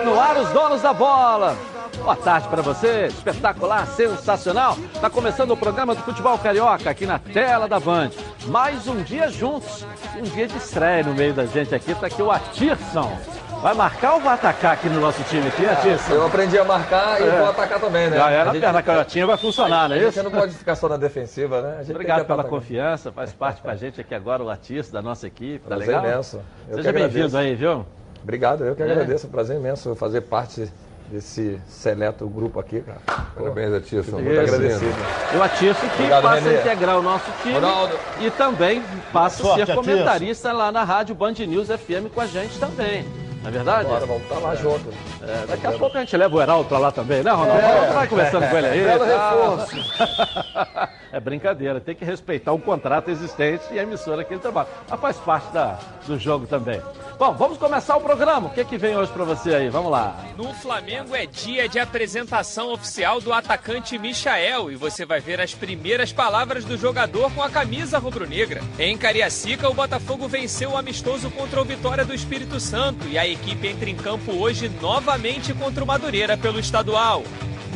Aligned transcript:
Está 0.00 0.10
no 0.10 0.18
ar 0.18 0.36
os 0.38 0.48
donos 0.50 0.80
da 0.80 0.94
bola. 0.94 1.54
Boa 1.98 2.16
tarde 2.16 2.48
para 2.48 2.62
você, 2.62 3.06
espetacular, 3.08 3.86
sensacional. 3.86 4.74
Está 4.94 5.10
começando 5.10 5.50
o 5.50 5.56
programa 5.58 5.94
do 5.94 6.00
Futebol 6.02 6.38
Carioca 6.38 6.88
aqui 6.88 7.04
na 7.04 7.18
tela 7.18 7.68
da 7.68 7.78
Band. 7.78 8.08
Mais 8.46 8.88
um 8.88 9.02
dia 9.02 9.28
juntos, 9.28 9.84
um 10.16 10.22
dia 10.22 10.46
de 10.46 10.56
estreia 10.56 11.02
no 11.02 11.12
meio 11.12 11.34
da 11.34 11.44
gente 11.44 11.74
aqui. 11.74 11.92
Está 11.92 12.06
aqui 12.06 12.22
o 12.22 12.30
Atirson. 12.32 13.12
Vai 13.60 13.74
marcar 13.74 14.14
ou 14.14 14.20
vai 14.20 14.32
atacar 14.32 14.72
aqui 14.72 14.88
no 14.88 15.00
nosso 15.02 15.22
time 15.24 15.46
aqui, 15.48 15.66
Atirson? 15.66 16.14
Eu 16.14 16.26
aprendi 16.26 16.58
a 16.58 16.64
marcar 16.64 17.20
e 17.20 17.24
É. 17.28 17.38
vou 17.38 17.50
atacar 17.50 17.78
também, 17.78 18.08
né? 18.08 18.16
Já 18.16 18.30
era 18.30 18.50
A 18.50 18.52
gente- 18.54 18.62
perna 18.62 18.82
canhotinha, 18.82 19.26
vai 19.26 19.36
funcionar, 19.36 19.86
não 19.90 19.96
é 19.96 19.98
isso? 19.98 20.12
gente 20.12 20.24
não 20.24 20.30
pode 20.40 20.54
ficar 20.54 20.76
só 20.76 20.88
na 20.88 20.96
defensiva, 20.96 21.60
né? 21.60 21.84
Obrigado 21.90 22.24
pela 22.24 22.42
confiança, 22.42 23.12
faz 23.12 23.34
parte 23.34 23.60
com 23.60 23.68
a 23.68 23.76
gente 23.76 24.00
aqui 24.00 24.14
agora 24.14 24.42
o 24.42 24.48
Atirson 24.48 24.92
da 24.92 25.02
nossa 25.02 25.26
equipe, 25.26 25.58
tá 25.58 25.76
Prazer 25.76 25.88
legal? 25.94 26.04
imenso. 26.06 26.40
Eu 26.70 26.76
Seja 26.76 26.90
bem-vindo 26.90 27.36
aí, 27.36 27.54
viu? 27.54 27.84
Obrigado, 28.22 28.64
eu 28.64 28.74
que 28.76 28.82
É. 28.82 28.90
agradeço. 28.90 29.26
É 29.26 29.28
um 29.28 29.32
prazer 29.32 29.56
imenso 29.56 29.94
fazer 29.94 30.20
parte 30.22 30.70
desse 31.08 31.60
seleto 31.66 32.28
grupo 32.28 32.60
aqui, 32.60 32.80
cara. 32.80 32.98
Parabéns, 33.36 33.72
Atilson. 33.74 34.10
Isso. 34.18 34.20
Muito 34.20 34.40
agradecido. 34.40 34.94
E 35.32 35.36
o 35.36 35.42
Atirson 35.42 35.80
que 35.88 35.94
Obrigado, 35.94 36.22
passa 36.22 36.36
a 36.36 36.40
Renê. 36.40 36.60
integrar 36.60 36.98
o 36.98 37.02
nosso 37.02 37.32
time 37.42 37.54
Ronaldo. 37.54 37.98
e 38.20 38.30
também 38.30 38.82
passa 39.12 39.52
a 39.54 39.66
ser 39.66 39.74
comentarista 39.74 40.52
lá 40.52 40.70
na 40.70 40.84
rádio 40.84 41.14
Band 41.14 41.32
News 41.32 41.68
FM 41.68 42.12
com 42.14 42.20
a 42.20 42.26
gente 42.26 42.58
também. 42.60 43.04
Não 43.42 43.48
é 43.48 43.52
verdade? 43.52 43.88
Bora, 43.88 44.04
vamos 44.06 44.22
estar 44.22 44.38
lá 44.38 44.54
junto. 44.54 44.84
É, 45.22 45.46
daqui 45.48 45.66
a 45.66 45.72
pouco 45.72 45.96
a 45.96 46.00
gente 46.00 46.14
leva 46.16 46.36
o 46.36 46.42
Heraldo 46.42 46.68
pra 46.68 46.78
lá 46.78 46.92
também, 46.92 47.22
né, 47.22 47.30
Ronaldo? 47.30 47.60
Ronaldo 47.62 47.92
vai 47.94 48.06
conversando 48.06 48.48
com 48.48 48.56
ele 48.58 48.66
aí. 48.66 48.84
Belo 48.84 49.06
tá? 49.06 50.88
É 51.12 51.18
brincadeira, 51.18 51.80
tem 51.80 51.94
que 51.94 52.04
respeitar 52.04 52.52
o 52.52 52.58
contrato 52.58 53.10
existente 53.10 53.64
e 53.72 53.78
a 53.78 53.82
emissora 53.82 54.22
que 54.22 54.32
ele 54.32 54.40
trabalha. 54.40 54.68
Mas 54.88 55.00
faz 55.00 55.16
parte 55.16 55.52
da, 55.52 55.78
do 56.06 56.18
jogo 56.18 56.46
também. 56.46 56.80
Bom, 57.18 57.34
vamos 57.34 57.58
começar 57.58 57.96
o 57.96 58.00
programa. 58.00 58.48
O 58.48 58.50
que, 58.50 58.64
que 58.64 58.78
vem 58.78 58.96
hoje 58.96 59.12
pra 59.12 59.24
você 59.24 59.54
aí? 59.54 59.68
Vamos 59.68 59.90
lá. 59.90 60.24
No 60.36 60.54
Flamengo 60.54 61.14
é 61.14 61.26
dia 61.26 61.68
de 61.68 61.78
apresentação 61.78 62.72
oficial 62.72 63.20
do 63.20 63.32
atacante 63.32 63.98
Michael 63.98 64.70
e 64.70 64.76
você 64.76 65.04
vai 65.04 65.20
ver 65.20 65.40
as 65.40 65.52
primeiras 65.52 66.12
palavras 66.12 66.64
do 66.64 66.78
jogador 66.78 67.30
com 67.32 67.42
a 67.42 67.50
camisa 67.50 67.98
rubro-negra. 67.98 68.62
Em 68.78 68.96
Cariacica, 68.96 69.68
o 69.68 69.74
Botafogo 69.74 70.28
venceu 70.28 70.70
o 70.70 70.76
amistoso 70.76 71.30
contra 71.30 71.60
o 71.60 71.64
Vitória 71.64 72.04
do 72.04 72.14
Espírito 72.14 72.58
Santo 72.60 73.06
e 73.08 73.18
a 73.18 73.26
equipe 73.26 73.66
entra 73.66 73.90
em 73.90 73.96
campo 73.96 74.32
hoje 74.32 74.70
novamente 74.80 75.52
contra 75.52 75.84
o 75.84 75.86
Madureira 75.86 76.38
pelo 76.38 76.58
estadual. 76.60 77.22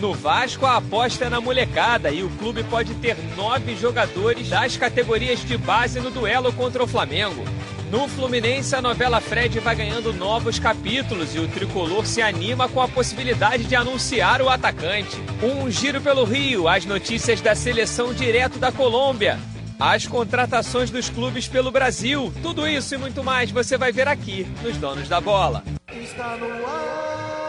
No 0.05 0.13
Vasco, 0.13 0.67
a 0.67 0.77
aposta 0.77 1.25
é 1.25 1.31
na 1.31 1.41
molecada 1.41 2.11
e 2.11 2.23
o 2.23 2.29
clube 2.29 2.63
pode 2.65 2.93
ter 2.97 3.17
nove 3.35 3.75
jogadores 3.75 4.51
das 4.51 4.77
categorias 4.77 5.43
de 5.43 5.57
base 5.57 5.99
no 5.99 6.11
duelo 6.11 6.53
contra 6.53 6.85
o 6.85 6.87
Flamengo. 6.87 7.43
No 7.91 8.07
Fluminense, 8.07 8.77
a 8.77 8.83
novela 8.83 9.19
Fred 9.19 9.59
vai 9.61 9.75
ganhando 9.75 10.13
novos 10.13 10.59
capítulos 10.59 11.35
e 11.35 11.39
o 11.39 11.49
tricolor 11.49 12.05
se 12.05 12.21
anima 12.21 12.69
com 12.69 12.83
a 12.83 12.89
possibilidade 12.89 13.65
de 13.65 13.75
anunciar 13.75 14.43
o 14.43 14.51
atacante. 14.51 15.17
Um 15.43 15.71
giro 15.71 16.03
pelo 16.03 16.25
Rio, 16.25 16.69
as 16.69 16.85
notícias 16.85 17.41
da 17.41 17.55
seleção 17.55 18.13
direto 18.13 18.59
da 18.59 18.71
Colômbia. 18.71 19.39
As 19.81 20.07
contratações 20.07 20.91
dos 20.91 21.09
clubes 21.09 21.49
pelo 21.49 21.71
Brasil. 21.71 22.31
Tudo 22.43 22.69
isso 22.69 22.95
e 22.95 22.99
muito 22.99 23.25
mais 23.25 23.51
você 23.51 23.79
vai 23.79 23.91
ver 23.91 24.07
aqui 24.07 24.47
nos 24.63 24.77
Donos 24.77 25.09
da 25.09 25.19
Bola. 25.19 25.65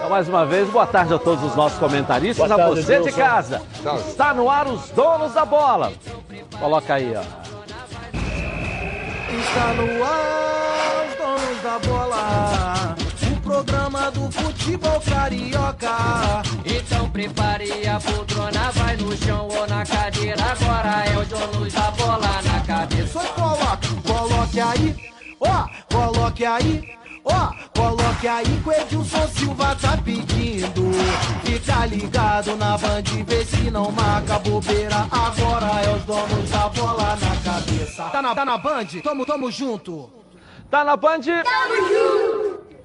Então, 0.05 0.15
mais 0.15 0.29
uma 0.29 0.45
vez, 0.45 0.69
boa 0.69 0.85
tarde 0.85 1.15
a 1.15 1.17
todos 1.17 1.43
os 1.43 1.55
nossos 1.55 1.79
comentaristas, 1.79 2.47
Boa 2.47 2.53
a 2.61 2.65
tarde, 2.67 2.83
você 2.83 2.93
de 2.93 3.01
Edilson. 3.09 3.17
casa. 3.17 3.61
Está 4.07 4.35
no 4.35 4.47
ar 4.47 4.67
os 4.67 4.91
donos 4.91 5.33
da 5.33 5.43
bola. 5.43 5.91
Coloca 6.59 6.93
aí, 6.93 7.11
ó. 7.15 7.21
Está 9.33 9.73
no 9.73 10.03
ar, 10.03 11.07
os 11.07 11.15
donos 11.17 11.63
da 11.63 11.79
bola. 11.79 12.95
O 13.31 13.41
programa 13.41 14.11
do 14.11 14.31
futebol 14.31 15.01
carioca. 15.01 16.43
Então 16.63 17.09
prepare 17.09 17.87
a 17.87 17.99
poltrona, 17.99 18.71
vai 18.75 18.95
no 18.97 19.17
chão 19.17 19.47
ou 19.47 19.67
na 19.67 19.83
cadeira. 19.87 20.43
Agora 20.43 21.03
é 21.07 21.17
o 21.17 21.25
dono 21.25 21.71
da 21.71 21.91
bola 21.91 22.41
na 22.43 22.59
cabeça. 22.61 23.19
Só 23.19 23.25
coloca, 23.33 23.79
coloque 24.05 24.59
aí, 24.59 24.95
ó, 25.39 25.65
coloque 25.91 26.45
aí. 26.45 26.95
Ó, 27.25 27.51
coloque 27.75 28.27
aí 28.27 28.61
que 28.63 28.69
o 28.69 28.71
Edilson 28.71 29.27
Silva 29.29 29.75
tá 29.75 29.97
pedindo. 30.03 30.91
Fica 31.43 31.85
ligado 31.87 32.55
na 32.55 32.77
band, 32.77 33.01
vê 33.25 33.43
se 33.43 33.71
não 33.71 33.91
marca 33.91 34.39
bobeira. 34.39 35.07
Agora 35.11 35.81
é 35.83 35.95
os 35.95 36.03
donos 36.05 36.49
da 36.49 36.69
bola 36.69 37.15
na 37.15 37.51
cabeça. 37.51 38.03
Tá 38.03 38.21
na, 38.21 38.35
tá 38.35 38.45
na 38.45 38.57
band? 38.57 38.85
Tamo, 39.03 39.25
tamo 39.25 39.51
junto. 39.51 40.09
Tá 40.69 40.83
na 40.83 40.95
Band? 40.97 41.21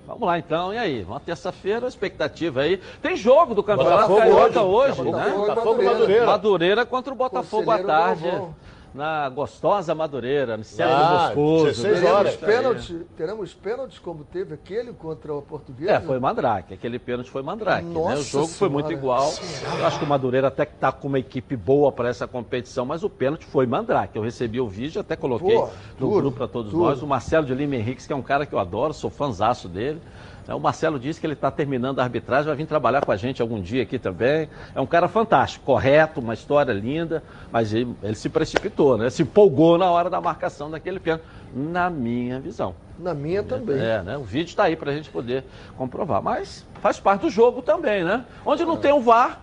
Vamos 0.07 0.27
lá 0.27 0.39
então, 0.39 0.73
e 0.75 0.79
aí? 0.79 1.03
Uma 1.05 1.21
terça-feira, 1.21 1.87
expectativa 1.87 2.63
aí. 2.63 2.81
Tem 3.01 3.17
jogo 3.17 3.55
do 3.55 3.63
Campeonato 3.63 4.09
Botafogo 4.09 4.19
Carioca 4.19 4.63
hoje. 4.63 5.01
hoje, 5.01 5.11
né? 5.11 5.11
Botafogo 5.11 5.43
e 5.45 5.47
Botafogo 5.49 5.83
Madureira. 5.85 6.27
Madureira. 6.27 6.87
Contra 6.87 7.13
o 7.13 7.17
Botafogo 7.17 7.71
à 7.71 7.79
tarde. 7.79 8.23
Galvão. 8.29 8.55
Na 8.93 9.29
gostosa 9.29 9.95
Madureira, 9.95 10.57
no 10.57 10.65
Céu 10.65 10.89
Ah, 10.91 11.27
Moscoso. 11.37 11.65
16 11.67 12.03
né? 12.03 12.11
horas. 12.11 12.37
Teremos 12.37 12.57
pênalti, 12.87 13.07
teremos 13.17 13.55
pênaltis 13.55 13.99
como 14.01 14.25
teve 14.25 14.55
aquele 14.55 14.93
contra 14.93 15.33
o 15.33 15.41
Português. 15.41 15.89
É, 15.89 16.01
foi 16.01 16.19
Mandrake. 16.19 16.75
Aquele 16.75 16.99
pênalti 16.99 17.31
foi 17.31 17.41
Mandrake. 17.41 17.85
né? 17.87 17.91
O 17.97 18.09
Nossa 18.09 18.23
jogo 18.25 18.49
foi 18.49 18.69
muito 18.69 18.87
Senhora. 18.89 19.01
igual. 19.05 19.33
Eu 19.79 19.87
acho 19.87 19.99
que 19.99 20.05
o 20.05 20.09
Madureira 20.09 20.49
até 20.49 20.67
que 20.67 20.75
tá 20.75 20.91
com 20.91 21.07
uma 21.07 21.21
equipe 21.21 21.55
boa 21.55 21.93
para 21.93 22.09
essa 22.09 22.27
competição, 22.27 22.85
mas 22.85 23.05
o 23.05 23.09
pênalti 23.09 23.45
foi 23.47 23.65
Mandrake. 23.65 24.17
Eu 24.17 24.23
recebi 24.25 24.61
o 24.61 24.67
vídeo, 24.69 25.01
até 25.01 25.15
coloquei 25.15 25.55
Pô, 25.55 25.69
no 25.99 26.09
duro, 26.09 26.17
grupo 26.23 26.37
para 26.39 26.49
todos 26.49 26.73
duro. 26.73 26.85
nós. 26.87 27.01
O 27.01 27.07
Marcelo 27.07 27.47
de 27.47 27.55
Lima 27.55 27.77
Henriques, 27.77 28.09
que 28.09 28.13
é 28.13 28.17
um 28.17 28.23
cara 28.23 28.45
que 28.45 28.53
eu 28.53 28.59
adoro, 28.59 28.93
sou 28.93 29.09
fãzaço 29.09 29.69
dele. 29.69 30.03
É, 30.51 30.55
O 30.55 30.59
Marcelo 30.59 30.99
disse 30.99 31.21
que 31.21 31.27
ele 31.27 31.35
está 31.35 31.49
terminando 31.49 32.01
a 32.01 32.03
arbitragem, 32.03 32.47
vai 32.47 32.57
vir 32.57 32.67
trabalhar 32.67 33.05
com 33.05 33.13
a 33.13 33.17
gente 33.17 33.41
algum 33.41 33.61
dia 33.61 33.85
aqui 33.85 34.01
também. 34.01 34.49
É 34.75 34.81
um 34.81 34.87
cara 34.87 35.07
fantástico, 35.07 35.65
correto, 35.65 36.19
uma 36.19 36.35
história 36.35 36.73
linda, 36.73 37.23
mas 37.53 37.73
ele, 37.73 37.95
ele 38.03 38.17
se 38.17 38.29
precipitou, 38.29 38.99
né? 38.99 39.09
Se 39.11 39.23
empolgou 39.23 39.79
na 39.79 39.89
hora 39.89 40.11
da 40.11 40.21
marcação 40.21 40.69
daquele 40.69 40.99
pênalti, 40.99 41.23
na 41.55 41.89
minha 41.89 42.41
visão. 42.41 42.75
Na 42.99 43.15
minha 43.15 43.45
também. 43.45 43.79
É, 43.79 44.03
né? 44.03 44.19
O 44.19 44.25
vídeo 44.25 44.49
está 44.49 44.65
aí 44.65 44.75
para 44.75 44.91
a 44.91 44.95
gente 44.95 45.09
poder 45.09 45.45
comprovar. 45.77 46.21
Mas 46.21 46.67
faz 46.83 46.99
parte 46.99 47.23
do 47.23 47.31
jogo 47.31 47.63
também, 47.63 48.03
né? 48.03 48.25
Onde 48.45 48.65
não 48.65 48.77
tem 48.77 48.93
o 48.93 49.01
VAR, 49.01 49.41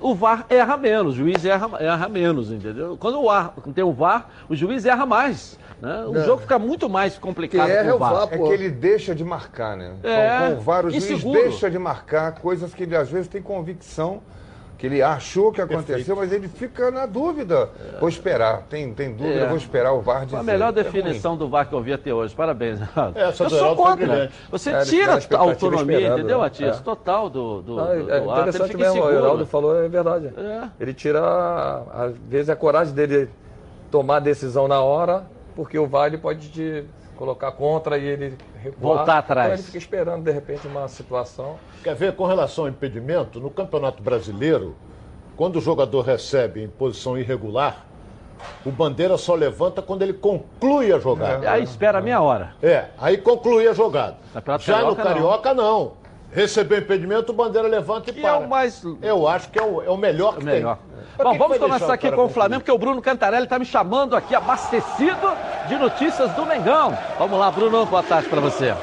o 0.00 0.14
VAR 0.14 0.46
erra 0.48 0.78
menos, 0.78 1.12
o 1.12 1.16
juiz 1.16 1.44
erra, 1.44 1.70
erra 1.78 2.08
menos, 2.08 2.50
entendeu? 2.50 2.96
Quando 2.98 3.20
o 3.20 3.26
VAR, 3.26 3.52
não 3.66 3.72
tem 3.72 3.84
o 3.84 3.92
VAR, 3.92 4.30
o 4.48 4.56
juiz 4.56 4.86
erra 4.86 5.04
mais. 5.04 5.58
Né? 5.80 6.04
O 6.06 6.16
É. 6.16 6.24
jogo 6.24 6.42
fica 6.42 6.58
muito 6.58 6.88
mais 6.88 7.16
complicado 7.18 7.66
Quem 7.66 7.74
erra 7.76 7.84
com 7.84 7.90
é 7.90 7.94
o 7.94 7.98
VAR. 7.98 8.12
VAR, 8.14 8.28
É 8.32 8.38
que 8.38 8.48
ele 8.52 8.68
deixa 8.70 9.14
de 9.14 9.24
marcar, 9.24 9.76
né? 9.76 9.92
É, 10.02 10.38
com, 10.48 10.54
com 10.54 10.60
o 10.60 10.60
VAR, 10.60 10.86
o 10.86 10.90
juiz 10.90 11.04
inseguro. 11.10 11.40
deixa 11.40 11.70
de 11.70 11.78
marcar 11.78 12.32
coisas 12.40 12.74
que 12.74 12.82
ele 12.82 12.96
às 12.96 13.08
vezes 13.08 13.28
tem 13.28 13.40
convicção 13.40 14.20
que 14.76 14.86
ele 14.86 15.02
achou 15.02 15.50
que 15.50 15.60
aconteceu, 15.60 16.14
mas 16.14 16.32
ele 16.32 16.46
fica 16.46 16.88
na 16.92 17.04
dúvida. 17.04 17.68
Vou 17.98 18.08
esperar, 18.08 18.62
tem, 18.70 18.94
tem 18.94 19.12
dúvida, 19.12 19.40
É. 19.40 19.46
vou 19.48 19.56
esperar 19.56 19.92
o 19.92 20.00
VAR 20.00 20.24
dizer. 20.24 20.36
A 20.36 20.42
melhor 20.44 20.68
É 20.68 20.72
definição 20.72 21.36
do 21.36 21.48
VAR 21.48 21.68
que 21.68 21.74
eu 21.74 21.80
vi 21.82 21.92
até 21.92 22.14
hoje. 22.14 22.32
Parabéns, 22.32 22.78
Renato. 22.78 23.18
Essa 23.18 23.42
eu 23.44 23.50
sou 23.50 23.74
contra. 23.74 24.30
Você 24.52 24.70
É, 24.70 24.82
tira 24.84 25.14
a 25.14 25.38
autonomia, 25.38 25.96
esperada, 25.96 26.20
entendeu, 26.20 26.38
né? 26.38 26.44
Matias? 26.44 26.78
É. 26.78 26.80
Total 26.82 27.28
do, 27.28 27.60
do, 27.62 27.74
Não, 27.74 27.84
do, 27.86 27.92
é 27.92 27.96
do. 28.20 28.30
Ele 28.30 28.30
interessante 28.40 28.68
fica 28.70 28.78
mesmo, 28.78 29.02
o. 29.04 29.10
Heraldo 29.10 29.46
falou, 29.46 29.76
é 29.84 29.88
verdade. 29.88 30.26
É. 30.36 30.68
Ele 30.78 30.94
tira, 30.94 31.20
às 31.92 32.16
vezes, 32.28 32.48
a 32.48 32.54
coragem 32.54 32.94
dele 32.94 33.28
tomar 33.90 34.18
a 34.18 34.20
decisão 34.20 34.68
na 34.68 34.80
hora, 34.80 35.24
porque 35.58 35.76
o 35.76 35.88
VAR 35.88 36.06
ele 36.06 36.18
pode 36.18 36.50
te 36.50 36.84
colocar 37.16 37.50
contra 37.50 37.98
e 37.98 38.04
ele 38.04 38.38
recuar. 38.62 38.98
Voltar 38.98 39.18
atrás. 39.18 39.46
Então 39.46 39.54
ele 39.56 39.62
fica 39.64 39.78
esperando, 39.78 40.22
de 40.22 40.30
repente, 40.30 40.68
uma 40.68 40.86
situação. 40.86 41.56
Quer 41.82 41.96
ver, 41.96 42.14
com 42.14 42.26
relação 42.26 42.62
ao 42.62 42.70
impedimento, 42.70 43.40
no 43.40 43.50
Campeonato 43.50 44.00
Brasileiro, 44.00 44.76
quando 45.36 45.56
o 45.56 45.60
jogador 45.60 46.02
recebe 46.02 46.62
em 46.62 46.68
posição 46.68 47.18
irregular, 47.18 47.84
o 48.64 48.70
bandeira 48.70 49.18
só 49.18 49.34
levanta 49.34 49.82
quando 49.82 50.02
ele 50.02 50.12
conclui 50.12 50.92
a 50.92 51.00
jogada. 51.00 51.50
Aí 51.50 51.64
espera 51.64 52.00
meia 52.00 52.20
hora. 52.20 52.54
É, 52.62 52.84
aí 52.96 53.18
conclui 53.18 53.66
a 53.66 53.72
jogada. 53.72 54.16
Já 54.60 54.82
no 54.84 54.94
Carioca, 54.94 55.02
Carioca, 55.02 55.54
não. 55.54 55.94
Recebeu 56.32 56.78
impedimento, 56.78 57.32
o 57.32 57.34
bandeira 57.34 57.66
levanta 57.66 58.10
e 58.10 58.12
Que 58.12 58.20
para. 58.20 58.30
é 58.30 58.32
o 58.34 58.48
mais 58.48 58.82
Eu 59.00 59.26
acho 59.26 59.48
que 59.48 59.58
é 59.58 59.62
o, 59.62 59.82
é 59.82 59.88
o 59.90 59.96
melhor 59.96 60.36
que 60.36 60.42
É 60.42 60.44
melhor. 60.44 60.76
tem. 60.76 61.24
Bom, 61.24 61.32
que 61.32 61.38
vamos 61.38 61.56
que 61.56 61.62
começar 61.62 61.92
aqui 61.92 62.12
com 62.12 62.24
o? 62.26 62.28
Flamengo, 62.28 62.60
porque 62.60 62.70
o 62.70 62.78
Bruno 62.78 63.00
Cantarelli 63.02 63.44
está 63.44 63.58
me 63.58 63.64
chamando 63.64 64.14
aqui, 64.14 64.34
abastecido 64.34 65.32
de 65.68 65.76
notícias 65.76 66.30
do 66.32 66.44
Mengão. 66.46 66.96
Vamos 67.18 67.38
lá, 67.38 67.50
Bruno, 67.50 67.84
boa 67.86 68.02
tarde 68.02 68.28
para 68.28 68.40
você. 68.40 68.74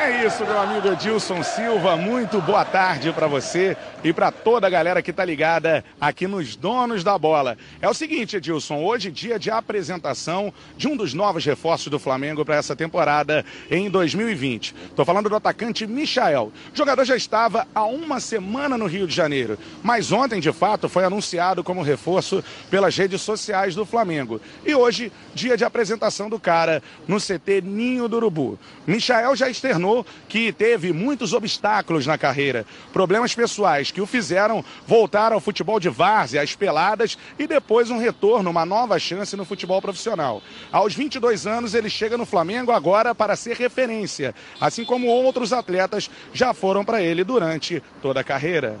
É 0.00 0.26
isso, 0.26 0.44
meu 0.44 0.60
amigo 0.60 0.88
Edilson 0.88 1.42
Silva. 1.42 1.96
Muito 1.96 2.40
boa 2.42 2.64
tarde 2.64 3.12
para 3.12 3.26
você 3.26 3.76
e 4.04 4.12
para 4.12 4.30
toda 4.30 4.66
a 4.66 4.70
galera 4.70 5.00
que 5.00 5.14
tá 5.14 5.24
ligada 5.24 5.82
aqui 5.98 6.26
nos 6.26 6.54
Donos 6.54 7.02
da 7.02 7.16
Bola. 7.16 7.56
É 7.80 7.88
o 7.88 7.94
seguinte, 7.94 8.36
Edilson, 8.36 8.84
hoje 8.84 9.10
dia 9.10 9.38
de 9.38 9.50
apresentação 9.50 10.52
de 10.76 10.86
um 10.86 10.94
dos 10.94 11.14
novos 11.14 11.42
reforços 11.42 11.88
do 11.88 11.98
Flamengo 11.98 12.44
para 12.44 12.56
essa 12.56 12.76
temporada 12.76 13.44
em 13.70 13.88
2020. 13.88 14.74
Tô 14.94 15.06
falando 15.06 15.30
do 15.30 15.36
atacante 15.36 15.86
Michael. 15.86 16.52
O 16.72 16.76
jogador 16.76 17.06
já 17.06 17.16
estava 17.16 17.66
há 17.74 17.84
uma 17.84 18.20
semana 18.20 18.76
no 18.76 18.86
Rio 18.86 19.06
de 19.06 19.14
Janeiro, 19.14 19.58
mas 19.82 20.12
ontem, 20.12 20.38
de 20.38 20.52
fato, 20.52 20.86
foi 20.86 21.04
anunciado 21.04 21.64
como 21.64 21.80
reforço 21.80 22.44
pelas 22.70 22.94
redes 22.94 23.22
sociais 23.22 23.74
do 23.74 23.86
Flamengo. 23.86 24.38
E 24.66 24.74
hoje, 24.74 25.10
dia 25.34 25.56
de 25.56 25.64
apresentação 25.64 26.28
do 26.28 26.38
cara 26.38 26.82
no 27.08 27.18
CT 27.18 27.62
Ninho 27.62 28.06
do 28.06 28.16
Urubu. 28.16 28.58
Michael 28.86 29.34
já 29.34 29.48
externou 29.48 30.04
que 30.28 30.52
teve 30.52 30.92
muitos 30.92 31.32
obstáculos 31.32 32.06
na 32.06 32.18
carreira, 32.18 32.66
problemas 32.92 33.34
pessoais 33.34 33.93
que 33.94 34.00
o 34.00 34.06
fizeram 34.06 34.62
voltar 34.86 35.32
ao 35.32 35.40
futebol 35.40 35.78
de 35.78 35.88
várzea, 35.88 36.42
às 36.42 36.54
peladas 36.54 37.16
e 37.38 37.46
depois 37.46 37.90
um 37.90 37.98
retorno, 37.98 38.50
uma 38.50 38.66
nova 38.66 38.98
chance 38.98 39.36
no 39.36 39.44
futebol 39.44 39.80
profissional. 39.80 40.42
Aos 40.70 40.94
22 40.94 41.46
anos, 41.46 41.74
ele 41.74 41.88
chega 41.88 42.18
no 42.18 42.26
Flamengo 42.26 42.72
agora 42.72 43.14
para 43.14 43.36
ser 43.36 43.56
referência, 43.56 44.34
assim 44.60 44.84
como 44.84 45.06
outros 45.06 45.52
atletas 45.52 46.10
já 46.32 46.52
foram 46.52 46.84
para 46.84 47.00
ele 47.00 47.22
durante 47.22 47.82
toda 48.02 48.20
a 48.20 48.24
carreira. 48.24 48.78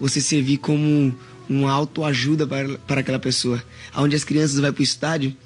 Você 0.00 0.20
servir 0.20 0.58
como 0.58 1.14
uma 1.48 1.70
autoajuda 1.70 2.46
para, 2.46 2.78
para 2.78 3.00
aquela 3.00 3.18
pessoa. 3.18 3.62
Onde 3.94 4.16
as 4.16 4.24
crianças 4.24 4.58
vão 4.58 4.72
para 4.72 4.80
o 4.80 4.84
estádio, 4.84 5.36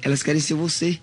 elas 0.00 0.22
querem 0.22 0.40
ser 0.40 0.54
você. 0.54 0.98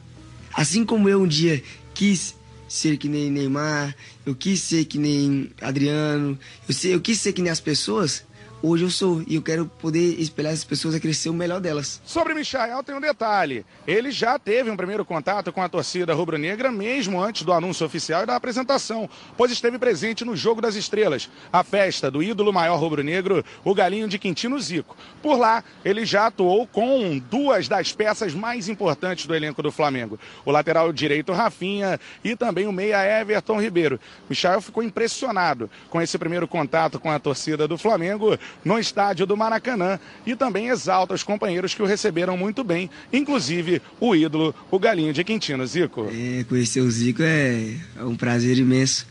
Assim 0.53 0.83
como 0.83 1.07
eu 1.07 1.21
um 1.21 1.27
dia 1.27 1.61
quis 1.93 2.38
ser 2.69 2.97
que 2.97 3.09
nem 3.09 3.29
Neymar, 3.31 3.95
eu 4.25 4.35
quis 4.35 4.61
ser 4.61 4.85
que 4.85 4.97
nem 4.97 5.51
Adriano, 5.61 6.37
eu, 6.67 6.73
sei, 6.73 6.93
eu 6.93 7.01
quis 7.01 7.19
ser 7.19 7.33
que 7.33 7.41
nem 7.41 7.51
as 7.51 7.59
pessoas, 7.59 8.23
hoje 8.61 8.83
eu 8.83 8.89
sou 8.89 9.23
e 9.27 9.35
eu 9.35 9.41
quero 9.41 9.65
poder 9.65 10.19
espelhar 10.19 10.51
essas 10.51 10.65
pessoas 10.65 10.95
a 10.95 10.99
crescer 10.99 11.29
o 11.29 11.33
melhor 11.33 11.61
delas. 11.61 12.01
Sobre 12.05 12.33
Michael 12.33 12.83
tem 12.83 12.95
um 12.95 13.01
detalhe. 13.01 13.65
Ele 13.87 14.11
já 14.11 14.37
teve 14.37 14.69
um 14.69 14.77
primeiro 14.77 15.05
contato 15.05 15.51
com 15.51 15.61
a 15.61 15.69
torcida 15.69 16.13
rubro-negra 16.13 16.71
mesmo 16.71 17.21
antes 17.21 17.43
do 17.43 17.53
anúncio 17.53 17.85
oficial 17.85 18.23
e 18.23 18.25
da 18.25 18.35
apresentação, 18.35 19.09
pois 19.37 19.51
esteve 19.51 19.77
presente 19.77 20.25
no 20.25 20.35
Jogo 20.35 20.61
das 20.61 20.75
Estrelas, 20.75 21.29
a 21.51 21.63
festa 21.63 22.11
do 22.11 22.21
ídolo 22.21 22.51
maior 22.51 22.77
rubro-negro, 22.77 23.43
o 23.63 23.73
Galinho 23.73 24.07
de 24.07 24.19
Quintino 24.19 24.59
Zico. 24.59 24.95
Por 25.21 25.37
lá, 25.37 25.63
ele 25.83 26.05
já 26.05 26.27
atuou 26.27 26.67
com 26.67 27.17
duas 27.17 27.67
das 27.67 27.91
peças 27.91 28.33
mais 28.33 28.67
importantes 28.67 29.25
do 29.25 29.35
elenco 29.35 29.61
do 29.61 29.71
Flamengo, 29.71 30.19
o 30.45 30.51
lateral 30.51 30.91
direito 30.91 31.31
Rafinha 31.31 31.99
e 32.23 32.35
também 32.35 32.67
o 32.67 32.71
meia 32.71 33.21
Everton 33.21 33.61
Ribeiro. 33.61 33.99
Michael 34.29 34.61
ficou 34.61 34.83
impressionado 34.83 35.69
com 35.89 36.01
esse 36.01 36.17
primeiro 36.17 36.47
contato 36.47 36.99
com 36.99 37.11
a 37.11 37.19
torcida 37.19 37.67
do 37.67 37.77
Flamengo 37.77 38.37
no 38.63 38.79
estádio 38.79 39.25
do 39.25 39.37
Maracanã 39.37 39.99
e 40.25 40.35
também 40.35 40.67
exalta 40.67 41.13
os 41.13 41.23
companheiros 41.23 41.73
que 41.73 41.81
o 41.81 41.85
receberam 41.85 42.37
muito 42.37 42.63
bem, 42.63 42.89
inclusive 43.11 43.81
o 43.99 44.15
ídolo, 44.15 44.53
o 44.69 44.79
Galinho 44.79 45.13
de 45.13 45.23
Quintino. 45.23 45.65
Zico. 45.65 46.07
É, 46.11 46.43
conhecer 46.45 46.81
o 46.81 46.89
Zico 46.89 47.21
é, 47.23 47.75
é 47.97 48.03
um 48.03 48.15
prazer 48.15 48.57
imenso. 48.57 49.05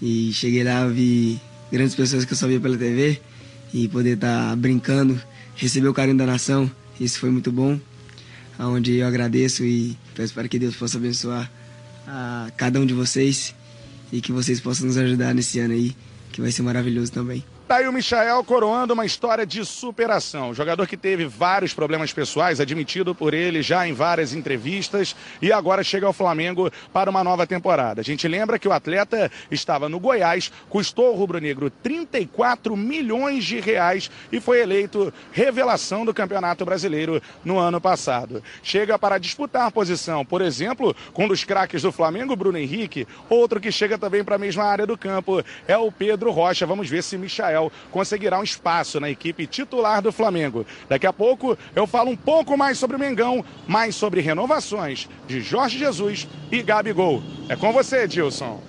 E 0.00 0.32
cheguei 0.32 0.62
lá, 0.62 0.86
vi 0.86 1.40
grandes 1.72 1.94
pessoas 1.94 2.24
que 2.24 2.32
eu 2.32 2.36
só 2.36 2.46
via 2.46 2.60
pela 2.60 2.76
TV 2.76 3.20
e 3.72 3.88
poder 3.88 4.14
estar 4.14 4.50
tá 4.50 4.56
brincando, 4.56 5.20
receber 5.54 5.88
o 5.88 5.94
carinho 5.94 6.16
da 6.16 6.26
nação, 6.26 6.70
isso 7.00 7.18
foi 7.18 7.30
muito 7.30 7.50
bom. 7.50 7.78
Onde 8.58 8.96
eu 8.96 9.06
agradeço 9.06 9.64
e 9.64 9.96
peço 10.14 10.32
para 10.32 10.48
que 10.48 10.58
Deus 10.58 10.76
possa 10.76 10.96
abençoar 10.96 11.50
a 12.06 12.50
cada 12.56 12.80
um 12.80 12.86
de 12.86 12.94
vocês 12.94 13.54
e 14.12 14.20
que 14.20 14.32
vocês 14.32 14.60
possam 14.60 14.86
nos 14.86 14.96
ajudar 14.96 15.34
nesse 15.34 15.58
ano 15.58 15.74
aí, 15.74 15.94
que 16.32 16.40
vai 16.40 16.50
ser 16.50 16.62
maravilhoso 16.62 17.12
também. 17.12 17.44
Tá 17.68 17.80
o 17.80 17.92
Michael 17.92 18.44
coroando 18.44 18.94
uma 18.94 19.04
história 19.04 19.44
de 19.44 19.64
superação. 19.64 20.54
Jogador 20.54 20.86
que 20.86 20.96
teve 20.96 21.26
vários 21.26 21.74
problemas 21.74 22.12
pessoais, 22.12 22.60
admitido 22.60 23.12
por 23.12 23.34
ele 23.34 23.60
já 23.60 23.88
em 23.88 23.92
várias 23.92 24.32
entrevistas, 24.32 25.16
e 25.42 25.50
agora 25.50 25.82
chega 25.82 26.06
ao 26.06 26.12
Flamengo 26.12 26.70
para 26.92 27.10
uma 27.10 27.24
nova 27.24 27.44
temporada. 27.44 28.00
A 28.00 28.04
gente 28.04 28.28
lembra 28.28 28.56
que 28.56 28.68
o 28.68 28.72
atleta 28.72 29.32
estava 29.50 29.88
no 29.88 29.98
Goiás, 29.98 30.52
custou 30.68 31.08
ao 31.08 31.14
rubro-negro 31.14 31.68
34 31.68 32.76
milhões 32.76 33.44
de 33.44 33.58
reais 33.58 34.12
e 34.30 34.38
foi 34.38 34.60
eleito 34.60 35.12
revelação 35.32 36.04
do 36.04 36.14
Campeonato 36.14 36.64
Brasileiro 36.64 37.20
no 37.44 37.58
ano 37.58 37.80
passado. 37.80 38.44
Chega 38.62 38.96
para 38.96 39.18
disputar 39.18 39.72
posição, 39.72 40.24
por 40.24 40.40
exemplo, 40.40 40.94
com 41.12 41.24
um 41.24 41.28
dos 41.28 41.42
craques 41.42 41.82
do 41.82 41.90
Flamengo, 41.90 42.36
Bruno 42.36 42.58
Henrique, 42.58 43.08
outro 43.28 43.60
que 43.60 43.72
chega 43.72 43.98
também 43.98 44.22
para 44.22 44.36
a 44.36 44.38
mesma 44.38 44.62
área 44.62 44.86
do 44.86 44.96
campo 44.96 45.42
é 45.66 45.76
o 45.76 45.90
Pedro 45.90 46.30
Rocha. 46.30 46.64
Vamos 46.64 46.88
ver 46.88 47.02
se 47.02 47.18
Michael 47.18 47.55
conseguirá 47.90 48.38
um 48.38 48.42
espaço 48.42 49.00
na 49.00 49.10
equipe 49.10 49.46
titular 49.46 50.00
do 50.02 50.12
Flamengo. 50.12 50.66
Daqui 50.88 51.06
a 51.06 51.12
pouco 51.12 51.56
eu 51.74 51.86
falo 51.86 52.10
um 52.10 52.16
pouco 52.16 52.56
mais 52.56 52.78
sobre 52.78 52.96
o 52.96 53.00
Mengão, 53.00 53.44
mais 53.66 53.94
sobre 53.94 54.20
renovações 54.20 55.08
de 55.26 55.40
Jorge 55.40 55.78
Jesus 55.78 56.28
e 56.50 56.62
Gabigol. 56.62 57.22
É 57.48 57.56
com 57.56 57.72
você, 57.72 58.04
Edilson. 58.04 58.60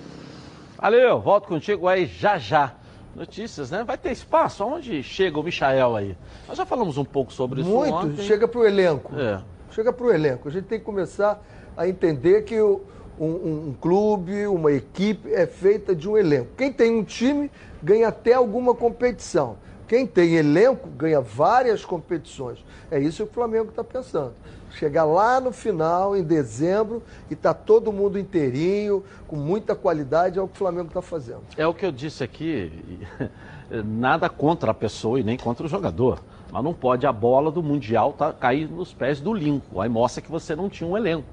Valeu, 0.80 1.20
volto 1.20 1.48
contigo 1.48 1.88
aí 1.88 2.06
já 2.06 2.38
já. 2.38 2.74
Notícias, 3.14 3.70
né? 3.70 3.82
Vai 3.82 3.98
ter 3.98 4.12
espaço? 4.12 4.62
Aonde 4.62 5.02
chega 5.02 5.40
o 5.40 5.42
Michael 5.42 5.96
aí? 5.96 6.16
Nós 6.46 6.56
já 6.56 6.64
falamos 6.64 6.96
um 6.98 7.04
pouco 7.04 7.32
sobre 7.32 7.62
isso 7.62 7.70
Muito, 7.70 7.92
ontem. 7.92 8.22
chega 8.22 8.46
para 8.46 8.60
o 8.60 8.64
elenco. 8.64 9.12
É. 9.18 9.40
Chega 9.72 9.92
para 9.92 10.06
o 10.06 10.12
elenco. 10.12 10.48
A 10.48 10.52
gente 10.52 10.66
tem 10.66 10.78
que 10.78 10.84
começar 10.84 11.42
a 11.76 11.88
entender 11.88 12.42
que 12.42 12.60
o, 12.60 12.82
um, 13.18 13.26
um, 13.26 13.68
um 13.68 13.76
clube, 13.80 14.46
uma 14.46 14.72
equipe 14.72 15.32
é 15.32 15.46
feita 15.46 15.94
de 15.94 16.08
um 16.08 16.16
elenco. 16.16 16.48
Quem 16.56 16.72
tem 16.72 16.96
um 16.96 17.04
time 17.04 17.50
ganha 17.82 18.08
até 18.08 18.34
alguma 18.34 18.74
competição. 18.74 19.56
Quem 19.86 20.06
tem 20.06 20.34
elenco 20.34 20.88
ganha 20.90 21.20
várias 21.20 21.84
competições. 21.84 22.62
É 22.90 22.98
isso 22.98 23.24
que 23.24 23.30
o 23.30 23.34
Flamengo 23.34 23.70
está 23.70 23.82
pensando. 23.82 24.34
Chegar 24.72 25.04
lá 25.04 25.40
no 25.40 25.50
final, 25.50 26.14
em 26.14 26.22
dezembro, 26.22 27.02
e 27.30 27.34
tá 27.34 27.54
todo 27.54 27.90
mundo 27.90 28.18
inteirinho, 28.18 29.02
com 29.26 29.34
muita 29.34 29.74
qualidade, 29.74 30.38
é 30.38 30.42
o 30.42 30.46
que 30.46 30.54
o 30.54 30.58
Flamengo 30.58 30.88
está 30.88 31.00
fazendo. 31.00 31.40
É 31.56 31.66
o 31.66 31.72
que 31.72 31.86
eu 31.86 31.90
disse 31.90 32.22
aqui, 32.22 32.70
nada 33.84 34.28
contra 34.28 34.72
a 34.72 34.74
pessoa 34.74 35.18
e 35.18 35.22
nem 35.22 35.38
contra 35.38 35.64
o 35.64 35.68
jogador. 35.68 36.20
Mas 36.52 36.62
não 36.62 36.74
pode 36.74 37.06
a 37.06 37.12
bola 37.12 37.50
do 37.50 37.62
Mundial 37.62 38.12
tá, 38.12 38.32
cair 38.32 38.70
nos 38.70 38.92
pés 38.92 39.20
do 39.20 39.32
Lincoln. 39.32 39.80
Aí 39.80 39.88
mostra 39.88 40.22
que 40.22 40.30
você 40.30 40.54
não 40.54 40.68
tinha 40.68 40.88
um 40.88 40.96
elenco. 40.96 41.26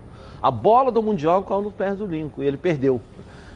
A 0.46 0.52
bola 0.52 0.92
do 0.92 1.02
Mundial 1.02 1.42
caiu 1.42 1.64
nos 1.64 1.74
pés 1.74 1.98
do 1.98 2.06
Lincoln 2.06 2.44
e 2.44 2.46
ele 2.46 2.56
perdeu. 2.56 3.02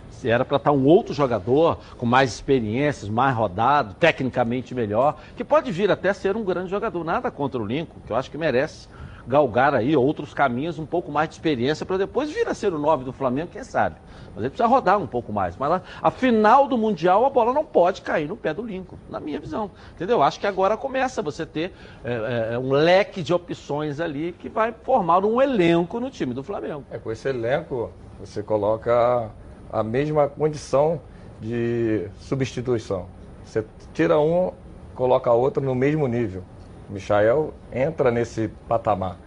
Se 0.10 0.28
era 0.28 0.44
para 0.44 0.58
estar 0.58 0.72
um 0.72 0.88
outro 0.88 1.14
jogador 1.14 1.78
com 2.00 2.06
mais 2.08 2.34
experiências, 2.34 3.08
mais 3.08 3.36
rodado, 3.38 3.94
tecnicamente 3.94 4.74
melhor, 4.74 5.16
que 5.38 5.44
pode 5.44 5.72
vir 5.72 5.92
até 5.92 6.12
ser 6.14 6.36
um 6.36 6.44
grande 6.44 6.72
jogador. 6.72 7.04
Nada 7.04 7.30
contra 7.30 7.62
o 7.62 7.64
Lincoln, 7.64 8.00
que 8.08 8.12
eu 8.12 8.16
acho 8.16 8.32
que 8.32 8.40
merece 8.40 8.88
galgar 9.30 9.76
aí 9.76 9.96
outros 9.96 10.34
caminhos, 10.34 10.80
um 10.80 10.88
pouco 10.88 11.12
mais 11.12 11.30
de 11.30 11.36
experiência 11.36 11.86
para 11.86 11.98
depois 11.98 12.32
vir 12.32 12.48
a 12.48 12.54
ser 12.56 12.74
o 12.74 12.80
9 12.80 13.04
do 13.04 13.14
Flamengo, 13.14 13.52
quem 13.52 13.64
sabe. 13.64 13.96
Mas 14.34 14.38
ele 14.40 14.50
precisa 14.50 14.68
rodar 14.68 14.98
um 14.98 15.06
pouco 15.06 15.32
mais. 15.32 15.56
Mas 15.56 15.70
lá, 15.70 15.84
a 16.02 16.10
final 16.10 16.68
do 16.68 16.76
Mundial, 16.76 17.24
a 17.26 17.30
bola 17.30 17.54
não 17.54 17.64
pode 17.64 18.02
cair 18.02 18.28
no 18.28 18.36
pé 18.36 18.56
do 18.56 18.64
Lincoln, 18.64 18.98
na 19.08 19.20
minha 19.20 19.40
visão. 19.40 19.70
Entendeu? 19.94 20.24
Acho 20.24 20.40
que 20.40 20.48
agora 20.48 20.76
começa 20.76 21.22
você 21.22 21.46
ter 21.46 21.72
é, 22.04 22.54
é, 22.54 22.60
um 22.60 22.72
leque 22.72 23.22
de 23.22 23.32
opções 23.32 24.00
ali 24.00 24.34
que 24.34 24.50
vai 24.50 24.74
formar 24.84 25.24
um 25.24 25.40
elenco 25.40 26.00
no 26.00 26.10
time 26.10 26.34
do 26.34 26.44
Flamengo. 26.44 26.84
É, 26.90 26.98
com 26.98 27.12
esse 27.12 27.30
elenco, 27.30 27.92
você 28.20 28.42
coloca 28.42 29.30
a 29.72 29.84
mesma 29.84 30.28
condição 30.28 31.00
de 31.40 32.08
substituição. 32.20 33.06
Você 33.46 33.64
tira 33.94 34.20
um, 34.20 34.52
coloca 34.96 35.32
outro 35.32 35.64
no 35.64 35.76
mesmo 35.76 36.08
nível. 36.08 36.44
O 36.90 36.94
Michael 36.94 37.54
entra 37.72 38.10
nesse 38.10 38.50
patamar. 38.68 39.18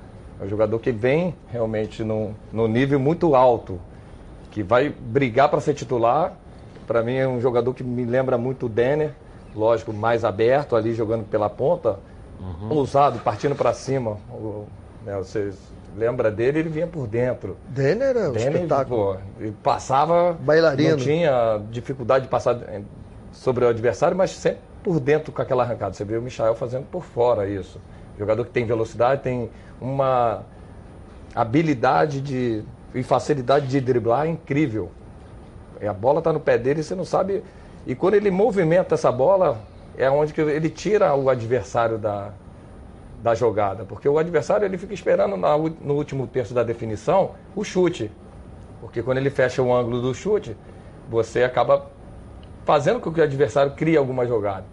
É 0.40 0.44
um 0.44 0.48
jogador 0.48 0.78
que 0.80 0.90
vem 0.90 1.34
realmente 1.50 2.02
no, 2.02 2.34
no 2.52 2.66
nível 2.66 2.98
muito 2.98 3.34
alto, 3.36 3.78
que 4.50 4.62
vai 4.62 4.88
brigar 4.88 5.48
para 5.48 5.60
ser 5.60 5.74
titular. 5.74 6.34
Para 6.86 7.02
mim 7.02 7.14
é 7.14 7.28
um 7.28 7.40
jogador 7.40 7.72
que 7.72 7.84
me 7.84 8.04
lembra 8.04 8.36
muito 8.36 8.66
o 8.66 8.68
Denner, 8.68 9.12
lógico, 9.54 9.92
mais 9.92 10.24
aberto 10.24 10.74
ali 10.74 10.94
jogando 10.94 11.24
pela 11.24 11.48
ponta, 11.48 12.00
uhum. 12.40 12.76
ousado, 12.76 13.20
partindo 13.20 13.54
para 13.54 13.72
cima. 13.72 14.18
O, 14.30 14.66
né, 15.04 15.16
vocês 15.16 15.56
lembra 15.96 16.30
dele, 16.30 16.58
ele 16.60 16.68
vinha 16.68 16.86
por 16.86 17.06
dentro. 17.06 17.56
Denner 17.68 18.08
era 18.08 18.30
um 18.30 18.32
Denner, 18.32 18.54
espetáculo. 18.54 19.14
Pô, 19.14 19.16
ele 19.38 19.54
passava, 19.62 20.32
bailarino. 20.32 20.90
Não 20.90 20.96
tinha 20.96 21.60
dificuldade 21.70 22.24
de 22.24 22.30
passar 22.30 22.58
sobre 23.30 23.64
o 23.64 23.68
adversário, 23.68 24.16
mas 24.16 24.30
sempre 24.30 24.71
por 24.82 25.00
dentro 25.00 25.32
com 25.32 25.40
aquela 25.40 25.62
arrancada. 25.62 25.94
Você 25.94 26.04
vê 26.04 26.16
o 26.16 26.22
Michael 26.22 26.54
fazendo 26.54 26.86
por 26.86 27.02
fora 27.04 27.48
isso. 27.48 27.80
Jogador 28.18 28.44
que 28.44 28.50
tem 28.50 28.64
velocidade, 28.66 29.22
tem 29.22 29.50
uma 29.80 30.42
habilidade 31.34 32.20
de, 32.20 32.62
e 32.94 33.02
facilidade 33.02 33.66
de 33.66 33.80
driblar 33.80 34.28
incrível. 34.28 34.90
E 35.80 35.86
a 35.86 35.92
bola 35.92 36.18
está 36.18 36.32
no 36.32 36.40
pé 36.40 36.58
dele 36.58 36.80
e 36.80 36.84
você 36.84 36.94
não 36.94 37.04
sabe. 37.04 37.42
E 37.86 37.94
quando 37.94 38.14
ele 38.14 38.30
movimenta 38.30 38.94
essa 38.94 39.10
bola, 39.10 39.60
é 39.96 40.08
onde 40.10 40.32
que 40.32 40.40
ele 40.40 40.68
tira 40.68 41.14
o 41.14 41.28
adversário 41.28 41.98
da, 41.98 42.32
da 43.22 43.34
jogada. 43.34 43.84
Porque 43.84 44.08
o 44.08 44.18
adversário 44.18 44.64
ele 44.64 44.78
fica 44.78 44.94
esperando 44.94 45.36
na, 45.36 45.56
no 45.56 45.94
último 45.94 46.26
terço 46.26 46.54
da 46.54 46.62
definição 46.62 47.32
o 47.56 47.64
chute. 47.64 48.10
Porque 48.80 49.02
quando 49.02 49.18
ele 49.18 49.30
fecha 49.30 49.62
o 49.62 49.74
ângulo 49.74 50.00
do 50.00 50.14
chute, 50.14 50.56
você 51.08 51.42
acaba 51.42 51.86
fazendo 52.64 53.00
com 53.00 53.12
que 53.12 53.20
o 53.20 53.22
adversário 53.22 53.72
crie 53.72 53.96
alguma 53.96 54.26
jogada. 54.26 54.64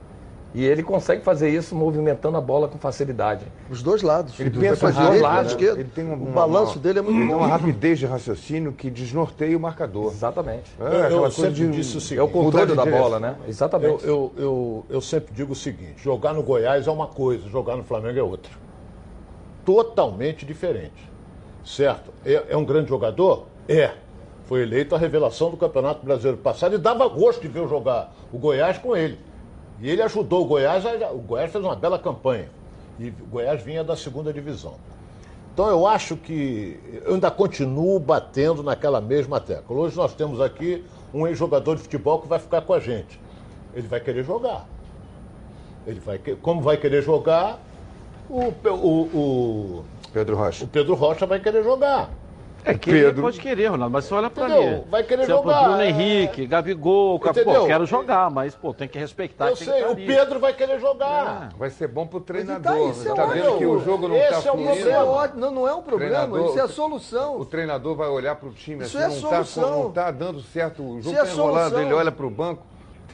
E 0.54 0.66
ele 0.66 0.82
consegue 0.82 1.24
fazer 1.24 1.50
isso 1.50 1.76
movimentando 1.76 2.36
a 2.36 2.42
bola 2.42 2.68
com 2.68 2.80
facilidade. 2.80 3.46
Os 3.70 3.84
dois 3.84 4.02
lados. 4.02 4.40
Ele 4.40 4.50
pensa 4.50 4.88
os 4.88 4.96
dois 4.96 5.22
lados. 5.22 5.56
Né? 5.56 5.62
Ele 5.62 5.84
tem 5.84 6.04
uma, 6.04 6.16
o 6.16 6.32
balanço 6.32 6.74
uma, 6.74 6.82
dele 6.82 7.00
é 7.00 7.02
muito 7.04 7.18
ele 7.18 7.28
bom. 7.28 7.38
Tem 7.38 7.46
uma 7.46 7.48
rapidez 7.48 8.00
de 8.00 8.08
raciocínio 8.08 8.74
que 8.74 8.90
desnorteia 8.90 9.56
o 9.56 9.60
marcador. 9.60 10.12
Exatamente. 10.12 10.72
É, 10.80 11.14
eu, 11.14 11.24
eu 11.24 11.32
sempre 11.32 11.54
de, 11.54 11.68
disse 11.70 11.98
o 11.98 12.02
seguinte. 12.02 12.20
É 12.20 12.24
o 12.24 12.28
controle 12.30 12.76
da 12.76 12.84
bola, 12.84 13.20
né? 13.20 13.36
Exatamente. 13.48 14.04
Eu, 14.04 14.34
eu, 14.36 14.44
eu, 14.44 14.86
eu 14.90 15.02
sempre 15.02 15.32
digo 15.36 15.54
o 15.54 15.56
seguinte, 15.56 16.02
jogar 16.02 16.34
no 16.34 16.42
Goiás 16.42 16.88
é 16.88 16.92
uma 16.92 17.08
coisa, 17.08 17.48
jogar 17.48 17.76
no 17.76 17.84
Flamengo 17.84 18.18
é 18.18 18.24
outra. 18.24 18.52
Totalmente 19.64 20.48
diferente. 20.48 21.12
Certo? 21.64 22.12
É, 22.26 22.46
é 22.50 22.58
um 22.58 22.66
grande 22.66 22.90
jogador? 22.90 23.46
É. 23.68 23.92
Foi 24.50 24.64
eleito 24.64 24.96
a 24.96 24.98
revelação 24.98 25.52
do 25.52 25.58
Campeonato 25.58 26.04
Brasileiro 26.04 26.40
passado 26.40 26.74
e 26.74 26.80
dava 26.80 27.08
gosto 27.08 27.40
de 27.40 27.48
ver 27.48 27.60
eu 27.60 27.70
jogar 27.70 28.12
o 28.34 28.38
Goiás 28.40 28.80
com 28.80 28.98
ele. 28.98 29.20
E 29.80 29.88
ele 29.88 30.02
ajudou 30.02 30.42
o 30.42 30.46
Goiás, 30.46 30.84
a- 30.88 31.12
o 31.12 31.20
Goiás 31.20 31.52
fez 31.52 31.64
uma 31.64 31.76
bela 31.76 32.00
campanha. 32.00 32.50
E 33.00 33.10
o 33.10 33.28
Goiás 33.30 33.62
vinha 33.62 33.84
da 33.84 33.96
segunda 33.96 34.34
divisão. 34.34 34.74
Então 35.54 35.70
eu 35.70 35.86
acho 35.86 36.18
que 36.18 36.80
eu 37.06 37.14
ainda 37.14 37.30
continuo 37.30 38.00
batendo 38.00 38.64
naquela 38.64 39.00
mesma 39.00 39.40
tecla. 39.40 39.78
Hoje 39.78 39.96
nós 39.96 40.16
temos 40.16 40.42
aqui 40.42 40.84
um 41.14 41.28
ex-jogador 41.28 41.76
de 41.76 41.84
futebol 41.84 42.20
que 42.20 42.28
vai 42.28 42.40
ficar 42.40 42.62
com 42.62 42.74
a 42.74 42.80
gente. 42.80 43.22
Ele 43.76 43.88
vai 43.88 44.00
querer 44.00 44.24
jogar. 44.24 44.66
Ele 45.86 46.00
vai, 46.00 46.18
como 46.42 46.60
vai 46.60 46.76
querer 46.76 47.04
jogar, 47.04 47.60
o, 48.28 48.46
o, 48.68 49.02
o, 49.16 49.86
Pedro 50.12 50.36
Rocha. 50.36 50.66
o 50.66 50.68
Pedro 50.68 50.96
Rocha 50.96 51.28
vai 51.28 51.40
querer 51.40 51.64
jogar. 51.64 52.10
É, 52.66 52.74
querer 52.74 53.06
Pedro- 53.08 53.22
pode 53.24 53.40
querer, 53.40 53.68
Ronaldo, 53.68 53.94
mas 53.94 54.06
você 54.06 54.14
olha 54.14 54.30
pra 54.30 54.50
Entendeu? 54.50 54.78
mim. 54.80 54.84
Vai 54.90 55.04
querer 55.04 55.26
pro 55.26 55.36
jogar, 55.38 55.64
Bruno 55.64 55.82
é. 55.82 55.90
Henrique, 55.90 56.46
Gabigol, 56.46 57.20
Capô, 57.20 57.40
Entendeu? 57.40 57.66
quero 57.66 57.86
jogar, 57.86 58.30
mas, 58.30 58.54
pô, 58.54 58.74
tem 58.74 58.88
que 58.88 59.00
respeitar. 59.00 59.48
eu 59.50 59.56
sei, 59.56 59.74
que 59.74 59.80
tá 59.82 59.88
o 59.88 59.92
ali. 59.92 60.06
Pedro 60.06 60.40
vai 60.40 60.54
querer 60.54 60.80
jogar. 60.80 61.50
Vai 61.58 61.70
ser 61.70 61.88
bom 61.88 62.06
pro 62.06 62.20
Mas 62.20 62.28
treinador. 62.28 62.60
então, 62.76 62.92
isso 62.92 63.10
é 63.10 63.14
tá 63.16 63.24
ótimo. 63.26 63.44
vendo 63.44 63.58
que 63.58 63.66
o 63.66 63.80
jogo 63.80 64.08
não 64.10 64.16
Esse 64.16 64.26
está 64.36 64.50
é 64.50 64.52
o 64.52 64.56
fluindo? 64.56 64.74
Isso 64.74 64.90
é 64.90 65.04
ótimo. 65.04 65.40
Não, 65.40 65.52
não 65.52 65.68
é 65.68 65.74
um 65.74 65.82
problema, 65.82 66.14
Treinador- 66.16 66.50
isso 66.50 66.60
é 66.60 66.62
a 66.62 66.68
solução. 66.68 67.40
O 67.40 67.46
treinador 67.46 67.96
vai 67.96 68.10
olhar 68.10 68.36
pro 68.36 68.52
time 68.52 68.84
Isso 68.84 68.98
assim, 68.98 69.06
é 69.18 69.22
não, 69.22 69.30
tá, 69.30 69.44
solução. 69.44 69.84
não 69.84 69.92
tá 69.92 70.12
dando 70.12 70.42
certo, 70.42 70.84
o 70.84 71.02
jogo 71.02 71.16
Isso 71.16 71.16
é 71.16 71.24
tá 71.26 71.32
enrolando, 71.32 71.56
solução. 71.70 71.82
ele 71.82 71.94
olha 71.94 72.12
pro 72.12 72.30
banco, 72.30 72.64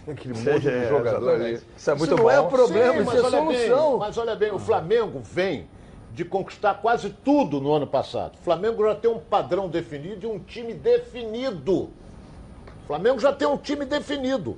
tem 0.05 0.13
aquele 0.15 0.33
monte 0.33 0.59
de 0.61 0.69
É, 0.69 0.89
jogador 0.89 1.29
ali. 1.35 1.53
Isso 1.53 1.63
é 1.91 1.93
Isso 1.93 1.97
muito 1.97 2.15
não 2.15 2.23
bom. 2.23 2.31
é 2.31 2.39
o 2.39 2.47
problema, 2.47 2.93
Sim, 2.93 2.99
isso 3.01 3.05
mas 3.05 3.15
é 3.15 3.21
olha 3.27 3.41
bem, 3.41 3.67
solução. 3.67 3.97
mas 3.97 4.17
olha 4.17 4.35
bem, 4.35 4.51
o 4.51 4.59
Flamengo 4.59 5.21
vem 5.23 5.67
de 6.15 6.23
conquistar 6.23 6.75
quase 6.75 7.09
tudo 7.09 7.59
no 7.59 7.73
ano 7.73 7.85
passado. 7.85 8.35
O 8.35 8.43
Flamengo 8.43 8.81
já 8.85 8.95
tem 8.95 9.11
um 9.11 9.19
padrão 9.19 9.67
definido 9.67 10.25
e 10.25 10.29
um 10.29 10.39
time 10.39 10.73
definido. 10.73 11.73
O 11.83 12.87
Flamengo 12.87 13.19
já 13.19 13.33
tem 13.33 13.45
um 13.45 13.57
time 13.57 13.83
definido. 13.83 14.57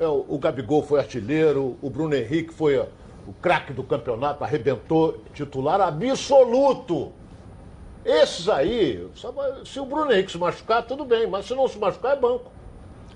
É, 0.00 0.06
o, 0.06 0.38
Gabigol 0.38 0.82
foi 0.82 0.98
artilheiro, 0.98 1.76
o 1.82 1.90
Bruno 1.90 2.14
Henrique 2.14 2.52
foi 2.52 2.78
o 2.78 3.32
craque 3.42 3.74
do 3.74 3.84
campeonato, 3.84 4.42
arrebentou, 4.42 5.22
titular 5.34 5.82
absoluto. 5.82 7.12
Esses 8.02 8.48
aí, 8.48 9.06
se 9.66 9.78
o 9.78 9.84
Bruno 9.84 10.10
Henrique 10.10 10.32
se 10.32 10.38
machucar, 10.38 10.82
tudo 10.86 11.04
bem, 11.04 11.26
mas 11.26 11.44
se 11.44 11.54
não 11.54 11.68
se 11.68 11.78
machucar, 11.78 12.16
é 12.16 12.20
banco. 12.20 12.50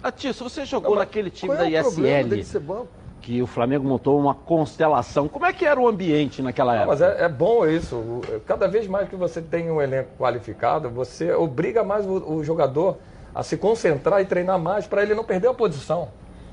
Atício, 0.02 0.46
você 0.46 0.66
jogou 0.66 0.96
naquele 0.96 1.30
time 1.30 1.56
da 1.56 1.70
é 1.70 1.80
problema 1.80 2.18
ISL, 2.18 2.28
dele 2.28 2.44
ser 2.44 2.60
banco? 2.60 2.88
Que 3.20 3.42
o 3.42 3.46
Flamengo 3.46 3.86
montou 3.86 4.18
uma 4.18 4.34
constelação. 4.34 5.28
Como 5.28 5.44
é 5.44 5.52
que 5.52 5.64
era 5.64 5.78
o 5.78 5.86
ambiente 5.86 6.42
naquela 6.42 6.72
Não, 6.74 6.82
época? 6.82 6.92
mas 6.92 7.02
é, 7.02 7.24
é 7.24 7.28
bom 7.28 7.66
isso. 7.66 8.20
Cada 8.46 8.66
vez 8.66 8.86
mais 8.86 9.08
que 9.08 9.16
você 9.16 9.40
tem 9.40 9.70
um 9.70 9.80
elenco 9.80 10.10
qualificado, 10.18 10.88
você 10.88 11.32
obriga 11.32 11.84
mais 11.84 12.06
o, 12.06 12.34
o 12.34 12.44
jogador 12.44 12.96
a 13.34 13.42
se 13.42 13.56
concentrar 13.56 14.20
e 14.20 14.24
treinar 14.24 14.58
mais 14.58 14.86
para 14.86 15.02
ele 15.02 15.14
não 15.14 15.24
perder 15.24 15.48
a 15.48 15.54
posição. 15.54 16.08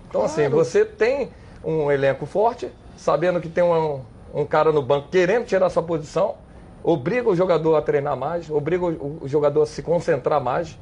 Então, 0.10 0.24
assim, 0.24 0.48
você 0.50 0.86
tem 0.86 1.30
um 1.64 1.92
elenco 1.92 2.26
forte, 2.26 2.70
sabendo 2.96 3.42
que 3.42 3.50
tem 3.50 3.64
um, 3.64 4.02
um 4.34 4.46
cara 4.46 4.72
no 4.72 4.82
banco 4.82 5.08
querendo 5.10 5.46
tirar 5.46 5.70
sua 5.70 5.84
posição, 5.84 6.36
obriga 6.84 7.30
o 7.30 7.36
jogador 7.36 7.76
a 7.76 7.82
treinar 7.82 8.16
mais, 8.16 8.50
obriga 8.50 8.86
o, 8.86 9.20
o 9.22 9.28
jogador 9.28 9.64
a 9.64 9.66
se 9.66 9.82
concentrar 9.82 10.42
mais. 10.42 10.78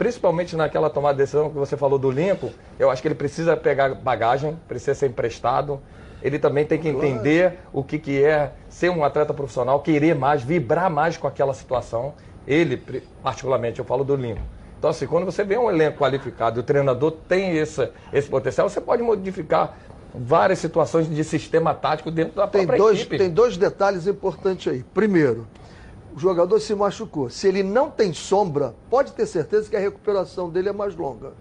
Principalmente 0.00 0.56
naquela 0.56 0.88
tomada 0.88 1.12
de 1.12 1.18
decisão 1.18 1.50
que 1.50 1.58
você 1.58 1.76
falou 1.76 1.98
do 1.98 2.10
Lincoln, 2.10 2.48
eu 2.78 2.90
acho 2.90 3.02
que 3.02 3.08
ele 3.08 3.14
precisa 3.14 3.54
pegar 3.54 3.94
bagagem, 3.94 4.58
precisa 4.66 4.94
ser 4.94 5.08
emprestado. 5.08 5.78
Ele 6.22 6.38
também 6.38 6.64
tem 6.64 6.78
que 6.78 6.88
entender 6.88 7.58
o 7.70 7.84
que, 7.84 7.98
que 7.98 8.24
é 8.24 8.52
ser 8.70 8.88
um 8.88 9.04
atleta 9.04 9.34
profissional, 9.34 9.78
querer 9.80 10.14
mais, 10.14 10.42
vibrar 10.42 10.88
mais 10.88 11.18
com 11.18 11.26
aquela 11.26 11.52
situação. 11.52 12.14
Ele, 12.46 12.78
particularmente, 13.22 13.78
eu 13.78 13.84
falo 13.84 14.02
do 14.02 14.16
Lincoln. 14.16 14.40
Então, 14.78 14.88
assim, 14.88 15.06
quando 15.06 15.26
você 15.26 15.44
vê 15.44 15.58
um 15.58 15.70
elenco 15.70 15.98
qualificado 15.98 16.58
e 16.58 16.60
o 16.60 16.62
treinador 16.62 17.12
tem 17.28 17.58
esse, 17.58 17.86
esse 18.10 18.26
potencial, 18.26 18.70
você 18.70 18.80
pode 18.80 19.02
modificar 19.02 19.76
várias 20.14 20.60
situações 20.60 21.14
de 21.14 21.22
sistema 21.22 21.74
tático 21.74 22.10
dentro 22.10 22.36
da 22.36 22.46
Tem 22.46 22.62
própria 22.66 22.82
dois, 22.82 23.00
equipe. 23.00 23.18
tem 23.18 23.28
dois 23.28 23.58
detalhes 23.58 24.06
importantes 24.06 24.72
aí. 24.72 24.82
Primeiro, 24.94 25.46
jogador 26.20 26.60
se 26.60 26.74
machucou. 26.74 27.30
Se 27.30 27.48
ele 27.48 27.62
não 27.62 27.90
tem 27.90 28.12
sombra, 28.12 28.74
pode 28.88 29.12
ter 29.12 29.26
certeza 29.26 29.68
que 29.68 29.76
a 29.76 29.80
recuperação 29.80 30.48
dele 30.48 30.68
é 30.68 30.72
mais 30.72 30.94
longa. 30.94 31.32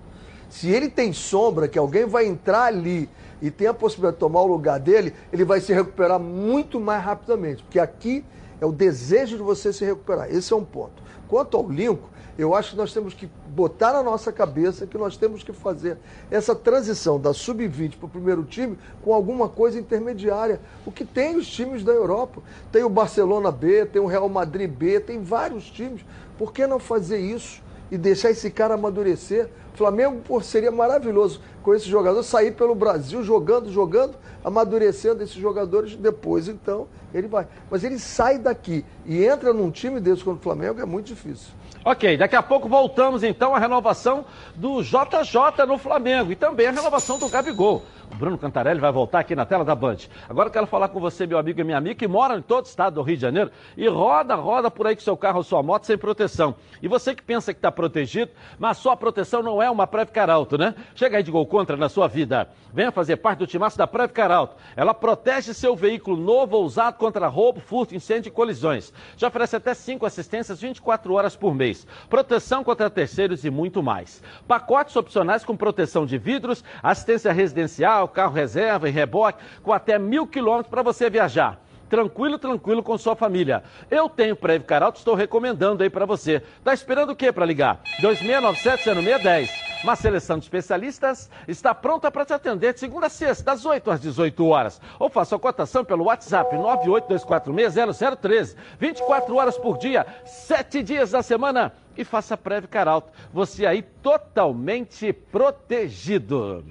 Se 0.50 0.70
ele 0.70 0.90
tem 0.90 1.14
sombra, 1.14 1.68
que 1.68 1.78
alguém 1.78 2.06
vai 2.06 2.26
entrar 2.26 2.64
ali 2.64 3.10
e 3.42 3.52
tem 3.52 3.68
a 3.68 3.74
possibilidade 3.74 4.16
de 4.16 4.20
tomar 4.20 4.42
o 4.42 4.48
lugar 4.48 4.80
dele, 4.80 5.14
ele 5.32 5.44
vai 5.44 5.62
se 5.62 5.72
recuperar 5.74 6.20
muito 6.20 6.80
mais 6.80 7.04
rapidamente. 7.04 7.62
Porque 7.64 7.80
aqui 7.80 8.26
é 8.60 8.66
o 8.66 8.72
desejo 8.72 9.38
de 9.38 9.44
você 9.44 9.72
se 9.72 9.86
recuperar. 9.86 10.34
Esse 10.34 10.52
é 10.52 10.56
um 10.56 10.66
ponto. 10.66 11.04
Quanto 11.28 11.56
ao 11.56 11.70
Lincoln, 11.70 12.10
eu 12.40 12.56
acho 12.56 12.72
que 12.72 12.78
nós 12.78 12.94
temos 12.94 13.14
que 13.14 13.30
botar 13.50 13.92
na 13.92 14.02
nossa 14.02 14.32
cabeça 14.32 14.88
que 14.88 14.98
nós 14.98 15.18
temos 15.18 15.44
que 15.44 15.52
fazer 15.52 15.98
essa 16.32 16.56
transição 16.56 17.20
da 17.20 17.34
sub-20 17.34 17.98
para 17.98 18.06
o 18.06 18.10
primeiro 18.10 18.46
time 18.46 18.78
com 19.04 19.14
alguma 19.14 19.50
coisa 19.50 19.78
intermediária. 19.78 20.62
O 20.86 20.92
que 20.92 21.04
tem 21.04 21.36
os 21.36 21.46
times 21.46 21.84
da 21.84 21.92
Europa. 21.92 22.42
Tem 22.72 22.82
o 22.82 22.90
Barcelona 22.90 23.52
B, 23.52 23.86
tem 23.86 24.02
o 24.02 24.06
Real 24.06 24.30
Madrid 24.30 24.72
B, 24.72 25.02
tem 25.02 25.22
vários 25.22 25.70
times. 25.70 26.06
Por 26.38 26.54
que 26.54 26.66
não 26.66 26.80
fazer 26.80 27.20
isso 27.20 27.62
e 27.92 27.98
deixar 27.98 28.32
esse 28.32 28.50
cara 28.50 28.76
amadurecer? 28.76 29.50
Flamengo 29.74 30.22
pô, 30.26 30.40
seria 30.42 30.72
maravilhoso 30.72 31.42
com 31.62 31.74
esse 31.74 31.90
jogador 31.90 32.24
sair 32.24 32.52
pelo 32.52 32.74
Brasil 32.74 33.22
jogando, 33.24 33.70
jogando, 33.70 34.16
amadurecendo 34.44 35.24
esses 35.24 35.36
jogadores. 35.36 35.98
Depois, 35.98 36.48
então, 36.48 36.88
ele 37.14 37.28
vai. 37.28 37.48
Mas 37.70 37.84
ele 37.84 38.00
sai 38.00 38.38
daqui 38.38 38.86
e 39.06 39.26
entra 39.26 39.54
num 39.54 39.72
time 39.72 40.00
desse 40.00 40.24
contra 40.24 40.40
o 40.40 40.44
Flamengo 40.44 40.80
é 40.80 40.86
muito 40.86 41.08
difícil. 41.08 41.59
Ok, 41.84 42.18
daqui 42.18 42.36
a 42.36 42.44
pouco 42.44 42.68
voltamos 42.68 43.24
então 43.24 43.56
à 43.56 43.60
renovação 43.60 44.26
do 44.54 44.84
JJ 44.84 45.66
no 45.66 45.78
Flamengo 45.78 46.32
e 46.32 46.36
também 46.36 46.68
a 46.68 46.72
renovação 46.72 47.18
do 47.18 47.30
Gabigol. 47.30 47.86
O 48.12 48.16
Bruno 48.16 48.38
Cantarelli 48.38 48.80
vai 48.80 48.92
voltar 48.92 49.20
aqui 49.20 49.36
na 49.36 49.46
tela 49.46 49.64
da 49.64 49.76
Band. 49.76 49.98
Agora 50.28 50.50
quero 50.50 50.66
falar 50.66 50.90
com 50.90 51.00
você, 51.00 51.28
meu 51.28 51.38
amigo 51.38 51.62
e 51.62 51.64
minha 51.64 51.78
amiga, 51.78 51.96
que 51.96 52.08
mora 52.08 52.38
em 52.38 52.42
todo 52.42 52.66
o 52.66 52.68
estado 52.68 52.96
do 52.96 53.02
Rio 53.02 53.16
de 53.16 53.22
Janeiro 53.22 53.52
e 53.78 53.88
roda, 53.88 54.36
roda 54.36 54.72
por 54.72 54.88
aí 54.88 54.96
com 54.96 55.02
seu 55.02 55.16
carro 55.16 55.38
ou 55.38 55.44
sua 55.44 55.62
moto 55.62 55.86
sem 55.86 55.98
proteção. 55.98 56.56
E 56.82 56.88
você 56.88 57.14
que 57.14 57.22
pensa 57.22 57.54
que 57.54 57.60
está 57.60 57.72
protegido, 57.72 58.32
mas 58.58 58.78
sua 58.78 58.98
proteção 58.98 59.44
não 59.44 59.62
é 59.62 59.70
uma 59.70 59.86
Previcar 59.86 60.30
Alto, 60.30 60.58
né? 60.58 60.76
Chega 60.96 61.18
aí 61.18 61.24
de 61.24 61.32
gol 61.32 61.46
contra 61.46 61.78
na 61.78 61.88
sua 61.88 62.08
vida. 62.08 62.50
Venha 62.74 62.92
fazer 62.92 63.18
parte 63.18 63.40
do 63.40 63.48
timaço 63.48 63.78
da 63.78 63.88
Previcar 63.88 64.32
Alto. 64.32 64.56
Ela 64.76 64.94
protege 64.94 65.54
seu 65.54 65.76
veículo 65.76 66.18
novo 66.18 66.58
ou 66.58 66.66
usado 66.66 66.98
contra 66.98 67.28
roubo, 67.28 67.60
furto, 67.60 67.96
incêndio 67.96 68.30
e 68.30 68.32
colisões. 68.32 68.92
Já 69.18 69.28
oferece 69.28 69.56
até 69.56 69.74
5 69.74 70.06
assistências 70.06 70.62
24 70.62 71.14
horas 71.14 71.36
por 71.36 71.54
mês. 71.54 71.86
Proteção 72.10 72.64
contra 72.64 72.90
terceiros 72.90 73.46
e 73.46 73.50
muito 73.50 73.84
mais. 73.84 74.22
Pacotes 74.48 74.96
opcionais 74.96 75.44
com 75.44 75.56
proteção 75.56 76.06
de 76.06 76.18
vidros, 76.18 76.64
assistência 76.82 77.32
residencial, 77.32 77.99
carro 78.08 78.34
reserva 78.34 78.88
e 78.88 78.92
reboque, 78.92 79.44
com 79.62 79.74
até 79.74 80.00
mil 80.00 80.26
quilômetros 80.26 80.70
para 80.70 80.82
você 80.82 81.10
viajar. 81.10 81.60
Tranquilo, 81.90 82.38
tranquilo 82.38 82.84
com 82.84 82.98
sua 82.98 83.16
família. 83.16 83.64
Eu 83.90 84.08
tenho 84.08 84.36
Prev 84.36 84.64
Caralto, 84.64 85.00
estou 85.00 85.16
recomendando 85.16 85.82
aí 85.82 85.90
para 85.90 86.06
você. 86.06 86.44
Tá 86.64 86.72
esperando 86.72 87.10
o 87.12 87.16
quê 87.16 87.32
para 87.32 87.46
ligar? 87.46 87.82
2697-0610. 88.02 89.50
Uma 89.84 89.96
seleção 89.96 90.38
de 90.38 90.44
especialistas 90.44 91.32
está 91.48 91.74
pronta 91.74 92.12
para 92.12 92.26
te 92.26 92.34
atender 92.34 92.74
de 92.74 92.82
segunda 92.82 93.08
a 93.08 93.10
sexta, 93.10 93.46
das 93.46 93.66
8 93.66 93.90
às 93.90 94.02
18 94.02 94.46
horas. 94.46 94.80
Ou 95.00 95.10
faça 95.10 95.36
a 95.36 95.40
cotação 95.40 95.84
pelo 95.84 96.06
WhatsApp 96.06 96.56
982460013. 96.56 98.56
24 98.78 99.36
horas 99.36 99.58
por 99.58 99.80
dia, 99.80 100.06
7 100.26 100.84
dias 100.84 101.12
da 101.12 101.24
semana. 101.24 101.74
E 101.98 102.04
faça 102.04 102.38
Prev 102.38 102.68
Caralto. 102.68 103.12
Você 103.34 103.66
aí 103.66 103.82
totalmente 103.82 105.12
protegido. 105.12 106.64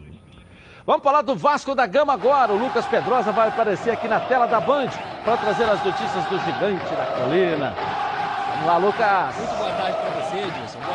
Vamos 0.89 1.03
falar 1.03 1.21
do 1.21 1.37
Vasco 1.37 1.75
da 1.75 1.85
Gama 1.85 2.15
agora. 2.15 2.51
O 2.51 2.57
Lucas 2.57 2.87
Pedrosa 2.87 3.31
vai 3.31 3.49
aparecer 3.49 3.91
aqui 3.91 4.09
na 4.09 4.21
tela 4.21 4.47
da 4.47 4.59
Band 4.59 4.89
para 5.23 5.37
trazer 5.37 5.65
as 5.65 5.85
notícias 5.85 6.25
do 6.31 6.39
gigante 6.39 6.95
da 6.95 7.05
colina. 7.05 7.75
Vamos 8.53 8.67
lá, 8.67 8.77
Lucas. 8.79 9.37
Muito 9.37 9.59
boa 9.59 9.71
tarde 9.73 9.99
para. 9.99 10.08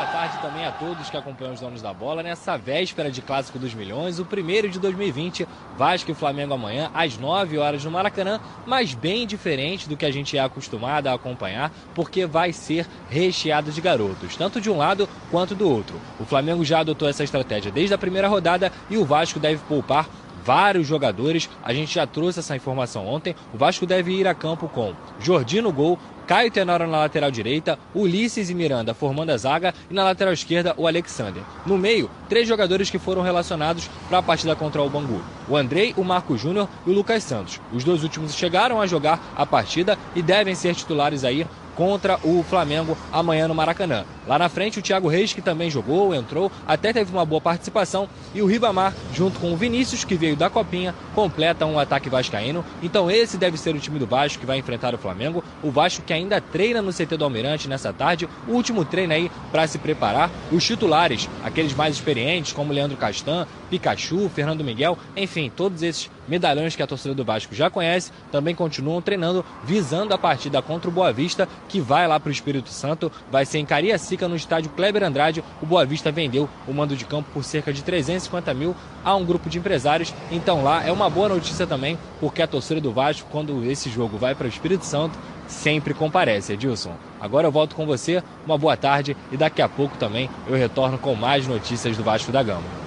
Boa 0.03 0.11
tarde 0.11 0.37
também 0.41 0.65
a 0.65 0.71
todos 0.71 1.09
que 1.09 1.15
acompanham 1.15 1.53
os 1.53 1.61
donos 1.61 1.81
da 1.81 1.93
bola 1.93 2.21
nessa 2.21 2.57
véspera 2.57 3.09
de 3.09 3.21
Clássico 3.21 3.57
dos 3.57 3.73
Milhões, 3.73 4.19
o 4.19 4.25
primeiro 4.25 4.69
de 4.69 4.77
2020, 4.77 5.47
Vasco 5.77 6.11
e 6.11 6.13
Flamengo 6.13 6.53
amanhã, 6.53 6.91
às 6.93 7.17
9 7.17 7.57
horas 7.57 7.85
no 7.85 7.89
Maracanã, 7.89 8.37
mas 8.65 8.93
bem 8.93 9.25
diferente 9.25 9.87
do 9.87 9.95
que 9.95 10.05
a 10.05 10.11
gente 10.11 10.37
é 10.37 10.41
acostumado 10.41 11.07
a 11.07 11.13
acompanhar, 11.13 11.71
porque 11.95 12.25
vai 12.25 12.51
ser 12.51 12.85
recheado 13.09 13.71
de 13.71 13.79
garotos, 13.79 14.35
tanto 14.35 14.59
de 14.59 14.69
um 14.69 14.77
lado 14.77 15.07
quanto 15.31 15.55
do 15.55 15.69
outro. 15.69 15.95
O 16.19 16.25
Flamengo 16.25 16.65
já 16.65 16.81
adotou 16.81 17.07
essa 17.07 17.23
estratégia 17.23 17.71
desde 17.71 17.93
a 17.93 17.97
primeira 17.97 18.27
rodada 18.27 18.73
e 18.89 18.97
o 18.97 19.05
Vasco 19.05 19.39
deve 19.39 19.61
poupar 19.69 20.09
vários 20.43 20.85
jogadores. 20.85 21.49
A 21.63 21.73
gente 21.73 21.93
já 21.93 22.05
trouxe 22.05 22.39
essa 22.39 22.55
informação 22.55 23.07
ontem. 23.07 23.35
O 23.53 23.57
Vasco 23.57 23.85
deve 23.85 24.11
ir 24.11 24.27
a 24.27 24.35
campo 24.35 24.67
com 24.67 24.93
Jordi 25.19 25.61
no 25.61 25.71
gol, 25.71 25.97
Caio 26.27 26.49
Tenório 26.49 26.87
na 26.87 26.99
lateral 26.99 27.29
direita, 27.29 27.77
Ulisses 27.93 28.49
e 28.49 28.53
Miranda 28.55 28.93
formando 28.93 29.31
a 29.31 29.37
zaga 29.37 29.73
e 29.89 29.93
na 29.93 30.05
lateral 30.05 30.33
esquerda 30.33 30.73
o 30.77 30.87
Alexander. 30.87 31.43
No 31.65 31.77
meio, 31.77 32.09
três 32.29 32.47
jogadores 32.47 32.89
que 32.89 32.97
foram 32.97 33.21
relacionados 33.21 33.89
para 34.07 34.19
a 34.19 34.23
partida 34.23 34.55
contra 34.55 34.81
o 34.81 34.89
Bangu: 34.89 35.21
o 35.49 35.57
Andrei, 35.57 35.93
o 35.97 36.03
Marco 36.03 36.37
Júnior 36.37 36.69
e 36.87 36.91
o 36.91 36.93
Lucas 36.93 37.25
Santos. 37.25 37.59
Os 37.73 37.83
dois 37.83 38.03
últimos 38.03 38.33
chegaram 38.35 38.79
a 38.79 38.87
jogar 38.87 39.33
a 39.35 39.45
partida 39.45 39.97
e 40.15 40.21
devem 40.21 40.55
ser 40.55 40.73
titulares 40.75 41.25
aí 41.25 41.45
contra 41.75 42.19
o 42.23 42.43
Flamengo 42.43 42.97
amanhã 43.11 43.47
no 43.47 43.55
Maracanã. 43.55 44.05
Lá 44.27 44.39
na 44.39 44.47
frente, 44.47 44.79
o 44.79 44.81
Thiago 44.81 45.07
Reis, 45.07 45.33
que 45.33 45.41
também 45.41 45.69
jogou, 45.69 46.15
entrou, 46.15 46.51
até 46.65 46.93
teve 46.93 47.11
uma 47.11 47.25
boa 47.25 47.41
participação. 47.41 48.07
E 48.33 48.41
o 48.41 48.45
Ribamar, 48.45 48.93
junto 49.13 49.39
com 49.39 49.51
o 49.51 49.57
Vinícius, 49.57 50.05
que 50.05 50.15
veio 50.15 50.35
da 50.35 50.49
Copinha, 50.49 50.95
completa 51.13 51.65
um 51.65 51.77
ataque 51.77 52.09
vascaíno. 52.09 52.63
Então 52.81 53.11
esse 53.11 53.37
deve 53.37 53.57
ser 53.57 53.75
o 53.75 53.79
time 53.79 53.99
do 53.99 54.07
Vasco 54.07 54.39
que 54.39 54.45
vai 54.45 54.57
enfrentar 54.57 54.95
o 54.95 54.97
Flamengo. 54.97 55.43
O 55.61 55.71
Vasco 55.71 56.03
que 56.03 56.13
ainda 56.13 56.39
treina 56.39 56.81
no 56.81 56.93
CT 56.93 57.17
do 57.17 57.25
Almirante 57.25 57.67
nessa 57.67 57.91
tarde. 57.91 58.27
O 58.47 58.53
último 58.53 58.85
treino 58.85 59.13
aí 59.13 59.29
para 59.51 59.67
se 59.67 59.77
preparar. 59.77 60.31
Os 60.51 60.63
titulares, 60.63 61.29
aqueles 61.43 61.73
mais 61.73 61.95
experientes, 61.95 62.53
como 62.53 62.73
Leandro 62.73 62.97
Castan, 62.97 63.45
Pikachu, 63.69 64.29
Fernando 64.29 64.63
Miguel, 64.63 64.97
enfim, 65.15 65.51
todos 65.53 65.83
esses 65.83 66.09
medalhões 66.27 66.75
que 66.75 66.83
a 66.83 66.87
torcida 66.87 67.13
do 67.13 67.23
Vasco 67.23 67.53
já 67.55 67.69
conhece, 67.69 68.11
também 68.31 68.55
continuam 68.55 69.01
treinando, 69.01 69.45
visando 69.63 70.13
a 70.13 70.17
partida 70.17 70.61
contra 70.61 70.89
o 70.89 70.93
Boa 70.93 71.11
Vista, 71.11 71.47
que 71.69 71.79
vai 71.79 72.07
lá 72.07 72.19
para 72.19 72.29
o 72.29 72.31
Espírito 72.31 72.69
Santo, 72.69 73.11
vai 73.31 73.45
ser 73.45 73.59
em 73.59 73.65
Cariacica, 73.65 74.27
no 74.27 74.35
estádio 74.35 74.71
Kleber 74.71 75.03
Andrade. 75.03 75.43
O 75.61 75.65
Boa 75.65 75.85
Vista 75.85 76.11
vendeu 76.11 76.49
o 76.67 76.73
mando 76.73 76.95
de 76.95 77.05
campo 77.05 77.29
por 77.33 77.43
cerca 77.43 77.73
de 77.73 77.83
350 77.83 78.53
mil 78.53 78.75
a 79.03 79.15
um 79.15 79.25
grupo 79.25 79.49
de 79.49 79.59
empresários. 79.59 80.13
Então 80.31 80.63
lá 80.63 80.85
é 80.85 80.91
uma 80.91 81.09
boa 81.09 81.29
notícia 81.29 81.67
também, 81.67 81.97
porque 82.19 82.41
a 82.41 82.47
torcida 82.47 82.79
do 82.79 82.91
Vasco, 82.91 83.27
quando 83.31 83.63
esse 83.65 83.89
jogo 83.89 84.17
vai 84.17 84.35
para 84.35 84.45
o 84.45 84.49
Espírito 84.49 84.85
Santo, 84.85 85.17
sempre 85.47 85.93
comparece, 85.93 86.53
Edilson. 86.53 86.95
Agora 87.19 87.47
eu 87.47 87.51
volto 87.51 87.75
com 87.75 87.85
você, 87.85 88.23
uma 88.45 88.57
boa 88.57 88.75
tarde 88.75 89.15
e 89.31 89.37
daqui 89.37 89.61
a 89.61 89.69
pouco 89.69 89.97
também 89.97 90.29
eu 90.47 90.55
retorno 90.55 90.97
com 90.97 91.15
mais 91.15 91.47
notícias 91.47 91.95
do 91.95 92.03
Vasco 92.03 92.31
da 92.31 92.43
Gama. 92.43 92.82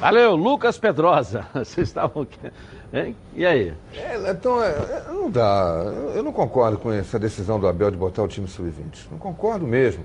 Valeu, 0.00 0.36
Lucas 0.36 0.78
Pedrosa. 0.78 1.46
Vocês 1.54 1.88
estavam 1.88 2.22
aqui. 2.22 2.38
Hein? 2.92 3.16
E 3.34 3.44
aí? 3.44 3.74
É, 3.94 4.30
então, 4.30 4.62
é, 4.62 5.02
não 5.08 5.30
dá. 5.30 5.92
Eu 6.14 6.22
não 6.22 6.32
concordo 6.32 6.78
com 6.78 6.92
essa 6.92 7.18
decisão 7.18 7.58
do 7.58 7.66
Abel 7.66 7.90
de 7.90 7.96
botar 7.96 8.22
o 8.22 8.28
time 8.28 8.46
sub-20. 8.46 9.08
Não 9.10 9.18
concordo 9.18 9.66
mesmo. 9.66 10.04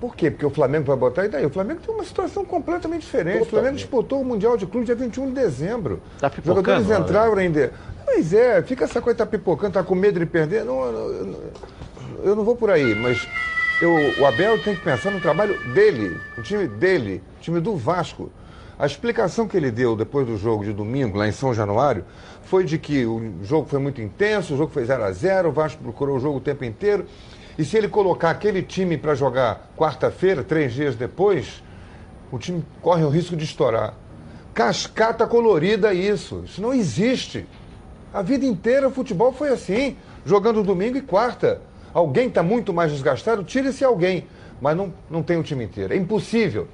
Por 0.00 0.14
quê? 0.14 0.30
Porque 0.30 0.44
o 0.44 0.50
Flamengo 0.50 0.84
vai 0.84 0.96
botar. 0.96 1.24
E 1.24 1.28
daí? 1.28 1.46
O 1.46 1.50
Flamengo 1.50 1.80
tem 1.80 1.94
uma 1.94 2.04
situação 2.04 2.44
completamente 2.44 3.02
diferente. 3.02 3.38
Totalmente. 3.38 3.46
O 3.46 3.50
Flamengo 3.50 3.76
disputou 3.76 4.20
o 4.20 4.24
Mundial 4.24 4.56
de 4.56 4.66
Clube 4.66 4.86
dia 4.86 4.94
21 4.94 5.28
de 5.28 5.32
dezembro. 5.32 6.02
Tá 6.20 6.30
Os 6.36 6.44
jogadores 6.44 6.86
né? 6.86 6.98
entraram 6.98 7.36
ainda. 7.36 7.72
Pois 8.04 8.34
é, 8.34 8.62
fica 8.62 8.84
essa 8.84 9.00
coisa 9.00 9.18
tá 9.18 9.26
pipocando, 9.26 9.72
tá 9.72 9.82
com 9.82 9.94
medo 9.94 10.20
de 10.20 10.26
perder. 10.26 10.64
Não, 10.64 10.92
não, 10.92 11.36
eu 12.22 12.36
não 12.36 12.44
vou 12.44 12.54
por 12.54 12.70
aí, 12.70 12.94
mas 12.94 13.26
eu, 13.80 13.92
o 14.20 14.26
Abel 14.26 14.62
tem 14.62 14.74
que 14.74 14.82
pensar 14.82 15.10
no 15.10 15.20
trabalho 15.20 15.58
dele, 15.72 16.20
o 16.38 16.42
time 16.42 16.66
dele, 16.68 17.22
time 17.44 17.60
do 17.60 17.76
Vasco. 17.76 18.30
A 18.78 18.86
explicação 18.86 19.46
que 19.46 19.56
ele 19.56 19.70
deu 19.70 19.94
depois 19.94 20.26
do 20.26 20.36
jogo 20.36 20.64
de 20.64 20.72
domingo, 20.72 21.18
lá 21.18 21.28
em 21.28 21.32
São 21.32 21.54
Januário, 21.54 22.04
foi 22.42 22.64
de 22.64 22.78
que 22.78 23.04
o 23.04 23.34
jogo 23.42 23.68
foi 23.68 23.78
muito 23.78 24.00
intenso, 24.00 24.54
o 24.54 24.56
jogo 24.56 24.72
foi 24.72 24.84
0 24.84 25.04
a 25.04 25.12
0 25.12 25.50
o 25.50 25.52
Vasco 25.52 25.82
procurou 25.82 26.16
o 26.16 26.20
jogo 26.20 26.38
o 26.38 26.40
tempo 26.40 26.64
inteiro. 26.64 27.06
E 27.56 27.64
se 27.64 27.76
ele 27.76 27.86
colocar 27.86 28.30
aquele 28.30 28.62
time 28.62 28.96
para 28.96 29.14
jogar 29.14 29.70
quarta-feira, 29.76 30.42
três 30.42 30.72
dias 30.72 30.96
depois, 30.96 31.62
o 32.32 32.38
time 32.38 32.64
corre 32.80 33.04
o 33.04 33.08
risco 33.08 33.36
de 33.36 33.44
estourar. 33.44 33.94
Cascata 34.52 35.26
colorida 35.26 35.94
isso. 35.94 36.42
Isso 36.44 36.60
não 36.60 36.72
existe. 36.72 37.46
A 38.12 38.22
vida 38.22 38.44
inteira 38.44 38.88
o 38.88 38.90
futebol 38.90 39.32
foi 39.32 39.50
assim, 39.50 39.96
jogando 40.24 40.62
domingo 40.62 40.96
e 40.96 41.02
quarta. 41.02 41.60
Alguém 41.92 42.26
está 42.26 42.42
muito 42.42 42.72
mais 42.72 42.90
desgastado, 42.90 43.44
tira 43.44 43.68
esse 43.68 43.84
alguém. 43.84 44.26
Mas 44.60 44.76
não, 44.76 44.92
não 45.08 45.22
tem 45.22 45.36
o 45.36 45.42
time 45.42 45.64
inteiro. 45.64 45.92
É 45.92 45.96
impossível. 45.96 46.66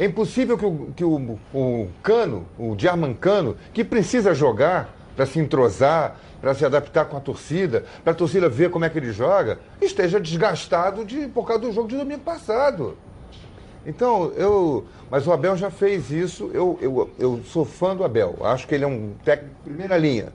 É 0.00 0.06
impossível 0.06 0.56
que 0.56 0.64
o, 0.64 0.92
que 0.96 1.04
o, 1.04 1.38
o 1.52 1.88
Cano, 2.02 2.46
o 2.58 2.74
Diarman 2.74 3.12
Cano, 3.12 3.54
que 3.70 3.84
precisa 3.84 4.32
jogar 4.32 4.96
para 5.14 5.26
se 5.26 5.38
entrosar, 5.38 6.16
para 6.40 6.54
se 6.54 6.64
adaptar 6.64 7.04
com 7.04 7.18
a 7.18 7.20
torcida, 7.20 7.84
para 8.02 8.14
a 8.14 8.16
torcida 8.16 8.48
ver 8.48 8.70
como 8.70 8.86
é 8.86 8.88
que 8.88 8.96
ele 8.96 9.12
joga, 9.12 9.58
esteja 9.78 10.18
desgastado 10.18 11.04
de, 11.04 11.28
por 11.28 11.46
causa 11.46 11.60
do 11.60 11.72
jogo 11.72 11.86
de 11.86 11.98
domingo 11.98 12.22
passado. 12.22 12.96
Então, 13.84 14.32
eu. 14.38 14.86
Mas 15.10 15.26
o 15.26 15.32
Abel 15.32 15.54
já 15.54 15.70
fez 15.70 16.10
isso, 16.10 16.50
eu, 16.54 16.78
eu, 16.80 17.10
eu 17.18 17.40
sou 17.44 17.66
fã 17.66 17.94
do 17.94 18.02
Abel. 18.02 18.38
Acho 18.40 18.66
que 18.66 18.74
ele 18.74 18.84
é 18.84 18.88
um 18.88 19.12
técnico 19.22 19.54
de 19.56 19.64
primeira 19.64 19.98
linha. 19.98 20.32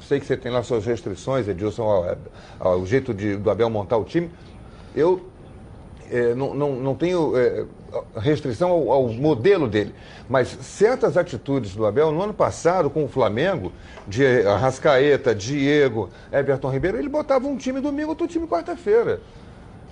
Sei 0.00 0.18
que 0.18 0.26
você 0.26 0.36
tem 0.36 0.50
lá 0.50 0.64
suas 0.64 0.84
restrições, 0.84 1.46
Edilson, 1.46 1.84
ao, 1.84 2.04
ao, 2.58 2.72
ao 2.72 2.84
jeito 2.84 3.14
de, 3.14 3.36
do 3.36 3.48
Abel 3.52 3.70
montar 3.70 3.98
o 3.98 4.04
time. 4.04 4.28
Eu 4.96 5.24
é, 6.10 6.34
não, 6.34 6.54
não, 6.54 6.76
não 6.76 6.94
tenho 6.94 7.36
é, 7.36 7.64
restrição 8.16 8.70
ao, 8.70 8.90
ao, 8.90 9.08
modelo 9.08 9.68
dele, 9.68 9.94
mas 10.28 10.48
certas 10.48 11.16
atitudes 11.16 11.74
do 11.74 11.86
Abel, 11.86 12.10
no 12.12 12.22
ano 12.22 12.34
passado, 12.34 12.90
com 12.90 13.04
o 13.04 13.08
Flamengo, 13.08 13.72
de 14.06 14.24
Arrascaeta, 14.46 15.34
Diego, 15.34 16.10
Everton 16.32 16.70
Ribeiro, 16.70 16.98
ele 16.98 17.08
botava 17.08 17.46
um 17.46 17.56
time 17.56 17.80
domingo, 17.80 18.10
outro 18.10 18.26
time 18.26 18.46
quarta-feira. 18.46 19.20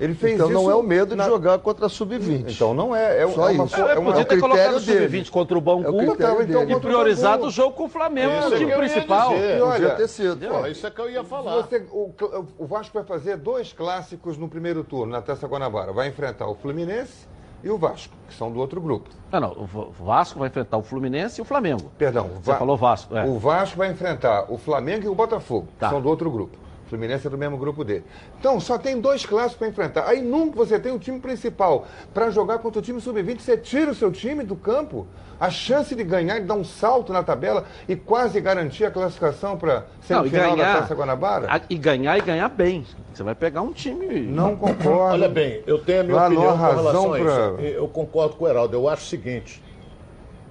Ele 0.00 0.14
fez 0.14 0.34
então 0.34 0.46
isso 0.46 0.54
não 0.54 0.70
é 0.70 0.74
o 0.74 0.82
medo 0.82 1.14
na... 1.14 1.24
de 1.24 1.30
jogar 1.30 1.58
contra 1.58 1.86
a 1.86 1.88
sub-20. 1.88 2.52
Então 2.52 2.74
não 2.74 2.94
é. 2.94 3.22
É, 3.22 3.28
Só 3.28 3.48
é 3.48 3.52
uma, 3.52 3.64
isso. 3.64 3.76
É, 3.76 3.92
é 3.92 3.94
podia 3.94 4.20
é 4.20 4.24
ter 4.24 4.40
colocado 4.40 4.74
o 4.74 4.80
sub-20 4.80 5.30
contra 5.30 5.56
o 5.56 5.60
Bangu 5.60 5.86
é 5.86 5.90
o 5.90 6.42
então, 6.42 6.68
e 6.68 6.80
priorizado 6.80 7.46
o 7.46 7.50
jogo 7.50 7.76
com 7.76 7.84
o 7.84 7.88
Flamengo, 7.88 8.32
Isso 8.38 8.48
o 8.48 8.50
time 8.56 8.66
que 8.66 8.72
eu 8.72 8.82
ia 8.82 8.90
principal. 8.90 9.36
E 9.36 9.60
olha, 9.60 9.72
Podia 9.72 9.90
ter 9.90 10.08
sido. 10.08 10.48
Pô, 10.48 10.66
isso 10.66 10.86
é 10.86 10.90
que 10.90 11.00
eu 11.00 11.10
ia 11.10 11.22
falar. 11.22 11.62
Você- 11.62 11.86
o, 11.92 12.12
o 12.58 12.66
Vasco 12.66 12.92
vai 12.92 13.04
fazer 13.04 13.36
dois 13.36 13.72
clássicos 13.72 14.36
no 14.36 14.48
primeiro 14.48 14.82
turno, 14.82 15.12
na 15.12 15.22
Taça 15.22 15.46
Guanabara. 15.46 15.92
Vai 15.92 16.08
enfrentar 16.08 16.48
o 16.48 16.54
Fluminense 16.56 17.34
e 17.64 17.70
o 17.70 17.79
Vasco, 17.79 18.12
que 18.29 18.35
são 18.35 18.53
do 18.53 18.61
outro 18.61 18.79
grupo. 18.81 19.09
Ah, 19.33 19.40
não, 19.40 19.53
o 19.53 19.64
Va- 19.64 19.87
Vasco 19.98 20.38
vai 20.38 20.48
enfrentar 20.48 20.77
o 20.77 20.83
Fluminense 20.83 21.40
e 21.40 21.42
o 21.42 21.44
Flamengo. 21.46 21.90
Perdão, 21.96 22.27
o 22.27 22.35
Você 22.35 22.53
Va- 22.53 22.59
falou 22.59 22.77
Vasco, 22.77 23.16
é. 23.16 23.24
O 23.24 23.38
Vasco 23.38 23.79
vai 23.79 23.90
enfrentar 23.90 24.53
o 24.53 24.59
Flamengo 24.59 25.07
e 25.07 25.09
o 25.09 25.14
Botafogo, 25.14 25.66
Tá. 25.79 25.88
que 25.88 25.92
são 25.94 26.03
do 26.03 26.09
outro 26.09 26.31
grupo. 26.31 26.59
Fluminense 26.88 27.27
é 27.27 27.31
do 27.31 27.38
mesmo 27.38 27.57
grupo 27.57 27.83
dele. 27.85 28.05
Então, 28.38 28.61
só 28.61 28.77
tem 28.79 29.01
dois 29.01 29.25
clássicos 29.25 29.57
para 29.59 29.68
enfrentar. 29.68 30.07
Aí 30.07 30.20
nunca 30.20 30.57
você 30.57 30.79
tem 30.79 30.92
o 30.92 30.99
time 30.99 31.18
principal 31.18 31.87
para 32.12 32.31
jogar 32.31 32.59
contra 32.59 32.79
o 32.79 32.83
time 32.83 33.01
sub-20, 33.01 33.40
você 33.40 33.57
tira 33.57 33.90
o 33.90 33.94
seu 33.94 34.12
time 34.12 34.44
do 34.44 34.55
campo. 34.57 35.07
A 35.40 35.51
chance 35.51 35.94
de 35.97 36.05
ganhar, 36.05 36.38
de 36.38 36.47
dar 36.47 36.55
um 36.55 36.62
salto 36.62 37.12
na 37.12 37.23
tabela 37.23 37.64
e 37.88 37.97
quase 37.97 38.40
garantir 38.40 38.85
a 38.85 38.90
classificação 38.90 39.57
para 39.59 39.81
Não, 39.81 40.18
semifinal 40.20 40.51
da 40.57 40.62
ganhar, 40.62 40.81
Taça 40.83 40.94
Guanabara? 40.94 41.47
a- 41.51 41.61
e 41.68 41.77
ganhar 41.77 42.16
e 42.16 42.20
ganhar 42.20 42.49
bem. 42.49 42.87
Você 43.12 43.23
vai 43.25 43.35
pegar 43.35 43.61
um 43.62 43.73
time. 43.73 44.20
Não 44.20 44.55
concordo. 44.55 44.90
Olha 45.14 45.29
bem, 45.29 45.61
eu 45.66 45.79
tenho 45.79 46.01
a 46.03 46.05
minha 46.05 46.16
Lá 46.16 46.29
não 46.31 46.37
opinião 46.37 46.53
com 46.57 46.62
relação 46.64 46.85
razão 47.11 47.12
a 47.14 47.18
isso. 47.18 47.57
pra- 47.57 47.62
Eu 47.64 47.88
concordo 47.88 48.37
com 48.37 48.44
o 48.44 48.49
Heraldo. 48.49 48.77
Eu 48.77 48.88
acho 48.88 49.03
o 49.03 49.07
seguinte: 49.09 49.61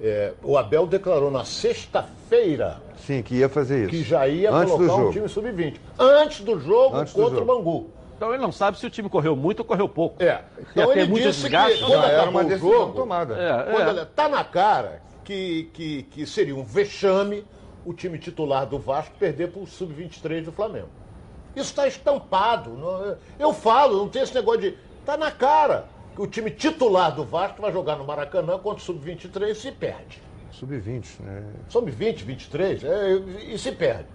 é, 0.01 0.33
o 0.43 0.57
Abel 0.57 0.85
declarou 0.87 1.29
na 1.31 1.45
sexta-feira 1.45 2.77
Sim, 2.97 3.21
que 3.21 3.35
ia 3.35 3.49
fazer 3.49 3.81
isso. 3.81 3.89
que 3.89 4.03
já 4.03 4.27
ia 4.27 4.51
Antes 4.51 4.71
do 4.71 4.77
colocar 4.77 4.93
um 4.93 4.97
jogo. 4.99 5.11
time 5.13 5.29
sub-20. 5.29 5.75
Antes 5.99 6.39
do 6.41 6.59
jogo 6.59 6.95
Antes 6.95 7.13
do 7.13 7.21
contra 7.21 7.39
jogo. 7.39 7.51
o 7.51 7.57
Bangu. 7.57 7.89
Então 8.15 8.33
ele 8.33 8.41
não 8.41 8.51
sabe 8.51 8.77
se 8.79 8.85
o 8.85 8.89
time 8.89 9.09
correu 9.09 9.35
muito 9.35 9.59
ou 9.59 9.65
correu 9.65 9.89
pouco. 9.89 10.21
É. 10.23 10.41
Então 10.71 10.91
ele 10.93 11.07
muito 11.07 11.23
disse 11.27 11.41
desgaste, 11.41 11.79
que 11.79 11.85
quando 11.85 12.03
era 12.05 12.29
uma 12.29 12.41
o 12.41 12.43
decisão 12.45 12.71
jogo, 12.71 12.93
tomada. 12.93 13.33
É, 13.35 13.71
Quando 13.73 13.87
é. 13.87 13.89
ele 13.89 14.05
tá 14.05 14.29
na 14.29 14.43
cara 14.43 15.01
que, 15.25 15.69
que, 15.73 16.03
que 16.03 16.25
seria 16.25 16.55
um 16.55 16.63
vexame 16.63 17.43
o 17.85 17.93
time 17.93 18.17
titular 18.17 18.65
do 18.65 18.79
Vasco 18.79 19.13
perder 19.19 19.49
para 19.49 19.61
o 19.61 19.67
sub-23 19.67 20.45
do 20.45 20.51
Flamengo. 20.53 20.87
Isso 21.55 21.69
está 21.71 21.85
estampado. 21.87 22.69
não- 22.71 23.15
Eu 23.37 23.53
falo, 23.53 23.97
não 23.97 24.07
tem 24.09 24.21
esse 24.21 24.33
negócio 24.33 24.61
de. 24.61 24.77
Está 25.01 25.17
na 25.17 25.29
cara 25.31 25.85
o 26.17 26.27
time 26.27 26.51
titular 26.51 27.15
do 27.15 27.23
Vasco 27.23 27.61
vai 27.61 27.71
jogar 27.71 27.95
no 27.95 28.05
Maracanã 28.05 28.57
contra 28.59 28.81
o 28.81 28.85
sub-23 28.85 29.49
e 29.49 29.55
se 29.55 29.71
perde. 29.71 30.21
Sub-20, 30.51 31.19
né? 31.21 31.43
Sub-20, 31.69 32.23
23, 32.23 32.83
é, 32.83 33.13
e 33.47 33.57
se 33.57 33.71
perde. 33.71 34.05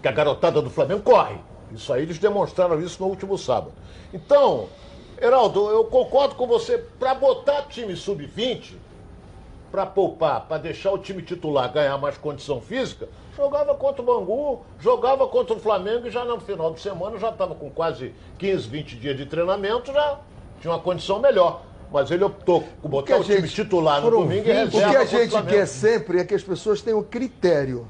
Que 0.00 0.08
a 0.08 0.12
garotada 0.12 0.62
do 0.62 0.70
Flamengo 0.70 1.02
corre. 1.02 1.36
Isso 1.72 1.92
aí 1.92 2.02
eles 2.02 2.18
demonstraram 2.18 2.80
isso 2.80 3.02
no 3.02 3.08
último 3.08 3.36
sábado. 3.36 3.72
Então, 4.14 4.68
Heraldo, 5.20 5.68
eu 5.68 5.84
concordo 5.84 6.34
com 6.34 6.46
você. 6.46 6.78
Para 6.78 7.14
botar 7.14 7.62
time 7.62 7.94
sub-20, 7.94 8.74
para 9.70 9.84
poupar, 9.84 10.46
para 10.46 10.58
deixar 10.58 10.92
o 10.92 10.98
time 10.98 11.22
titular 11.22 11.70
ganhar 11.70 11.98
mais 11.98 12.16
condição 12.16 12.60
física, 12.60 13.08
jogava 13.36 13.74
contra 13.74 14.00
o 14.00 14.04
Bangu, 14.04 14.64
jogava 14.80 15.26
contra 15.28 15.54
o 15.54 15.60
Flamengo 15.60 16.06
e 16.06 16.10
já 16.10 16.24
no 16.24 16.40
final 16.40 16.72
de 16.72 16.80
semana 16.80 17.18
já 17.18 17.28
estava 17.28 17.54
com 17.54 17.68
quase 17.70 18.14
15, 18.38 18.68
20 18.68 18.96
dias 18.96 19.16
de 19.16 19.26
treinamento, 19.26 19.92
já 19.92 20.18
tinha 20.60 20.72
uma 20.72 20.80
condição 20.80 21.20
melhor. 21.20 21.62
Mas 21.92 22.10
ele 22.10 22.24
optou 22.24 22.64
por 22.82 22.88
botar 22.88 23.14
a 23.14 23.18
o 23.18 23.24
time 23.24 23.40
gente- 23.42 23.54
titular 23.54 24.00
no 24.02 24.10
domingo 24.10 24.48
e 24.48 24.52
20. 24.52 24.72
reserva 24.72 24.76
O 24.88 24.90
que 24.90 24.96
a 24.96 25.02
o 25.02 25.06
gente 25.06 25.42
quer 25.46 25.66
sempre 25.66 26.18
é 26.18 26.24
que 26.24 26.34
as 26.34 26.42
pessoas 26.42 26.82
tenham 26.82 27.02
critério. 27.02 27.86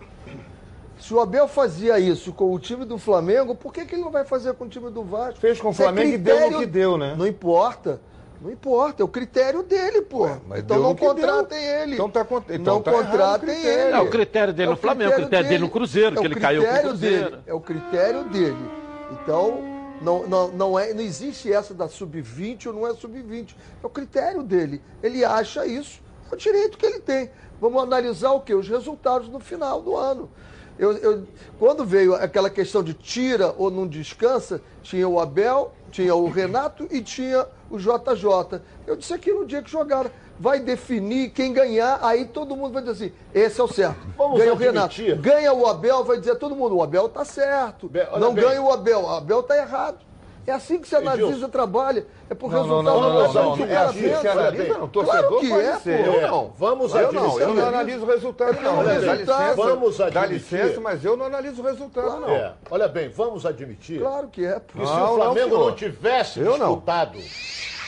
Se 0.98 1.12
o 1.14 1.20
Abel 1.20 1.46
fazia 1.48 1.98
isso 1.98 2.32
com 2.32 2.52
o 2.52 2.58
time 2.58 2.84
do 2.84 2.98
Flamengo, 2.98 3.54
por 3.54 3.72
que, 3.72 3.84
que 3.84 3.94
ele 3.94 4.02
não 4.02 4.10
vai 4.10 4.24
fazer 4.24 4.52
com 4.54 4.64
o 4.64 4.68
time 4.68 4.90
do 4.90 5.02
Vasco? 5.02 5.38
Fez 5.40 5.60
com 5.60 5.68
o 5.68 5.70
é 5.70 5.74
Flamengo 5.74 6.08
e 6.08 6.18
deu 6.18 6.34
no 6.34 6.40
critério- 6.40 6.58
que 6.60 6.66
deu, 6.66 6.98
né? 6.98 7.14
Não 7.16 7.26
importa. 7.26 8.00
Não 8.40 8.50
importa, 8.52 9.02
é 9.02 9.04
o 9.04 9.08
critério 9.08 9.62
dele, 9.62 10.02
pô. 10.02 10.28
mas 10.46 10.60
então 10.60 10.78
não 10.78 10.94
contratem 10.94 11.58
deu. 11.58 11.80
ele. 11.82 11.94
Então 11.94 12.10
tá 12.10 12.26
então 12.50 12.74
não 12.74 12.82
tá 12.82 12.90
o 12.90 12.94
contratem 12.94 13.48
critério. 13.54 13.80
ele. 13.88 13.92
É, 13.96 14.00
o 14.00 14.10
critério 14.10 14.52
dele 14.52 14.70
no 14.70 14.76
Flamengo, 14.76 15.10
o 15.12 15.14
critério 15.14 15.48
dele 15.48 15.62
no 15.64 15.70
Cruzeiro, 15.70 16.16
que 16.16 16.24
ele 16.26 16.34
caiu 16.34 16.60
com 16.62 16.66
o 16.68 16.70
critério 16.70 16.90
Cruzeiro. 16.90 17.30
Dele, 17.30 17.42
é 17.46 17.54
o 17.54 17.60
critério 17.60 18.24
dele. 18.24 18.70
Então, 19.12 19.58
não, 20.00 20.26
não, 20.26 20.48
não, 20.48 20.78
é, 20.78 20.92
não 20.92 21.00
existe 21.02 21.52
essa 21.52 21.72
da 21.72 21.88
sub-20 21.88 22.66
ou 22.66 22.72
não 22.72 22.86
é 22.86 22.94
sub-20. 22.94 23.54
É 23.82 23.86
o 23.86 23.90
critério 23.90 24.42
dele. 24.42 24.82
Ele 25.02 25.24
acha 25.24 25.66
isso, 25.66 26.00
é 26.30 26.34
o 26.34 26.38
direito 26.38 26.76
que 26.78 26.86
ele 26.86 27.00
tem. 27.00 27.30
Vamos 27.60 27.82
analisar 27.82 28.32
o 28.32 28.40
quê? 28.40 28.54
Os 28.54 28.68
resultados 28.68 29.28
no 29.28 29.40
final 29.40 29.80
do 29.80 29.96
ano. 29.96 30.30
Eu, 30.78 30.92
eu- 30.98 31.26
quando 31.58 31.84
veio 31.86 32.14
aquela 32.14 32.50
questão 32.50 32.82
de 32.82 32.92
tira 32.92 33.54
ou 33.56 33.70
não 33.70 33.86
descansa, 33.86 34.60
tinha 34.82 35.08
o 35.08 35.18
Abel, 35.18 35.72
tinha 35.90 36.14
o 36.14 36.28
Renato 36.28 36.86
e 36.90 37.00
tinha 37.00 37.46
o 37.70 37.78
JJ. 37.78 38.60
Eu 38.86 38.94
disse 38.96 39.14
aqui 39.14 39.32
no 39.32 39.46
dia 39.46 39.62
que 39.62 39.70
jogaram. 39.70 40.10
Vai 40.38 40.60
definir 40.60 41.30
quem 41.30 41.52
ganhar, 41.52 41.98
aí 42.02 42.26
todo 42.26 42.54
mundo 42.56 42.72
vai 42.74 42.82
dizer 42.82 43.06
assim: 43.06 43.14
esse 43.34 43.60
é 43.60 43.64
o 43.64 43.68
certo. 43.68 43.96
Vamos 44.18 44.38
ganha 44.38 44.52
o 44.52 44.56
admitir. 44.56 45.04
Renato. 45.06 45.22
Ganha 45.22 45.52
o 45.52 45.66
Abel, 45.66 46.04
vai 46.04 46.18
dizer 46.18 46.36
todo 46.36 46.54
mundo: 46.54 46.76
o 46.76 46.82
Abel 46.82 47.08
tá 47.08 47.24
certo. 47.24 47.90
Olha 47.94 48.18
não 48.20 48.34
bem. 48.34 48.44
ganha 48.44 48.60
o 48.62 48.70
Abel, 48.70 49.02
o 49.02 49.08
Abel 49.08 49.42
tá 49.42 49.56
errado. 49.56 50.04
É 50.46 50.52
assim 50.52 50.78
que 50.78 50.86
você 50.86 50.94
analisa 50.94 51.26
Edilson. 51.26 51.46
e 51.46 51.50
trabalha. 51.50 52.06
É 52.30 52.34
por 52.34 52.52
Não, 52.52 52.64
não, 52.64 52.76
resultado 52.76 53.00
não, 53.00 53.08
não, 53.08 53.32
não, 53.32 53.42
não, 53.50 53.56
que 53.56 53.62
o 53.62 53.64
é 53.64 53.68
cara 53.74 53.88
assim 53.90 54.02
que 54.02 54.16
se 54.20 54.28
analisa, 54.28 54.78
não. 54.78 54.88
Torcedor 54.88 55.20
Claro 55.28 55.40
que 55.40 55.48
pode 55.48 55.62
é, 55.66 55.76
ser. 55.78 56.06
Eu 56.06 56.20
não. 56.30 56.52
Vamos 56.56 56.94
Eu 56.94 57.12
não, 57.12 57.22
eu 57.22 57.22
não 57.22 57.36
admitir. 57.46 57.64
analiso 57.64 58.04
o 58.04 58.06
resultado, 58.06 58.60
não. 58.62 58.78
Olha 58.78 59.00
Dá 59.00 59.14
licença, 59.14 59.54
vamos 59.56 59.96
dá 59.98 60.06
admitir. 60.06 60.32
licença, 60.34 60.80
mas 60.80 61.04
eu 61.04 61.16
não 61.16 61.26
analiso 61.26 61.60
o 61.60 61.64
resultado, 61.64 62.20
não. 62.20 62.28
É, 62.30 62.52
olha 62.70 62.86
bem, 62.86 63.08
vamos 63.08 63.44
admitir 63.44 63.98
Claro 64.00 64.28
que 64.28 64.44
é. 64.44 64.60
pô. 64.60 64.78
que 64.78 64.86
se 64.86 64.92
Não, 64.92 65.14
o 65.14 65.18
não, 65.18 65.34
Flamengo 65.34 65.58
não, 65.58 65.72
tivesse 65.74 66.38
Eu 66.38 66.56
não. 66.56 66.68
disputado 66.68 67.18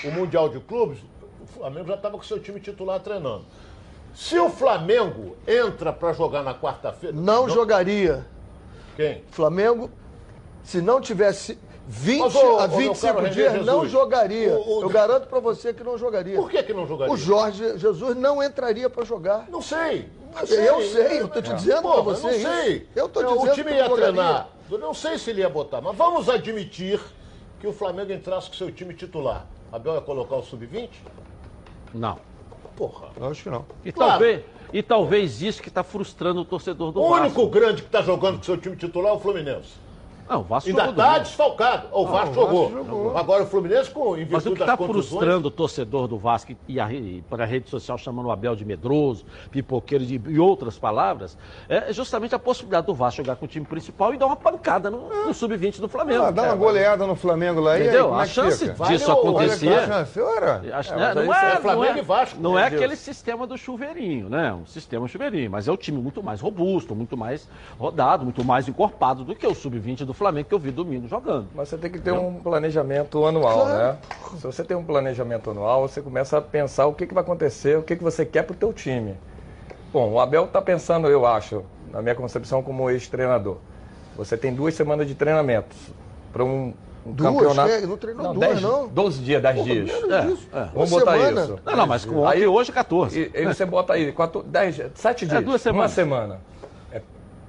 o 0.04 0.11
Mundial 0.11 0.48
de 0.48 0.58
Clubes, 0.58 0.98
o 1.17 1.17
Flamengo 1.58 1.88
já 1.88 1.94
estava 1.94 2.16
com 2.16 2.22
seu 2.24 2.38
time 2.40 2.60
titular 2.60 3.00
treinando. 3.00 3.44
Se 4.14 4.38
o 4.38 4.48
Flamengo 4.50 5.36
entra 5.46 5.92
para 5.92 6.12
jogar 6.12 6.42
na 6.42 6.54
quarta-feira. 6.54 7.14
Não 7.16 7.48
jogaria. 7.48 8.26
Quem? 8.96 9.22
Flamengo, 9.30 9.90
se 10.64 10.80
não 10.80 11.00
tivesse 11.00 11.58
20 11.86 12.20
Mas, 12.20 12.34
ô, 12.34 12.38
a 12.58 12.64
ô, 12.64 12.68
meu 12.68 12.78
25 12.78 13.00
caro 13.14 13.18
René 13.20 13.30
dias, 13.34 13.64
não 13.66 13.86
jogaria. 13.88 14.52
o- 14.54 14.78
o- 14.78 14.82
Eu 14.82 14.88
garanto 14.88 15.26
pra 15.28 15.38
você 15.40 15.72
que 15.72 15.82
não 15.84 15.96
jogaria. 15.96 16.36
Por 16.36 16.50
que, 16.50 16.62
que 16.62 16.74
não 16.74 16.86
jogaria? 16.86 17.14
O 17.14 17.16
Jorge 17.16 17.78
Jesus 17.78 18.16
não 18.16 18.42
entraria 18.42 18.90
pra 18.90 19.04
jogar. 19.04 19.46
Não 19.48 19.62
sei. 19.62 20.08
Não 20.34 20.40
Eu 20.42 20.82
sei, 20.82 21.20
eu 21.22 21.28
tô 21.28 21.40
te 21.40 21.52
dizendo 21.54 21.82
pra 21.82 21.90
Porra, 21.92 22.02
você 22.02 22.22
não 22.26 22.30
isso. 22.32 22.48
sei. 22.48 22.88
Eu 22.94 23.08
tô 23.08 23.22
Não, 23.22 23.32
dizendo 23.36 23.50
O 23.50 23.54
time 23.54 23.70
ia 23.70 23.82
não 23.82 23.88
jogaria. 23.88 24.12
treinar. 24.12 24.48
Eu 24.70 24.78
não 24.78 24.92
sei 24.94 25.16
se 25.18 25.30
ele 25.30 25.40
ia 25.40 25.48
botar, 25.48 25.80
mas 25.80 25.96
vamos 25.96 26.28
admitir 26.28 27.00
que 27.60 27.66
o 27.66 27.72
Flamengo 27.72 28.12
entrasse 28.12 28.48
com 28.48 28.54
seu 28.54 28.70
time 28.70 28.92
titular. 28.94 29.46
Abel 29.72 29.94
ia 29.94 30.00
colocar 30.02 30.36
o 30.36 30.42
sub-20? 30.42 30.90
Não. 31.94 32.18
Porra. 32.77 33.09
Eu 33.16 33.27
acho 33.27 33.42
que 33.42 33.51
não. 33.51 33.64
E, 33.85 33.90
Claro. 33.92 34.11
talvez, 34.12 34.42
e 34.72 34.83
talvez 34.83 35.42
isso 35.42 35.61
que 35.62 35.68
está 35.68 35.83
frustrando 35.83 36.40
o 36.40 36.44
torcedor 36.44 36.92
do 36.92 37.01
O 37.03 37.09
Vasco. 37.11 37.24
único 37.42 37.46
grande 37.48 37.83
que 37.83 37.88
está 37.88 38.03
jogando 38.03 38.37
com 38.38 38.42
seu 38.44 38.57
time 38.57 38.77
titular 38.77 39.12
é 39.12 39.16
o 39.16 39.18
Fluminense. 39.18 39.70
Não, 40.28 40.40
o 40.40 40.44
Vasco 40.44 40.68
Ainda 40.68 40.80
jogou 40.82 40.92
está 40.94 41.04
domingo. 41.06 41.24
desfalcado. 41.24 41.88
O 41.92 42.04
Vasco, 42.06 42.08
o 42.08 42.10
Vasco 42.12 42.34
jogou. 42.34 42.70
jogou. 42.70 43.16
Agora 43.16 43.42
o 43.44 43.46
Fluminense, 43.46 43.90
com, 43.90 44.16
em 44.16 44.26
Mas 44.30 44.44
o 44.46 44.52
que 44.54 44.60
está 44.60 44.76
frustrando 44.76 45.48
o 45.48 45.50
torcedor 45.50 46.06
do 46.06 46.18
Vasco 46.18 46.52
e 46.68 46.78
a, 46.78 46.84
re- 46.86 47.22
para 47.30 47.44
a 47.44 47.46
rede 47.46 47.70
social 47.70 47.96
chamando 47.96 48.26
o 48.26 48.30
Abel 48.30 48.54
de 48.54 48.64
medroso, 48.64 49.24
pipoqueiro 49.50 50.04
de, 50.04 50.20
e 50.28 50.38
outras 50.38 50.78
palavras, 50.78 51.36
é 51.68 51.92
justamente 51.92 52.34
a 52.34 52.38
possibilidade 52.38 52.86
do 52.86 52.94
Vasco 52.94 53.22
jogar 53.22 53.36
com 53.36 53.44
o 53.46 53.48
time 53.48 53.64
principal 53.64 54.12
e 54.12 54.16
dar 54.18 54.26
uma 54.26 54.36
pancada 54.36 54.90
no, 54.90 55.08
no 55.26 55.32
sub-20 55.34 55.80
do 55.80 55.88
Flamengo. 55.88 56.24
Ah, 56.24 56.30
dá 56.30 56.42
uma 56.42 56.54
goleada 56.56 57.06
no 57.06 57.14
Flamengo 57.16 57.60
lá 57.60 57.78
e 57.78 57.82
aí, 57.82 57.88
Entendeu? 57.88 58.08
como 58.08 58.18
A 58.18 58.22
é 58.24 58.26
que 58.26 58.32
chance 58.32 58.58
fica? 58.68 58.84
disso 58.86 59.06
Vale 59.06 59.20
acontecer. 59.20 59.68
a 59.72 59.86
chance, 59.86 60.20
ora. 60.20 60.62
É, 60.64 60.96
né, 60.96 61.14
não, 61.14 61.22
aí 61.22 61.28
é, 61.28 61.50
é 61.50 61.54
não 61.54 61.60
Flamengo 61.62 61.84
é- 61.94 61.98
e 61.98 62.02
Vasco, 62.02 62.40
não 62.40 62.54
né, 62.54 62.62
é 62.62 62.66
aquele 62.66 62.96
sistema 62.96 63.46
do 63.46 63.56
chuveirinho, 63.56 64.28
né? 64.28 64.52
Um 64.52 64.66
sistema 64.66 65.08
chuveirinho, 65.08 65.50
mas 65.50 65.68
é 65.68 65.72
o 65.72 65.76
time 65.76 65.98
muito 66.00 66.22
mais 66.22 66.40
robusto, 66.40 66.94
muito 66.94 67.16
mais 67.16 67.48
rodado, 67.78 68.24
muito 68.24 68.44
mais 68.44 68.68
encorpado 68.68 69.24
do 69.24 69.34
que 69.34 69.46
o 69.46 69.54
sub-20 69.54 70.04
do 70.04 70.12
Flamengo 70.18 70.48
que 70.48 70.54
eu 70.54 70.59
vi 70.59 70.70
domingo 70.70 71.07
jogando. 71.09 71.46
Mas 71.54 71.68
você 71.68 71.78
tem 71.78 71.90
que 71.90 71.98
ter 72.00 72.12
um 72.12 72.35
planejamento 72.40 73.24
anual, 73.24 73.66
né? 73.66 73.96
Se 74.37 74.42
você 74.46 74.64
tem 74.64 74.76
um 74.76 74.83
planejamento 74.85 75.50
anual, 75.50 75.88
você 75.88 76.02
começa 76.02 76.38
a 76.38 76.42
pensar 76.42 76.87
o 76.87 76.92
que, 76.92 77.07
que 77.07 77.14
vai 77.14 77.22
acontecer, 77.22 77.78
o 77.78 77.83
que, 77.83 77.94
que 77.96 78.02
você 78.02 78.26
quer 78.26 78.42
para 78.42 78.52
o 78.54 78.57
teu 78.57 78.72
time. 78.72 79.14
Bom, 79.92 80.11
o 80.12 80.20
Abel 80.20 80.44
está 80.44 80.61
pensando, 80.61 81.09
eu 81.09 81.24
acho, 81.24 81.62
na 81.92 82.02
minha 82.02 82.14
concepção 82.14 82.62
como 82.62 82.90
ex-treinador. 82.90 83.57
Você 84.16 84.37
tem 84.37 84.52
duas 84.52 84.74
semanas 84.74 85.07
de 85.07 85.14
treinamentos 85.14 85.76
para 86.33 86.42
um, 86.44 86.74
um 87.07 87.12
Duas? 87.12 87.33
campeonato. 87.33 87.70
É, 87.70 87.81
não 87.87 87.96
treinou 87.96 88.35
duas, 88.35 88.48
dez- 88.48 88.61
não. 88.62 88.88
12 88.88 89.22
dias, 89.22 89.40
10 89.40 89.64
dias. 89.64 89.90
É, 89.90 89.94
é. 89.94 90.61
Uma 90.61 90.66
Vamos 90.74 90.90
botar 90.90 91.12
semana. 91.12 91.40
isso. 91.42 91.59
Não, 91.64 91.76
não, 91.76 91.87
mas 91.87 92.04
com 92.04 92.26
Aí- 92.26 92.46
hoje 92.46 92.72
14. 92.72 93.18
E, 93.35 93.40
e 93.42 93.46
você 93.46 93.64
bota 93.64 93.92
aí, 93.92 94.11
quatro, 94.12 94.42
dez, 94.42 94.81
sete 94.96 95.24
dias, 95.26 95.42
duas 95.44 95.64
uma 95.64 95.72
semanas. 95.72 95.92
semana. 95.92 96.40
É, 96.92 97.00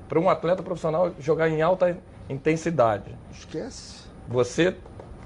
para 0.08 0.20
um 0.20 0.30
atleta 0.30 0.62
profissional 0.64 1.12
jogar 1.20 1.50
em 1.50 1.62
alta 1.62 1.98
intensidade. 2.30 3.16
Esquece. 3.32 4.08
Você 4.28 4.76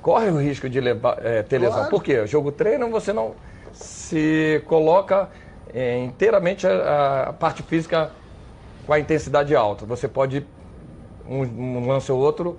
corre 0.01 0.29
o 0.29 0.37
risco 0.37 0.69
de 0.69 0.79
levar, 0.79 1.17
é, 1.23 1.43
ter 1.43 1.57
lesão. 1.59 1.75
Claro. 1.75 1.89
Por 1.89 2.03
quê? 2.03 2.25
Jogo 2.25 2.51
treino, 2.51 2.89
você 2.89 3.11
não 3.13 3.35
se 3.73 4.63
coloca 4.67 5.29
é, 5.73 5.99
inteiramente 5.99 6.65
a, 6.65 7.27
a 7.29 7.33
parte 7.33 7.61
física 7.63 8.11
com 8.85 8.93
a 8.93 8.99
intensidade 8.99 9.55
alta. 9.55 9.85
Você 9.85 10.07
pode, 10.07 10.45
um, 11.27 11.41
um 11.41 11.87
lance 11.87 12.11
ou 12.11 12.19
outro, 12.19 12.57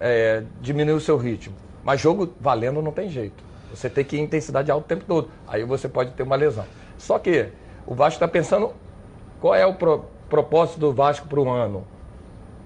é, 0.00 0.42
diminuir 0.60 0.94
o 0.94 1.00
seu 1.00 1.16
ritmo. 1.16 1.54
Mas 1.84 2.00
jogo 2.00 2.32
valendo 2.40 2.82
não 2.82 2.92
tem 2.92 3.08
jeito. 3.08 3.44
Você 3.70 3.90
tem 3.90 4.04
que 4.04 4.16
ir 4.16 4.20
em 4.20 4.22
intensidade 4.24 4.70
alta 4.70 4.84
o 4.84 4.88
tempo 4.88 5.04
todo. 5.06 5.30
Aí 5.46 5.64
você 5.64 5.88
pode 5.88 6.12
ter 6.12 6.22
uma 6.22 6.36
lesão. 6.36 6.64
Só 6.98 7.18
que 7.18 7.48
o 7.86 7.94
Vasco 7.94 8.16
está 8.16 8.28
pensando 8.28 8.72
qual 9.40 9.54
é 9.54 9.66
o 9.66 9.74
pro- 9.74 10.04
propósito 10.28 10.80
do 10.80 10.92
Vasco 10.92 11.28
para 11.28 11.40
o 11.40 11.48
ano. 11.48 11.84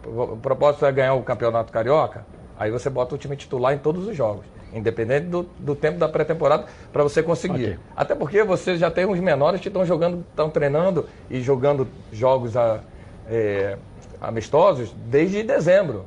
O 0.07 0.37
propósito 0.37 0.87
é 0.87 0.93
ganhar 0.93 1.15
o 1.15 1.23
Campeonato 1.23 1.73
Carioca, 1.73 2.25
aí 2.59 2.71
você 2.71 2.89
bota 2.89 3.15
o 3.15 3.19
time 3.19 3.37
titular 3.37 3.75
em 3.75 3.79
todos 3.79 4.07
os 4.07 4.17
jogos, 4.17 4.45
independente 4.73 5.27
do, 5.27 5.43
do 5.59 5.75
tempo 5.75 5.99
da 5.99 6.09
pré-temporada, 6.09 6.65
para 6.93 7.03
você 7.03 7.23
conseguir. 7.23 7.65
Ok. 7.73 7.79
Até 7.97 8.15
porque 8.15 8.43
você 8.43 8.77
já 8.77 8.91
tem 8.91 9.05
uns 9.07 9.21
menores 9.21 9.61
que 9.61 9.69
estão 9.69 9.85
jogando, 9.85 10.25
estão 10.31 10.49
treinando 10.49 11.07
e 11.29 11.41
jogando 11.41 11.87
jogos 12.13 12.57
a- 12.57 12.81
é, 13.29 13.77
amistosos 14.21 14.95
desde 15.07 15.43
dezembro. 15.43 16.07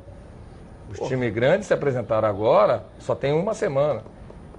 Os 0.90 0.98
times 1.08 1.32
grandes 1.32 1.66
se 1.66 1.74
apresentaram 1.74 2.28
agora, 2.28 2.84
só 2.98 3.14
tem 3.14 3.32
uma 3.32 3.54
semana. 3.54 4.02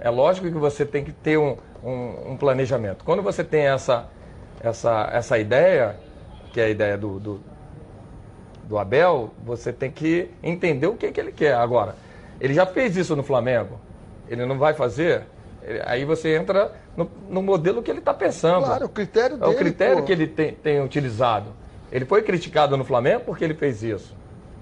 É 0.00 0.10
lógico 0.10 0.46
que 0.46 0.52
você 0.58 0.84
tem 0.84 1.04
que 1.04 1.12
ter 1.12 1.38
um, 1.38 1.56
um- 1.84 2.32
um 2.32 2.36
planejamento. 2.36 3.04
Quando 3.04 3.22
você 3.22 3.44
tem 3.44 3.66
essa, 3.66 4.06
essa, 4.60 5.08
essa 5.12 5.38
ideia, 5.38 5.96
que 6.52 6.60
é 6.60 6.64
a 6.64 6.68
ideia 6.68 6.98
do, 6.98 7.18
do, 7.20 7.40
do 8.66 8.78
Abel, 8.78 9.30
você 9.44 9.72
tem 9.72 9.90
que 9.90 10.28
entender 10.42 10.86
o 10.86 10.94
que, 10.94 11.10
que 11.12 11.20
ele 11.20 11.32
quer. 11.32 11.54
Agora, 11.54 11.94
ele 12.40 12.52
já 12.54 12.66
fez 12.66 12.96
isso 12.96 13.14
no 13.16 13.22
Flamengo, 13.22 13.78
ele 14.28 14.44
não 14.44 14.58
vai 14.58 14.74
fazer, 14.74 15.22
ele- 15.62 15.80
aí 15.84 16.04
você 16.04 16.36
entra 16.36 16.72
no, 16.96 17.08
no 17.30 17.42
modelo 17.42 17.82
que 17.82 17.90
ele 17.90 18.00
está 18.00 18.12
pensando. 18.12 18.64
Claro, 18.64 18.86
o 18.86 18.88
critério 18.88 19.36
É 19.36 19.38
dele. 19.40 19.52
o 19.52 19.56
critério 19.56 19.96
pô. 19.98 20.02
que 20.02 20.12
ele 20.12 20.26
tem, 20.26 20.52
tem 20.52 20.82
utilizado. 20.82 21.50
Ele 21.92 22.04
foi 22.04 22.22
criticado 22.22 22.76
no 22.76 22.84
Flamengo 22.84 23.22
porque 23.24 23.44
ele 23.44 23.54
fez 23.54 23.82
isso. 23.82 24.14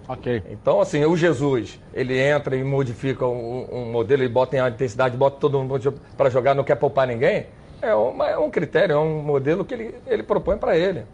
Ok. 0.06 0.42
Então, 0.50 0.82
assim, 0.82 1.02
o 1.06 1.16
Jesus, 1.16 1.80
ele 1.94 2.18
entra 2.20 2.54
e 2.54 2.62
modifica 2.62 3.26
um, 3.26 3.66
um 3.72 3.90
modelo 3.90 4.22
e 4.22 4.28
bota 4.28 4.54
em 4.54 4.58
alta 4.60 4.74
intensidade, 4.74 5.16
bota 5.16 5.38
todo 5.40 5.58
mundo 5.58 5.94
para 6.14 6.28
jogar, 6.28 6.54
não 6.54 6.62
quer 6.62 6.74
poupar 6.74 7.06
ninguém. 7.06 7.46
É, 7.80 7.94
uma- 7.94 8.28
é 8.28 8.36
um 8.36 8.50
critério, 8.50 8.92
é 8.94 8.98
um 8.98 9.22
modelo 9.22 9.64
que 9.64 9.72
ele, 9.72 9.94
ele 10.06 10.22
propõe 10.22 10.58
para 10.58 10.76
ele. 10.76 11.04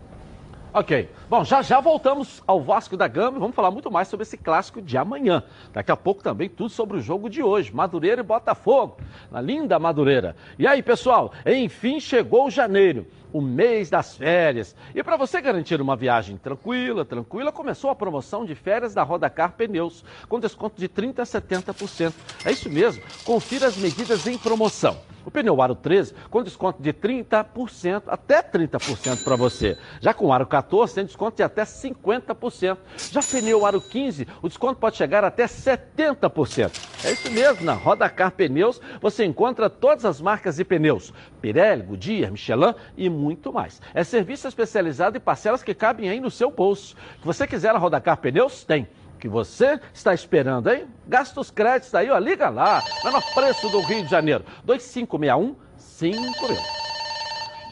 Ok. 0.72 1.08
Bom, 1.28 1.42
já 1.42 1.62
já 1.62 1.80
voltamos 1.80 2.40
ao 2.46 2.62
Vasco 2.62 2.96
da 2.96 3.08
Gama 3.08 3.36
e 3.36 3.40
vamos 3.40 3.56
falar 3.56 3.72
muito 3.72 3.90
mais 3.90 4.06
sobre 4.06 4.22
esse 4.22 4.36
clássico 4.36 4.80
de 4.80 4.96
amanhã. 4.96 5.42
Daqui 5.72 5.90
a 5.90 5.96
pouco 5.96 6.22
também 6.22 6.48
tudo 6.48 6.70
sobre 6.70 6.96
o 6.96 7.00
jogo 7.00 7.28
de 7.28 7.42
hoje, 7.42 7.74
Madureira 7.74 8.20
e 8.20 8.24
Botafogo, 8.24 8.96
na 9.32 9.40
linda 9.40 9.80
Madureira. 9.80 10.36
E 10.56 10.68
aí, 10.68 10.80
pessoal, 10.80 11.32
enfim 11.44 11.98
chegou 11.98 12.48
janeiro, 12.52 13.04
o 13.32 13.40
mês 13.40 13.90
das 13.90 14.16
férias. 14.16 14.76
E 14.94 15.02
para 15.02 15.16
você 15.16 15.40
garantir 15.40 15.80
uma 15.80 15.96
viagem 15.96 16.36
tranquila, 16.36 17.04
tranquila, 17.04 17.50
começou 17.50 17.90
a 17.90 17.96
promoção 17.96 18.44
de 18.44 18.54
férias 18.54 18.94
da 18.94 19.02
Rodacar 19.02 19.54
Pneus, 19.56 20.04
com 20.28 20.38
desconto 20.38 20.80
de 20.80 20.86
30 20.86 21.22
a 21.22 21.24
70%. 21.24 22.12
É 22.44 22.52
isso 22.52 22.70
mesmo. 22.70 23.02
Confira 23.24 23.66
as 23.66 23.76
medidas 23.76 24.24
em 24.28 24.38
promoção. 24.38 24.96
O 25.24 25.30
pneu 25.30 25.60
Aro 25.60 25.74
13 25.74 26.14
com 26.30 26.42
desconto 26.42 26.82
de 26.82 26.92
30% 26.92 28.02
até 28.06 28.42
30% 28.42 29.24
para 29.24 29.36
você. 29.36 29.78
Já 30.00 30.14
com 30.14 30.26
o 30.26 30.32
Aro 30.32 30.46
14 30.46 30.94
tem 30.94 31.04
desconto 31.04 31.36
de 31.36 31.42
até 31.42 31.62
50%. 31.62 32.78
Já 33.10 33.20
pneu 33.22 33.66
Aro 33.66 33.80
15, 33.80 34.26
o 34.42 34.48
desconto 34.48 34.80
pode 34.80 34.96
chegar 34.96 35.24
até 35.24 35.44
70%. 35.44 36.70
É 37.04 37.12
isso 37.12 37.30
mesmo, 37.30 37.64
na 37.64 37.72
Rodacar 37.72 38.32
Pneus 38.32 38.80
você 39.00 39.24
encontra 39.24 39.70
todas 39.70 40.04
as 40.04 40.20
marcas 40.20 40.56
de 40.56 40.64
pneus: 40.64 41.12
Pirelli, 41.40 41.82
Goodyear, 41.82 42.30
Michelin 42.30 42.74
e 42.96 43.08
muito 43.08 43.52
mais. 43.52 43.80
É 43.94 44.04
serviço 44.04 44.48
especializado 44.48 45.16
e 45.16 45.20
parcelas 45.20 45.62
que 45.62 45.74
cabem 45.74 46.08
aí 46.08 46.20
no 46.20 46.30
seu 46.30 46.50
bolso. 46.50 46.96
Se 47.18 47.24
você 47.24 47.46
quiser 47.46 47.74
a 47.74 47.78
Rodacar 47.78 48.16
Pneus, 48.18 48.64
tem 48.64 48.86
que 49.20 49.28
você 49.28 49.78
está 49.92 50.12
esperando, 50.14 50.70
hein? 50.70 50.86
Gasta 51.06 51.38
os 51.40 51.50
créditos 51.50 51.94
aí, 51.94 52.10
ó, 52.10 52.18
liga 52.18 52.48
lá, 52.48 52.82
menor 53.04 53.22
preço 53.34 53.68
do 53.68 53.80
Rio 53.82 54.02
de 54.02 54.10
Janeiro, 54.10 54.44
2561 54.64 55.54
5000. 55.76 56.56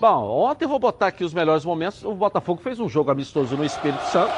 Bom, 0.00 0.24
ontem 0.48 0.64
eu 0.64 0.68
vou 0.68 0.78
botar 0.78 1.08
aqui 1.08 1.24
os 1.24 1.34
melhores 1.34 1.64
momentos, 1.64 2.04
o 2.04 2.14
Botafogo 2.14 2.60
fez 2.62 2.78
um 2.78 2.88
jogo 2.88 3.10
amistoso 3.10 3.56
no 3.56 3.64
Espírito 3.64 4.02
Santo 4.04 4.32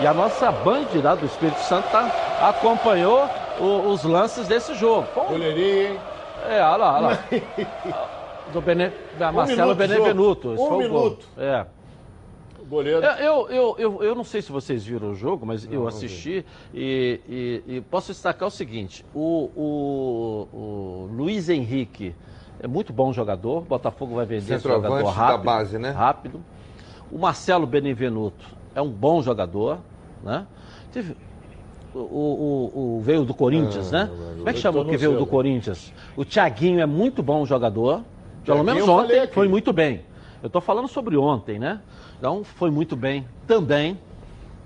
e 0.00 0.06
a 0.06 0.12
nossa 0.12 0.50
Band 0.52 0.86
lá 1.02 1.14
do 1.14 1.24
Espírito 1.24 1.60
Santo 1.60 1.88
tá, 1.90 2.10
acompanhou 2.48 3.26
o- 3.58 3.88
os 3.92 4.04
lances 4.04 4.46
desse 4.46 4.74
jogo. 4.74 5.06
Um- 5.16 5.24
Goleirinho, 5.28 5.92
hein? 5.92 5.98
É, 6.50 6.62
olha 6.62 6.76
lá, 6.76 6.94
olha 6.96 7.06
lá. 7.06 7.18
Do 8.52 8.60
Bene, 8.60 8.90
da 9.16 9.30
Marcelo 9.30 9.74
minuto 9.76 9.80
de 9.80 9.88
Benevenuto. 9.88 10.48
Um 10.60 10.76
minuto. 10.78 11.26
É. 11.38 11.64
Goleiro. 12.70 13.04
É, 13.04 13.26
Eu, 13.26 13.48
eu, 13.50 13.74
eu, 13.78 14.02
eu 14.02 14.14
não 14.14 14.22
sei 14.24 14.40
se 14.40 14.52
vocês 14.52 14.84
viram 14.84 15.10
o 15.10 15.14
jogo, 15.14 15.44
mas 15.44 15.64
eu 15.70 15.86
assisti 15.88 16.44
e, 16.72 17.20
e- 17.66 17.76
e 17.76 17.80
posso 17.80 18.12
destacar 18.12 18.46
o 18.48 18.50
seguinte: 18.50 19.04
o, 19.14 19.50
o- 19.56 20.48
o 20.56 21.10
Luiz 21.12 21.48
Henrique 21.48 22.14
é 22.62 22.66
muito 22.68 22.92
bom 22.92 23.12
jogador, 23.12 23.62
Botafogo 23.62 24.14
vai 24.14 24.24
vender 24.24 24.54
esse 24.54 24.68
jogador 24.68 25.02
da 25.02 25.10
rápido. 25.10 25.44
base, 25.44 25.78
né? 25.78 25.90
Rápido. 25.90 26.40
O 27.10 27.18
Marcelo 27.18 27.66
Benevenuto 27.66 28.44
é 28.74 28.80
um 28.80 28.88
bom 28.90 29.20
jogador, 29.20 29.78
né? 30.22 30.46
Teve- 30.92 31.16
o, 31.92 31.98
o- 31.98 32.96
o- 32.98 33.00
veio 33.02 33.24
do 33.24 33.34
Corinthians, 33.34 33.90
né? 33.90 34.08
Como 34.36 34.48
é 34.48 34.52
que 34.52 34.60
chama 34.60 34.78
o 34.80 34.84
que 34.84 34.96
veio 34.96 35.16
do 35.18 35.26
Corinthians? 35.26 35.92
O 36.16 36.24
Thiaguinho 36.24 36.78
é 36.80 36.86
muito 36.86 37.20
bom 37.20 37.44
jogador. 37.44 38.02
Pelo 38.44 38.58
menos 38.62 38.88
ontem 38.88 39.26
foi 39.34 39.48
muito 39.48 39.72
bem. 39.72 40.02
Eu 40.42 40.46
estou 40.46 40.62
falando 40.62 40.86
sobre 40.88 41.16
ontem, 41.16 41.58
né? 41.58 41.80
Então 42.20 42.44
foi 42.44 42.70
muito 42.70 42.94
bem 42.94 43.26
também. 43.46 43.98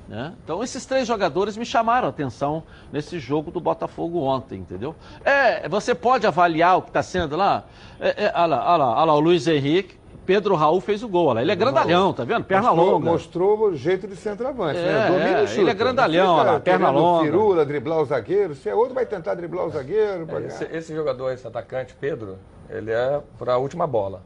né? 0.09 0.33
Então 0.43 0.61
esses 0.63 0.85
três 0.85 1.07
jogadores 1.07 1.57
me 1.57 1.65
chamaram 1.65 2.09
a 2.09 2.11
atenção 2.11 2.65
nesse 2.93 3.21
jogo 3.21 3.53
do 3.53 3.61
Botafogo 3.61 4.19
ontem, 4.23 4.59
entendeu? 4.59 4.93
É, 5.25 5.69
você 5.69 5.95
pode 5.95 6.27
avaliar 6.27 6.79
o 6.79 6.83
que 6.83 6.89
está 6.91 7.01
sendo 7.01 7.37
lá. 7.37 7.63
É, 8.01 8.25
é, 8.25 8.33
olha 8.35 8.47
lá, 8.57 8.73
olha 8.73 8.77
lá, 8.85 8.97
olha 8.97 9.05
lá, 9.05 9.15
o 9.15 9.21
Luiz 9.21 9.47
Henrique, 9.47 9.97
Pedro 10.27 10.57
Raul 10.57 10.81
fez 10.81 11.05
o 11.05 11.09
gol. 11.09 11.27
Olha 11.27 11.35
lá. 11.37 11.43
Ele 11.43 11.53
é 11.53 11.55
grandalhão, 11.55 12.13
tá 12.13 12.25
vendo? 12.25 12.45
Perna 12.45 12.71
mostrou, 12.73 12.91
longa. 12.91 13.11
Mostrou 13.13 13.59
o 13.69 13.77
jeito 13.77 14.09
de 14.09 14.17
centroavante, 14.17 14.81
É, 14.81 14.83
né? 14.83 15.07
Domina 15.07 15.39
é, 15.49 15.61
ele 15.61 15.71
é 15.71 15.75
grandalhão, 15.75 16.35
olha 16.35 16.53
lá, 16.53 16.61
perna 16.61 16.91
longa. 16.91 17.25
firula, 17.25 17.65
driblar 17.65 18.01
o 18.01 18.05
zagueiro. 18.05 18.55
Se 18.57 18.69
é 18.69 18.75
outro, 18.75 18.95
vai 18.95 19.07
tentar 19.07 19.35
driblar 19.37 19.65
o 19.67 19.71
zagueiro. 19.71 20.27
pra 20.27 20.41
Esse, 20.41 20.65
esse 20.73 20.93
jogador, 20.93 21.31
esse 21.31 21.47
atacante, 21.47 21.95
Pedro, 22.01 22.37
ele 22.69 22.91
é 22.91 23.21
para 23.39 23.53
a 23.55 23.59
última 23.59 23.87
bola. 23.87 24.23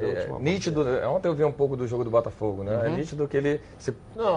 É, 0.00 0.28
nítido, 0.40 0.84
ontem 1.08 1.28
eu 1.28 1.34
vi 1.34 1.44
um 1.44 1.52
pouco 1.52 1.76
do 1.76 1.86
jogo 1.86 2.02
do 2.02 2.10
Botafogo, 2.10 2.64
né? 2.64 2.82
É 2.84 2.88
nítido 2.88 3.28
que 3.28 3.36
ele 3.36 3.60
se, 3.78 3.92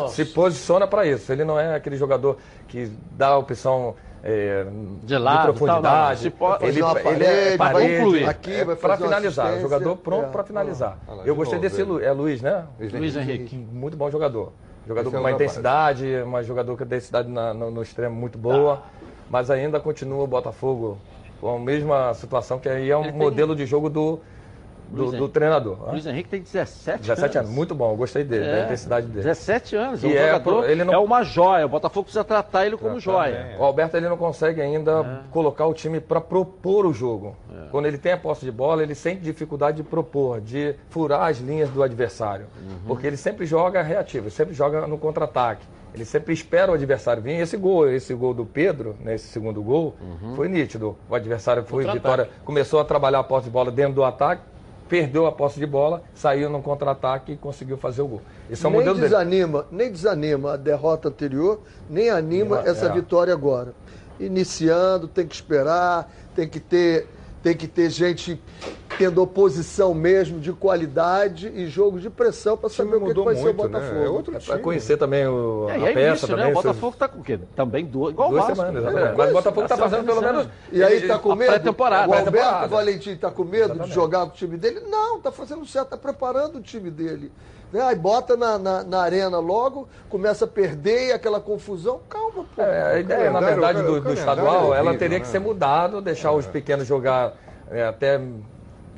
se 0.09 0.25
posiciona 0.25 0.85
para 0.85 1.05
isso. 1.07 1.31
Ele 1.31 1.43
não 1.45 1.59
é 1.59 1.75
aquele 1.75 1.95
jogador 1.95 2.37
que 2.67 2.91
dá 3.11 3.27
a 3.29 3.37
opção 3.37 3.95
é, 4.21 4.65
De 5.03 5.17
lado, 5.17 5.53
profundidade. 5.53 5.81
tal, 5.83 5.93
não, 6.01 6.09
não. 6.09 6.17
Se 6.17 6.29
pode- 6.29 6.65
ele, 6.65 6.81
uma 6.81 6.99
ele 6.99 7.23
é 7.23 7.57
parede, 7.57 7.57
vai 7.57 7.97
concluir. 7.99 8.29
aqui, 8.29 8.53
é 8.53 8.65
vai 8.65 8.75
para 8.75 8.89
uma 8.89 8.97
finalizar. 8.97 9.59
Jogador 9.61 9.95
pronto 9.95 10.25
É. 10.25 10.29
para 10.29 10.43
finalizar. 10.43 10.97
Olha 11.07 11.17
lá, 11.17 11.23
eu 11.25 11.33
de 11.33 11.37
gostei 11.37 11.57
novo, 11.57 11.69
desse. 11.69 11.83
Lu- 11.83 12.01
é 12.01 12.11
Luiz, 12.11 12.41
né? 12.41 12.65
Luiz 12.91 13.15
Henrique. 13.15 13.55
Muito 13.55 13.95
bom 13.95 14.11
jogador. 14.11 14.51
Jogador 14.85 15.07
Esse 15.07 15.11
com 15.11 15.17
é 15.17 15.19
uma 15.21 15.29
o 15.29 15.31
rapaz. 15.31 15.49
intensidade, 15.51 16.23
mas 16.27 16.45
jogador 16.45 16.75
com 16.77 16.83
intensidade 16.83 17.29
na- 17.29 17.53
no, 17.53 17.71
no 17.71 17.81
extremo 17.81 18.13
muito 18.15 18.37
boa. 18.37 18.81
Mas 19.29 19.49
ainda 19.49 19.79
continua 19.79 20.23
o 20.23 20.27
Botafogo 20.27 20.97
com 21.39 21.55
a 21.55 21.59
mesma 21.59 22.13
situação, 22.15 22.59
que 22.59 22.67
aí 22.67 22.89
é 22.89 22.97
um 22.97 23.03
Ele 23.03 23.11
tem- 23.11 23.19
modelo 23.21 23.55
de 23.55 23.65
jogo 23.65 23.89
do, 23.89 24.19
do, 24.89 25.11
do 25.11 25.29
treinador. 25.29 25.77
O 25.87 25.91
Luiz 25.91 26.05
Henrique 26.05 26.29
tem 26.29 26.41
17, 26.41 26.99
17 27.01 27.37
anos, 27.37 27.51
muito 27.51 27.73
bom, 27.75 27.91
eu 27.91 27.97
gostei 27.97 28.23
dele, 28.23 28.45
da 28.51 28.65
intensidade 28.65 29.07
dele. 29.07 29.23
17 29.23 29.75
anos, 29.75 30.03
é 30.03 30.07
um 30.07 30.11
é 30.11 30.25
jogador, 30.27 30.69
ele 30.69 30.83
não- 30.83 30.93
é 30.93 30.97
uma 30.97 31.23
joia. 31.23 31.65
O 31.65 31.69
Botafogo 31.69 32.05
precisa 32.05 32.23
tratar 32.23 32.65
ele 32.65 32.75
como 32.77 32.99
joia. 32.99 33.55
O 33.59 33.63
Alberto 33.63 33.95
ele 33.97 34.09
não 34.09 34.17
consegue 34.17 34.61
ainda 34.61 35.23
colocar 35.31 35.65
o 35.65 35.73
time 35.73 35.99
para 35.99 36.19
propor 36.21 36.85
o 36.85 36.93
jogo. 36.93 37.35
Quando 37.71 37.85
ele 37.85 37.97
tem 37.97 38.13
a 38.13 38.17
posse 38.17 38.43
de 38.45 38.51
bola, 38.51 38.81
ele 38.81 38.95
sente 38.95 39.21
dificuldade 39.21 39.77
de 39.77 39.83
propor, 39.83 40.41
de 40.41 40.75
furar 40.89 41.27
as 41.29 41.37
linhas 41.39 41.69
do 41.69 41.83
adversário. 41.83 42.47
Porque 42.87 43.05
ele 43.05 43.17
sempre 43.17 43.45
joga 43.45 43.81
reativo, 43.81 44.25
ele 44.25 44.31
sempre 44.35 44.53
joga 44.53 44.87
no 44.87 44.97
contra-ataque. 44.97 45.65
Ele 45.91 46.05
sempre 46.05 46.33
espera 46.33 46.71
o 46.71 46.75
adversário 46.75 47.21
vir. 47.21 47.31
E 47.39 47.41
esse 47.41 47.57
gol, 47.57 47.89
esse 47.89 48.13
gol 48.13 48.31
do 48.31 48.45
Pedro, 48.45 48.95
nesse 48.99 49.27
segundo 49.27 49.61
gol, 49.61 49.95
foi 50.35 50.47
nítido. 50.47 50.95
O 51.09 51.15
adversário 51.15 51.63
foi 51.63 51.83
vitória, 51.95 52.29
começou 52.45 52.79
a 52.79 52.85
trabalhar 52.85 53.19
a 53.19 53.23
posse 53.23 53.45
de 53.45 53.49
bola 53.51 53.71
dentro 53.71 53.93
do 53.93 54.03
ataque, 54.03 54.41
perdeu 54.89 55.27
a 55.27 55.31
posse 55.31 55.59
de 55.59 55.65
bola, 55.67 56.01
saiu 56.15 56.49
no 56.49 56.61
contra-ataque 56.61 57.33
e 57.33 57.37
conseguiu 57.37 57.77
fazer 57.77 58.01
o 58.01 58.07
gol. 58.07 58.21
Esse 58.49 58.65
é 58.65 58.67
o 58.67 58.71
nem 58.71 58.79
modelo 58.79 58.95
dele. 58.95 59.07
desanima, 59.07 59.65
nem 59.71 59.91
desanima 59.91 60.53
a 60.53 60.57
derrota 60.57 61.07
anterior, 61.09 61.61
nem 61.89 62.09
anima 62.09 62.63
É. 62.65 62.69
essa 62.71 62.91
vitória 62.91 63.31
agora. 63.31 63.73
Iniciando, 64.19 65.07
tem 65.07 65.25
que 65.27 65.35
esperar, 65.35 66.11
tem 66.35 66.49
que 66.49 66.59
ter, 66.59 67.07
tem 67.43 67.55
que 67.55 67.67
ter 67.67 67.89
gente 67.89 68.41
tendo 68.99 69.23
oposição 69.23 69.93
mesmo 69.93 70.41
de 70.41 70.51
qualidade 70.51 71.47
e 71.55 71.67
jogo 71.67 72.01
de 72.01 72.09
pressão 72.09 72.57
para 72.57 72.67
saber 72.69 72.97
o 72.97 72.99
que, 72.99 72.99
que 72.99 73.07
mudou 73.07 73.23
vai 73.23 73.35
ser 73.35 73.41
o 73.41 73.45
muito, 73.45 73.63
né? 73.69 73.79
Botafogo. 73.79 74.03
É 74.03 74.09
outro 74.09 74.31
Para 74.33 74.41
time. 74.41 74.59
conhecer 74.59 74.97
também 74.97 75.25
o, 75.25 75.69
É, 75.69 75.71
a 75.71 75.75
é 75.89 75.93
peça 75.93 76.07
início, 76.09 76.27
também. 76.27 76.45
né? 76.45 76.51
O 76.51 76.53
Botafogo 76.55 76.93
está 76.93 77.07
com 77.07 77.19
o 77.19 77.23
quê? 77.23 77.39
Também 77.55 77.85
duas, 77.85 78.11
igual 78.11 78.29
Duas 78.29 78.45
semanas, 78.45 78.75
É, 78.75 78.87
exatamente. 78.89 79.17
Mas 79.17 79.29
o 79.29 79.33
Botafogo 79.33 79.61
está 79.63 79.77
Tá 79.77 79.83
fazendo 79.83 80.05
pelo 80.05 80.21
menos. 80.21 80.47
E 80.69 80.83
aí 80.83 80.97
ele- 80.97 81.07
tá 81.07 81.17
com 81.17 81.33
medo? 81.33 81.49
pré-temporada, 81.49 82.09
O 82.09 82.13
Alberto. 82.13 82.67
Valentim 82.67 83.15
tá 83.15 83.31
com 83.31 83.43
medo 83.45 83.79
de 83.79 83.89
jogar 83.93 84.19
com 84.25 84.31
o 84.31 84.33
time 84.33 84.57
dele? 84.57 84.81
Não, 84.81 85.21
tá 85.21 85.31
fazendo 85.31 85.65
certo, 85.65 85.87
tá 85.91 85.97
preparando 85.97 86.57
o 86.57 86.61
time 86.61 86.91
dele. 86.91 87.31
Né? 87.71 87.81
Aí 87.81 87.95
bota 87.95 88.35
na, 88.35 88.57
na, 88.59 88.83
na 88.83 88.99
arena 89.01 89.39
logo, 89.39 89.87
começa 90.09 90.43
a 90.43 90.47
perder 90.47 91.07
e 91.07 91.11
aquela 91.13 91.39
confusão. 91.39 92.01
Calma, 92.09 92.43
pô. 92.53 92.61
É, 92.61 92.95
a 92.95 92.99
ideia, 92.99 93.31
na 93.31 93.39
verdade, 93.39 93.81
do, 93.81 94.01
do 94.01 94.11
estadual, 94.11 94.75
é 94.75 94.79
ela 94.79 94.93
teria 94.97 95.19
né? 95.19 95.23
que 95.23 95.27
ser 95.27 95.39
mudado, 95.39 96.01
deixar 96.01 96.33
os 96.33 96.45
pequenos 96.45 96.85
jogar 96.85 97.33
é, 97.71 97.85
até 97.85 98.19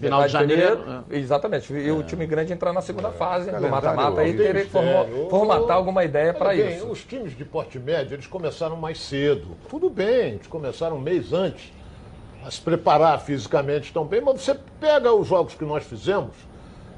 Final 0.02 0.22
metade 0.22 0.48
de 0.48 0.56
janeiro, 0.56 1.04
Exatamente. 1.10 1.74
E 1.74 1.92
o 1.92 2.04
time 2.04 2.26
grande 2.26 2.52
entrar 2.52 2.74
na 2.74 2.82
segunda 2.82 3.12
fase, 3.12 3.46
no 3.46 3.54
Calendário 3.54 3.86
mata-mata, 3.88 4.22
e 4.24 4.26
horrível. 4.26 4.46
teria 4.46 4.64
que 4.64 4.70
formar, 4.70 5.06
Sério. 5.06 5.30
formatar 5.30 5.78
alguma 5.78 6.04
ideia 6.04 6.34
para 6.34 6.54
isso. 6.56 6.88
Os 6.88 7.04
times 7.04 7.38
de 7.38 7.46
porte 7.46 7.80
médio, 7.80 8.16
eles 8.16 8.28
começaram 8.28 8.76
mais 8.76 9.00
cedo. 9.00 9.50
Tudo 9.70 9.90
bem, 9.90 10.34
eles 10.34 10.48
começaram 10.48 10.98
um 10.98 11.02
mês 11.02 11.32
antes 11.32 11.72
a 12.46 12.50
se 12.50 12.60
preparar 12.60 13.20
fisicamente 13.22 13.94
também, 13.94 14.20
mas 14.22 14.42
você 14.42 14.58
pega 14.80 15.14
os 15.14 15.28
jogos 15.28 15.54
que 15.54 15.64
nós 15.64 15.84
fizemos, 15.84 16.32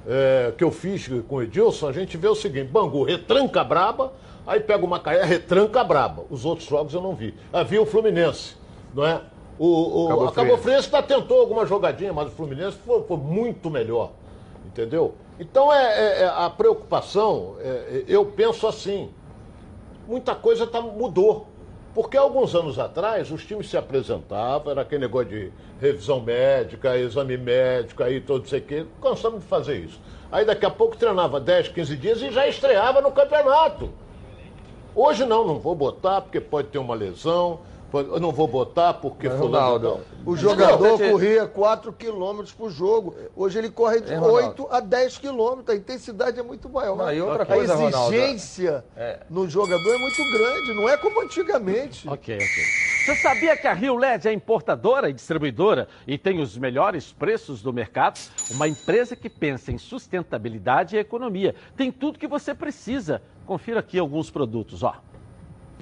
é, 0.07 0.53
que 0.57 0.63
eu 0.63 0.71
fiz 0.71 1.07
com 1.27 1.35
o 1.35 1.43
Edilson, 1.43 1.89
a 1.89 1.91
gente 1.91 2.15
vê 2.17 2.27
o 2.27 2.35
seguinte, 2.35 2.69
Bangu, 2.69 3.03
retranca 3.03 3.63
braba, 3.63 4.13
aí 4.47 4.59
pega 4.59 4.85
o 4.85 4.87
Macaé, 4.87 5.23
retranca 5.23 5.83
braba. 5.83 6.23
Os 6.29 6.45
outros 6.45 6.67
jogos 6.67 6.93
eu 6.93 7.01
não 7.01 7.15
vi. 7.15 7.33
Havia 7.51 7.81
o 7.81 7.85
Fluminense, 7.85 8.55
não 8.93 9.05
é? 9.05 9.21
O, 9.57 10.05
o, 10.05 10.07
Cabo 10.07 10.23
a 10.25 10.31
Cabo 10.31 11.03
tentou 11.03 11.39
alguma 11.39 11.65
jogadinha, 11.65 12.11
mas 12.11 12.27
o 12.27 12.31
Fluminense 12.31 12.77
foi, 12.85 13.03
foi 13.03 13.17
muito 13.17 13.69
melhor. 13.69 14.11
Entendeu? 14.65 15.13
Então 15.39 15.71
é, 15.71 15.83
é- 15.83 16.21
é 16.23 16.25
a 16.27 16.49
preocupação, 16.49 17.55
é- 17.59 17.67
é- 17.67 18.03
eu 18.07 18.25
penso 18.25 18.67
assim, 18.67 19.09
muita 20.07 20.33
coisa 20.35 20.65
tá, 20.65 20.81
mudou. 20.81 21.47
Porque 21.93 22.17
alguns 22.17 22.55
anos 22.55 22.79
atrás 22.79 23.29
os 23.31 23.45
times 23.45 23.69
se 23.69 23.77
apresentavam, 23.77 24.71
era 24.71 24.81
aquele 24.81 25.01
negócio 25.01 25.29
de 25.29 25.51
revisão 25.79 26.19
médica, 26.19 26.97
exame 26.97 27.37
médico, 27.37 28.01
aí 28.01 28.19
todo 28.19 28.41
não 28.41 28.49
sei 28.49 28.59
o 28.59 28.63
quê. 28.63 28.85
Cansamos 28.99 29.41
de 29.41 29.45
fazer 29.45 29.77
isso. 29.77 29.99
Aí 30.31 30.43
daqui 30.43 30.65
a 30.65 30.71
pouco 30.71 30.97
treinava 30.97 31.39
10, 31.39 31.67
15 31.67 31.95
dias 31.95 32.19
e 32.19 32.31
já 32.31 32.47
estreava 32.47 32.99
no 32.99 33.11
campeonato. 33.11 33.91
Hoje 34.95 35.23
não, 35.23 35.45
não 35.45 35.59
vou 35.59 35.75
botar 35.75 36.21
porque 36.21 36.39
pode 36.41 36.69
ter 36.69 36.79
uma 36.79 36.95
lesão, 36.95 37.59
eu 37.99 38.19
não 38.19 38.31
vou 38.31 38.47
botar 38.47 38.93
porque 38.95 39.29
fulano 39.29 39.45
Ronaldo. 39.45 39.99
O 40.25 40.35
jogador 40.35 40.97
Gente, 40.97 41.11
corria 41.11 41.45
4 41.45 41.93
km 41.93 42.43
por 42.57 42.69
jogo. 42.71 43.15
Hoje 43.35 43.59
ele 43.59 43.69
corre 43.69 44.01
de 44.01 44.13
É, 44.13 44.15
Ronaldo. 44.15 44.63
8 44.63 44.67
a 44.71 44.79
10 44.79 45.17
km. 45.17 45.63
A 45.67 45.75
intensidade 45.75 46.39
é 46.39 46.43
muito 46.43 46.69
maior. 46.69 46.97
Não, 46.97 47.13
e 47.13 47.21
outra 47.21 47.43
a 47.43 47.45
coisa, 47.45 47.75
Ronaldo, 47.75 48.13
exigência 48.15 48.83
é- 48.95 49.19
no 49.29 49.49
jogador 49.49 49.93
é 49.93 49.97
muito 49.97 50.23
grande. 50.31 50.73
Não 50.73 50.87
é 50.87 50.97
como 50.97 51.21
antigamente. 51.21 52.07
Ok, 52.07 52.35
ok. 52.35 52.47
Você 53.05 53.15
sabia 53.15 53.57
que 53.57 53.67
a 53.67 53.73
Rio 53.73 53.97
LED 53.97 54.29
é 54.29 54.33
importadora 54.33 55.09
e 55.09 55.13
distribuidora 55.13 55.89
e 56.07 56.17
tem 56.17 56.39
os 56.39 56.57
melhores 56.57 57.11
preços 57.11 57.61
do 57.61 57.73
mercado? 57.73 58.17
Uma 58.51 58.67
empresa 58.67 59.13
que 59.15 59.29
pensa 59.29 59.71
em 59.71 59.77
sustentabilidade 59.77 60.95
e 60.95 60.99
economia. 60.99 61.53
Tem 61.75 61.91
tudo 61.91 62.17
que 62.17 62.27
você 62.27 62.53
precisa. 62.55 63.21
Confira 63.45 63.81
aqui 63.81 63.99
alguns 63.99 64.31
produtos, 64.31 64.83
ó. 64.83 64.95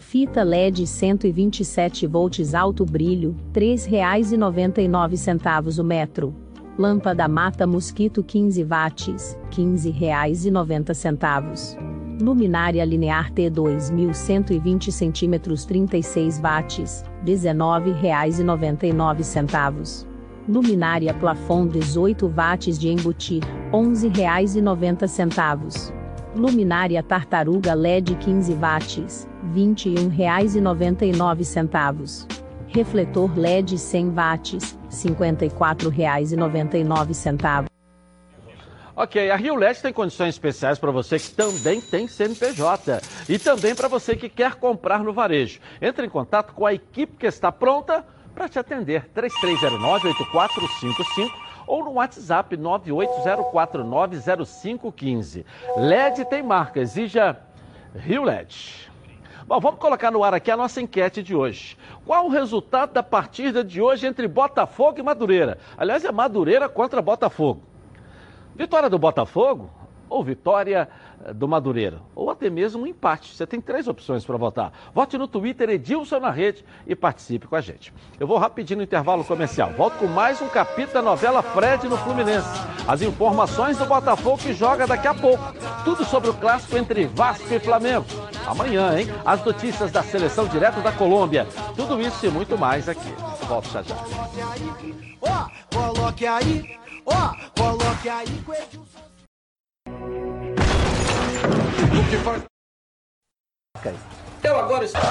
Fita 0.01 0.43
LED 0.43 0.87
127 0.87 2.07
volts 2.07 2.55
alto 2.55 2.83
brilho, 2.83 3.35
R$ 3.55 3.77
3,99 3.77 5.79
o 5.79 5.83
metro. 5.83 6.33
Lâmpada 6.77 7.27
mata 7.27 7.67
mosquito 7.67 8.23
15 8.23 8.63
watts, 8.63 9.37
R$ 9.51 9.51
15,90. 9.51 11.77
Luminária 12.19 12.83
linear 12.83 13.31
T 13.31 13.47
2120 13.49 14.91
centímetros 14.91 15.65
36 15.65 16.39
watts, 16.39 17.03
R$ 17.23 17.23
19,99. 17.23 20.07
Luminária 20.49 21.13
plafond 21.13 21.77
18 21.77 22.27
watts 22.27 22.79
de 22.79 22.89
embutir, 22.89 23.43
R$ 23.43 23.69
11,90. 23.71 25.93
Luminária 26.35 27.03
tartaruga 27.03 27.75
LED 27.75 28.15
15 28.15 28.55
watts, 28.55 29.27
R$ 29.41 29.47
21,99. 29.55 32.27
Refletor 32.67 33.37
LED 33.37 33.77
100 33.77 34.09
watts, 34.11 34.73
R$ 34.73 34.79
54,99. 34.89 37.65
Ok, 38.95 39.31
a 39.31 39.35
Rio 39.35 39.55
LED 39.55 39.81
tem 39.81 39.91
condições 39.91 40.35
especiais 40.35 40.77
para 40.77 40.91
você 40.91 41.17
que 41.17 41.31
também 41.31 41.81
tem 41.81 42.07
CNPJ 42.07 43.01
e 43.27 43.39
também 43.39 43.73
para 43.73 43.87
você 43.87 44.15
que 44.15 44.29
quer 44.29 44.53
comprar 44.55 45.03
no 45.03 45.11
varejo. 45.13 45.59
Entre 45.81 46.05
em 46.05 46.09
contato 46.09 46.53
com 46.53 46.63
a 46.65 46.73
equipe 46.73 47.17
que 47.17 47.25
está 47.25 47.51
pronta 47.51 48.05
para 48.35 48.47
te 48.47 48.59
atender. 48.59 49.09
3309-8455 49.15 51.31
ou 51.65 51.83
no 51.85 51.93
WhatsApp 51.93 52.55
980490515. 52.57 55.43
LED 55.77 56.25
tem 56.25 56.43
marca, 56.43 56.79
exija 56.79 57.39
Rio 57.95 58.23
LED. 58.23 58.90
Bom, 59.51 59.59
vamos 59.59 59.81
colocar 59.81 60.09
no 60.11 60.23
ar 60.23 60.33
aqui 60.33 60.49
a 60.49 60.55
nossa 60.55 60.79
enquete 60.79 61.21
de 61.21 61.35
hoje. 61.35 61.77
Qual 62.05 62.25
o 62.25 62.29
resultado 62.29 62.93
da 62.93 63.03
partida 63.03 63.65
de 63.65 63.81
hoje 63.81 64.07
entre 64.07 64.25
Botafogo 64.25 64.97
e 64.97 65.03
Madureira? 65.03 65.57
Aliás, 65.77 66.05
é 66.05 66.11
Madureira 66.13 66.69
contra 66.69 67.01
Botafogo. 67.01 67.61
Vitória 68.55 68.89
do 68.89 68.97
Botafogo 68.97 69.69
ou 70.11 70.23
vitória 70.23 70.89
eh, 71.23 71.33
do 71.33 71.47
Madureira? 71.47 72.01
Ou 72.13 72.29
até 72.29 72.49
mesmo 72.49 72.83
um 72.83 72.87
empate. 72.87 73.33
Você 73.33 73.47
tem 73.47 73.61
três 73.61 73.87
opções 73.87 74.25
para 74.25 74.35
votar. 74.35 74.73
Vote 74.93 75.17
no 75.17 75.25
Twitter 75.25 75.69
Edilson 75.69 76.19
na 76.19 76.29
rede 76.29 76.65
e 76.85 76.93
participe 76.93 77.47
com 77.47 77.55
a 77.55 77.61
gente. 77.61 77.93
Eu 78.19 78.27
vou 78.27 78.37
rapidinho 78.37 78.79
no 78.79 78.83
intervalo 78.83 79.23
comercial. 79.23 79.71
Volto 79.71 79.97
com 79.97 80.07
mais 80.07 80.41
um 80.41 80.49
capítulo 80.49 80.93
da 80.93 81.01
novela 81.01 81.41
Fred 81.41 81.87
no 81.87 81.97
Fluminense. 81.97 82.49
As 82.85 83.01
informações 83.01 83.77
do 83.77 83.85
Botafogo 83.85 84.37
que 84.37 84.53
joga 84.53 84.85
daqui 84.85 85.07
a 85.07 85.13
pouco. 85.13 85.41
Tudo 85.85 86.03
sobre 86.03 86.29
o 86.29 86.33
clássico 86.33 86.77
entre 86.77 87.05
Vasco 87.05 87.51
e 87.53 87.59
Flamengo. 87.59 88.05
Amanhã, 88.45 88.99
hein? 88.99 89.07
As 89.25 89.43
notícias 89.45 89.91
da 89.91 90.03
seleção 90.03 90.45
direto 90.45 90.81
da 90.81 90.91
Colômbia. 90.91 91.47
Tudo 91.75 92.01
isso 92.01 92.25
e 92.25 92.29
muito 92.29 92.57
mais 92.57 92.89
aqui. 92.89 93.13
Volto 93.47 93.69
já 93.69 93.81
já. 93.81 93.95
Coloque 95.73 96.27
aí, 96.27 96.77
ó, 97.05 97.33
coloque 97.55 98.09
aí 98.09 98.41
com 98.45 98.51
o 101.91 101.95
Edilson. 101.97 102.43
Eu 104.43 104.59
agora 104.59 104.85
estou. 104.85 105.01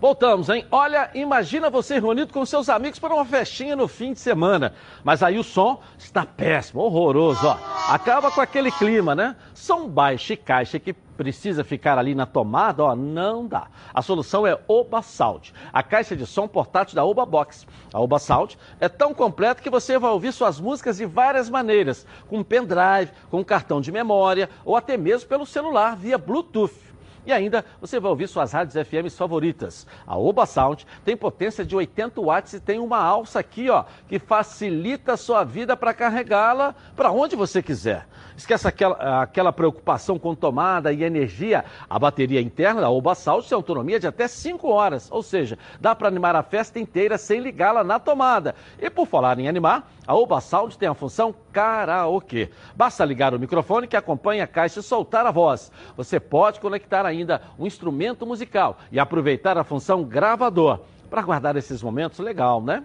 Voltamos, 0.00 0.48
hein? 0.48 0.64
Olha, 0.70 1.10
imagina 1.12 1.68
você 1.68 1.98
reunido 1.98 2.32
com 2.32 2.46
seus 2.46 2.68
amigos 2.68 3.00
para 3.00 3.14
uma 3.14 3.24
festinha 3.24 3.74
no 3.74 3.88
fim 3.88 4.12
de 4.12 4.20
semana. 4.20 4.74
Mas 5.02 5.24
aí 5.24 5.38
o 5.38 5.42
som 5.42 5.82
está 5.98 6.24
péssimo, 6.24 6.82
horroroso, 6.82 7.44
ó. 7.44 7.58
Acaba 7.92 8.30
com 8.30 8.40
aquele 8.40 8.70
clima, 8.70 9.16
né? 9.16 9.34
Som 9.52 9.88
baixo 9.88 10.32
e 10.32 10.36
caixa 10.36 10.78
que 10.78 10.94
precisa 11.18 11.64
ficar 11.64 11.98
ali 11.98 12.14
na 12.14 12.24
tomada, 12.24 12.84
ó, 12.84 12.94
não 12.94 13.44
dá. 13.44 13.66
A 13.92 14.00
solução 14.00 14.46
é 14.46 14.56
Oba 14.68 15.02
Sound, 15.02 15.52
a 15.72 15.82
caixa 15.82 16.14
de 16.14 16.24
som 16.24 16.46
portátil 16.46 16.94
da 16.94 17.04
Oba 17.04 17.26
Box. 17.26 17.66
A 17.92 18.00
Oba 18.00 18.20
Sound 18.20 18.56
é 18.78 18.88
tão 18.88 19.12
completa 19.12 19.60
que 19.60 19.68
você 19.68 19.98
vai 19.98 20.12
ouvir 20.12 20.32
suas 20.32 20.60
músicas 20.60 20.98
de 20.98 21.04
várias 21.04 21.50
maneiras, 21.50 22.06
com 22.28 22.44
pendrive, 22.44 23.10
com 23.28 23.44
cartão 23.44 23.80
de 23.80 23.90
memória 23.90 24.48
ou 24.64 24.76
até 24.76 24.96
mesmo 24.96 25.28
pelo 25.28 25.44
celular 25.44 25.96
via 25.96 26.16
Bluetooth. 26.16 26.87
E 27.28 27.32
ainda 27.32 27.62
você 27.78 28.00
vai 28.00 28.08
ouvir 28.08 28.26
suas 28.26 28.54
rádios 28.54 28.88
FM 28.88 29.14
favoritas. 29.14 29.86
A 30.06 30.16
Oba 30.16 30.46
Sound 30.46 30.86
tem 31.04 31.14
potência 31.14 31.62
de 31.62 31.76
80 31.76 32.22
watts 32.22 32.54
e 32.54 32.60
tem 32.60 32.78
uma 32.78 32.96
alça 32.96 33.38
aqui, 33.38 33.68
ó, 33.68 33.84
que 34.08 34.18
facilita 34.18 35.12
a 35.12 35.16
sua 35.18 35.44
vida 35.44 35.76
para 35.76 35.92
carregá-la 35.92 36.74
para 36.96 37.12
onde 37.12 37.36
você 37.36 37.62
quiser. 37.62 38.08
Esquece 38.34 38.66
aquela, 38.66 39.22
aquela 39.24 39.52
preocupação 39.52 40.18
com 40.18 40.34
tomada 40.34 40.90
e 40.90 41.04
energia. 41.04 41.66
A 41.90 41.98
bateria 41.98 42.40
interna 42.40 42.80
da 42.80 42.88
Oba 42.88 43.14
Sound 43.14 43.46
tem 43.46 43.54
autonomia 43.54 44.00
de 44.00 44.06
até 44.06 44.26
5 44.26 44.66
horas, 44.66 45.12
ou 45.12 45.22
seja, 45.22 45.58
dá 45.78 45.94
para 45.94 46.08
animar 46.08 46.34
a 46.34 46.42
festa 46.42 46.78
inteira 46.78 47.18
sem 47.18 47.40
ligá-la 47.40 47.84
na 47.84 47.98
tomada. 47.98 48.54
E 48.80 48.88
por 48.88 49.06
falar 49.06 49.38
em 49.38 49.48
animar, 49.48 49.86
a 50.08 50.14
Oba 50.14 50.40
Sound 50.40 50.78
tem 50.78 50.88
a 50.88 50.94
função 50.94 51.34
karaokê. 51.52 52.48
Basta 52.74 53.04
ligar 53.04 53.34
o 53.34 53.38
microfone 53.38 53.86
que 53.86 53.94
acompanha 53.94 54.44
a 54.44 54.46
caixa 54.46 54.80
e 54.80 54.82
soltar 54.82 55.26
a 55.26 55.30
voz. 55.30 55.70
Você 55.98 56.18
pode 56.18 56.60
conectar 56.60 57.04
ainda 57.04 57.42
um 57.58 57.66
instrumento 57.66 58.24
musical 58.24 58.78
e 58.90 58.98
aproveitar 58.98 59.58
a 59.58 59.64
função 59.64 60.02
gravador 60.02 60.80
para 61.10 61.20
guardar 61.20 61.56
esses 61.56 61.82
momentos 61.82 62.20
legal, 62.20 62.62
né? 62.62 62.84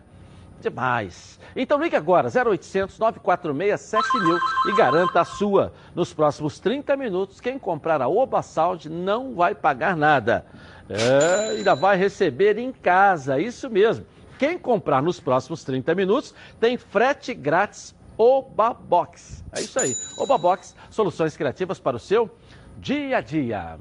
Demais. 0.60 1.40
Então 1.56 1.82
ligue 1.82 1.96
agora, 1.96 2.28
0800 2.28 3.00
946 3.00 3.80
7000 3.80 4.38
e 4.68 4.76
garanta 4.76 5.22
a 5.22 5.26
sua. 5.26 5.72
Nos 5.96 6.14
próximos 6.14 6.60
30 6.60 6.98
minutos, 6.98 7.40
quem 7.40 7.58
comprar 7.58 8.02
a 8.02 8.10
Oba 8.10 8.42
Sound 8.42 8.90
não 8.90 9.34
vai 9.34 9.56
pagar 9.56 9.96
nada. 9.96 10.46
É, 10.90 11.52
ainda 11.52 11.74
vai 11.74 11.96
receber 11.96 12.58
em 12.58 12.74
casa, 12.74 13.40
isso 13.40 13.70
mesmo. 13.70 14.06
Quem 14.38 14.58
comprar 14.58 15.02
nos 15.02 15.20
próximos 15.20 15.64
30 15.64 15.94
minutos 15.96 16.34
tem 16.60 16.78
frete 16.78 17.34
grátis 17.34 17.96
Oba 18.18 18.74
Box. 18.74 19.44
É 19.56 19.62
isso 19.62 19.80
aí. 19.80 19.94
Oba 20.18 20.38
Box, 20.38 20.76
soluções 20.90 21.36
criativas 21.36 21.80
para 21.80 21.98
o 21.98 22.00
seu 22.00 22.30
dia 22.78 23.18
a 23.18 23.22
dia. 23.22 23.80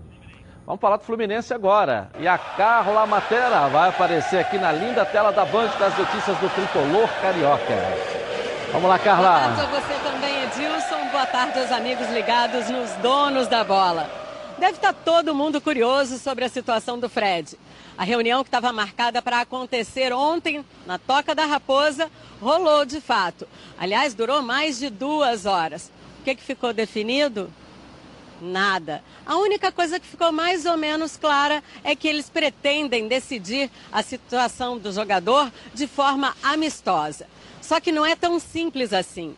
Vamos 0.65 0.81
falar 0.81 0.97
do 0.97 1.05
Fluminense 1.05 1.53
agora. 1.53 2.11
E 2.19 2.29
a 2.29 2.39
Carla 2.39 3.05
Matera 3.07 3.69
vai 3.69 3.89
aparecer 3.89 4.39
aqui 4.39 4.59
na 4.59 4.71
linda 4.73 5.05
tela 5.05 5.33
da 5.33 5.45
Band 5.45 5.71
das 5.79 5.97
notícias 5.99 6.39
do 6.39 6.49
Tricolor 6.51 7.09
Carioca. 7.21 8.23
Vamos 8.71 8.89
lá, 8.89 8.99
Carla. 8.99 9.29
Boa 9.29 9.57
tarde 9.57 9.61
a 9.61 9.81
você 9.81 9.95
também, 10.03 10.45
Edilson. 10.45 11.11
Boa 11.11 11.27
tarde 11.27 11.59
aos 11.59 11.73
amigos 11.73 12.09
ligados 12.11 12.71
nos 12.71 12.91
donos 13.03 13.49
da 13.49 13.65
bola. 13.65 14.09
Deve 14.59 14.73
estar 14.75 14.93
todo 14.93 15.35
mundo 15.35 15.61
curioso 15.61 16.19
sobre 16.19 16.45
a 16.45 16.49
situação 16.49 16.99
do 16.99 17.09
Fred. 17.09 17.59
A 17.97 18.05
reunião 18.05 18.43
que 18.43 18.49
estava 18.49 18.73
marcada 18.73 19.21
para 19.21 19.41
acontecer 19.41 20.13
ontem 20.13 20.65
na 20.87 20.99
Toca 20.99 21.35
da 21.35 21.45
Raposa 21.45 22.11
rolou 22.41 22.85
de 22.85 23.01
fato. 23.01 23.47
Aliás, 23.79 24.15
durou 24.15 24.43
mais 24.43 24.79
de 24.79 24.89
duas 24.89 25.45
horas. 25.47 25.91
O 26.21 26.25
que, 26.25 26.35
que 26.35 26.43
ficou 26.43 26.73
definido? 26.73 27.53
Nada. 28.41 29.05
A 29.25 29.37
única 29.37 29.71
coisa 29.71 30.01
que 30.01 30.07
ficou 30.07 30.33
mais 30.33 30.67
ou 30.67 30.77
menos 30.77 31.17
clara 31.17 31.63
é 31.85 31.95
que 31.95 32.09
eles 32.09 32.29
pretendem 32.29 33.07
decidir 33.07 33.71
a 33.93 34.03
situação 34.03 34.79
do 34.79 34.91
jogador 34.91 35.53
de 35.73 35.87
forma 35.87 36.35
amistosa. 36.43 37.27
Só 37.61 37.79
que 37.79 37.93
não 37.93 38.05
é 38.05 38.17
tão 38.17 38.41
simples 38.41 38.93
assim. 38.93 39.37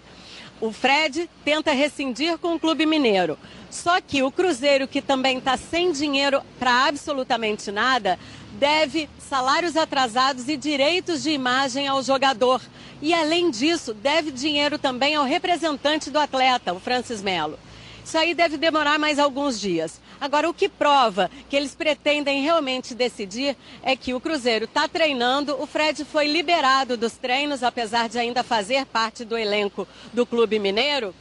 O 0.61 0.73
Fred 0.73 1.29
tenta 1.45 1.73
rescindir 1.73 2.39
com 2.39 2.55
o 2.55 2.61
Clube 2.61 2.87
Mineiro. 2.87 3.39
Só 3.71 4.01
que 4.01 4.23
o 4.23 4.31
Cruzeiro, 4.31 4.87
que 4.87 5.03
também 5.03 5.39
está 5.39 5.57
sem 5.57 5.93
dinheiro 5.93 6.41
para 6.59 6.87
absolutamente 6.87 7.73
nada, 7.73 8.19
deve 8.65 9.11
salários 9.19 9.77
atrasados 9.77 10.49
e 10.49 10.57
direitos 10.57 11.23
de 11.23 11.29
imagem 11.29 11.87
ao 11.87 12.03
jogador. 12.03 12.63
E, 13.03 13.13
além 13.13 13.51
disso, 13.51 13.93
deve 13.93 14.31
dinheiro 14.31 14.79
também 14.79 15.15
ao 15.15 15.27
representante 15.27 16.11
do 16.11 16.19
atleta, 16.19 16.73
o 16.73 16.81
Francis 16.81 17.21
Melo. 17.21 17.59
Isso 18.03 18.17
aí 18.17 18.33
deve 18.33 18.57
demorar 18.57 18.99
mais 18.99 19.19
alguns 19.19 19.61
dias. 19.61 20.01
Agora, 20.19 20.49
o 20.49 20.55
que 20.55 20.67
prova 20.67 21.31
que 21.51 21.55
eles 21.55 21.75
pretendem 21.75 22.43
realmente 22.43 22.95
decidir 22.95 23.55
é 23.83 23.95
que 23.95 24.15
o 24.15 24.21
Cruzeiro 24.21 24.65
está 24.65 24.89
treinando, 24.89 25.61
o 25.61 25.67
Fred 25.67 26.03
foi 26.03 26.27
liberado 26.27 26.97
dos 26.97 27.13
treinos, 27.19 27.63
apesar 27.63 28.09
de 28.09 28.19
ainda 28.19 28.43
fazer 28.43 28.87
parte 28.87 29.27
do 29.27 29.37
elenco 29.37 29.87
do 30.11 30.25
Clube 30.25 30.59
Mineiro, 30.59 31.15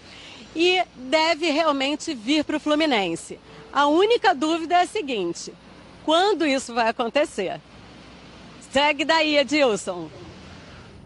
e 0.56 0.82
deve 0.96 1.52
realmente 1.52 2.14
vir 2.14 2.46
para 2.46 2.56
o 2.56 2.60
Fluminense. 2.60 3.38
A 3.74 3.88
única 3.88 4.34
dúvida 4.34 4.76
é 4.76 4.84
a 4.84 4.88
seguinte: 4.88 5.52
quando 6.06 6.46
isso 6.46 6.74
vai 6.74 6.90
acontecer? 6.90 7.60
Segue 8.72 9.06
daí, 9.06 9.38
Edilson. 9.38 10.10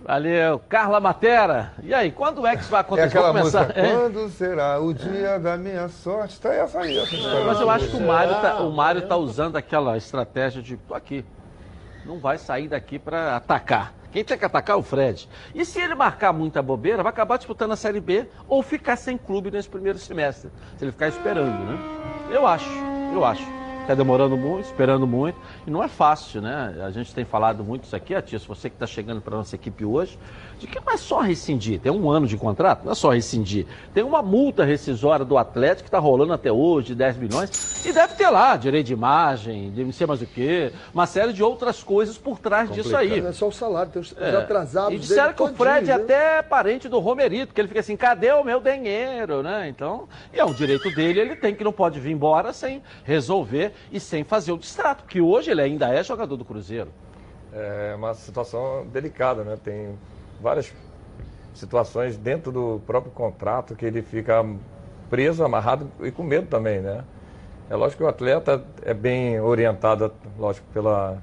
Valeu. 0.04 0.60
Carla 0.70 1.00
Matera. 1.02 1.74
E 1.84 1.94
aí, 1.94 2.12
quando 2.12 2.46
é 2.48 2.56
que 2.56 2.62
isso 2.62 2.72
vai 2.72 2.80
É 2.80 2.82
acontecer? 2.82 3.08
aquela 3.08 3.28
começar. 3.30 3.62
música, 3.64 3.82
quando 3.90 4.30
será 4.30 4.80
o 4.80 4.94
dia 4.94 5.38
da 5.38 5.58
minha 5.58 5.90
sorte? 5.90 6.40
Tá 6.40 6.54
essa 6.54 6.80
aí, 6.80 6.98
essa. 6.98 7.16
Mas 7.46 7.60
eu 7.60 7.70
acho 7.70 7.88
que 7.90 7.98
o 7.98 8.08
Mário 8.08 8.36
tá, 8.42 8.60
o 8.62 8.72
Mário 8.72 9.02
tá 9.08 9.18
usando 9.18 9.58
aquela 9.58 9.98
estratégia 9.98 10.62
de 10.62 10.78
tô 10.78 10.94
aqui. 10.94 11.26
Não 12.06 12.20
vai 12.20 12.38
sair 12.38 12.70
daqui 12.70 12.98
para 12.98 13.36
atacar. 13.36 13.94
Quem 14.14 14.24
tem 14.24 14.38
que 14.38 14.46
atacar 14.46 14.78
é 14.78 14.80
o 14.80 14.84
Fred. 14.84 15.28
E 15.54 15.66
se 15.66 15.82
ele 15.82 15.94
marcar 15.94 16.32
muita 16.32 16.62
bobeira, 16.62 17.04
vai 17.04 17.10
acabar 17.12 17.36
disputando 17.36 17.74
a 17.74 17.76
Série 17.76 18.00
B 18.00 18.30
ou 18.48 18.64
ficar 18.64 18.96
sem 18.96 19.18
clube 19.18 19.52
nesse 19.52 19.68
primeiro 19.68 19.98
semestre. 20.00 20.50
Se 20.78 20.86
ele 20.86 20.94
ficar 20.94 21.10
esperando, 21.10 21.52
né? 21.66 21.78
Eu 22.32 22.48
acho, 22.48 22.70
eu 23.14 23.26
acho. 23.26 23.44
Está 23.88 23.96
demorando 23.96 24.36
muito, 24.36 24.66
esperando 24.66 25.08
muito. 25.08 25.40
E 25.66 25.72
não 25.72 25.82
é 25.82 25.88
fácil, 25.88 26.42
né? 26.42 26.76
A 26.86 26.92
gente 26.92 27.16
tem 27.16 27.24
falado 27.24 27.64
muito 27.64 27.86
isso 27.86 27.96
aqui, 27.96 28.14
Atício, 28.14 28.46
você 28.46 28.70
que 28.70 28.76
está 28.76 28.86
chegando 28.86 29.22
para 29.22 29.36
a 29.36 29.38
nossa 29.38 29.56
equipe 29.56 29.86
hoje, 29.86 30.20
de 30.60 30.68
que 30.68 30.80
não 30.84 30.94
é 30.94 30.98
só 30.98 31.20
rescindir. 31.20 31.80
Tem 31.80 31.92
um 31.92 32.10
ano 32.10 32.26
de 32.28 32.36
contrato, 32.38 32.84
não 32.84 32.92
é 32.92 32.96
só 32.96 33.12
rescindir. 33.12 33.66
Tem 33.94 34.04
uma 34.04 34.22
multa 34.22 34.64
rescisória 34.64 35.24
do 35.24 35.38
Atlético 35.38 35.84
que 35.84 35.88
está 35.88 36.00
rolando 36.00 36.34
até 36.34 36.52
hoje, 36.52 36.88
de 36.88 36.96
10 36.96 37.18
milhões. 37.18 37.86
E 37.86 37.94
deve 37.94 38.16
ter 38.16 38.30
lá 38.30 38.58
direito 38.58 38.88
de 38.88 38.94
imagem, 38.94 39.72
de 39.72 39.84
não 39.84 39.92
sei 39.92 40.08
mais 40.08 40.22
o 40.22 40.26
quê, 40.26 40.72
uma 40.94 41.06
série 41.06 41.32
de 41.34 41.44
outras 41.44 41.84
coisas 41.84 42.18
por 42.18 42.40
trás 42.40 42.72
disso 42.72 42.96
aí. 42.96 43.22
Não 43.22 43.30
é 43.30 43.34
só 43.34 43.48
o 43.48 43.52
salário, 43.52 43.92
tem 43.92 44.02
os, 44.02 44.16
É. 44.18 44.36
atrasados. 44.36 44.94
E 44.94 44.98
disseram 44.98 45.34
dele 45.34 45.36
que 45.36 45.44
o 45.44 45.48
Fred 45.56 45.92
é 45.92 45.98
né? 45.98 46.04
até 46.04 46.42
parente 46.42 46.90
do 46.90 47.00
Romerito, 47.00 47.54
que 47.54 47.62
ele 47.62 47.68
fica 47.68 47.80
assim, 47.80 47.96
cadê 47.96 48.32
o 48.32 48.44
meu 48.44 48.60
dinheiro, 48.60 49.44
né? 49.44 49.68
Então, 49.70 50.08
é 50.34 50.44
um 50.44 50.54
direito 50.54 50.90
dele, 50.96 51.20
ele 51.20 51.36
tem 51.36 51.54
que 51.54 51.64
não 51.64 51.72
pode 51.72 52.00
vir 52.00 52.12
embora 52.12 52.52
sem 52.54 52.82
resolver 53.04 53.74
e 53.92 54.00
sem 54.00 54.24
fazer 54.24 54.52
o 54.52 54.58
distrato, 54.58 55.04
porque 55.04 55.22
hoje 55.22 55.52
ele 55.52 55.62
ainda 55.62 55.94
é 55.94 56.04
jogador 56.04 56.36
do 56.36 56.44
Cruzeiro. 56.46 56.90
É 57.54 57.94
uma 57.96 58.14
situação 58.14 58.86
delicada, 58.92 59.44
né? 59.44 59.58
Tem 59.64 59.98
várias 60.42 60.74
situações 61.54 62.18
dentro 62.18 62.52
do 62.52 62.82
próprio 62.86 63.12
contrato 63.12 63.76
que 63.76 63.86
ele 63.86 64.02
fica 64.02 64.46
preso, 65.10 65.44
amarrado 65.44 65.90
e 66.02 66.12
com 66.12 66.24
medo 66.24 66.48
também, 66.48 66.80
né? 66.80 67.04
É 67.70 67.76
lógico 67.76 68.04
que 68.04 68.04
o 68.06 68.08
atleta 68.08 68.64
é 68.84 68.94
bem 68.94 69.40
orientado, 69.42 70.12
lógico, 70.38 70.66
pela 70.74 71.18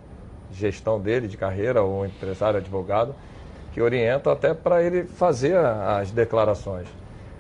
gestão 0.52 1.00
dele, 1.00 1.26
de 1.26 1.36
carreira, 1.36 1.82
ou 1.82 2.04
empresário, 2.04 2.58
advogado, 2.58 3.14
que 3.72 3.80
orienta 3.80 4.30
até 4.30 4.52
para 4.52 4.82
ele 4.82 5.04
fazer 5.04 5.56
as 5.56 6.10
declarações. 6.10 6.86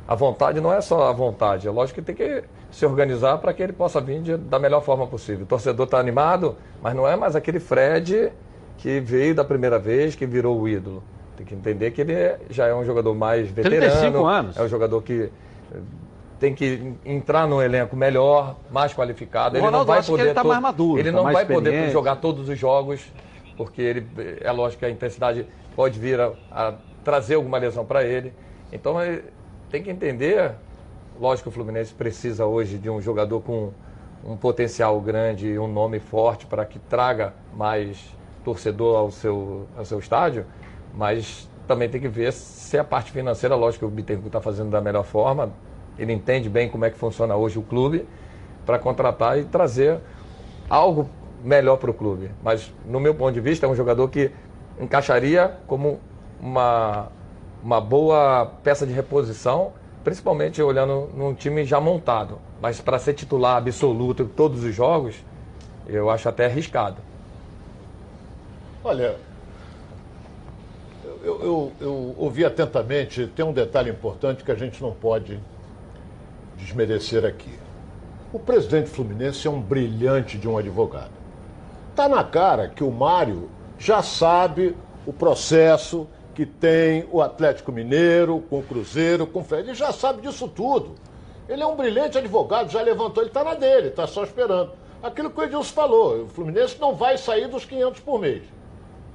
A 0.06 0.14
vontade 0.14 0.60
não 0.60 0.72
é 0.72 0.80
só 0.80 1.08
a 1.08 1.12
vontade, 1.12 1.68
é 1.68 1.70
lógico 1.70 2.00
que 2.00 2.06
tem 2.06 2.14
que 2.14 2.44
se 2.70 2.84
organizar 2.84 3.38
para 3.38 3.52
que 3.52 3.62
ele 3.62 3.72
possa 3.72 4.00
vir 4.00 4.20
de, 4.20 4.36
da 4.36 4.58
melhor 4.58 4.82
forma 4.82 5.06
possível. 5.06 5.44
O 5.44 5.46
torcedor 5.46 5.84
está 5.84 5.98
animado, 5.98 6.56
mas 6.82 6.94
não 6.94 7.06
é 7.06 7.14
mais 7.14 7.36
aquele 7.36 7.60
Fred 7.60 8.32
que 8.78 9.00
veio 9.00 9.34
da 9.34 9.44
primeira 9.44 9.78
vez, 9.78 10.14
que 10.14 10.26
virou 10.26 10.60
o 10.60 10.68
ídolo. 10.68 11.02
Tem 11.36 11.44
que 11.44 11.54
entender 11.54 11.90
que 11.90 12.00
ele 12.00 12.12
é- 12.12 12.38
já 12.48 12.66
é 12.66 12.74
um 12.74 12.84
jogador 12.84 13.14
mais 13.14 13.48
veterano. 13.50 13.80
35 13.90 14.24
anos. 14.24 14.56
É 14.56 14.62
um 14.62 14.68
jogador 14.68 15.02
que 15.02 15.30
eh, 15.72 15.78
tem 16.38 16.54
que 16.54 16.94
entrar 17.04 17.46
num 17.48 17.60
elenco 17.60 17.96
melhor, 17.96 18.56
mais 18.70 18.92
qualificado. 18.94 19.54
O 19.54 19.58
ele 19.58 19.62
não 19.62 19.70
Ronaldo 19.70 19.88
vai 19.88 19.98
acha 19.98 20.06
que 20.06 20.12
poder 20.12 20.22
ele 20.26 20.34
tá 20.34 20.60
maduro, 20.60 20.98
Ele 21.00 21.10
tá 21.10 21.16
não 21.16 21.24
vai 21.24 21.44
poder 21.46 21.90
jogar 21.90 22.16
todos 22.16 22.48
os 22.48 22.58
jogos, 22.58 23.12
porque 23.56 23.82
ele 23.82 24.06
é 24.40 24.50
lógico 24.52 24.80
que 24.80 24.86
a 24.86 24.90
intensidade 24.90 25.46
pode 25.74 25.98
vir 25.98 26.20
a, 26.20 26.32
a 26.52 26.74
trazer 27.02 27.34
alguma 27.34 27.58
lesão 27.58 27.84
para 27.84 28.04
ele. 28.04 28.32
Então 28.72 29.00
eh, 29.00 29.22
tem 29.70 29.82
que 29.82 29.90
entender, 29.90 30.52
lógico 31.20 31.44
que 31.44 31.48
o 31.48 31.52
Fluminense 31.52 31.92
precisa 31.92 32.46
hoje 32.46 32.78
de 32.78 32.88
um 32.88 33.00
jogador 33.00 33.40
com 33.40 33.70
um 34.24 34.36
potencial 34.36 34.98
grande 35.00 35.48
e 35.48 35.58
um 35.58 35.66
nome 35.68 35.98
forte 35.98 36.46
para 36.46 36.64
que 36.64 36.78
traga 36.78 37.34
mais 37.54 37.98
torcedor 38.44 38.96
ao 38.96 39.10
seu, 39.10 39.66
ao 39.76 39.84
seu 39.84 39.98
estádio, 39.98 40.46
mas 40.96 41.48
também 41.66 41.88
tem 41.88 42.00
que 42.00 42.08
ver 42.08 42.32
se 42.32 42.78
a 42.78 42.84
parte 42.84 43.10
financeira, 43.10 43.54
lógico 43.54 43.86
que 43.86 43.92
o 43.92 43.94
Bittencourt 43.94 44.26
está 44.26 44.40
fazendo 44.40 44.70
da 44.70 44.80
melhor 44.80 45.04
forma, 45.04 45.52
ele 45.98 46.12
entende 46.12 46.48
bem 46.48 46.68
como 46.68 46.84
é 46.84 46.90
que 46.90 46.96
funciona 46.96 47.34
hoje 47.36 47.58
o 47.58 47.62
clube 47.62 48.06
para 48.64 48.78
contratar 48.78 49.38
e 49.38 49.44
trazer 49.44 50.00
algo 50.68 51.08
melhor 51.42 51.76
para 51.76 51.90
o 51.90 51.94
clube. 51.94 52.30
Mas, 52.42 52.72
no 52.84 52.98
meu 52.98 53.14
ponto 53.14 53.32
de 53.32 53.40
vista, 53.40 53.66
é 53.66 53.68
um 53.68 53.74
jogador 53.74 54.08
que 54.08 54.30
encaixaria 54.80 55.56
como 55.66 56.00
uma, 56.40 57.08
uma 57.62 57.80
boa 57.80 58.46
peça 58.62 58.86
de 58.86 58.92
reposição, 58.92 59.72
principalmente 60.02 60.62
olhando 60.62 61.10
num 61.14 61.34
time 61.34 61.64
já 61.64 61.80
montado. 61.80 62.38
Mas 62.60 62.80
para 62.80 62.98
ser 62.98 63.14
titular 63.14 63.56
absoluto 63.56 64.22
em 64.22 64.28
todos 64.28 64.64
os 64.64 64.74
jogos, 64.74 65.16
eu 65.86 66.10
acho 66.10 66.28
até 66.28 66.46
arriscado. 66.46 66.96
Olha, 68.82 69.16
eu, 71.24 71.42
eu- 71.42 71.72
eu 71.80 72.14
ouvi 72.18 72.44
atentamente, 72.44 73.26
tem 73.28 73.44
um 73.44 73.52
detalhe 73.52 73.90
importante 73.90 74.44
que 74.44 74.50
a 74.52 74.54
gente 74.54 74.82
não 74.82 74.92
pode 74.92 75.40
desmerecer 76.56 77.24
aqui. 77.24 77.52
O 78.32 78.38
presidente 78.38 78.88
Fluminense 78.90 79.46
é 79.46 79.50
um 79.50 79.60
brilhante 79.60 80.38
de 80.38 80.48
um 80.48 80.58
advogado. 80.58 81.12
Tá 81.94 82.08
na 82.08 82.24
cara 82.24 82.68
que 82.68 82.82
o 82.82 82.90
Mário 82.90 83.48
já 83.78 84.02
sabe 84.02 84.76
o 85.06 85.12
processo 85.12 86.08
que 86.34 86.44
tem 86.44 87.06
o 87.12 87.20
Atlético 87.22 87.70
Mineiro 87.70 88.40
com 88.50 88.58
o 88.58 88.62
Cruzeiro, 88.62 89.26
com 89.26 89.40
o 89.40 89.44
Fred. 89.44 89.68
Ele 89.68 89.74
já 89.74 89.92
sabe 89.92 90.22
disso 90.22 90.48
tudo. 90.48 90.96
Ele 91.48 91.62
é 91.62 91.66
um 91.66 91.76
brilhante 91.76 92.18
advogado, 92.18 92.70
já 92.70 92.80
levantou, 92.82 93.22
ele 93.22 93.30
está 93.30 93.44
na 93.44 93.54
dele, 93.54 93.88
está 93.88 94.06
só 94.06 94.24
esperando. 94.24 94.72
Aquilo 95.02 95.30
que 95.30 95.38
o 95.38 95.44
Edilson 95.44 95.72
falou, 95.74 96.22
o 96.24 96.28
Fluminense 96.28 96.76
não 96.80 96.94
vai 96.94 97.18
sair 97.18 97.46
dos 97.46 97.64
500 97.64 98.00
por 98.00 98.18
mês. 98.18 98.42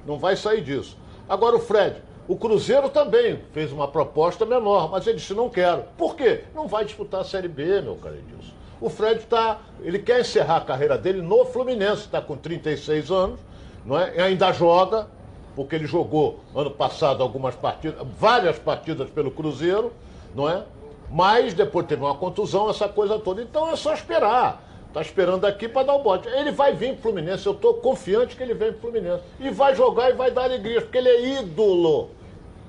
Não 0.06 0.18
vai 0.18 0.36
sair 0.36 0.62
disso. 0.62 0.96
Agora 1.30 1.54
o 1.54 1.60
Fred, 1.60 1.94
o 2.26 2.34
Cruzeiro 2.34 2.88
também 2.88 3.38
fez 3.52 3.70
uma 3.70 3.86
proposta 3.86 4.44
menor, 4.44 4.90
mas 4.90 5.06
ele 5.06 5.18
disse 5.18 5.32
não 5.32 5.48
quero. 5.48 5.84
Por 5.96 6.16
quê? 6.16 6.42
Não 6.52 6.66
vai 6.66 6.84
disputar 6.84 7.20
a 7.20 7.24
Série 7.24 7.46
B, 7.46 7.80
meu 7.82 7.94
caro 7.94 8.16
Edilson. 8.16 8.52
O 8.80 8.90
Fred 8.90 9.20
tá, 9.26 9.60
ele 9.80 10.00
quer 10.00 10.22
encerrar 10.22 10.56
a 10.56 10.60
carreira 10.62 10.98
dele 10.98 11.22
no 11.22 11.44
Fluminense, 11.44 12.02
está 12.02 12.20
com 12.20 12.36
36 12.36 13.12
anos, 13.12 13.38
não 13.86 13.96
é? 13.96 14.16
E 14.16 14.20
ainda 14.20 14.50
joga, 14.52 15.06
porque 15.54 15.76
ele 15.76 15.86
jogou 15.86 16.40
ano 16.52 16.72
passado 16.72 17.22
algumas 17.22 17.54
partidas, 17.54 18.04
várias 18.18 18.58
partidas 18.58 19.08
pelo 19.08 19.30
Cruzeiro, 19.30 19.92
não 20.34 20.48
é? 20.48 20.64
Mas 21.12 21.54
depois 21.54 21.86
teve 21.86 22.02
uma 22.02 22.16
contusão, 22.16 22.68
essa 22.68 22.88
coisa 22.88 23.20
toda. 23.20 23.40
Então 23.40 23.70
é 23.70 23.76
só 23.76 23.94
esperar. 23.94 24.64
Tá 24.92 25.00
esperando 25.00 25.44
aqui 25.46 25.68
para 25.68 25.86
dar 25.86 25.94
o 25.94 26.02
bote. 26.02 26.26
Ele 26.28 26.50
vai 26.50 26.74
vir 26.74 26.94
pro 26.94 27.02
Fluminense, 27.02 27.46
eu 27.46 27.54
tô 27.54 27.74
confiante 27.74 28.34
que 28.36 28.42
ele 28.42 28.54
vem 28.54 28.72
pro 28.72 28.80
Fluminense. 28.90 29.22
E 29.38 29.50
vai 29.50 29.74
jogar 29.74 30.10
e 30.10 30.14
vai 30.14 30.30
dar 30.30 30.44
alegria, 30.44 30.80
porque 30.80 30.98
ele 30.98 31.08
é 31.08 31.38
ídolo. 31.40 32.10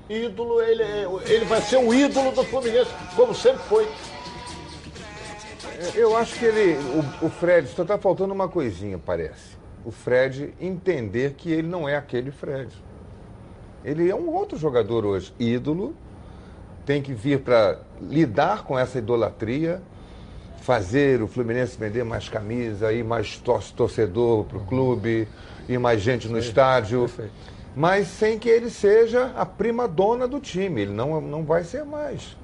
Ídolo, 0.08 0.60
ele, 0.62 0.82
é- 0.82 1.06
ele 1.26 1.44
vai 1.44 1.60
ser 1.60 1.78
o 1.78 1.92
ídolo 1.92 2.30
do 2.32 2.44
Fluminense, 2.44 2.90
como 3.16 3.34
sempre 3.34 3.62
foi. 3.64 3.88
Eu 5.94 6.16
acho 6.16 6.38
que 6.38 6.44
ele, 6.44 6.76
o, 7.22 7.26
o 7.26 7.30
Fred, 7.30 7.66
só 7.68 7.82
está 7.82 7.98
faltando 7.98 8.32
uma 8.32 8.48
coisinha, 8.48 8.98
parece. 8.98 9.56
O 9.84 9.90
Fred 9.90 10.54
entender 10.60 11.34
que 11.34 11.50
ele 11.50 11.66
não 11.66 11.88
é 11.88 11.96
aquele 11.96 12.30
Fred. 12.30 12.72
Ele 13.84 14.08
é 14.08 14.14
um 14.14 14.30
outro 14.32 14.56
jogador 14.56 15.04
hoje, 15.04 15.34
ídolo, 15.40 15.92
tem 16.86 17.02
que 17.02 17.12
vir 17.12 17.40
para 17.40 17.80
lidar 18.00 18.62
com 18.62 18.78
essa 18.78 18.98
idolatria, 18.98 19.82
fazer 20.62 21.20
o 21.20 21.26
Fluminense 21.26 21.76
vender 21.76 22.04
mais 22.04 22.28
camisa, 22.28 22.92
ir 22.92 23.02
mais 23.04 23.36
tor- 23.36 23.62
torcedor 23.76 24.44
para 24.44 24.58
o 24.58 24.64
clube, 24.64 25.28
ir 25.68 25.78
mais 25.78 26.00
gente 26.00 26.28
no 26.28 26.38
estádio, 26.38 27.10
mas 27.74 28.06
sem 28.06 28.38
que 28.38 28.48
ele 28.48 28.70
seja 28.70 29.32
a 29.36 29.44
prima 29.44 29.88
dona 29.88 30.26
do 30.28 30.38
time. 30.38 30.82
Ele 30.82 30.92
não, 30.92 31.20
não 31.20 31.42
vai 31.44 31.64
ser 31.64 31.84
mais. 31.84 32.36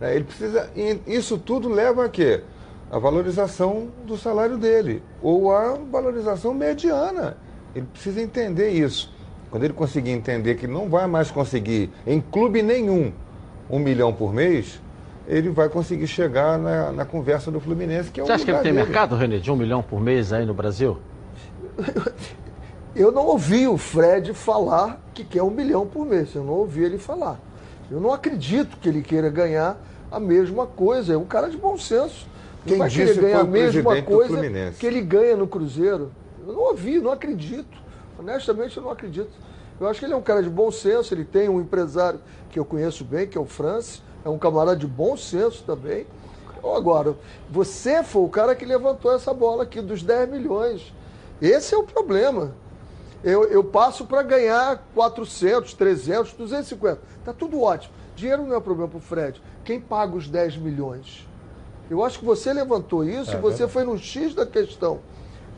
né? 0.00 0.14
Ele 0.14 0.24
precisa. 0.24 0.70
Isso 1.06 1.36
tudo 1.38 1.68
leva 1.68 2.04
a 2.04 2.08
quê? 2.08 2.42
A 2.90 3.00
valorização 3.00 3.88
do 4.06 4.16
salário 4.16 4.56
dele, 4.56 5.02
ou 5.20 5.50
a 5.50 5.74
valorização 5.90 6.54
mediana. 6.54 7.36
Ele 7.74 7.86
precisa 7.92 8.22
entender 8.22 8.70
isso. 8.70 9.12
Quando 9.50 9.64
ele 9.64 9.72
conseguir 9.74 10.12
entender 10.12 10.54
que 10.54 10.68
não 10.68 10.88
vai 10.88 11.06
mais 11.08 11.32
conseguir, 11.32 11.90
em 12.06 12.20
clube 12.20 12.62
nenhum, 12.62 13.12
um 13.68 13.80
milhão 13.80 14.12
por 14.12 14.32
mês, 14.32 14.80
ele 15.26 15.50
vai 15.50 15.68
conseguir 15.68 16.06
chegar 16.06 16.58
na, 16.58 16.92
na 16.92 17.04
conversa 17.04 17.50
do 17.50 17.60
Fluminense, 17.60 18.10
que 18.10 18.20
é 18.20 18.22
o 18.22 18.26
Você 18.26 18.32
acha 18.32 18.44
que 18.44 18.50
ele 18.50 18.58
tem 18.60 18.72
dele. 18.72 18.84
mercado, 18.84 19.16
René, 19.16 19.38
de 19.38 19.50
um 19.50 19.56
milhão 19.56 19.82
por 19.82 20.00
mês 20.00 20.32
aí 20.32 20.46
no 20.46 20.54
Brasil? 20.54 20.98
Eu 22.94 23.12
não 23.12 23.26
ouvi 23.26 23.66
o 23.66 23.76
Fred 23.76 24.32
falar 24.32 25.00
que 25.12 25.22
quer 25.22 25.42
um 25.42 25.50
milhão 25.50 25.86
por 25.86 26.06
mês. 26.06 26.34
Eu 26.34 26.44
não 26.44 26.54
ouvi 26.54 26.82
ele 26.82 26.96
falar. 26.96 27.38
Eu 27.90 28.00
não 28.00 28.12
acredito 28.12 28.78
que 28.78 28.88
ele 28.88 29.02
queira 29.02 29.28
ganhar 29.28 29.76
a 30.10 30.18
mesma 30.18 30.66
coisa. 30.66 31.12
É 31.12 31.16
um 31.16 31.24
cara 31.24 31.50
de 31.50 31.56
bom 31.56 31.76
senso. 31.76 32.26
Quem 32.64 32.78
vai 32.78 32.88
disse 32.88 33.20
ganhar 33.20 33.40
foi 33.40 33.48
a 33.48 33.50
mesma 33.50 34.02
coisa 34.02 34.72
que 34.78 34.86
ele 34.86 35.00
ganha 35.02 35.36
no 35.36 35.46
Cruzeiro. 35.46 36.10
Eu 36.46 36.54
não 36.54 36.62
ouvi, 36.62 36.98
não 36.98 37.12
acredito. 37.12 37.76
Honestamente, 38.18 38.76
eu 38.76 38.82
não 38.82 38.90
acredito. 38.90 39.30
Eu 39.78 39.86
acho 39.88 40.00
que 40.00 40.06
ele 40.06 40.14
é 40.14 40.16
um 40.16 40.22
cara 40.22 40.42
de 40.42 40.48
bom 40.48 40.70
senso. 40.70 41.12
Ele 41.12 41.24
tem 41.24 41.48
um 41.48 41.60
empresário 41.60 42.18
que 42.50 42.58
eu 42.58 42.64
conheço 42.64 43.04
bem, 43.04 43.26
que 43.26 43.36
é 43.36 43.40
o 43.40 43.44
Francis. 43.44 44.02
É 44.26 44.28
um 44.28 44.38
camarada 44.38 44.76
de 44.76 44.88
bom 44.88 45.16
senso 45.16 45.62
também. 45.62 46.04
Então, 46.58 46.74
Agora, 46.74 47.14
você 47.48 48.02
foi 48.02 48.22
o 48.22 48.28
cara 48.28 48.56
que 48.56 48.64
levantou 48.64 49.14
essa 49.14 49.32
bola 49.32 49.62
aqui 49.62 49.80
dos 49.80 50.02
10 50.02 50.28
milhões. 50.28 50.92
Esse 51.40 51.76
é 51.76 51.78
o 51.78 51.84
problema. 51.84 52.50
Eu, 53.22 53.44
eu 53.44 53.62
passo 53.62 54.04
para 54.04 54.24
ganhar 54.24 54.84
400, 54.96 55.74
300, 55.74 56.32
250. 56.32 56.98
Tá 57.24 57.32
tudo 57.32 57.62
ótimo. 57.62 57.94
Dinheiro 58.16 58.44
não 58.44 58.56
é 58.56 58.60
problema 58.60 58.88
para 58.88 58.98
o 58.98 59.00
Fred. 59.00 59.40
Quem 59.64 59.80
paga 59.80 60.16
os 60.16 60.28
10 60.28 60.56
milhões? 60.56 61.24
Eu 61.88 62.02
acho 62.02 62.18
que 62.18 62.24
você 62.24 62.52
levantou 62.52 63.04
isso 63.04 63.30
É 63.30 63.34
e 63.34 63.40
você 63.40 63.68
foi 63.68 63.84
no 63.84 63.96
X 63.96 64.34
da 64.34 64.44
questão. 64.44 64.98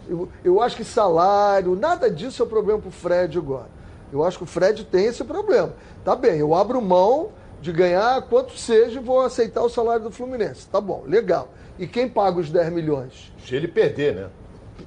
Eu, 0.06 0.28
eu 0.44 0.60
acho 0.60 0.76
que 0.76 0.84
salário, 0.84 1.74
nada 1.74 2.10
disso 2.10 2.42
é 2.42 2.46
problema 2.46 2.80
para 2.80 2.88
o 2.88 2.92
Fred 2.92 3.38
agora. 3.38 3.70
Eu 4.12 4.22
acho 4.22 4.36
que 4.36 4.44
o 4.44 4.46
Fred 4.46 4.84
tem 4.84 5.06
esse 5.06 5.24
problema. 5.24 5.72
Tá 6.04 6.14
bem, 6.14 6.38
eu 6.38 6.54
abro 6.54 6.82
mão 6.82 7.30
de 7.60 7.72
ganhar 7.72 8.22
quanto 8.22 8.56
seja 8.56 9.00
vou 9.00 9.20
aceitar 9.20 9.62
o 9.62 9.68
salário 9.68 10.04
do 10.04 10.10
Fluminense. 10.10 10.68
Tá 10.68 10.80
bom, 10.80 11.04
legal. 11.06 11.52
E 11.78 11.86
quem 11.86 12.08
paga 12.08 12.40
os 12.40 12.50
10 12.50 12.72
milhões? 12.72 13.32
Se 13.44 13.54
ele 13.54 13.68
perder, 13.68 14.14
né? 14.14 14.28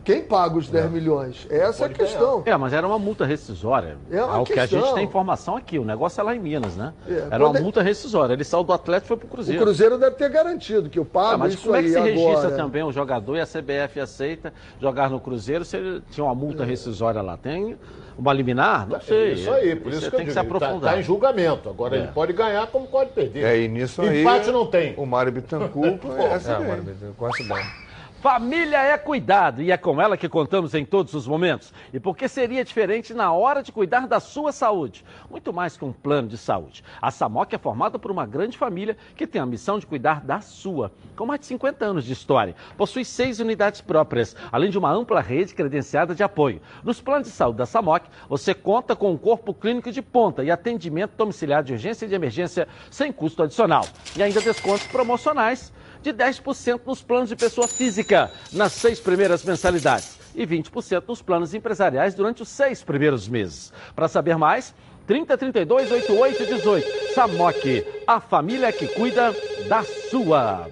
Quem 0.03 0.21
paga 0.23 0.57
os 0.57 0.67
10 0.69 0.89
milhões? 0.91 1.45
Essa 1.49 1.83
é 1.83 1.85
a 1.87 1.89
questão. 1.89 2.41
É, 2.45 2.55
mas 2.57 2.73
era 2.73 2.87
uma 2.87 2.97
multa 2.97 3.25
rescisória. 3.25 3.97
É 4.09 4.23
uma 4.23 4.39
o 4.41 4.43
que 4.45 4.59
a 4.59 4.65
gente 4.65 4.93
tem 4.93 5.03
informação 5.05 5.55
aqui. 5.57 5.77
O 5.77 5.85
negócio 5.85 6.19
é 6.19 6.23
lá 6.23 6.35
em 6.35 6.39
Minas, 6.39 6.75
né? 6.75 6.93
É, 7.07 7.27
era 7.29 7.45
uma 7.47 7.57
é- 7.57 7.61
multa 7.61 7.81
rescisória. 7.83 8.33
Ele 8.33 8.43
saiu 8.43 8.63
do 8.63 8.73
Atlético 8.73 9.05
e 9.05 9.09
foi 9.09 9.17
pro 9.17 9.27
O 9.27 9.29
Cruzeiro. 9.29 9.61
Cruzeiro 9.61 9.97
deve 9.99 10.15
ter 10.15 10.29
garantido 10.29 10.89
que 10.89 10.97
eu 10.97 11.05
pago 11.05 11.33
Ah, 11.35 11.37
mas 11.37 11.53
isso 11.53 11.63
como 11.63 11.75
é 11.75 11.83
que 11.83 11.89
se 11.89 11.99
registra 11.99 12.31
agora. 12.47 12.55
também 12.55 12.83
o 12.83 12.91
jogador 12.91 13.35
e 13.35 13.41
a 13.41 13.45
CBF 13.45 13.99
aceita 13.99 14.53
jogar 14.79 15.09
no 15.09 15.19
Cruzeiro 15.19 15.63
se 15.63 15.77
ele 15.77 16.01
tinha 16.09 16.23
uma 16.23 16.33
multa 16.35 16.63
rescisória 16.65 17.21
lá? 17.21 17.37
Tem 17.37 17.77
uma 18.17 18.33
liminar? 18.33 18.87
Não 18.87 18.99
sei. 19.01 19.17
É 19.31 19.33
isso 19.33 19.51
aí, 19.51 19.75
por 19.75 19.91
isso 19.91 20.01
que 20.01 20.07
eu 20.07 20.11
tem 20.11 20.19
que 20.25 20.31
digo, 20.31 20.33
se 20.33 20.39
ele 20.39 20.49
tá, 20.49 20.55
aprofundar. 20.65 20.93
tá 20.93 20.99
em 20.99 21.03
julgamento. 21.03 21.69
Agora 21.69 21.95
É. 21.95 21.99
ele 21.99 22.07
pode 22.07 22.33
ganhar 22.33 22.65
como 22.67 22.87
pode 22.87 23.11
perder. 23.11 23.43
É, 23.43 23.59
e 23.61 23.67
nisso 23.67 24.01
aí. 24.01 24.21
Empate 24.21 24.49
não 24.51 24.65
tem. 24.65 24.93
O 24.97 25.05
Mário 25.05 25.31
Bittencourt 25.31 25.99
conhece 26.01 26.49
É, 26.49 26.57
bem. 26.57 26.67
Mário 26.67 26.83
Bittencourt 26.83 27.17
conhece 27.37 27.43
bem. 27.53 27.90
Família 28.21 28.77
é 28.77 28.99
cuidado 28.99 29.63
e 29.63 29.71
é 29.71 29.77
com 29.77 29.99
ela 29.99 30.15
que 30.15 30.29
contamos 30.29 30.75
em 30.75 30.85
todos 30.85 31.15
os 31.15 31.25
momentos. 31.25 31.73
E 31.91 31.99
por 31.99 32.15
que 32.15 32.27
seria 32.27 32.63
diferente 32.63 33.15
na 33.15 33.33
hora 33.33 33.63
de 33.63 33.71
cuidar 33.71 34.07
da 34.07 34.19
sua 34.19 34.51
saúde? 34.51 35.03
Muito 35.27 35.51
mais 35.51 35.75
que 35.75 35.83
um 35.83 35.91
plano 35.91 36.27
de 36.27 36.37
saúde. 36.37 36.83
A 37.01 37.09
Samok 37.09 37.55
é 37.55 37.57
formada 37.57 37.97
por 37.97 38.11
uma 38.11 38.27
grande 38.27 38.59
família 38.59 38.95
que 39.15 39.25
tem 39.25 39.41
a 39.41 39.45
missão 39.45 39.79
de 39.79 39.87
cuidar 39.87 40.21
da 40.21 40.39
sua. 40.39 40.91
Com 41.15 41.25
mais 41.25 41.39
de 41.39 41.47
50 41.47 41.83
anos 41.83 42.05
de 42.05 42.13
história, 42.13 42.55
possui 42.77 43.03
seis 43.03 43.39
unidades 43.39 43.81
próprias, 43.81 44.35
além 44.51 44.69
de 44.69 44.77
uma 44.77 44.91
ampla 44.91 45.19
rede 45.19 45.55
credenciada 45.55 46.13
de 46.13 46.21
apoio. 46.21 46.61
Nos 46.83 47.01
planos 47.01 47.27
de 47.27 47.33
saúde 47.33 47.57
da 47.57 47.65
Samok, 47.65 48.07
você 48.29 48.53
conta 48.53 48.95
com 48.95 49.11
um 49.11 49.17
corpo 49.17 49.51
clínico 49.51 49.91
de 49.91 50.01
ponta 50.03 50.43
e 50.43 50.51
atendimento 50.51 51.15
domiciliar 51.17 51.63
de 51.63 51.73
urgência 51.73 52.05
e 52.05 52.09
de 52.09 52.13
emergência 52.13 52.67
sem 52.91 53.11
custo 53.11 53.41
adicional. 53.41 53.83
E 54.15 54.21
ainda 54.21 54.39
descontos 54.41 54.85
promocionais 54.85 55.73
de 56.01 56.13
10% 56.13 56.81
nos 56.85 57.01
planos 57.01 57.29
de 57.29 57.35
pessoa 57.35 57.67
física 57.67 58.31
nas 58.51 58.73
seis 58.73 58.99
primeiras 58.99 59.43
mensalidades 59.43 60.19
e 60.35 60.45
20% 60.45 61.03
nos 61.07 61.21
planos 61.21 61.53
empresariais 61.53 62.13
durante 62.15 62.41
os 62.41 62.49
seis 62.49 62.83
primeiros 62.83 63.27
meses. 63.27 63.71
Para 63.95 64.07
saber 64.07 64.37
mais, 64.37 64.73
30 65.07 65.37
32 65.37 65.91
88 65.91 66.45
18. 66.45 67.13
Samok, 67.13 67.85
a 68.07 68.19
família 68.19 68.71
que 68.71 68.87
cuida 68.87 69.35
da 69.67 69.83
sua. 69.83 70.69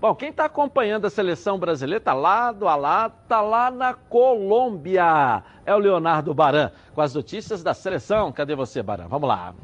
Bom, 0.00 0.14
quem 0.14 0.28
está 0.30 0.44
acompanhando 0.44 1.06
a 1.06 1.10
seleção 1.10 1.58
brasileira 1.58 1.98
está 1.98 2.14
lado 2.14 2.68
a 2.68 2.76
lado, 2.76 3.14
está 3.22 3.40
lá 3.40 3.68
na 3.70 3.94
Colômbia. 3.94 5.42
É 5.66 5.74
o 5.74 5.78
Leonardo 5.78 6.32
Baran 6.32 6.70
com 6.94 7.00
as 7.00 7.14
notícias 7.14 7.64
da 7.64 7.74
seleção. 7.74 8.30
Cadê 8.30 8.54
você, 8.54 8.80
Baran? 8.80 9.08
Vamos 9.08 9.28
lá. 9.28 9.54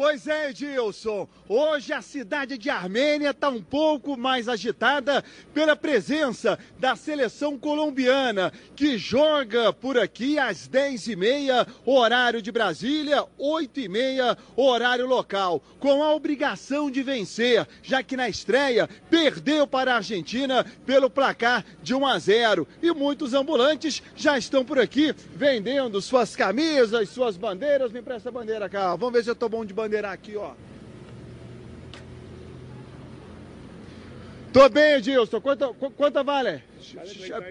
Pois 0.00 0.26
é, 0.26 0.48
Edilson. 0.48 1.28
Hoje 1.46 1.92
a 1.92 2.00
cidade 2.00 2.56
de 2.56 2.70
Armênia 2.70 3.32
está 3.32 3.50
um 3.50 3.60
pouco 3.60 4.16
mais 4.16 4.48
agitada 4.48 5.22
pela 5.52 5.76
presença 5.76 6.58
da 6.78 6.96
seleção 6.96 7.58
colombiana, 7.58 8.50
que 8.74 8.96
joga 8.96 9.74
por 9.74 9.98
aqui 9.98 10.38
às 10.38 10.66
10h30, 10.66 11.66
horário 11.84 12.40
de 12.40 12.50
Brasília, 12.50 13.26
8h30, 13.38 14.38
horário 14.56 15.06
local, 15.06 15.62
com 15.78 16.02
a 16.02 16.14
obrigação 16.14 16.90
de 16.90 17.02
vencer, 17.02 17.68
já 17.82 18.02
que 18.02 18.16
na 18.16 18.26
estreia 18.26 18.88
perdeu 19.10 19.66
para 19.66 19.92
a 19.92 19.96
Argentina 19.96 20.64
pelo 20.86 21.10
placar 21.10 21.62
de 21.82 21.94
1 21.94 22.06
a 22.06 22.18
0. 22.18 22.66
E 22.80 22.90
muitos 22.90 23.34
ambulantes 23.34 24.02
já 24.16 24.38
estão 24.38 24.64
por 24.64 24.78
aqui 24.78 25.14
vendendo 25.36 26.00
suas 26.00 26.34
camisas, 26.34 27.10
suas 27.10 27.36
bandeiras. 27.36 27.92
Me 27.92 28.00
empresta 28.00 28.30
a 28.30 28.32
bandeira 28.32 28.66
cá. 28.66 28.96
Vamos 28.96 29.12
ver 29.12 29.24
se 29.24 29.28
eu 29.28 29.36
tô 29.36 29.46
bom 29.46 29.62
de 29.62 29.74
bandeira 29.74 29.89
aqui, 29.98 30.36
ó. 30.36 30.52
Tô 34.52 34.68
bem, 34.68 34.94
Edilson. 34.94 35.40
Quanto, 35.40 35.72
qu- 35.74 35.90
quanto 35.92 36.24
vale? 36.24 36.60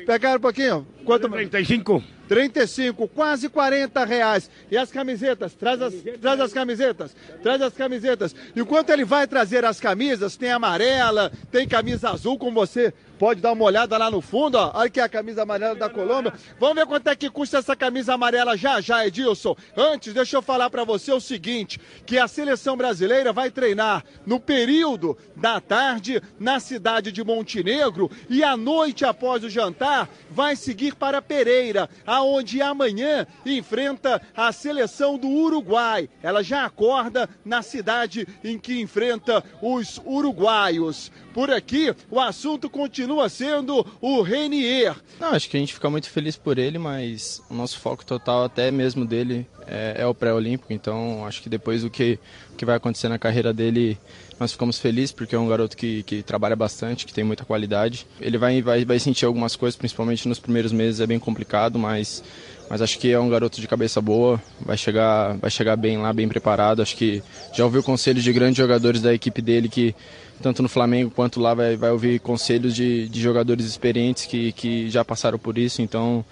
Pegaram 0.06 0.38
um 0.38 0.42
pouquinho? 0.42 0.86
Quanto? 1.06 1.30
35. 1.30 2.04
35, 2.28 3.08
quase 3.08 3.48
40 3.48 4.04
reais. 4.04 4.52
E 4.70 4.78
as 4.78 4.92
camisetas? 4.92 5.54
Traz 5.54 5.82
as, 5.82 5.94
traz 6.22 6.40
as 6.42 6.52
camisetas. 6.54 7.16
Traz 7.42 7.62
as 7.62 7.74
camisetas. 7.74 8.36
Enquanto 8.56 8.90
ele 8.90 9.06
vai 9.06 9.26
trazer 9.28 9.64
as 9.64 9.80
camisas, 9.80 10.36
tem 10.36 10.52
amarela, 10.52 11.32
tem 11.50 11.66
camisa 11.68 12.10
azul, 12.10 12.38
como 12.38 12.52
você 12.60 12.94
pode 13.20 13.42
dar 13.42 13.52
uma 13.52 13.66
olhada 13.66 13.98
lá 13.98 14.10
no 14.10 14.22
fundo, 14.22 14.56
ó. 14.56 14.72
Olha 14.74 14.88
aqui 14.88 15.00
a 15.02 15.10
camisa 15.10 15.44
amarela 15.44 15.76
da 15.76 15.90
Colômbia. 15.90 16.34
Vamos 16.58 16.76
ver 16.76 16.86
quanto 16.86 17.08
é 17.10 17.16
que 17.16 17.30
custa 17.30 17.58
essa 17.58 17.76
camisa 17.76 18.14
amarela 18.14 18.56
já 18.56 18.80
já, 18.80 19.06
Edilson. 19.06 19.58
Antes, 19.76 20.14
deixa 20.14 20.38
eu 20.38 20.42
falar 20.42 20.70
para 20.70 20.86
você 20.86 21.12
o 21.12 21.20
seguinte, 21.20 21.80
que 22.06 22.18
a 22.18 22.30
seleção 22.30 22.78
brasileira 22.78 23.34
vai 23.34 23.52
treinar 23.52 24.06
no 24.26 24.40
período 24.40 25.18
da 25.36 25.60
tarde 25.60 26.22
na 26.40 26.62
cidade 26.62 27.12
de 27.12 27.22
Montenegro 27.22 28.10
e 28.30 28.42
à 28.42 28.56
noite 28.56 29.04
após 29.04 29.44
o 29.44 29.50
jantar 29.50 30.10
vai 30.32 30.56
seguir 30.56 30.96
para 30.96 31.22
Pereira, 31.22 31.90
aonde 32.08 32.62
amanhã 32.62 33.28
enfrenta 33.46 34.22
a 34.34 34.52
seleção 34.54 35.18
do 35.18 35.28
Uruguai. 35.28 36.10
Ela 36.24 36.42
já 36.42 36.64
acorda 36.64 37.30
na 37.44 37.62
cidade 37.62 38.26
em 38.44 38.58
que 38.58 38.80
enfrenta 38.80 39.44
os 39.62 40.00
uruguaios. 40.06 41.12
Por 41.34 41.52
aqui, 41.52 41.94
o 42.10 42.20
assunto 42.20 42.70
continua 42.70 43.09
sendo 43.30 43.86
o 44.02 44.22
Renier. 44.22 44.96
Não, 45.20 45.30
acho 45.30 45.50
que 45.50 45.58
a 45.58 45.60
gente 45.60 45.74
fica 45.74 45.90
muito 45.90 46.10
feliz 46.10 46.36
por 46.36 46.58
ele, 46.58 46.78
mas 46.78 47.42
o 47.50 47.54
nosso 47.54 47.80
foco 47.80 48.06
total, 48.06 48.46
até 48.46 48.72
mesmo 48.72 49.06
dele, 49.06 49.48
é, 49.68 49.98
é 50.00 50.06
o 50.06 50.14
pré-olímpico. 50.14 50.74
Então, 50.74 51.26
acho 51.26 51.42
que 51.42 51.50
depois 51.50 51.84
do 51.84 51.90
que, 51.90 52.20
que 52.58 52.66
vai 52.66 52.76
acontecer 52.76 53.08
na 53.08 53.20
carreira 53.20 53.54
dele, 53.54 53.98
nós 54.40 54.52
ficamos 54.52 54.80
felizes, 54.80 55.12
porque 55.12 55.36
é 55.36 55.40
um 55.40 55.48
garoto 55.48 55.76
que, 55.76 56.04
que 56.04 56.24
trabalha 56.24 56.56
bastante, 56.56 57.06
que 57.06 57.14
tem 57.14 57.24
muita 57.24 57.46
qualidade. 57.46 58.08
Ele 58.20 58.38
vai, 58.38 58.62
vai, 58.62 58.86
vai 58.86 59.00
sentir 59.00 59.26
algumas 59.26 59.56
coisas, 59.56 59.78
principalmente 59.78 60.28
nos 60.28 60.40
primeiros 60.40 60.72
meses, 60.72 61.02
é 61.02 61.08
bem 61.08 61.20
complicado, 61.20 61.78
mas, 61.78 62.24
mas 62.70 62.82
acho 62.82 62.98
que 62.98 63.12
é 63.12 63.20
um 63.20 63.30
garoto 63.30 63.60
de 63.60 63.68
cabeça 63.68 64.02
boa, 64.02 64.42
vai 64.62 64.78
chegar, 64.78 65.38
vai 65.38 65.52
chegar 65.52 65.76
bem 65.76 65.98
lá, 65.98 66.14
bem 66.14 66.28
preparado. 66.28 66.82
Acho 66.82 66.96
que 66.96 67.22
já 67.54 67.66
ouviu 67.66 67.84
conselhos 67.84 68.24
de 68.24 68.32
grandes 68.32 68.58
jogadores 68.58 69.02
da 69.02 69.14
equipe 69.14 69.42
dele 69.42 69.68
que 69.68 69.94
tanto 70.42 70.62
no 70.62 70.70
Flamengo 70.70 71.12
quanto 71.12 71.40
lá 71.40 71.54
vai, 71.54 71.76
vai 71.76 71.92
ouvir 71.92 72.20
conselhos 72.20 72.76
de, 72.76 73.08
de 73.10 73.22
jogadores 73.22 73.66
experientes 73.66 74.26
que, 74.26 74.52
que 74.54 74.90
já 74.90 75.04
passaram 75.04 75.38
por 75.38 75.58
isso, 75.58 75.82
então 75.82 76.24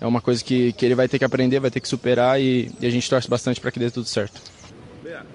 é 0.00 0.06
uma 0.06 0.20
coisa 0.20 0.42
que, 0.42 0.72
que 0.72 0.84
ele 0.84 0.94
vai 0.94 1.08
ter 1.08 1.18
que 1.18 1.24
aprender, 1.24 1.60
vai 1.60 1.70
ter 1.70 1.80
que 1.80 1.88
superar 1.88 2.40
e, 2.40 2.70
e 2.80 2.86
a 2.86 2.90
gente 2.90 3.08
torce 3.08 3.28
bastante 3.28 3.60
para 3.60 3.70
que 3.70 3.78
dê 3.78 3.90
tudo 3.90 4.06
certo. 4.06 4.40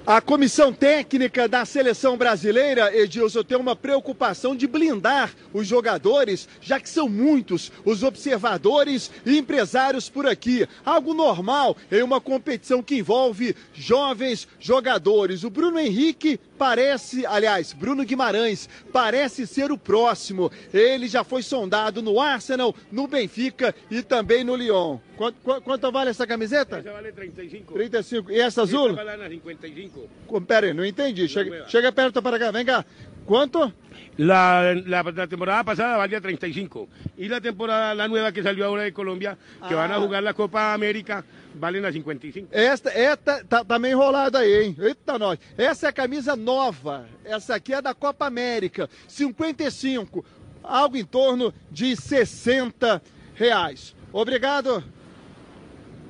A 0.06 0.20
comissão 0.22 0.74
técnica 0.74 1.48
da 1.48 1.66
seleção 1.66 2.18
brasileira, 2.18 2.96
Edilson, 2.96 3.44
tem 3.44 3.58
uma 3.58 3.76
preocupação 3.76 4.56
de 4.56 4.68
blindar 4.68 5.32
os 5.54 5.66
jogadores, 5.66 6.48
já 6.62 6.80
que 6.80 6.90
são 6.90 7.08
muitos 7.08 7.72
os 7.86 8.04
observadores 8.04 9.10
e 9.26 9.38
empresários 9.38 10.10
por 10.10 10.28
aqui. 10.28 10.68
Algo 10.86 11.14
normal 11.14 11.78
em 11.92 12.04
uma 12.04 12.20
competição 12.20 12.84
que 12.84 12.98
envolve 12.98 13.56
jovens 13.74 14.48
jogadores. 14.60 15.44
O 15.44 15.50
Bruno 15.50 15.80
Henrique 15.80 16.40
parece, 16.58 17.26
aliás, 17.26 17.74
Bruno 17.74 18.04
Guimarães 18.04 18.70
parece 18.92 19.46
ser 19.48 19.72
o 19.72 19.78
próximo. 19.78 20.52
Ele 20.74 21.08
já 21.08 21.24
foi 21.24 21.42
sondado 21.44 22.02
no 22.02 22.20
Arsenal, 22.20 22.76
no 22.92 23.08
Benfica 23.08 23.74
e 23.90 24.02
também 24.02 24.44
no 24.44 24.56
Lyon. 24.56 24.98
Quanto, 25.18 25.36
quanto- 25.62 25.92
vale 25.92 26.10
essa 26.10 26.26
camiseta? 26.26 26.80
Esa 26.80 26.92
vale 26.92 27.12
35. 27.12 27.74
35. 27.74 28.32
E 28.32 28.40
essa 28.40 28.62
azul? 28.64 28.90
Esta 28.90 29.04
vale 29.04 29.24
a 29.24 29.30
55. 29.30 30.10
Co- 30.28 30.42
Pera 30.42 30.68
aí, 30.68 30.74
não 30.74 30.86
entendi. 30.86 31.28
Chega, 31.28 31.68
chega 31.70 31.92
perto 31.92 32.22
para 32.22 32.40
cá, 32.40 32.52
vem 32.52 32.66
cá. 32.66 32.84
Quanto? 33.26 33.72
La, 34.18 34.76
la, 34.86 35.02
la 35.04 35.28
temporada 35.28 35.64
pasada 35.64 35.98
valía 35.98 36.22
35. 36.22 36.88
Y 37.18 37.28
la 37.28 37.42
temporada, 37.42 37.96
la 37.96 38.08
nueva 38.08 38.32
que 38.32 38.44
salió 38.44 38.66
ahora 38.66 38.84
de 38.84 38.94
Colombia, 38.94 39.38
que 39.68 39.74
van 39.74 39.92
a 39.92 39.96
Ah. 39.96 40.00
jugar 40.00 40.22
la 40.22 40.34
Copa 40.36 40.74
América, 40.74 41.24
valen 41.56 41.84
a 41.86 41.92
55. 41.92 42.50
Esta, 42.52 42.90
esta 42.92 43.44
tá, 43.44 43.64
tá 43.64 43.80
meio 43.80 43.94
enrolada 43.98 44.40
aí, 44.40 44.66
hein? 44.66 44.76
Eita, 44.80 45.18
nós. 45.18 45.40
Essa 45.58 45.88
é 45.88 45.90
a 45.90 45.94
camisa 45.94 46.36
nova. 46.36 47.08
Essa 47.26 47.56
aqui 47.56 47.74
é 47.74 47.82
da 47.82 47.94
Copa 47.96 48.28
América. 48.28 48.88
55. 49.08 50.24
Algo 50.64 50.96
em 50.96 51.06
torno 51.06 51.52
de 51.72 51.96
60 51.96 53.02
reais. 53.36 53.96
Obrigado. 54.12 54.84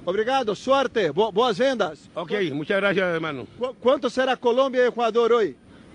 Obrigado, 0.06 0.54
sorte. 0.56 1.10
Bo- 1.12 1.32
boas 1.32 1.58
vendas. 1.58 2.10
Ok, 2.14 2.52
muchas 2.52 2.78
gracias, 2.78 3.14
hermano. 3.14 3.48
Qu- 3.58 3.74
quanto 3.80 4.10
será 4.10 4.36
Colômbia 4.36 4.82
e 4.84 4.88
Equador 4.88 5.32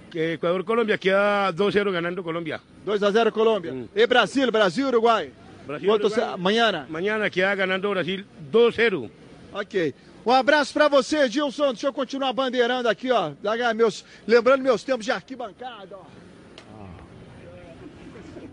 hoje? 0.08 0.10
Que 0.10 0.32
Ecuador-Colombia 0.34 0.98
queda 0.98 1.52
2-0 1.52 1.92
ganando 1.92 2.22
Colombia. 2.22 2.60
2 2.84 3.02
a 3.02 3.10
0 3.10 3.32
Colômbia. 3.32 3.88
E 3.94 4.06
Brasil, 4.06 4.50
Brasil 4.50 4.86
e 4.86 4.88
Uruguai? 4.88 5.32
Brasil, 5.66 5.88
Quanto 5.88 6.04
Uruguai. 6.06 6.20
será? 6.20 6.34
Amanhã? 6.34 6.86
Mañana 6.88 7.30
queda 7.30 7.54
ganando 7.54 7.90
Brasil 7.90 8.24
2-0. 8.50 9.10
Ok. 9.52 9.94
Um 10.26 10.32
abraço 10.32 10.72
pra 10.74 10.88
você, 10.88 11.24
Edilson. 11.24 11.68
Deixa 11.72 11.86
eu 11.86 11.92
continuar 11.92 12.32
bandeirando 12.32 12.88
aqui, 12.88 13.10
ó. 13.10 13.32
Meus, 13.74 14.04
lembrando 14.26 14.62
meus 14.62 14.82
tempos 14.82 15.04
de 15.04 15.12
arquibancada, 15.12 15.96
ó. 15.96 16.02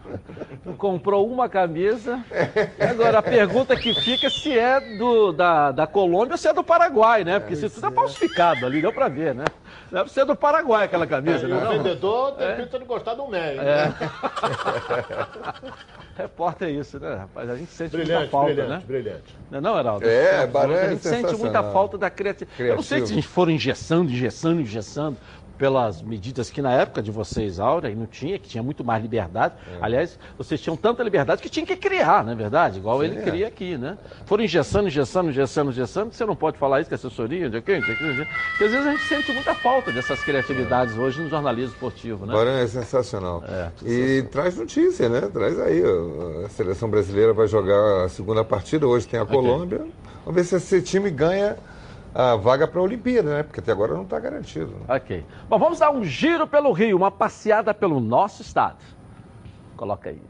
Comprou 0.77 1.29
uma 1.31 1.47
camisa. 1.47 2.19
Agora 2.79 3.19
a 3.19 3.23
pergunta 3.23 3.75
que 3.75 3.93
fica 3.93 4.27
é 4.27 4.29
se 4.29 4.57
é 4.57 4.97
do, 4.97 5.31
da, 5.31 5.71
da 5.71 5.87
Colômbia 5.87 6.33
ou 6.33 6.37
se 6.37 6.47
é 6.47 6.53
do 6.53 6.63
Paraguai, 6.63 7.23
né? 7.23 7.39
Porque 7.39 7.55
se 7.55 7.69
tudo 7.69 7.87
é 7.87 7.91
falsificado 7.91 8.65
ali, 8.65 8.81
deu 8.81 8.91
pra 8.91 9.07
ver, 9.07 9.35
né? 9.35 9.45
Deve 9.91 10.11
ser 10.11 10.25
do 10.25 10.35
Paraguai 10.35 10.85
aquela 10.85 11.05
camisa, 11.05 11.47
E 11.47 11.51
né? 11.51 11.63
o 11.63 11.69
vendedor 11.69 12.31
tem 12.33 12.47
É. 12.47 12.55
pinta 12.55 12.79
de 12.79 12.85
gostar 12.85 13.13
do 13.13 13.27
meio. 13.27 13.61
É. 13.61 13.87
né? 13.87 13.95
Repórter 16.17 16.69
é 16.69 16.71
isso, 16.71 16.99
né, 16.99 17.15
rapaz? 17.15 17.49
A 17.49 17.55
gente 17.55 17.71
sente 17.71 17.95
muita 17.95 18.11
Brilhante, 18.13 18.31
falta, 18.31 18.53
brilhante, 18.53 18.69
né? 18.71 18.83
brilhante. 18.87 19.35
Não 19.51 19.57
é 19.57 19.61
não, 19.61 19.79
Heraldo? 19.79 20.07
É, 20.07 20.47
Baré 20.47 20.73
A 20.73 20.77
é 20.85 20.89
gente 20.91 21.03
sente 21.03 21.35
muita 21.35 21.61
falta 21.63 21.97
da 21.97 22.09
criatividade. 22.09 22.69
Eu 22.69 22.75
não 22.77 22.83
sei 22.83 23.05
se 23.05 23.11
a 23.11 23.15
gente 23.15 23.27
for 23.27 23.49
engessando, 23.49 24.09
engessando, 24.11 24.61
engessando. 24.61 25.17
Pelas 25.57 26.01
medidas 26.01 26.49
que 26.49 26.61
na 26.61 26.71
época 26.73 27.01
de 27.01 27.11
vocês, 27.11 27.59
Áurea, 27.59 27.93
não 27.95 28.05
tinha, 28.05 28.37
que 28.37 28.47
tinha 28.47 28.63
muito 28.63 28.83
mais 28.83 29.01
liberdade. 29.01 29.55
É. 29.67 29.77
Aliás, 29.81 30.19
vocês 30.37 30.59
tinham 30.61 30.75
tanta 30.75 31.03
liberdade 31.03 31.41
que 31.41 31.49
tinha 31.49 31.65
que 31.65 31.75
criar, 31.75 32.23
não 32.23 32.33
é 32.33 32.35
verdade? 32.35 32.79
Igual 32.79 32.99
Sim, 32.99 33.05
ele 33.05 33.19
é. 33.19 33.21
cria 33.21 33.47
aqui, 33.47 33.77
né? 33.77 33.97
Foram 34.25 34.43
engessando, 34.43 34.87
engessando, 34.87 35.29
engessando, 35.29 35.71
engessando, 35.71 36.09
que 36.09 36.15
você 36.15 36.25
não 36.25 36.35
pode 36.35 36.57
falar 36.57 36.81
isso 36.81 36.89
com 36.89 36.95
a 36.95 36.97
assessoria, 36.97 37.49
quem, 37.61 37.79
de 37.79 37.95
quem. 37.95 38.25
Porque 38.51 38.63
às 38.63 38.71
vezes 38.71 38.87
a 38.87 38.91
gente 38.91 39.03
sente 39.03 39.31
muita 39.31 39.53
falta 39.55 39.91
dessas 39.91 40.21
criatividades 40.23 40.97
hoje 40.97 41.21
no 41.21 41.29
jornalismo 41.29 41.73
esportivo, 41.73 42.25
né? 42.25 42.33
Agora 42.33 42.51
é 42.51 42.67
sensacional. 42.67 43.43
É, 43.47 43.69
E 43.83 44.23
traz 44.23 44.57
notícia, 44.57 45.09
né? 45.09 45.21
Traz 45.21 45.59
aí. 45.59 45.81
A 46.45 46.49
seleção 46.49 46.89
brasileira 46.89 47.33
vai 47.33 47.47
jogar 47.47 48.05
a 48.05 48.09
segunda 48.09 48.43
partida. 48.43 48.87
Hoje 48.87 49.07
tem 49.07 49.19
a 49.19 49.25
Colômbia. 49.25 49.85
Vamos 50.25 50.35
ver 50.35 50.43
se 50.43 50.55
esse 50.55 50.81
time 50.81 51.09
ganha 51.09 51.55
a 52.15 52.37
vaga 52.37 52.65
para 52.65 52.79
a 52.79 52.83
Olimpíada, 52.83 53.35
né? 53.35 53.43
Porque 53.43 53.59
até 53.59 53.73
agora 53.73 53.93
não 53.93 54.03
está 54.03 54.17
garantido. 54.17 54.73
Ok. 54.87 55.25
Bom, 55.49 55.59
vamos 55.59 55.79
dar 55.79 55.91
um 55.91 56.05
giro 56.05 56.47
pelo 56.47 56.71
Rio, 56.71 56.95
uma 56.95 57.11
passeada 57.11 57.73
pelo 57.73 57.99
nosso 57.99 58.41
estado. 58.41 58.77
Coloca 59.75 60.09
aí. 60.09 60.21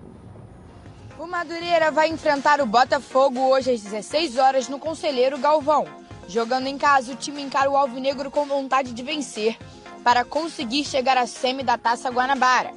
O 1.20 1.28
Madureira 1.28 1.92
vai 1.92 2.10
enfrentar 2.10 2.60
o 2.60 2.66
Botafogo 2.66 3.40
hoje 3.40 3.72
às 3.72 3.82
16 3.84 4.38
horas 4.38 4.68
no 4.68 4.80
Conselheiro 4.80 5.38
Galvão. 5.38 5.86
Jogando 6.28 6.66
em 6.66 6.78
casa, 6.78 7.14
o 7.14 7.16
time 7.16 7.44
encara 7.44 7.70
o 7.70 7.78
Alvinegro 7.78 8.32
com 8.32 8.46
vontade 8.46 8.92
de 8.92 9.04
vencer 9.04 9.56
para 10.04 10.26
conseguir 10.26 10.84
chegar 10.84 11.18
à 11.18 11.28
semi 11.28 11.64
da 11.64 11.78
Taça 11.78 12.10
Guanabara. 12.10 12.72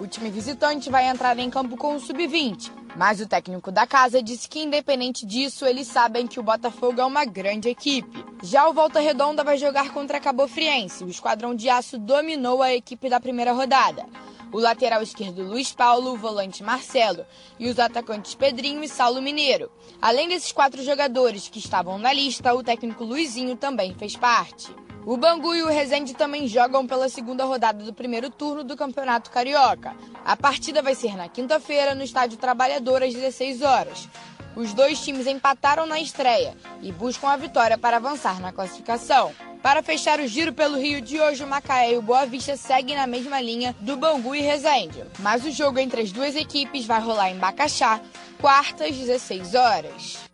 O 0.00 0.06
time 0.06 0.30
visitante 0.30 0.90
vai 0.90 1.06
entrar 1.06 1.38
em 1.38 1.50
campo 1.50 1.76
com 1.76 1.94
o 1.94 2.00
sub-20, 2.00 2.72
mas 2.96 3.20
o 3.20 3.26
técnico 3.26 3.72
da 3.72 3.86
casa 3.86 4.22
disse 4.22 4.48
que 4.48 4.62
independente 4.62 5.26
disso, 5.26 5.66
eles 5.66 5.86
sabem 5.86 6.26
que 6.26 6.38
o 6.38 6.42
Botafogo 6.42 7.00
é 7.00 7.04
uma 7.04 7.24
grande 7.24 7.68
equipe. 7.68 8.24
Já 8.42 8.68
o 8.68 8.72
Volta 8.72 9.00
Redonda 9.00 9.42
vai 9.42 9.58
jogar 9.58 9.92
contra 9.92 10.18
a 10.18 10.20
Cabo 10.20 10.46
Friense. 10.46 11.04
O 11.04 11.08
esquadrão 11.08 11.54
de 11.54 11.68
aço 11.68 11.98
dominou 11.98 12.62
a 12.62 12.72
equipe 12.72 13.08
da 13.08 13.20
primeira 13.20 13.52
rodada. 13.52 14.06
O 14.52 14.60
lateral 14.60 15.02
esquerdo 15.02 15.42
Luiz 15.42 15.72
Paulo, 15.72 16.12
o 16.12 16.16
volante 16.16 16.62
Marcelo 16.62 17.26
e 17.58 17.68
os 17.68 17.78
atacantes 17.78 18.36
Pedrinho 18.36 18.84
e 18.84 18.88
Saulo 18.88 19.20
Mineiro. 19.20 19.68
Além 20.00 20.28
desses 20.28 20.52
quatro 20.52 20.80
jogadores 20.84 21.48
que 21.48 21.58
estavam 21.58 21.98
na 21.98 22.12
lista, 22.12 22.54
o 22.54 22.62
técnico 22.62 23.02
Luizinho 23.02 23.56
também 23.56 23.92
fez 23.94 24.14
parte. 24.14 24.72
O 25.06 25.18
Bangu 25.18 25.54
e 25.54 25.62
o 25.62 25.68
Resende 25.68 26.14
também 26.14 26.48
jogam 26.48 26.86
pela 26.86 27.10
segunda 27.10 27.44
rodada 27.44 27.84
do 27.84 27.92
primeiro 27.92 28.30
turno 28.30 28.64
do 28.64 28.74
Campeonato 28.74 29.30
Carioca. 29.30 29.94
A 30.24 30.34
partida 30.34 30.80
vai 30.80 30.94
ser 30.94 31.14
na 31.14 31.28
quinta-feira 31.28 31.94
no 31.94 32.02
Estádio 32.02 32.38
Trabalhador 32.38 33.02
às 33.02 33.12
16 33.12 33.60
horas. 33.60 34.08
Os 34.56 34.72
dois 34.72 34.98
times 35.04 35.26
empataram 35.26 35.84
na 35.84 36.00
estreia 36.00 36.56
e 36.80 36.90
buscam 36.90 37.28
a 37.28 37.36
vitória 37.36 37.76
para 37.76 37.98
avançar 37.98 38.40
na 38.40 38.50
classificação. 38.50 39.34
Para 39.62 39.82
fechar 39.82 40.20
o 40.20 40.26
giro 40.26 40.54
pelo 40.54 40.78
Rio 40.78 41.02
de 41.02 41.20
hoje, 41.20 41.44
o 41.44 41.46
Macaé 41.46 41.92
e 41.92 41.98
o 41.98 42.02
Boa 42.02 42.24
Vista 42.24 42.56
seguem 42.56 42.96
na 42.96 43.06
mesma 43.06 43.42
linha 43.42 43.76
do 43.80 43.98
Bangu 43.98 44.34
e 44.34 44.40
Resende. 44.40 45.04
Mas 45.18 45.44
o 45.44 45.50
jogo 45.50 45.78
entre 45.78 46.00
as 46.00 46.12
duas 46.12 46.34
equipes 46.34 46.86
vai 46.86 47.00
rolar 47.00 47.30
em 47.30 47.38
Bacaxá, 47.38 48.00
quarta 48.40 48.84
às 48.84 48.96
16 48.96 49.54
horas. 49.54 50.33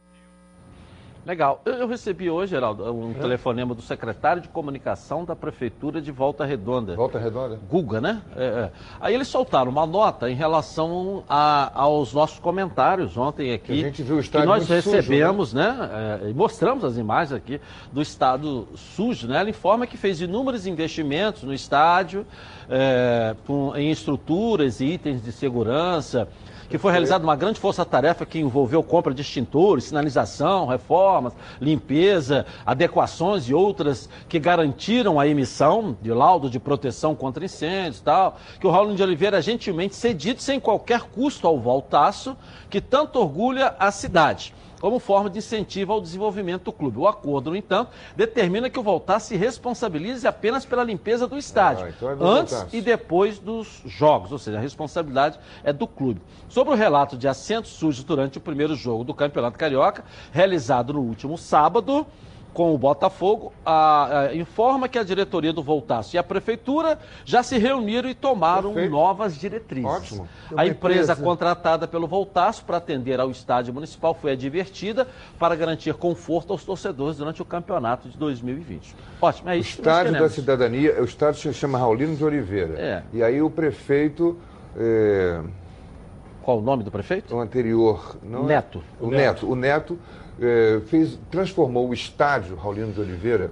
Legal. 1.27 1.61
Eu, 1.65 1.75
eu 1.75 1.87
recebi 1.87 2.31
hoje, 2.31 2.51
Geraldo, 2.51 2.85
um 2.95 3.13
telefonema 3.13 3.75
do 3.75 3.83
secretário 3.83 4.41
de 4.41 4.49
comunicação 4.49 5.25
da 5.25 5.37
Prefeitura 5.37 6.01
de 6.01 6.11
Volta 6.11 6.45
Redonda. 6.47 6.97
Volta 6.97 7.19
Redonda? 7.19 7.59
Guga, 7.69 8.01
né? 8.01 8.23
É, 8.35 8.45
é. 8.45 8.71
Aí 9.01 9.15
eles 9.15 9.29
soltaram 9.29 9.71
uma 9.71 9.87
nota 9.87 10.31
em 10.31 10.35
relação 10.35 11.23
a- 11.29 11.71
aos 11.75 12.15
nossos 12.15 12.39
comentários 12.39 13.17
ontem 13.19 13.53
aqui. 13.53 13.67
Que 13.75 13.81
a 13.85 13.87
gente 13.89 14.03
viu 14.03 14.17
o 14.17 14.19
que 14.19 14.25
estádio 14.25 14.49
nós 14.49 14.67
muito 14.69 14.83
sujo, 14.83 14.97
recebemos, 14.97 15.53
né? 15.53 16.21
é, 16.25 16.31
e 16.31 16.35
mostramos 16.35 16.85
as 16.85 16.97
imagens 16.97 17.33
aqui 17.35 17.61
do 17.93 18.01
estado 18.01 18.67
sujo, 18.75 19.29
né? 19.29 19.41
Ela 19.41 19.51
informa 19.51 19.87
que 19.87 19.97
fez 19.99 20.21
inúmeros 20.21 20.67
investimentos 20.67 21.43
no 21.43 21.53
estádio, 21.53 22.27
é, 22.69 23.35
em 23.77 23.91
estruturas 23.91 24.81
e 24.81 24.87
itens 24.87 25.23
de 25.23 25.33
segurança 25.33 26.29
que 26.71 26.79
foi 26.79 26.93
realizada 26.93 27.25
uma 27.25 27.35
grande 27.35 27.59
força-tarefa 27.59 28.25
que 28.25 28.39
envolveu 28.39 28.81
compra 28.81 29.13
de 29.13 29.21
extintores, 29.23 29.85
sinalização, 29.85 30.69
reformas, 30.69 31.35
limpeza, 31.61 32.47
adequações 32.65 33.49
e 33.49 33.53
outras 33.53 34.09
que 34.29 34.39
garantiram 34.39 35.19
a 35.19 35.27
emissão 35.27 35.99
de 36.01 36.13
laudo 36.13 36.49
de 36.49 36.61
proteção 36.61 37.13
contra 37.13 37.45
incêndios 37.45 37.99
e 37.99 38.03
tal, 38.05 38.39
que 38.61 38.67
o 38.69 38.71
Raul 38.71 38.95
de 38.95 39.03
Oliveira 39.03 39.39
é 39.39 39.43
gentilmente 39.43 39.97
cedido 39.97 40.41
sem 40.41 40.61
qualquer 40.61 41.01
custo 41.03 41.49
ao 41.49 41.59
Voltaço, 41.59 42.37
que 42.71 42.81
tanto 42.81 43.19
orgulha 43.19 43.75
a 43.77 43.91
cidade 43.91 44.55
como 44.81 44.99
forma 44.99 45.29
de 45.29 45.39
incentivo 45.39 45.93
ao 45.93 46.01
desenvolvimento 46.01 46.65
do 46.65 46.73
clube. 46.73 46.99
O 46.99 47.07
acordo, 47.07 47.51
no 47.51 47.57
entanto, 47.57 47.91
determina 48.17 48.71
que 48.71 48.79
o 48.79 48.83
Voltaço 48.83 49.29
se 49.29 49.37
responsabilize 49.37 50.27
apenas 50.27 50.65
pela 50.65 50.83
limpeza 50.83 51.27
do 51.27 51.37
estádio, 51.37 51.87
Ah, 51.87 51.91
então 51.91 52.11
é 52.11 52.17
antes 52.39 52.67
e 52.73 52.81
depois 52.81 53.39
dos 53.39 53.83
jogos, 53.85 54.33
ou 54.33 54.39
seja, 54.39 54.57
a 54.59 54.61
responsabilidade 54.61 55.39
é 55.63 55.73
do 55.73 55.87
clube. 55.87 56.21
Sobre 56.49 56.73
o 56.73 56.77
relato 56.77 57.17
de 57.17 57.29
assentos 57.29 57.71
sujos 57.73 58.03
durante 58.03 58.39
o 58.39 58.41
primeiro 58.41 58.75
jogo 58.75 59.05
do 59.05 59.13
Campeonato 59.13 59.59
Carioca, 59.59 60.05
realizado 60.33 60.95
no 60.95 61.01
último 61.01 61.37
sábado, 61.37 62.07
com 62.53 62.75
o 62.75 62.79
Botafogo, 62.79 63.53
a- 63.65 64.19
a- 64.29 64.35
informa 64.35 64.89
que 64.89 64.99
a 64.99 65.03
diretoria 65.05 65.53
do 65.53 65.63
Voltaço 65.63 66.17
e 66.17 66.19
a 66.19 66.23
prefeitura 66.23 66.99
já 67.25 67.43
se 67.43 67.57
reuniram 67.59 68.09
e 68.11 68.15
tomaram 68.15 68.73
Perfeito. 68.73 68.91
novas 68.93 69.37
diretrizes. 69.39 69.89
Ótimo. 69.89 70.29
A 70.57 70.67
empresa 70.67 71.13
empresa. 71.13 71.17
contratada 71.17 71.87
pelo 71.87 72.07
Voltaço 72.09 72.65
para 72.65 72.79
atender 72.79 73.21
ao 73.21 73.31
estádio 73.31 73.73
municipal 73.73 74.15
foi 74.15 74.33
advertida 74.33 75.07
para 75.39 75.55
garantir 75.55 75.95
conforto 75.95 76.53
aos 76.53 76.65
torcedores 76.65 77.17
durante 77.19 77.41
o 77.41 77.45
campeonato 77.45 78.09
de 78.09 78.17
2020. 78.19 78.97
Ótimo, 79.23 79.49
é 79.49 79.53
O 79.53 79.57
isso 79.57 79.77
que 79.81 79.87
nós 79.89 79.99
estádio 79.99 80.21
da 80.21 80.29
cidadania, 80.29 81.01
o 81.01 81.05
estádio 81.05 81.41
se 81.41 81.55
chama 81.55 81.79
Raulino 81.79 82.17
de 82.17 82.25
Oliveira. 82.25 82.75
É. 82.79 83.03
E 83.13 83.23
aí 83.23 83.41
o 83.41 83.49
prefeito. 83.51 84.37
é, 84.77 85.41
Qual 86.43 86.59
o 86.59 86.63
nome 86.63 86.83
do 86.83 86.91
prefeito? 86.91 87.35
O 87.35 87.39
anterior. 87.41 88.17
Não 88.23 88.45
é? 88.45 88.55
Neto. 88.55 88.83
O 88.99 89.09
Neto. 89.11 89.47
O 89.51 89.55
Neto 89.55 89.99
é, 90.41 90.81
fez, 90.87 91.19
transformou 91.31 91.89
o 91.89 91.95
estádio 91.95 92.57
Raulino 92.57 92.93
de 92.93 93.01
Oliveira 93.01 93.51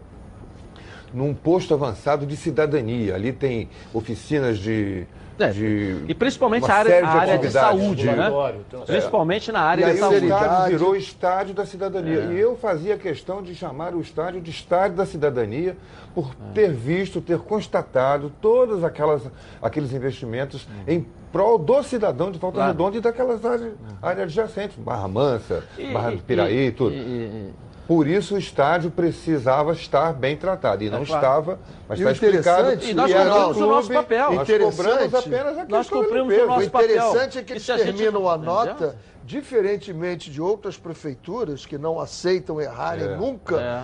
num 1.12 1.32
posto 1.34 1.72
avançado 1.74 2.26
de 2.26 2.36
cidadania. 2.36 3.14
Ali 3.14 3.32
tem 3.32 3.68
oficinas 3.94 4.58
de. 4.58 5.06
É, 5.38 5.50
de 5.50 6.04
E 6.08 6.14
principalmente 6.14 6.68
a 6.68 6.74
área, 6.74 6.98
a 6.98 7.00
de 7.00 7.06
área 7.16 7.38
de 7.38 7.50
saúde, 7.50 8.06
né? 8.06 8.28
Uma- 8.28 8.52
Principalmente 8.84 9.52
na 9.52 9.60
E 9.60 9.62
área 9.62 9.86
aí 9.86 9.92
de 9.92 9.98
o 9.98 10.00
saúde. 10.02 10.26
estádio 10.26 10.78
virou 10.78 10.96
estádio 10.96 11.54
da 11.54 11.64
cidadania. 11.64 12.20
É. 12.24 12.32
E 12.32 12.40
eu 12.40 12.56
fazia 12.56 12.96
questão 12.98 13.40
de 13.40 13.54
chamar 13.54 13.94
o 13.94 14.00
estádio 14.00 14.40
de 14.40 14.50
estádio 14.50 14.96
da 14.96 15.06
cidadania 15.06 15.76
por 16.12 16.32
É. 16.50 16.52
ter 16.54 16.72
visto, 16.72 17.20
ter 17.20 17.38
constatado 17.38 18.32
todos 18.42 18.82
aquelas, 18.82 19.22
aqueles 19.62 19.92
investimentos 19.92 20.66
em 20.88 21.06
prol 21.32 21.58
do 21.58 21.82
cidadão 21.82 22.30
de 22.30 22.38
Volta 22.38 22.56
Claro. 22.56 22.72
Redonda 22.72 22.96
e 22.96 23.00
daquelas 23.00 23.44
áreas, 23.44 23.72
áreas 24.02 24.22
adjacentes, 24.24 24.76
Barra 24.78 25.08
Mansa, 25.08 25.64
E- 25.78 25.92
Barra 25.92 26.10
do 26.12 26.18
Piraí 26.22 26.66
e 26.68 26.72
tudo. 26.72 26.94
e- 26.94 26.98
e- 26.98 27.52
Por 27.86 28.06
isso 28.06 28.34
o 28.34 28.38
estádio 28.38 28.90
precisava 28.90 29.72
estar 29.72 30.12
bem 30.12 30.36
tratado. 30.36 30.84
E 30.84 30.90
não 30.90 31.00
É 31.02 31.06
claro. 31.06 31.22
estava, 31.26 31.58
mas 31.88 31.98
E 31.98 32.02
está 32.02 32.12
explicado. 32.12 32.84
E 32.84 32.92
nós 32.92 33.10
era 33.10 33.30
cumprimos 33.30 33.56
um 33.56 33.64
o 33.64 33.66
nosso 33.66 33.90
papel. 33.92 34.32
Nós 34.34 34.42
Interessante. 34.48 34.76
cobramos 34.76 35.14
apenas 35.14 35.58
a 35.58 35.64
Nós 35.64 35.88
cumprimos 35.88 36.34
o 36.34 36.46
nosso 36.46 36.60
O 36.60 36.62
interessante 36.64 36.70
papel. 36.70 37.22
é 37.40 37.44
que 37.44 37.52
eles 37.54 37.62
Isso 37.62 37.72
a 37.72 37.78
gente 37.78 37.96
terminam 37.96 38.28
a 38.28 38.36
nota, 38.36 38.94
diferentemente 39.24 40.30
de 40.30 40.40
outras 40.42 40.76
prefeituras 40.76 41.64
que 41.64 41.78
não 41.78 41.98
aceitam 41.98 42.60
errarem 42.60 43.04
É, 43.06 43.16
nunca, 43.16 43.58
É. 43.58 43.82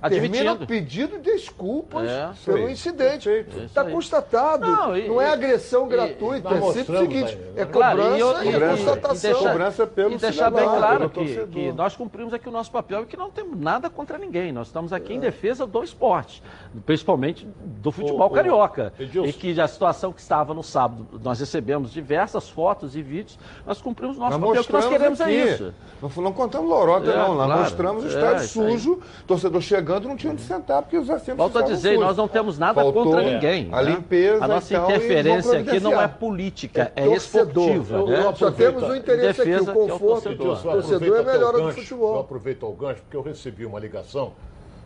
Admitindo. 0.00 0.66
pedindo 0.66 1.18
desculpas 1.18 2.08
É. 2.08 2.30
pelo 2.44 2.58
aí. 2.66 2.72
incidente. 2.72 3.28
Está 3.64 3.82
aí. 3.82 3.92
constatado. 3.92 4.66
Não, 4.66 4.88
Não, 4.88 4.96
e- 4.96 5.08
é 5.08 5.28
e- 5.28 5.32
agressão 5.32 5.86
e- 5.86 5.88
gratuita. 5.90 6.48
é 6.54 6.60
sempre 6.72 6.96
o 6.96 7.00
seguinte: 7.00 7.24
aí, 7.32 7.52
é 7.56 7.64
né? 7.64 7.70
Claro, 7.72 7.98
cobrança 7.98 8.14
e, 8.14 8.18
e, 8.18 8.20
eu- 8.20 8.32
e- 8.32 8.48
é 8.48 8.56
e- 8.56 8.70
constatação. 8.76 9.30
e 9.30 9.32
deixar- 9.34 9.48
Cobrança 9.52 9.86
pelo 9.86 10.12
e 10.12 10.18
deixar 10.18 10.50
bem 10.50 10.64
claro 10.64 11.10
que, 11.10 11.46
que 11.46 11.72
nós 11.72 11.96
cumprimos 11.96 12.32
aqui 12.32 12.48
o 12.48 12.52
nosso 12.52 12.70
papel 12.70 13.02
e 13.02 13.06
que 13.06 13.16
não 13.16 13.30
temos 13.30 13.58
nada 13.58 13.90
contra 13.90 14.18
ninguém. 14.18 14.52
Nós 14.52 14.68
estamos 14.68 14.92
aqui 14.92 15.14
em 15.14 15.20
defesa 15.20 15.66
do 15.66 15.82
esporte, 15.82 16.42
principalmente 16.86 17.46
do 17.60 17.90
futebol 17.90 18.26
ô, 18.26 18.30
carioca. 18.30 18.92
Edilson. 18.98 19.28
E 19.28 19.32
que 19.32 19.60
a 19.60 19.66
situação 19.68 20.12
que 20.12 20.20
estava 20.20 20.54
no 20.54 20.62
sábado, 20.62 21.06
nós 21.22 21.40
recebemos 21.40 21.92
diversas 21.92 22.48
fotos 22.48 22.94
e 22.94 23.02
vídeos, 23.02 23.38
nós 23.66 23.80
cumprimos 23.80 24.16
o 24.16 24.20
nosso 24.20 24.38
Nós 24.38 24.48
papel. 24.48 24.62
O 24.62 24.64
que 24.66 24.72
nós 24.72 24.86
queremos 24.86 25.20
aqui. 25.20 25.30
é 25.32 25.54
isso. 25.54 25.74
Não, 26.00 26.22
não 26.22 26.32
contamos 26.32 26.68
lorota, 26.70 27.10
É, 27.10 27.16
não. 27.16 27.34
Nós 27.34 27.46
claro. 27.46 27.60
mostramos 27.62 28.04
o 28.04 28.06
É, 28.06 28.10
estádio 28.10 28.40
aí. 28.40 28.46
sujo, 28.46 29.00
torcedor 29.26 29.60
chegando, 29.60 29.87
não 30.08 30.16
tinha 30.16 30.32
onde 30.32 30.42
sentar, 30.42 30.82
porque 30.82 30.96
os 30.96 31.08
assentos 31.08 31.36
Volto 31.36 31.58
a 31.58 31.62
dizer, 31.62 31.90
sujos. 31.90 32.04
nós 32.04 32.16
não 32.16 32.28
temos 32.28 32.58
nada 32.58 32.74
Faltou 32.82 33.04
contra 33.04 33.22
ninguém. 33.22 33.68
A 33.72 33.82
né? 33.82 33.90
limpeza, 33.92 34.44
A 34.44 34.48
nossa 34.48 34.74
então, 34.74 34.90
interferência 34.90 35.58
aqui 35.58 35.80
não 35.80 36.00
é 36.00 36.08
política, 36.08 36.92
é, 36.94 37.04
torcedor. 37.04 37.68
esportiva. 37.70 38.06
Né? 38.06 38.34
Só 38.36 38.50
temos 38.50 38.82
um 38.82 38.94
interesse 38.94 39.40
aqui, 39.42 39.50
o 39.54 39.64
que 39.64 39.68
é 39.68 39.72
o 39.72 39.74
conforto 39.74 39.96
torcedor. 39.98 40.36
do 40.36 40.42
Edilson, 40.44 40.70
torcedor 40.72 41.02
é 41.16 41.20
aproveita 41.20 41.20
até 41.20 41.32
melhor 41.32 41.54
o 41.54 41.62
do 41.62 41.72
futebol. 41.72 42.14
Eu 42.14 42.20
aproveito 42.20 42.62
o 42.64 42.72
gancho 42.72 43.02
porque 43.02 43.16
eu 43.16 43.22
recebi 43.22 43.64
uma 43.66 43.78
ligação 43.80 44.32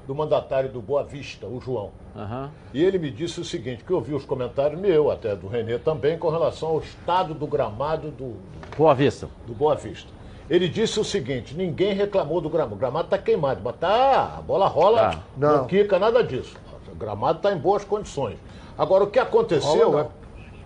do 0.06 0.14
mandatário 0.14 0.68
do 0.68 0.80
Boa 0.82 1.04
Vista, 1.04 1.46
o 1.46 1.60
João. 1.60 1.90
Aham. 2.16 2.50
E 2.74 2.82
ele 2.82 2.98
me 2.98 3.10
disse 3.10 3.40
o 3.40 3.44
seguinte, 3.44 3.84
que 3.84 3.92
eu 3.92 4.00
vi 4.00 4.14
os 4.14 4.24
comentários 4.24 4.80
meu, 4.80 5.10
até 5.10 5.34
do 5.36 5.46
Renê 5.46 5.78
também, 5.78 6.18
com 6.18 6.28
relação 6.28 6.70
ao 6.70 6.80
estado 6.80 7.34
do 7.34 7.46
gramado 7.46 8.10
do, 8.10 8.34
Boa 8.76 8.94
vista. 8.94 9.28
do 9.46 9.54
Boa 9.54 9.74
Vista. 9.76 10.08
Ele 10.52 10.68
disse 10.68 11.00
o 11.00 11.04
seguinte, 11.04 11.54
ninguém 11.54 11.94
reclamou 11.94 12.38
do 12.38 12.50
gramado. 12.50 12.74
O 12.74 12.78
gramado 12.78 13.06
está 13.06 13.16
queimado, 13.16 13.62
mas 13.64 13.74
tá, 13.76 14.34
a 14.36 14.42
bola 14.42 14.68
rola, 14.68 15.00
Tá. 15.12 15.18
não. 15.34 15.56
Não. 15.58 15.66
quica, 15.66 15.98
nada 15.98 16.22
disso. 16.22 16.54
O 16.92 16.94
gramado 16.94 17.38
está 17.38 17.54
em 17.54 17.56
boas 17.56 17.82
condições. 17.84 18.36
Agora, 18.76 19.02
o 19.04 19.06
que 19.06 19.18
aconteceu 19.18 19.98
é 19.98 20.06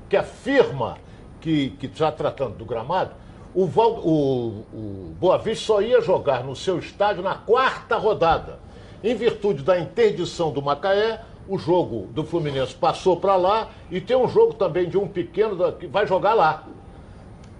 que 0.09 0.17
a 0.17 0.25
firma 0.25 0.99
que 1.41 1.77
está 1.83 2.11
tratando 2.11 2.57
do 2.57 2.65
gramado, 2.65 3.13
o, 3.55 3.65
Val- 3.67 4.01
o, 4.05 4.65
o 4.75 5.15
Boa 5.21 5.39
Vista 5.39 5.65
só 5.67 5.81
ia 5.81 6.01
jogar 6.01 6.43
no 6.43 6.57
seu 6.57 6.81
estádio 6.81 7.23
na 7.23 7.37
quarta 7.37 7.97
rodada. 7.97 8.59
Em 9.05 9.15
virtude 9.15 9.63
da 9.63 9.79
interdição 9.79 10.51
do 10.51 10.61
Macaé, 10.61 11.21
o 11.49 11.57
jogo 11.57 12.09
do 12.13 12.25
Fluminense 12.25 12.75
passou 12.75 13.19
para 13.19 13.37
lá 13.37 13.69
e 13.89 14.01
tem 14.01 14.17
um 14.17 14.27
jogo 14.27 14.53
também 14.55 14.89
de 14.89 14.99
um 14.99 15.07
pequeno 15.07 15.55
da- 15.55 15.71
que 15.71 15.87
vai 15.87 16.09
jogar 16.09 16.35
lá. 16.35 16.65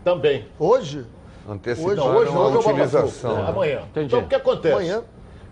Também. 0.03 0.45
Hoje? 0.59 1.05
Anteciparam 1.49 1.97
Não, 1.97 2.17
hoje, 2.17 2.33
a 2.33 2.39
hoje 2.39 2.57
o 2.57 2.61
utilização. 2.61 3.39
É, 3.39 3.49
amanhã. 3.49 3.81
Entendi. 3.91 4.07
Então 4.07 4.21
o 4.21 4.29
que 4.29 4.35
acontece? 4.35 4.75
Amanhã. 4.75 5.03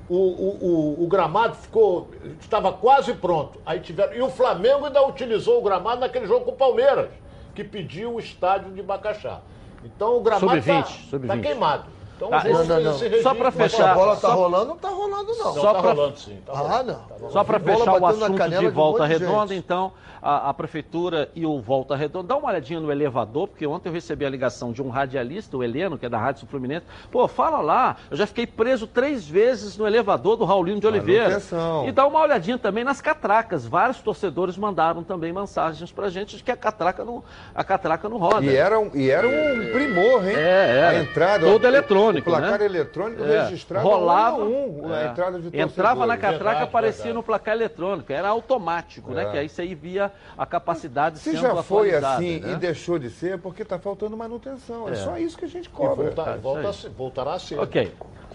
O, 0.08 0.16
o, 0.16 0.96
o, 1.00 1.04
o 1.04 1.06
gramado 1.06 1.54
ficou. 1.54 2.10
estava 2.40 2.72
quase 2.72 3.14
pronto. 3.14 3.60
Aí 3.64 3.80
tiveram. 3.80 4.14
E 4.14 4.20
o 4.20 4.28
Flamengo 4.28 4.86
ainda 4.86 5.06
utilizou 5.06 5.60
o 5.60 5.62
gramado 5.62 6.00
naquele 6.00 6.26
jogo 6.26 6.44
com 6.44 6.50
o 6.50 6.56
Palmeiras, 6.56 7.08
que 7.54 7.64
pediu 7.64 8.14
o 8.14 8.20
estádio 8.20 8.72
de 8.72 8.82
Bacaxá. 8.82 9.40
Então 9.84 10.16
o 10.16 10.20
gramado 10.20 10.56
está 10.56 10.84
Sub-20, 10.84 11.10
sub-20. 11.10 11.42
queimado. 11.42 11.84
Então 12.16 12.30
Tá, 12.30 12.44
não, 12.44 12.64
não, 12.64 12.80
não. 12.80 13.22
Só 13.22 13.34
pra 13.34 13.44
Mas 13.44 13.54
fechar- 13.54 13.90
a 13.90 13.94
bola 13.94 14.14
tá 14.16 14.28
só- 14.28 14.34
rolando, 14.34 14.64
não 14.66 14.76
tá 14.76 14.88
rolando, 14.88 15.32
não. 15.36 15.44
Não, 15.46 15.54
Só 15.54 15.72
tá 15.74 15.80
pra- 15.82 15.92
rolando 15.92 16.18
sim. 16.18 16.38
Tá 16.46 16.52
Ah, 16.52 16.58
rolando. 16.58 16.98
não. 17.20 17.30
Só 17.30 17.44
para 17.44 17.58
fechar 17.60 18.00
o 18.00 18.06
assunto 18.06 18.48
de 18.60 18.68
Volta 18.68 19.06
de 19.06 19.12
Redonda, 19.14 19.48
gente. 19.54 19.64
então, 19.64 19.92
a, 20.22 20.48
a 20.50 20.54
Prefeitura 20.54 21.28
e 21.34 21.44
o 21.44 21.60
Volta 21.60 21.94
Redonda, 21.96 22.28
dá 22.28 22.36
uma 22.36 22.48
olhadinha 22.48 22.78
no 22.80 22.90
elevador, 22.90 23.48
porque 23.48 23.66
ontem 23.66 23.88
eu 23.88 23.92
recebi 23.92 24.24
a 24.24 24.30
ligação 24.30 24.72
de 24.72 24.80
um 24.80 24.88
radialista, 24.88 25.56
o 25.56 25.62
Heleno, 25.62 25.98
que 25.98 26.06
é 26.06 26.08
da 26.08 26.16
Rádio 26.18 26.40
Sul 26.40 26.48
Fluminense. 26.48 26.86
Pô, 27.10 27.26
fala 27.28 27.60
lá, 27.60 27.96
eu 28.10 28.16
já 28.16 28.26
fiquei 28.26 28.46
preso 28.46 28.86
três 28.86 29.26
vezes 29.28 29.76
no 29.76 29.86
elevador 29.86 30.36
do 30.36 30.44
Raulino 30.44 30.80
de 30.80 30.86
Oliveira. 30.86 31.24
Manutenção. 31.24 31.86
E 31.88 31.92
dá 31.92 32.06
uma 32.06 32.20
olhadinha 32.20 32.56
também 32.56 32.84
nas 32.84 33.00
catracas. 33.00 33.66
Vários 33.66 34.00
torcedores 34.00 34.56
mandaram 34.56 35.02
também 35.02 35.32
mensagens 35.32 35.90
pra 35.92 36.08
gente 36.08 36.36
de 36.36 36.42
que 36.42 36.50
a 36.50 36.56
catraca 36.56 37.04
não, 37.04 37.22
a 37.54 37.64
catraca 37.64 38.08
não 38.08 38.16
roda. 38.18 38.44
E 38.46 38.54
era, 38.56 38.78
um, 38.78 38.90
e 38.94 39.10
era 39.10 39.26
um 39.26 39.72
primor, 39.72 40.24
hein? 40.26 40.36
É, 40.36 40.76
era. 40.78 40.90
A 40.90 41.02
entrada. 41.02 41.44
Todo 41.46 41.64
o- 41.64 41.66
eletrônico, 42.10 42.30
O 42.30 42.32
placar 42.32 42.58
né? 42.58 42.64
eletrônico 42.64 43.24
É. 43.24 43.42
registrava 43.44 43.84
Rolava, 43.88 44.44
um 44.44 44.82
a 44.84 44.86
um 44.88 44.94
é. 44.94 45.04
a 45.04 45.10
entrada 45.10 45.40
de 45.40 45.58
Entrava 45.60 46.06
na 46.06 46.16
catraca, 46.16 46.38
Verdade, 46.44 46.62
aparecia 46.64 46.96
verdade. 47.04 47.14
no 47.16 47.22
placar 47.22 47.54
eletrônico. 47.54 48.12
Era 48.12 48.28
automático, 48.28 49.12
né? 49.12 49.24
É. 49.24 49.30
Que 49.30 49.38
aí 49.38 49.48
você 49.48 49.62
aí 49.62 49.74
via 49.74 50.12
a 50.36 50.46
capacidade 50.46 51.18
Se 51.18 51.30
sendo 51.32 51.40
já 51.42 51.62
foi 51.62 51.94
assim 51.94 52.40
né? 52.40 52.52
e 52.52 52.56
deixou 52.56 52.98
de 52.98 53.10
ser, 53.10 53.34
é 53.34 53.36
porque 53.36 53.62
está 53.62 53.78
faltando 53.78 54.16
manutenção. 54.16 54.88
É. 54.88 54.92
É. 54.92 54.94
só 54.96 55.16
isso 55.18 55.36
que 55.38 55.44
a 55.44 55.48
gente 55.48 55.66
E 55.66 55.70
cobra. 55.70 56.10
volta- 56.10 56.30
É, 56.30 56.36
volta 56.36 56.72
voltará 56.96 57.32
a 57.34 57.38
ser. 57.38 57.58
Ok. 57.58 57.92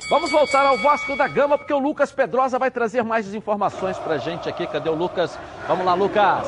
Vamos 0.09 0.31
voltar 0.31 0.65
ao 0.65 0.77
Vasco 0.77 1.15
da 1.17 1.27
Gama, 1.27 1.57
porque 1.57 1.73
o 1.73 1.79
Lucas 1.79 2.11
Pedrosa 2.11 2.57
vai 2.57 2.71
trazer 2.71 3.03
mais 3.03 3.33
informações 3.33 3.97
pra 3.97 4.17
gente 4.17 4.47
aqui. 4.47 4.65
Cadê 4.65 4.89
o 4.89 4.95
Lucas? 4.95 5.37
Vamos 5.67 5.85
lá, 5.85 5.93
Lucas. 5.93 6.47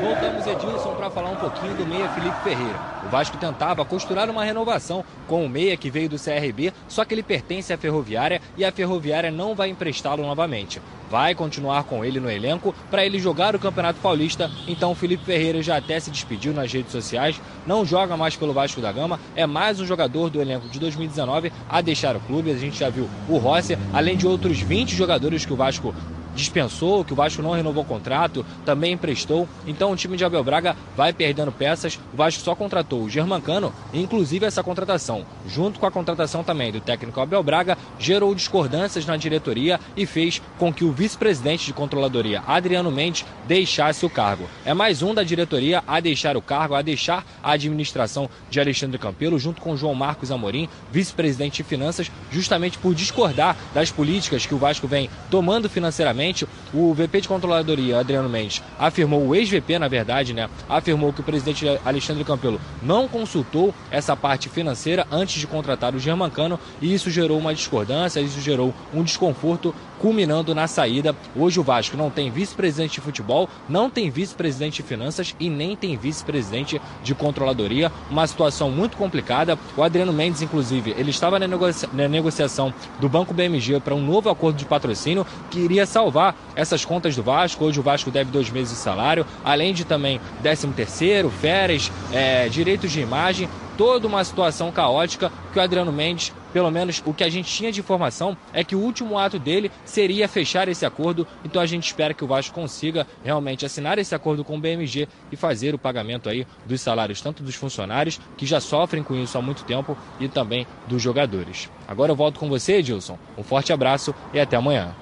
Voltamos, 0.00 0.46
Edilson, 0.46 0.94
para 0.94 1.10
falar 1.10 1.30
um 1.30 1.36
pouquinho 1.36 1.74
do 1.74 1.86
meia 1.86 2.08
Felipe 2.10 2.36
Ferreira. 2.42 2.78
O 3.06 3.08
Vasco 3.08 3.36
tentava 3.38 3.84
costurar 3.84 4.28
uma 4.28 4.44
renovação 4.44 5.04
com 5.26 5.44
o 5.44 5.48
meia 5.48 5.76
que 5.76 5.90
veio 5.90 6.08
do 6.08 6.18
CRB, 6.18 6.72
só 6.86 7.04
que 7.04 7.14
ele 7.14 7.22
pertence 7.22 7.72
à 7.72 7.78
Ferroviária 7.78 8.40
e 8.56 8.64
a 8.64 8.72
Ferroviária 8.72 9.30
não 9.30 9.54
vai 9.54 9.70
emprestá-lo 9.70 10.22
novamente. 10.22 10.80
Vai 11.10 11.34
continuar 11.34 11.84
com 11.84 12.04
ele 12.04 12.20
no 12.20 12.30
elenco 12.30 12.74
para 12.90 13.06
ele 13.06 13.18
jogar 13.18 13.56
o 13.56 13.58
Campeonato 13.58 14.00
Paulista. 14.00 14.50
Então 14.68 14.92
o 14.92 14.94
Felipe 14.94 15.24
Ferreira 15.24 15.62
já 15.62 15.76
até 15.76 15.98
se 15.98 16.10
despediu 16.10 16.52
nas 16.52 16.72
redes 16.72 16.92
sociais, 16.92 17.40
não 17.66 17.84
joga 17.84 18.16
mais 18.16 18.36
pelo 18.36 18.52
Vasco 18.52 18.80
da 18.80 18.92
Gama, 18.92 19.18
é 19.34 19.46
mais 19.46 19.80
um 19.80 19.86
jogador 19.86 20.28
do 20.28 20.40
elenco 20.40 20.68
de 20.68 20.78
2019 20.78 21.52
a 21.68 21.80
deixar 21.80 22.16
o 22.16 22.20
clube. 22.20 22.50
A 22.50 22.58
gente 22.58 22.78
já 22.78 22.90
viu 22.90 23.08
o 23.28 23.38
Rossi, 23.38 23.78
além 23.92 24.16
de 24.16 24.26
outros 24.26 24.60
20 24.60 24.94
jogadores 24.94 25.46
que 25.46 25.52
o 25.52 25.56
Vasco 25.56 25.94
dispensou, 26.34 27.04
que 27.04 27.12
o 27.12 27.16
Vasco 27.16 27.42
não 27.42 27.52
renovou 27.52 27.82
o 27.82 27.86
contrato, 27.86 28.44
também 28.64 28.92
emprestou. 28.92 29.48
Então 29.66 29.92
o 29.92 29.96
time 29.96 30.16
de 30.16 30.24
Abel 30.24 30.44
Braga 30.44 30.76
vai 30.96 31.12
perdendo 31.12 31.52
peças. 31.52 31.98
O 32.12 32.16
Vasco 32.16 32.42
só 32.42 32.54
contratou 32.54 33.02
o 33.02 33.10
Germancano, 33.10 33.72
inclusive 33.92 34.46
essa 34.46 34.62
contratação, 34.62 35.24
junto 35.46 35.78
com 35.78 35.86
a 35.86 35.90
contratação 35.90 36.42
também 36.42 36.72
do 36.72 36.80
técnico 36.80 37.20
Abel 37.20 37.42
Braga, 37.42 37.78
gerou 37.98 38.34
discordâncias 38.34 39.06
na 39.06 39.16
diretoria 39.16 39.78
e 39.96 40.06
fez 40.06 40.40
com 40.58 40.72
que 40.72 40.84
o 40.84 40.92
vice-presidente 40.92 41.66
de 41.66 41.72
controladoria, 41.72 42.42
Adriano 42.46 42.90
Mendes, 42.90 43.24
deixasse 43.46 44.04
o 44.04 44.10
cargo. 44.10 44.48
É 44.64 44.74
mais 44.74 45.02
um 45.02 45.14
da 45.14 45.22
diretoria 45.22 45.82
a 45.86 46.00
deixar 46.00 46.36
o 46.36 46.42
cargo, 46.42 46.74
a 46.74 46.82
deixar 46.82 47.24
a 47.42 47.52
administração 47.52 48.28
de 48.50 48.60
Alexandre 48.60 48.98
Campelo, 48.98 49.38
junto 49.38 49.60
com 49.60 49.76
João 49.76 49.94
Marcos 49.94 50.30
Amorim, 50.30 50.68
vice-presidente 50.90 51.62
de 51.62 51.68
finanças, 51.68 52.10
justamente 52.30 52.78
por 52.78 52.94
discordar 52.94 53.56
das 53.72 53.90
políticas 53.90 54.46
que 54.46 54.54
o 54.54 54.58
Vasco 54.58 54.88
vem 54.88 55.10
tomando 55.30 55.68
financeiramente. 55.68 56.23
O 56.72 56.94
VP 56.94 57.20
de 57.22 57.28
controladoria, 57.28 57.98
Adriano 57.98 58.28
Mendes, 58.28 58.62
afirmou, 58.78 59.26
o 59.26 59.34
ex-VP, 59.34 59.78
na 59.78 59.88
verdade, 59.88 60.32
né, 60.32 60.48
afirmou 60.68 61.12
que 61.12 61.20
o 61.20 61.24
presidente 61.24 61.66
Alexandre 61.84 62.24
Campelo 62.24 62.60
não 62.82 63.06
consultou 63.08 63.74
essa 63.90 64.16
parte 64.16 64.48
financeira 64.48 65.06
antes 65.10 65.40
de 65.40 65.46
contratar 65.46 65.94
o 65.94 65.98
Germancano 65.98 66.58
e 66.80 66.92
isso 66.94 67.10
gerou 67.10 67.38
uma 67.38 67.54
discordância, 67.54 68.20
isso 68.20 68.40
gerou 68.40 68.72
um 68.92 69.02
desconforto 69.02 69.74
culminando 70.00 70.54
na 70.54 70.66
saída. 70.66 71.14
Hoje 71.36 71.58
o 71.60 71.62
Vasco 71.62 71.96
não 71.96 72.10
tem 72.10 72.30
vice-presidente 72.30 72.94
de 72.94 73.00
futebol, 73.00 73.48
não 73.68 73.88
tem 73.88 74.10
vice-presidente 74.10 74.82
de 74.82 74.88
finanças 74.88 75.34
e 75.40 75.48
nem 75.48 75.76
tem 75.76 75.96
vice-presidente 75.96 76.80
de 77.02 77.14
controladoria. 77.14 77.90
Uma 78.10 78.26
situação 78.26 78.70
muito 78.70 78.96
complicada. 78.96 79.58
O 79.76 79.82
Adriano 79.82 80.12
Mendes, 80.12 80.42
inclusive, 80.42 80.94
ele 80.98 81.10
estava 81.10 81.38
na, 81.38 81.46
negocia- 81.46 81.88
na 81.92 82.08
negociação 82.08 82.72
do 83.00 83.08
Banco 83.08 83.32
BMG 83.32 83.80
para 83.80 83.94
um 83.94 84.04
novo 84.04 84.28
acordo 84.28 84.56
de 84.56 84.64
patrocínio 84.64 85.26
que 85.50 85.58
iria 85.60 85.86
salvar 85.86 86.13
essas 86.54 86.84
contas 86.84 87.16
do 87.16 87.22
Vasco. 87.22 87.64
Hoje 87.64 87.80
o 87.80 87.82
Vasco 87.82 88.10
deve 88.10 88.30
dois 88.30 88.50
meses 88.50 88.74
de 88.74 88.78
salário, 88.78 89.26
além 89.44 89.72
de 89.72 89.84
também 89.84 90.20
13 90.42 90.68
terceiro, 90.68 91.30
férias, 91.30 91.90
eh, 92.12 92.48
direitos 92.48 92.90
de 92.90 93.00
imagem, 93.00 93.48
toda 93.76 94.06
uma 94.06 94.22
situação 94.24 94.70
caótica 94.70 95.30
que 95.52 95.58
o 95.58 95.62
Adriano 95.62 95.92
Mendes 95.92 96.32
pelo 96.54 96.70
menos 96.70 97.02
o 97.04 97.12
que 97.12 97.24
a 97.24 97.28
gente 97.28 97.52
tinha 97.52 97.72
de 97.72 97.80
informação 97.80 98.36
é 98.52 98.62
que 98.62 98.76
o 98.76 98.78
último 98.78 99.18
ato 99.18 99.40
dele 99.40 99.72
seria 99.84 100.28
fechar 100.28 100.68
esse 100.68 100.86
acordo. 100.86 101.26
Então 101.44 101.60
a 101.60 101.66
gente 101.66 101.84
espera 101.84 102.14
que 102.14 102.22
o 102.22 102.28
Vasco 102.28 102.54
consiga 102.54 103.04
realmente 103.24 103.66
assinar 103.66 103.98
esse 103.98 104.14
acordo 104.14 104.44
com 104.44 104.56
o 104.56 104.60
BMG 104.60 105.08
e 105.32 105.36
fazer 105.36 105.74
o 105.74 105.78
pagamento 105.78 106.28
aí 106.28 106.46
dos 106.64 106.80
salários 106.80 107.20
tanto 107.20 107.42
dos 107.42 107.56
funcionários 107.56 108.20
que 108.36 108.46
já 108.46 108.60
sofrem 108.60 109.02
com 109.02 109.16
isso 109.16 109.36
há 109.36 109.42
muito 109.42 109.64
tempo 109.64 109.98
e 110.20 110.28
também 110.28 110.64
dos 110.86 111.02
jogadores. 111.02 111.68
Agora 111.88 112.12
eu 112.12 112.16
volto 112.16 112.38
com 112.38 112.48
você, 112.48 112.74
Edilson. 112.74 113.18
Um 113.36 113.42
forte 113.42 113.72
abraço 113.72 114.14
e 114.32 114.38
até 114.38 114.56
amanhã. 114.56 114.94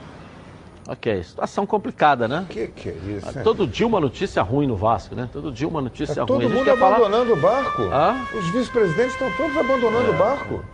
Ok, 0.89 1.23
situação 1.23 1.65
complicada, 1.65 2.27
né? 2.27 2.45
Que 2.49 2.67
que 2.67 2.89
é 2.89 2.93
isso? 3.17 3.39
hein? 3.39 3.45
Todo 3.45 3.67
dia 3.69 3.87
uma 3.87 4.01
notícia 4.01 4.43
ruim 4.43 4.67
no 4.67 4.75
Vasco, 4.75 5.15
né? 5.15 5.29
Todo 5.33 5.53
dia 5.53 5.69
uma 5.69 5.81
notícia 5.81 6.15
ruim. 6.23 6.27
todo 6.27 6.41
A 6.41 6.43
gente 6.43 6.53
mundo 6.55 6.65
quer 6.65 6.77
falar- 6.77 6.97
abandonando 6.97 7.33
o 7.33 7.37
barco. 7.37 7.83
Hã? 7.83 8.17
Os 8.35 8.47
vice-presidentes 8.51 9.13
estão 9.13 9.31
todos 9.37 9.57
abandonando 9.57 10.09
É. 10.09 10.11
o 10.11 10.19
barco. 10.19 10.65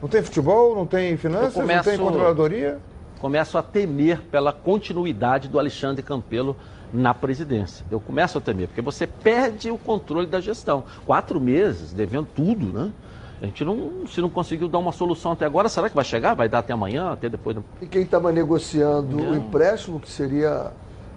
Não 0.00 0.08
tem 0.08 0.22
futebol, 0.22 0.76
não 0.76 0.86
tem 0.86 1.16
finanças, 1.16 1.56
Eu 1.56 1.62
não 1.62 1.68
tem 1.68 1.82
começo- 1.82 2.02
controladoria. 2.02 2.78
Começo 3.18 3.58
a 3.58 3.62
temer 3.62 4.20
pela 4.30 4.52
continuidade 4.52 5.48
do 5.48 5.58
Alexandre 5.58 6.02
Campelo 6.02 6.56
na 6.92 7.12
presidência. 7.12 7.84
Eu 7.90 7.98
começo 7.98 8.38
a 8.38 8.40
temer, 8.40 8.68
porque 8.68 8.82
você 8.82 9.06
perde 9.06 9.70
o 9.70 9.78
controle 9.78 10.26
da 10.26 10.40
gestão. 10.40 10.84
Quatro 11.04 11.40
meses, 11.40 11.92
devendo 11.92 12.28
tudo, 12.32 12.66
né? 12.66 12.92
A 13.40 13.46
gente 13.46 13.64
não, 13.64 14.06
se 14.06 14.20
não 14.20 14.30
conseguiu 14.30 14.66
dar 14.66 14.78
uma 14.78 14.92
solução 14.92 15.32
até 15.32 15.44
agora, 15.44 15.68
será 15.68 15.88
que 15.90 15.94
vai 15.94 16.04
chegar? 16.04 16.34
Vai 16.34 16.48
dar 16.48 16.60
até 16.60 16.72
amanhã, 16.72 17.12
até 17.12 17.28
depois 17.28 17.54
do... 17.56 17.64
E 17.82 17.86
quem 17.86 18.02
estava 18.02 18.32
negociando 18.32 19.16
o 19.18 19.36
empréstimo, 19.36 20.00
que 20.00 20.10
seria 20.10 20.72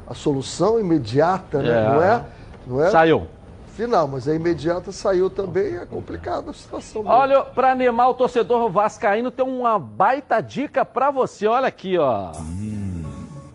a 0.06 0.14
solução 0.14 0.80
imediata, 0.80 1.62
né? 1.62 1.70
É. 1.70 1.90
Não 1.90 2.04
é? 2.04 2.26
Não 2.68 2.84
é? 2.84 2.90
Saiu. 2.90 3.28
Final, 3.76 4.10
mas 4.10 4.28
a 4.28 4.36
imediata 4.36 4.92
saiu 4.92 5.30
também, 5.30 5.78
é 5.78 5.86
complicada 5.86 6.52
a 6.52 6.54
situação. 6.54 7.02
mesmo. 7.02 7.16
Olha, 7.16 7.42
para 7.42 7.72
animar 7.72 8.10
o 8.10 8.14
torcedor 8.14 8.70
vascaíno, 8.70 9.32
tem 9.32 9.46
uma 9.46 9.80
baita 9.80 10.42
dica 10.42 10.84
para 10.84 11.10
você. 11.12 11.48
Olha 11.48 11.68
aqui, 11.68 11.98
ó. 11.98 12.34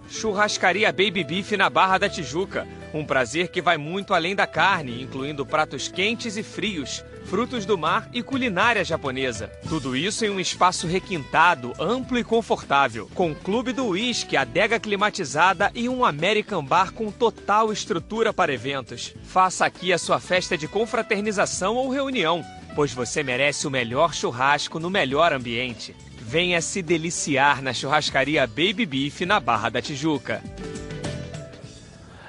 Churrascaria 0.09 0.91
Baby 0.91 1.25
Beef 1.25 1.53
na 1.53 1.69
Barra 1.69 1.99
da 1.99 2.09
Tijuca. 2.09 2.67
Um 2.95 3.05
prazer 3.05 3.49
que 3.49 3.61
vai 3.61 3.77
muito 3.77 4.15
além 4.15 4.35
da 4.35 4.47
carne, 4.47 5.03
incluindo 5.03 5.45
pratos 5.45 5.89
quentes 5.89 6.37
e 6.39 6.43
frios, 6.43 7.05
frutos 7.25 7.65
do 7.65 7.77
mar 7.77 8.09
e 8.13 8.23
culinária 8.23 8.85
japonesa. 8.85 9.49
Tudo 9.69 9.97
isso 9.97 10.25
em 10.25 10.31
um 10.31 10.39
espaço 10.39 10.87
requintado, 10.87 11.73
amplo 11.79 12.19
e 12.19 12.25
confortável, 12.25 13.11
com 13.15 13.35
clube 13.35 13.73
do 13.73 13.87
uísque, 13.87 14.37
adega 14.37 14.79
climatizada 14.79 15.71
e 15.75 15.89
um 15.89 16.05
American 16.05 16.65
Bar 16.65 16.93
com 16.93 17.11
total 17.11 17.73
estrutura 17.73 18.33
para 18.33 18.53
eventos. 18.53 19.15
Faça 19.25 19.65
aqui 19.65 19.93
a 19.93 19.99
sua 19.99 20.21
festa 20.21 20.57
de 20.57 20.69
confraternização 20.69 21.77
ou 21.77 21.91
reunião, 21.91 22.45
pois 22.75 22.93
você 22.93 23.23
merece 23.23 23.67
o 23.67 23.71
melhor 23.71 24.15
churrasco 24.15 24.79
no 24.79 24.91
melhor 24.91 25.33
ambiente. 25.33 25.95
Venha 26.21 26.61
se 26.61 26.83
deliciar 26.83 27.63
na 27.63 27.73
churrascaria 27.73 28.47
Baby 28.47 28.87
Beef 28.87 29.21
na 29.23 29.39
Barra 29.39 29.69
da 29.69 29.83
Tijuca. 29.83 30.43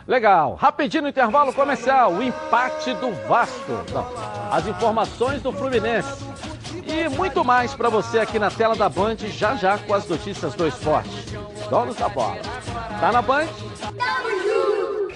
Legal. 0.08 0.56
Rapidinho 0.56 1.04
no 1.04 1.10
intervalo 1.10 1.52
comercial, 1.54 2.14
o 2.14 2.22
empate 2.22 2.94
do 2.96 3.12
Vasco. 3.28 3.72
Não, 3.92 4.08
as 4.52 4.68
informações 4.68 5.42
do 5.42 5.52
Fluminense. 5.52 6.24
E 6.86 7.10
muito 7.10 7.44
mais 7.44 7.74
para 7.74 7.90
você 7.90 8.20
aqui 8.20 8.38
na 8.38 8.52
tela 8.52 8.76
da 8.76 8.88
Band, 8.88 9.18
já 9.18 9.56
já 9.56 9.78
com 9.78 9.94
as 9.94 10.08
notícias 10.08 10.54
do 10.54 10.68
esporte. 10.68 11.10
Donos 11.70 11.96
da 11.96 12.08
bola. 12.08 12.38
Tá 13.00 13.12
na 13.12 13.22
Band? 13.22 13.48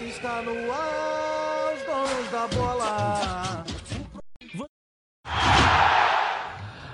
Está 0.07 0.41
no 0.41 0.71
ar, 0.71 1.73
os 1.75 1.83
donos 1.85 2.31
da 2.31 2.47
bola. 2.47 3.48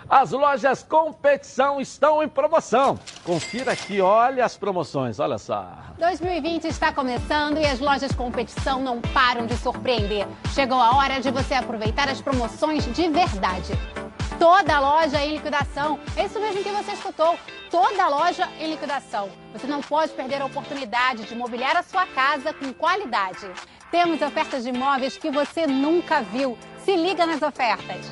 As 0.10 0.32
lojas 0.32 0.84
competição 0.84 1.82
estão 1.82 2.22
em 2.22 2.30
promoção. 2.30 2.98
Confira 3.24 3.72
aqui, 3.72 4.00
olha 4.00 4.46
as 4.46 4.56
promoções, 4.56 5.20
olha 5.20 5.40
só. 5.40 5.68
2020 5.98 6.66
está 6.66 6.94
começando 6.94 7.58
e 7.58 7.66
as 7.66 7.80
lojas 7.80 8.12
competição 8.12 8.80
não 8.80 9.02
param 9.02 9.48
de 9.48 9.58
surpreender. 9.58 10.28
Chegou 10.54 10.80
a 10.80 10.96
hora 10.96 11.20
de 11.20 11.32
você 11.32 11.56
aproveitar 11.56 12.08
as 12.08 12.22
promoções 12.22 12.86
de 12.94 13.10
verdade. 13.10 13.74
Toda 14.38 14.80
loja 14.80 15.24
em 15.26 15.38
liquidação. 15.38 16.00
É 16.16 16.26
isso 16.26 16.40
mesmo 16.40 16.62
que 16.62 16.70
você 16.70 16.92
escutou. 16.92 17.40
Toda 17.72 18.08
loja 18.08 18.48
em 18.60 18.70
liquidação. 18.70 19.30
Você 19.54 19.66
não 19.66 19.82
pode 19.82 20.12
perder 20.12 20.40
a 20.40 20.46
oportunidade 20.46 21.24
de 21.24 21.34
mobiliar 21.34 21.76
a 21.76 21.84
sua 21.84 22.06
casa 22.06 22.54
com 22.54 22.72
qualidade. 22.74 23.50
Temos 23.90 24.22
ofertas 24.22 24.64
de 24.64 24.70
imóveis 24.70 25.18
que 25.18 25.32
você 25.32 25.66
nunca 25.66 26.22
viu. 26.22 26.56
Se 26.84 26.96
liga 26.96 27.26
nas 27.26 27.42
ofertas. 27.42 28.12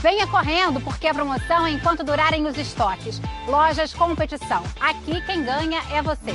Venha 0.00 0.26
correndo, 0.26 0.80
porque 0.80 1.06
a 1.06 1.12
promoção 1.12 1.66
é 1.66 1.72
enquanto 1.72 2.02
durarem 2.02 2.46
os 2.46 2.56
estoques. 2.56 3.20
Lojas 3.46 3.92
Competição. 3.92 4.62
Aqui 4.80 5.20
quem 5.26 5.44
ganha 5.44 5.82
é 5.92 6.00
você. 6.00 6.32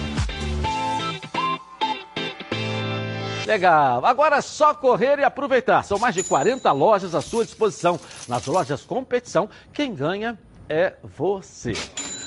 Legal. 3.48 4.06
Agora 4.06 4.38
é 4.38 4.42
só 4.42 4.76
correr 4.76 5.18
e 5.18 5.24
aproveitar. 5.24 5.84
São 5.84 5.98
mais 5.98 6.14
de 6.14 6.24
40 6.24 6.72
lojas 6.72 7.16
à 7.16 7.22
sua 7.22 7.44
disposição. 7.44 8.00
Nas 8.28 8.46
lojas 8.46 8.84
competição, 8.84 9.50
quem 9.74 9.96
ganha 9.96 10.38
é 10.70 10.94
você. 11.04 11.74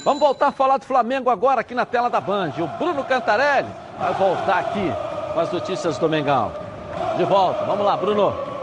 Vamos 0.05 0.19
voltar 0.19 0.49
a 0.49 0.53
falar 0.53 0.79
do 0.79 0.87
Flamengo 0.87 1.31
agora 1.31 1.61
aqui 1.61 1.75
na 1.75 1.87
tela 1.87 2.11
da 2.11 2.21
Band. 2.21 2.53
O 2.59 2.67
Bruno 2.79 3.05
Cantarelli 3.05 3.69
vai 3.97 4.15
voltar 4.15 4.59
aqui 4.59 4.93
com 5.33 5.39
as 5.39 5.53
notícias 5.53 5.99
do 5.99 6.09
Mengão. 6.09 6.53
De 7.17 7.25
volta. 7.25 7.65
Vamos 7.65 7.85
lá, 7.85 7.97
Bruno. 7.97 8.58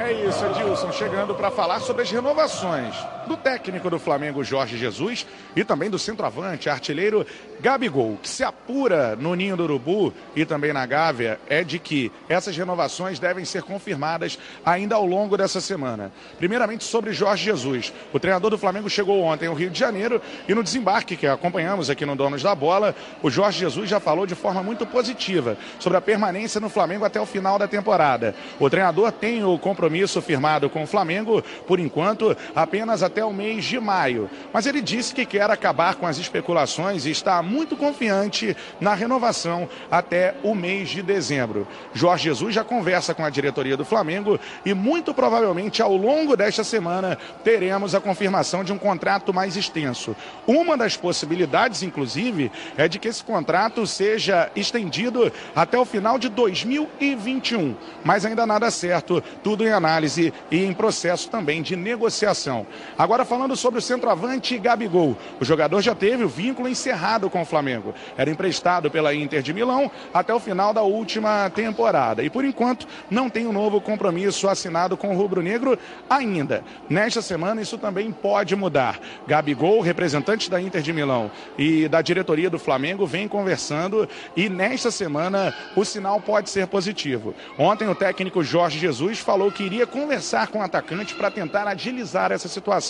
É 0.00 0.12
isso, 0.12 0.42
Edilson, 0.46 0.90
chegando 0.92 1.34
para 1.34 1.50
falar 1.50 1.78
sobre 1.80 2.00
as 2.00 2.10
renovações 2.10 2.96
do 3.30 3.36
técnico 3.36 3.88
do 3.88 4.00
Flamengo, 4.00 4.42
Jorge 4.42 4.76
Jesus, 4.76 5.24
e 5.54 5.62
também 5.62 5.88
do 5.88 6.00
centroavante, 6.00 6.68
artilheiro 6.68 7.24
Gabigol, 7.60 8.18
que 8.20 8.28
se 8.28 8.42
apura 8.42 9.14
no 9.14 9.36
Ninho 9.36 9.56
do 9.56 9.62
Urubu 9.62 10.12
e 10.34 10.44
também 10.44 10.72
na 10.72 10.84
Gávea, 10.84 11.38
é 11.48 11.62
de 11.62 11.78
que 11.78 12.10
essas 12.28 12.56
renovações 12.56 13.20
devem 13.20 13.44
ser 13.44 13.62
confirmadas 13.62 14.36
ainda 14.66 14.96
ao 14.96 15.06
longo 15.06 15.36
dessa 15.36 15.60
semana. 15.60 16.10
Primeiramente 16.38 16.82
sobre 16.82 17.12
Jorge 17.12 17.44
Jesus. 17.44 17.92
O 18.12 18.18
treinador 18.18 18.50
do 18.50 18.58
Flamengo 18.58 18.90
chegou 18.90 19.22
ontem 19.22 19.46
ao 19.46 19.54
Rio 19.54 19.70
de 19.70 19.78
Janeiro 19.78 20.20
e 20.48 20.54
no 20.54 20.64
desembarque 20.64 21.16
que 21.16 21.26
acompanhamos 21.28 21.88
aqui 21.88 22.04
no 22.04 22.16
Donos 22.16 22.42
da 22.42 22.54
Bola, 22.54 22.96
o 23.22 23.30
Jorge 23.30 23.60
Jesus 23.60 23.88
já 23.88 24.00
falou 24.00 24.26
de 24.26 24.34
forma 24.34 24.60
muito 24.60 24.84
positiva 24.84 25.56
sobre 25.78 25.98
a 25.98 26.00
permanência 26.00 26.60
no 26.60 26.68
Flamengo 26.68 27.04
até 27.04 27.20
o 27.20 27.26
final 27.26 27.60
da 27.60 27.68
temporada. 27.68 28.34
O 28.58 28.68
treinador 28.68 29.12
tem 29.12 29.44
o 29.44 29.56
compromisso 29.56 30.20
firmado 30.20 30.68
com 30.68 30.82
o 30.82 30.86
Flamengo, 30.86 31.40
por 31.68 31.78
enquanto, 31.78 32.36
apenas 32.56 33.04
até 33.04 33.19
o 33.24 33.32
mês 33.32 33.64
de 33.64 33.78
maio. 33.78 34.30
Mas 34.52 34.66
ele 34.66 34.80
disse 34.80 35.14
que 35.14 35.26
quer 35.26 35.50
acabar 35.50 35.94
com 35.96 36.06
as 36.06 36.18
especulações 36.18 37.06
e 37.06 37.10
está 37.10 37.42
muito 37.42 37.76
confiante 37.76 38.56
na 38.80 38.94
renovação 38.94 39.68
até 39.90 40.34
o 40.42 40.54
mês 40.54 40.88
de 40.88 41.02
dezembro. 41.02 41.66
Jorge 41.92 42.24
Jesus 42.24 42.54
já 42.54 42.64
conversa 42.64 43.14
com 43.14 43.24
a 43.24 43.30
diretoria 43.30 43.76
do 43.76 43.84
Flamengo 43.84 44.38
e 44.64 44.74
muito 44.74 45.12
provavelmente 45.12 45.82
ao 45.82 45.96
longo 45.96 46.36
desta 46.36 46.62
semana 46.62 47.18
teremos 47.42 47.94
a 47.94 48.00
confirmação 48.00 48.62
de 48.62 48.72
um 48.72 48.78
contrato 48.78 49.34
mais 49.34 49.56
extenso. 49.56 50.14
Uma 50.46 50.76
das 50.76 50.96
possibilidades, 50.96 51.82
inclusive, 51.82 52.50
é 52.76 52.88
de 52.88 52.98
que 52.98 53.08
esse 53.08 53.24
contrato 53.24 53.86
seja 53.86 54.50
estendido 54.54 55.32
até 55.54 55.78
o 55.78 55.84
final 55.84 56.18
de 56.18 56.28
2021. 56.28 57.74
Mas 58.04 58.24
ainda 58.24 58.46
nada 58.46 58.70
certo, 58.70 59.22
tudo 59.42 59.66
em 59.66 59.72
análise 59.72 60.32
e 60.50 60.64
em 60.64 60.72
processo 60.72 61.28
também 61.28 61.62
de 61.62 61.74
negociação. 61.76 62.66
Agora 62.96 63.09
falando 63.24 63.56
sobre 63.56 63.80
o 63.80 63.82
centroavante 63.82 64.56
Gabigol. 64.56 65.16
O 65.40 65.44
jogador 65.44 65.82
já 65.82 65.96
teve 65.96 66.22
o 66.22 66.28
vínculo 66.28 66.68
encerrado 66.68 67.28
com 67.28 67.42
o 67.42 67.44
Flamengo. 67.44 67.92
Era 68.16 68.30
emprestado 68.30 68.88
pela 68.88 69.12
Inter 69.12 69.42
de 69.42 69.52
Milão 69.52 69.90
até 70.14 70.32
o 70.32 70.38
final 70.38 70.72
da 70.72 70.82
última 70.82 71.50
temporada. 71.50 72.22
E 72.22 72.30
por 72.30 72.44
enquanto 72.44 72.86
não 73.10 73.28
tem 73.28 73.48
um 73.48 73.52
novo 73.52 73.80
compromisso 73.80 74.48
assinado 74.48 74.96
com 74.96 75.12
o 75.12 75.16
Rubro 75.16 75.42
Negro 75.42 75.76
ainda. 76.08 76.62
Nesta 76.88 77.20
semana 77.20 77.60
isso 77.60 77.76
também 77.76 78.12
pode 78.12 78.54
mudar. 78.54 79.00
Gabigol, 79.26 79.80
representante 79.80 80.48
da 80.48 80.60
Inter 80.60 80.80
de 80.80 80.92
Milão 80.92 81.32
e 81.58 81.88
da 81.88 82.00
diretoria 82.00 82.48
do 82.48 82.60
Flamengo, 82.60 83.06
vem 83.06 83.26
conversando 83.26 84.08
e 84.36 84.48
nesta 84.48 84.92
semana 84.92 85.52
o 85.74 85.84
sinal 85.84 86.20
pode 86.20 86.48
ser 86.48 86.68
positivo. 86.68 87.34
Ontem 87.58 87.88
o 87.88 87.94
técnico 87.94 88.44
Jorge 88.44 88.78
Jesus 88.78 89.18
falou 89.18 89.50
que 89.50 89.64
iria 89.64 89.84
conversar 89.84 90.46
com 90.46 90.60
o 90.60 90.62
atacante 90.62 91.12
para 91.14 91.28
tentar 91.28 91.66
agilizar 91.66 92.30
essa 92.30 92.46
situação 92.46 92.89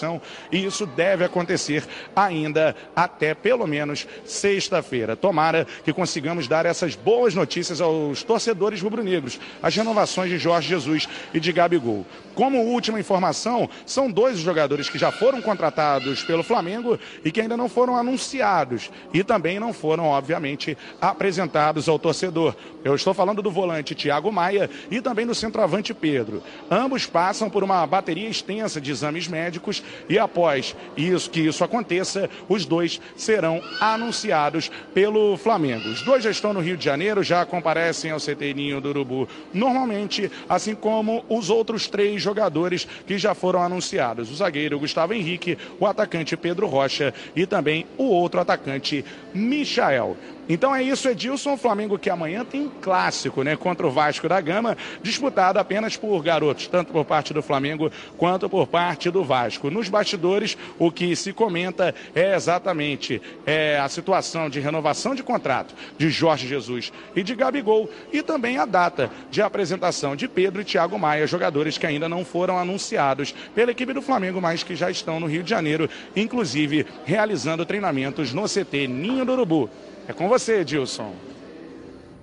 e 0.50 0.64
isso 0.64 0.86
deve 0.86 1.24
acontecer 1.24 1.84
ainda 2.14 2.74
até 2.94 3.34
pelo 3.34 3.66
menos 3.66 4.06
sexta-feira. 4.24 5.16
Tomara 5.16 5.66
que 5.84 5.92
consigamos 5.92 6.46
dar 6.46 6.66
essas 6.66 6.94
boas 6.94 7.34
notícias 7.34 7.80
aos 7.80 8.22
torcedores 8.22 8.80
rubro-negros, 8.80 9.40
as 9.62 9.74
renovações 9.74 10.30
de 10.30 10.38
Jorge 10.38 10.68
Jesus 10.68 11.08
e 11.34 11.40
de 11.40 11.52
Gabigol. 11.52 12.06
Como 12.34 12.58
última 12.58 13.00
informação, 13.00 13.68
são 13.84 14.10
dois 14.10 14.38
jogadores 14.38 14.88
que 14.88 14.98
já 14.98 15.10
foram 15.10 15.42
contratados 15.42 16.22
pelo 16.22 16.42
Flamengo 16.42 16.98
e 17.24 17.30
que 17.30 17.40
ainda 17.40 17.56
não 17.56 17.68
foram 17.68 17.96
anunciados 17.96 18.90
e 19.12 19.22
também 19.22 19.58
não 19.58 19.72
foram, 19.72 20.06
obviamente, 20.06 20.76
apresentados 21.00 21.88
ao 21.88 21.98
torcedor. 21.98 22.54
Eu 22.82 22.94
estou 22.94 23.12
falando 23.12 23.42
do 23.42 23.50
volante 23.50 23.94
Thiago 23.94 24.32
Maia 24.32 24.70
e 24.90 25.00
também 25.00 25.26
do 25.26 25.34
centroavante 25.34 25.92
Pedro. 25.92 26.42
Ambos 26.70 27.06
passam 27.06 27.50
por 27.50 27.62
uma 27.62 27.86
bateria 27.86 28.28
extensa 28.28 28.80
de 28.80 28.90
exames 28.90 29.28
médicos 29.28 29.82
e 30.08 30.18
após 30.18 30.74
isso 30.96 31.30
que 31.30 31.40
isso 31.40 31.62
aconteça, 31.64 32.30
os 32.48 32.64
dois 32.64 33.00
serão 33.16 33.62
anunciados 33.80 34.70
pelo 34.94 35.36
Flamengo. 35.36 35.88
Os 35.88 36.02
dois 36.02 36.24
já 36.24 36.30
estão 36.30 36.52
no 36.52 36.60
Rio 36.60 36.76
de 36.76 36.84
Janeiro, 36.84 37.22
já 37.22 37.44
comparecem 37.44 38.10
ao 38.10 38.18
CT 38.18 38.54
Ninho 38.54 38.80
do 38.80 38.88
Urubu 38.88 39.28
normalmente, 39.52 40.30
assim 40.48 40.74
como 40.74 41.24
os 41.28 41.50
outros 41.50 41.88
três 41.88 42.19
jogadores 42.22 42.86
que 43.06 43.18
já 43.18 43.34
foram 43.34 43.62
anunciados: 43.62 44.30
o 44.30 44.34
zagueiro 44.34 44.78
Gustavo 44.78 45.14
Henrique, 45.14 45.58
o 45.78 45.86
atacante 45.86 46.36
Pedro 46.36 46.66
Rocha 46.66 47.12
e 47.34 47.46
também 47.46 47.86
o 47.96 48.04
outro 48.04 48.40
atacante 48.40 49.04
Michael. 49.34 50.16
Então 50.52 50.74
é 50.74 50.82
isso, 50.82 51.08
Edilson. 51.08 51.56
Flamengo 51.56 51.96
que 51.96 52.10
amanhã 52.10 52.44
tem 52.44 52.68
clássico, 52.82 53.44
né? 53.44 53.54
Contra 53.54 53.86
o 53.86 53.90
Vasco 53.90 54.28
da 54.28 54.40
Gama, 54.40 54.76
disputado 55.00 55.60
apenas 55.60 55.96
por 55.96 56.20
garotos, 56.24 56.66
tanto 56.66 56.92
por 56.92 57.04
parte 57.04 57.32
do 57.32 57.40
Flamengo 57.40 57.88
quanto 58.18 58.50
por 58.50 58.66
parte 58.66 59.12
do 59.12 59.22
Vasco. 59.22 59.70
Nos 59.70 59.88
bastidores, 59.88 60.58
o 60.76 60.90
que 60.90 61.14
se 61.14 61.32
comenta 61.32 61.94
é 62.16 62.34
exatamente 62.34 63.22
é, 63.46 63.78
a 63.78 63.88
situação 63.88 64.50
de 64.50 64.58
renovação 64.58 65.14
de 65.14 65.22
contrato 65.22 65.72
de 65.96 66.10
Jorge 66.10 66.48
Jesus 66.48 66.92
e 67.14 67.22
de 67.22 67.36
Gabigol 67.36 67.88
e 68.12 68.20
também 68.20 68.58
a 68.58 68.64
data 68.64 69.08
de 69.30 69.40
apresentação 69.40 70.16
de 70.16 70.26
Pedro 70.26 70.62
e 70.62 70.64
Thiago 70.64 70.98
Maia, 70.98 71.28
jogadores 71.28 71.78
que 71.78 71.86
ainda 71.86 72.08
não 72.08 72.24
foram 72.24 72.58
anunciados 72.58 73.32
pela 73.54 73.70
equipe 73.70 73.92
do 73.92 74.02
Flamengo, 74.02 74.40
mas 74.40 74.64
que 74.64 74.74
já 74.74 74.90
estão 74.90 75.20
no 75.20 75.28
Rio 75.28 75.44
de 75.44 75.50
Janeiro, 75.50 75.88
inclusive 76.16 76.84
realizando 77.04 77.64
treinamentos 77.64 78.32
no 78.32 78.48
CT 78.48 78.88
Ninho 78.88 79.24
do 79.24 79.30
Urubu. 79.30 79.70
É 80.10 80.12
com 80.12 80.28
você, 80.28 80.62
Edilson. 80.62 81.12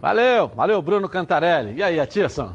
Valeu, 0.01 0.49
valeu, 0.49 0.81
Bruno 0.81 1.07
Cantarelli. 1.07 1.75
E 1.77 1.81
aí, 1.81 2.01
Atirson? 2.01 2.51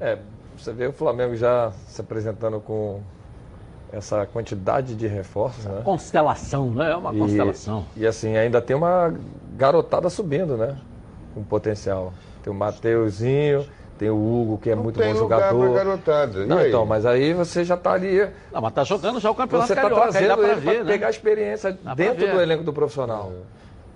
É, 0.00 0.18
você 0.58 0.72
vê 0.72 0.88
o 0.88 0.92
Flamengo 0.92 1.36
já 1.36 1.70
se 1.86 2.00
apresentando 2.00 2.58
com 2.58 3.00
essa 3.92 4.26
quantidade 4.26 4.96
de 4.96 5.06
reforços, 5.06 5.64
né? 5.66 5.82
Constelação, 5.84 6.68
né? 6.72 6.90
É 6.90 6.96
uma 6.96 7.14
E- 7.14 7.18
constelação. 7.18 7.86
E 7.96 8.04
assim, 8.04 8.36
ainda 8.36 8.60
tem 8.60 8.74
uma 8.74 9.14
garotada 9.56 10.10
subindo, 10.10 10.56
né? 10.56 10.76
Com 11.32 11.44
potencial. 11.44 12.12
Tem 12.42 12.52
o 12.52 12.56
Mateuzinho, 12.56 13.64
tem 13.96 14.10
o 14.10 14.16
Hugo, 14.16 14.58
que 14.58 14.68
é 14.68 14.74
muito 14.74 14.98
tem 14.98 15.12
bom 15.12 15.18
jogador. 15.20 15.74
garotada. 15.74 16.40
E 16.40 16.46
Não, 16.46 16.58
aí? 16.58 16.70
então, 16.70 16.84
mas 16.84 17.06
aí 17.06 17.32
você 17.32 17.62
já 17.62 17.76
tá 17.76 17.92
ali. 17.92 18.28
Não, 18.52 18.60
mas 18.60 18.72
tá 18.74 18.82
jogando 18.82 19.20
já 19.20 19.30
o 19.30 19.34
Campeonato 19.36 19.68
Você 19.68 19.76
tá 19.76 19.82
Carioca, 19.82 20.02
aí 20.18 20.26
dá 20.26 20.34
trazendo 20.34 20.38
pra 20.38 20.48
ele 20.50 20.60
ver, 20.60 20.74
pra 20.74 20.84
né? 20.84 20.92
pegar 20.92 21.08
experiência 21.10 21.78
Dá 21.84 21.94
dentro 21.94 22.26
do 22.28 22.40
elenco 22.40 22.64
do 22.64 22.72
profissional. 22.72 23.30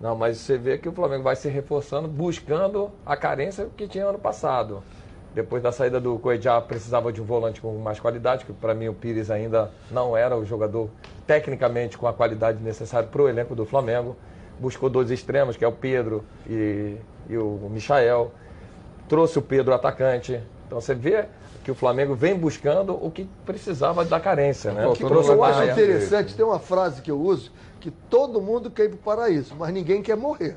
Não, 0.00 0.14
mas 0.14 0.38
você 0.38 0.58
vê 0.58 0.76
que 0.76 0.88
o 0.88 0.92
Flamengo 0.92 1.22
vai 1.22 1.36
se 1.36 1.48
reforçando, 1.48 2.06
buscando 2.06 2.90
a 3.04 3.16
carência 3.16 3.68
que 3.76 3.88
tinha 3.88 4.04
ano 4.04 4.18
passado. 4.18 4.82
Depois 5.34 5.62
da 5.62 5.70
saída 5.70 6.00
do 6.00 6.18
Coedjá, 6.18 6.60
precisava 6.60 7.12
de 7.12 7.20
um 7.20 7.24
volante 7.24 7.60
com 7.60 7.76
mais 7.78 8.00
qualidade, 8.00 8.44
que 8.44 8.52
para 8.52 8.74
mim 8.74 8.88
o 8.88 8.94
Pires 8.94 9.30
ainda 9.30 9.70
não 9.90 10.16
era 10.16 10.36
o 10.36 10.44
jogador 10.44 10.88
tecnicamente 11.26 11.98
com 11.98 12.06
a 12.06 12.12
qualidade 12.12 12.62
necessária 12.62 13.08
para 13.08 13.22
o 13.22 13.28
elenco 13.28 13.54
do 13.54 13.66
Flamengo. 13.66 14.16
Buscou 14.58 14.88
dois 14.88 15.10
extremos, 15.10 15.56
que 15.56 15.64
é 15.64 15.68
o 15.68 15.72
Pedro 15.72 16.24
e, 16.48 16.96
e 17.28 17.36
o 17.36 17.68
Michael. 17.70 18.32
Trouxe 19.08 19.38
o 19.38 19.42
Pedro 19.42 19.74
atacante. 19.74 20.40
Então 20.66 20.80
você 20.80 20.94
vê 20.94 21.26
que 21.64 21.70
o 21.70 21.74
Flamengo 21.74 22.14
vem 22.14 22.34
buscando 22.36 22.94
o 22.94 23.10
que 23.10 23.28
precisava 23.44 24.04
da 24.04 24.20
carência. 24.20 24.72
Né? 24.72 24.86
O 24.86 24.92
que 24.92 25.02
eu 25.02 25.44
acho 25.44 25.62
interessante, 25.64 26.34
tem 26.34 26.44
uma 26.44 26.58
frase 26.58 27.02
que 27.02 27.10
eu 27.10 27.20
uso, 27.20 27.50
que 27.80 27.90
todo 27.90 28.40
mundo 28.40 28.70
quer 28.70 28.84
ir 28.84 28.88
para 28.90 28.96
o 28.96 28.98
paraíso, 28.98 29.54
mas 29.56 29.72
ninguém 29.72 30.02
quer 30.02 30.16
morrer. 30.16 30.56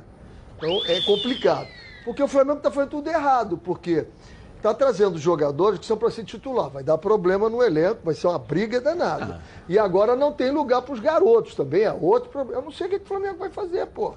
Então 0.57 0.81
é 0.85 0.99
complicado. 1.01 1.67
Porque 2.03 2.23
o 2.23 2.27
Flamengo 2.27 2.57
está 2.57 2.71
fazendo 2.71 2.91
tudo 2.91 3.09
errado, 3.09 3.57
porque 3.57 4.05
está 4.59 4.73
trazendo 4.73 5.17
jogadores 5.17 5.79
que 5.79 5.85
são 5.85 5.97
para 5.97 6.11
ser 6.11 6.23
titular. 6.25 6.69
Vai 6.69 6.83
dar 6.83 6.97
problema 6.97 7.49
no 7.49 7.63
elenco, 7.63 8.01
vai 8.03 8.13
ser 8.13 8.27
uma 8.27 8.37
briga 8.37 8.79
danada. 8.79 9.39
Ah. 9.39 9.63
E 9.67 9.79
agora 9.79 10.15
não 10.15 10.31
tem 10.31 10.51
lugar 10.51 10.81
para 10.81 10.93
os 10.93 10.99
garotos 10.99 11.55
também. 11.55 11.83
É 11.83 11.93
outro 11.93 12.29
problema. 12.29 12.59
Eu 12.61 12.65
não 12.65 12.71
sei 12.71 12.87
o 12.87 12.89
que, 12.89 12.99
que 12.99 13.05
o 13.05 13.07
Flamengo 13.07 13.37
vai 13.39 13.49
fazer, 13.49 13.85
pô. 13.87 14.13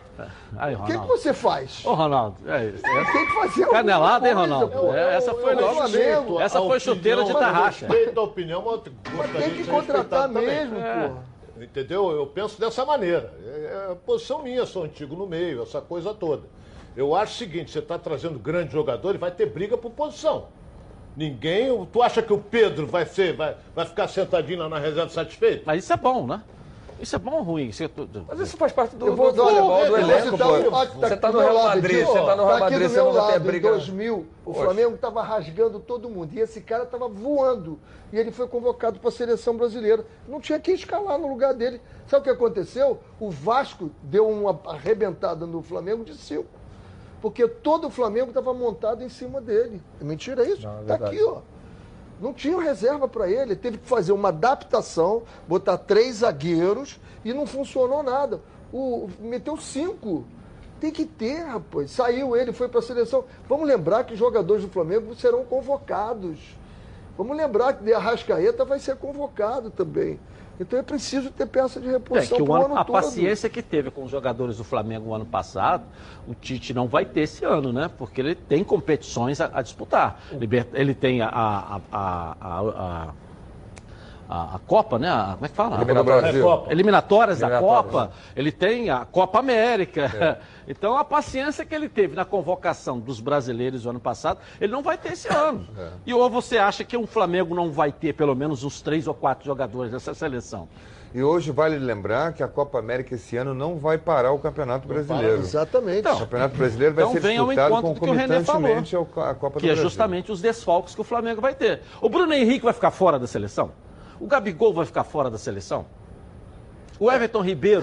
Aí, 0.57 0.75
O 0.75 0.83
que, 0.85 0.99
que 0.99 1.07
você 1.07 1.33
faz? 1.33 1.85
Ô, 1.85 1.95
Ronaldo, 1.95 2.37
é 2.51 2.67
isso. 2.67 2.83
Tem 2.83 3.27
que 3.27 3.33
fazer 3.35 3.67
Canelada, 3.69 4.29
hein, 4.29 4.35
alguma 4.35 4.59
coisa, 4.59 4.75
Ronaldo? 4.75 4.93
pô. 4.93 4.95
É, 4.95 5.17
essa 5.17 5.33
foi 5.35 5.53
Eu- 5.55 5.59
eu 5.59 5.67
logo- 5.67 5.75
Flamengo, 5.77 6.41
essa 6.41 6.61
foi 6.61 6.81
chuteira 6.81 7.25
de 7.25 7.33
tarraxa. 7.33 7.87
Respeito 7.87 8.19
a 8.21 8.23
opinião, 8.25 8.63
mas 8.65 8.93
Mas 9.17 9.31
tem 9.45 9.51
que 9.55 9.65
contratar 9.65 10.29
mesmo, 10.29 10.79
É. 10.79 11.09
pô. 11.09 11.33
Entendeu? 11.63 12.11
Eu 12.11 12.27
penso 12.27 12.59
dessa 12.61 12.85
maneira. 12.85 13.33
É, 13.45 13.91
é 13.93 13.95
posição 14.05 14.43
minha, 14.43 14.67
sou 14.67 14.83
antigo 14.83 15.15
no 15.15 15.27
meio, 15.29 15.63
essa 15.63 15.81
coisa 15.81 16.13
toda. 16.13 16.43
Eu 16.97 17.15
acho 17.15 17.35
o 17.35 17.39
seguinte, 17.39 17.71
você 17.71 17.79
está 17.79 17.99
trazendo 17.99 18.39
grande 18.39 18.73
jogador 18.73 19.15
e 19.15 19.19
vai 19.19 19.31
ter 19.31 19.47
briga 19.47 19.77
por 19.79 19.91
posição. 19.91 20.49
Ninguém. 21.17 21.87
Tu 21.93 22.03
acha 22.03 22.23
que 22.23 22.33
o 22.33 22.39
Pedro 22.39 22.87
vai 22.87 23.05
ser, 23.07 23.35
vai, 23.37 23.57
vai 23.75 23.85
ficar 23.87 24.09
sentadinho 24.09 24.59
lá 24.61 24.69
na 24.69 24.79
reserva 24.79 25.11
satisfeito? 25.11 25.63
Mas 25.67 25.85
isso 25.85 25.93
é 25.93 25.97
bom, 25.97 26.27
né? 26.27 26.43
Isso 27.01 27.17
é 27.17 27.19
bom 27.19 27.33
ou 27.33 27.43
ruim? 27.43 27.67
Isso 27.69 27.83
é 27.83 27.89
tudo- 27.89 28.25
Mas 28.29 28.39
isso 28.41 28.57
faz 28.57 28.73
parte 28.73 28.95
do, 28.95 29.09
Eu 29.09 29.17
vou 29.17 29.33
do 29.33 29.37
dar 29.39 29.45
futebol, 29.45 29.79
do 29.81 29.85
eu 29.85 29.91
vou 29.91 29.99
elenco, 29.99 30.31
citar 30.37 30.49
pô. 30.49 30.71
fato 30.71 30.91
que 30.93 30.99
Você 30.99 31.17
tá 31.17 31.27
no 31.29 31.33
do 31.33 31.41
Real 31.41 31.55
lado 31.55 31.67
Madrid, 31.75 32.07
você 32.07 32.13
tá 32.13 32.37
no 32.37 32.45
Real 32.45 32.47
Tá 32.47 32.53
aqui 32.55 32.61
Madrid, 32.61 32.81
do 32.83 32.89
você 32.89 32.95
meu 32.95 33.05
não 33.07 33.13
vai 33.13 33.23
ter 33.27 33.33
lado, 33.33 33.45
briga. 33.45 33.69
Em 33.69 33.73
2000, 33.73 34.15
o 34.17 34.27
Poxa. 34.53 34.65
Flamengo 34.65 34.95
estava 34.95 35.23
rasgando 35.23 35.81
todo 35.81 36.09
mundo. 36.09 36.31
E 36.33 36.39
esse 36.41 36.61
cara 36.61 36.85
estava 36.85 37.09
voando. 37.09 37.79
E 38.13 38.19
ele 38.19 38.31
foi 38.31 38.47
convocado 38.47 39.01
para 39.01 39.09
a 39.09 39.13
seleção 39.13 39.57
brasileira. 39.57 40.07
Não 40.29 40.41
tinha 40.41 40.61
quem 40.61 40.75
escalar 40.77 41.19
no 41.19 41.27
lugar 41.29 41.53
dele. 41.55 41.81
Sabe 42.07 42.21
o 42.21 42.25
que 42.25 42.31
aconteceu? 42.31 43.01
O 43.19 43.31
Vasco 43.31 43.91
deu 44.05 44.29
uma 44.29 44.59
arrebentada 44.67 45.45
no 45.45 45.61
Flamengo 45.61 46.05
de 46.05 46.15
cinco. 46.15 46.47
Porque 47.23 47.47
todo 47.47 47.87
o 47.87 47.91
Flamengo 47.91 48.31
estava 48.31 48.53
montado 48.53 49.05
em 49.05 49.09
cima 49.09 49.41
dele. 49.41 49.81
É 50.01 50.05
mentira 50.05 50.45
isso? 50.45 50.67
Não, 50.67 50.81
é 50.81 50.85
tá 50.85 50.95
aqui, 50.97 51.23
ó. 51.23 51.41
Não 52.21 52.35
tinha 52.35 52.61
reserva 52.61 53.07
para 53.07 53.31
ele. 53.31 53.55
Teve 53.55 53.79
que 53.79 53.87
fazer 53.87 54.11
uma 54.11 54.29
adaptação, 54.31 55.23
botar 55.47 55.79
três 55.79 56.17
zagueiros 56.17 57.01
e 57.25 57.33
não 57.33 57.47
funcionou 57.47 58.03
nada. 58.03 58.41
O, 58.73 59.09
meteu 59.21 59.57
cinco. 59.57 60.25
Tem 60.81 60.91
que 60.91 61.05
ter, 61.05 61.45
rapaz. 61.45 61.93
Saiu 61.93 62.37
ele, 62.37 62.53
foi 62.53 62.69
para 62.69 62.81
a 62.81 62.83
seleção. 62.83 63.25
Vamos 63.49 63.69
lembrar 63.69 64.03
que 64.03 64.15
os 64.15 64.19
jogadores 64.19 64.65
do 64.65 64.69
Flamengo 64.69 65.15
serão 65.15 65.45
convocados. 65.45 66.41
Vamos 67.17 67.37
lembrar 67.37 67.75
que 67.75 67.85
de 67.85 67.95
Arrascaeta 67.95 68.65
vai 68.65 68.81
ser 68.81 68.97
convocado 68.97 69.71
também. 69.71 70.19
Então 70.61 70.79
é 70.79 70.83
preciso 70.83 71.31
ter 71.31 71.47
peça 71.47 71.81
de 71.81 71.89
É 71.89 71.93
reposição 71.93 72.37
que 72.37 72.43
o 72.43 72.53
ano, 72.55 72.67
ano 72.67 72.77
a 72.79 72.85
todo. 72.85 72.93
paciência 72.95 73.49
que 73.49 73.63
teve 73.63 73.91
com 73.91 74.05
os 74.05 74.11
jogadores 74.11 74.59
do 74.59 74.65
Flamengo 74.65 75.11
o 75.11 75.15
ano 75.15 75.27
passado, 75.27 75.85
o 76.27 76.35
Tite 76.35 76.73
não 76.73 76.87
vai 76.87 77.05
ter 77.05 77.23
esse 77.23 77.45
ano, 77.45 77.73
né? 77.73 77.91
Porque 77.99 78.21
ele 78.21 78.35
tem 78.35 78.63
competições 78.63 79.41
a, 79.41 79.51
a 79.53 79.63
disputar. 79.63 80.21
Ele 80.75 80.95
tem 80.95 81.21
a, 81.23 81.29
a, 81.29 81.81
a, 81.93 83.15
a, 84.33 84.57
a- 84.57 84.59
Copa, 84.61 84.99
né? 84.99 85.09
A- 85.11 85.33
como 85.35 85.47
é 85.47 85.49
que 85.49 85.55
fala? 85.55 85.77
Eliminatórias. 85.77 86.37
A 86.37 86.41
Copa. 86.43 86.73
Eliminatórias 86.73 87.39
da 87.39 87.47
Eliminatórias. 87.49 87.85
Copa. 87.93 88.13
Ele 88.35 88.53
tem 88.53 88.91
a 88.91 89.05
Copa 89.05 89.39
América. 89.39 90.39
Então 90.69 90.97
a 90.97 91.05
paciência 91.05 91.67
que 91.67 91.75
ele 91.75 91.89
teve 91.89 92.15
na 92.15 92.25
convocação 92.25 93.01
dos 93.01 93.19
brasileiros 93.19 93.85
o 93.85 93.91
ano 93.91 93.99
passado, 93.99 94.39
ele 94.61 94.73
não 94.73 94.81
vai 94.81 94.97
ter 94.97 95.13
esse 95.15 95.27
ano. 95.29 95.67
E 96.07 96.15
ou 96.15 96.31
você 96.31 96.57
acha 96.57 96.85
que 96.85 96.97
o 96.97 97.05
Flamengo 97.05 97.53
não 97.53 97.73
vai 97.73 97.91
ter 97.91 98.13
pelo 98.15 98.33
menos 98.37 98.63
uns 98.63 98.81
três 98.81 99.09
ou 99.09 99.13
quatro 99.13 99.45
jogadores 99.45 99.91
dessa 99.91 100.15
seleção? 100.15 100.69
E 101.13 101.21
hoje 101.23 101.51
vale 101.51 101.79
lembrar 101.81 102.33
que 102.33 102.45
a 102.45 102.49
Copa 102.49 102.79
América 102.79 103.17
esse 103.17 103.37
ano 103.37 103.53
não 103.53 103.77
vai 103.77 103.99
parar 103.99 104.31
o 104.33 104.39
Campeonato 104.39 104.87
Brasileiro. 104.87 105.41
Exatamente. 105.41 106.07
o 106.09 106.19
Campeonato 106.21 106.57
Brasileiro 106.57 106.95
vai 106.95 107.05
Então 107.05 107.13
ser 107.15 107.21
vem 107.21 107.39
ao 107.39 107.47
disputado 107.47 107.71
encontro 107.73 107.89
do 107.95 108.01
que 108.01 108.05
o 108.05 108.09
concomitantemente 108.15 108.97
à 108.97 109.35
Copa 109.35 109.51
do 109.59 109.61
que 109.61 109.67
é 109.67 109.69
Brasil. 109.71 109.83
justamente 109.83 110.31
os 110.31 110.41
desfalques 110.41 110.95
que 110.95 111.01
o 111.01 111.05
Flamengo 111.05 111.41
vai 111.41 111.55
ter. 111.57 111.83
O 112.01 112.09
Bruno 112.09 112.33
Henrique 112.33 112.65
vai 112.65 112.73
ficar 112.73 112.93
fora 112.93 113.19
da 113.19 113.27
seleção? 113.27 113.73
O 114.23 114.27
Gabigol 114.29 114.73
vai 114.73 114.87
ficar 114.87 115.03
fora 115.03 115.29
da 115.29 115.37
seleção? 115.37 115.85
O 117.01 117.11
Everton 117.11 117.41
Ribeiro 117.41 117.83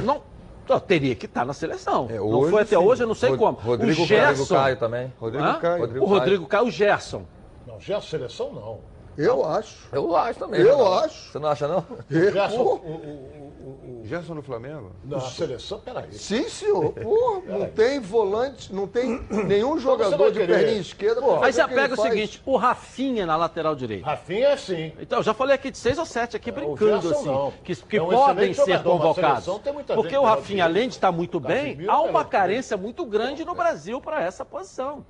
não 0.00 0.20
não, 0.68 0.78
teria 0.78 1.14
que 1.14 1.24
estar 1.24 1.46
na 1.46 1.54
seleção. 1.54 2.06
não 2.10 2.40
hoje, 2.40 2.50
foi 2.50 2.60
até 2.62 2.76
sim. 2.76 2.84
hoje, 2.84 3.02
eu 3.04 3.06
não 3.08 3.14
sei 3.14 3.30
Rod- 3.30 3.38
como. 3.38 3.56
Rodrigo 3.56 4.02
o 4.02 4.04
Gerson, 4.04 4.54
Caio 4.54 4.76
também. 4.76 5.10
Rodrigo? 5.18 5.58
Caio. 5.60 5.80
Rodrigo 5.80 6.04
o 6.04 6.08
Rodrigo 6.08 6.46
Caio, 6.46 6.66
o 6.66 6.70
Gerson. 6.70 7.22
Não, 7.66 7.80
a 7.98 8.02
seleção 8.02 8.52
não. 8.52 8.80
Eu 9.18 9.44
acho. 9.44 9.74
Eu 9.90 10.14
acho 10.16 10.38
também. 10.38 10.60
Eu 10.60 10.76
Ronaldo. 10.76 11.04
acho. 11.06 11.32
Você 11.32 11.38
não 11.40 11.48
acha, 11.48 11.66
não? 11.66 11.84
Gerson, 12.08 12.56
Pô, 12.56 12.62
o, 12.62 12.76
o, 12.76 13.52
o, 13.98 14.00
o, 14.00 14.06
Gerson 14.06 14.34
no 14.34 14.42
Flamengo? 14.42 14.92
na 15.04 15.20
seleção, 15.20 15.80
peraí. 15.80 16.12
Sim, 16.14 16.48
senhor. 16.48 16.92
Pô, 17.02 17.42
não 17.44 17.66
tem 17.68 17.98
volante, 17.98 18.72
não 18.72 18.86
tem 18.86 19.20
nenhum 19.28 19.76
jogador 19.76 20.30
de 20.30 20.38
perninha 20.46 20.78
esquerda. 20.78 21.20
pra 21.20 21.44
Aí 21.46 21.52
você 21.52 21.60
o 21.62 21.66
que 21.66 21.72
ele 21.74 21.80
pega 21.82 21.94
o 21.94 21.96
faz. 21.96 22.08
seguinte, 22.12 22.42
o 22.46 22.56
Rafinha 22.56 23.26
na 23.26 23.34
lateral 23.34 23.74
direita. 23.74 24.06
Rafinha 24.06 24.50
é 24.50 24.56
sim. 24.56 24.92
Então, 25.00 25.18
eu 25.18 25.22
já 25.24 25.34
falei 25.34 25.56
aqui 25.56 25.72
de 25.72 25.78
seis 25.78 25.98
ou 25.98 26.06
sete 26.06 26.36
aqui 26.36 26.52
brincando, 26.52 27.02
Gerson 27.02 27.08
assim, 27.18 27.26
não. 27.26 27.52
que, 27.64 27.74
que 27.74 27.96
É 27.96 28.02
um 28.02 28.08
podem 28.10 28.54
ser 28.54 28.74
mas 28.74 28.82
convocados. 28.82 29.44
seleção 29.44 29.58
tem 29.58 29.72
muita 29.72 29.94
Porque 29.94 30.10
gente 30.10 30.18
o 30.20 30.24
Rafinha, 30.24 30.62
além 30.64 30.88
de 30.88 30.94
estar 30.94 31.10
muito 31.10 31.40
bem, 31.40 31.72
Casemiro 31.72 31.90
há 31.90 31.94
é 31.96 32.10
uma 32.10 32.24
carência 32.24 32.76
muito 32.76 33.04
grande 33.04 33.44
no 33.44 33.54
Brasil 33.56 34.00
para 34.00 34.22
essa 34.22 34.44
posição. 34.44 35.04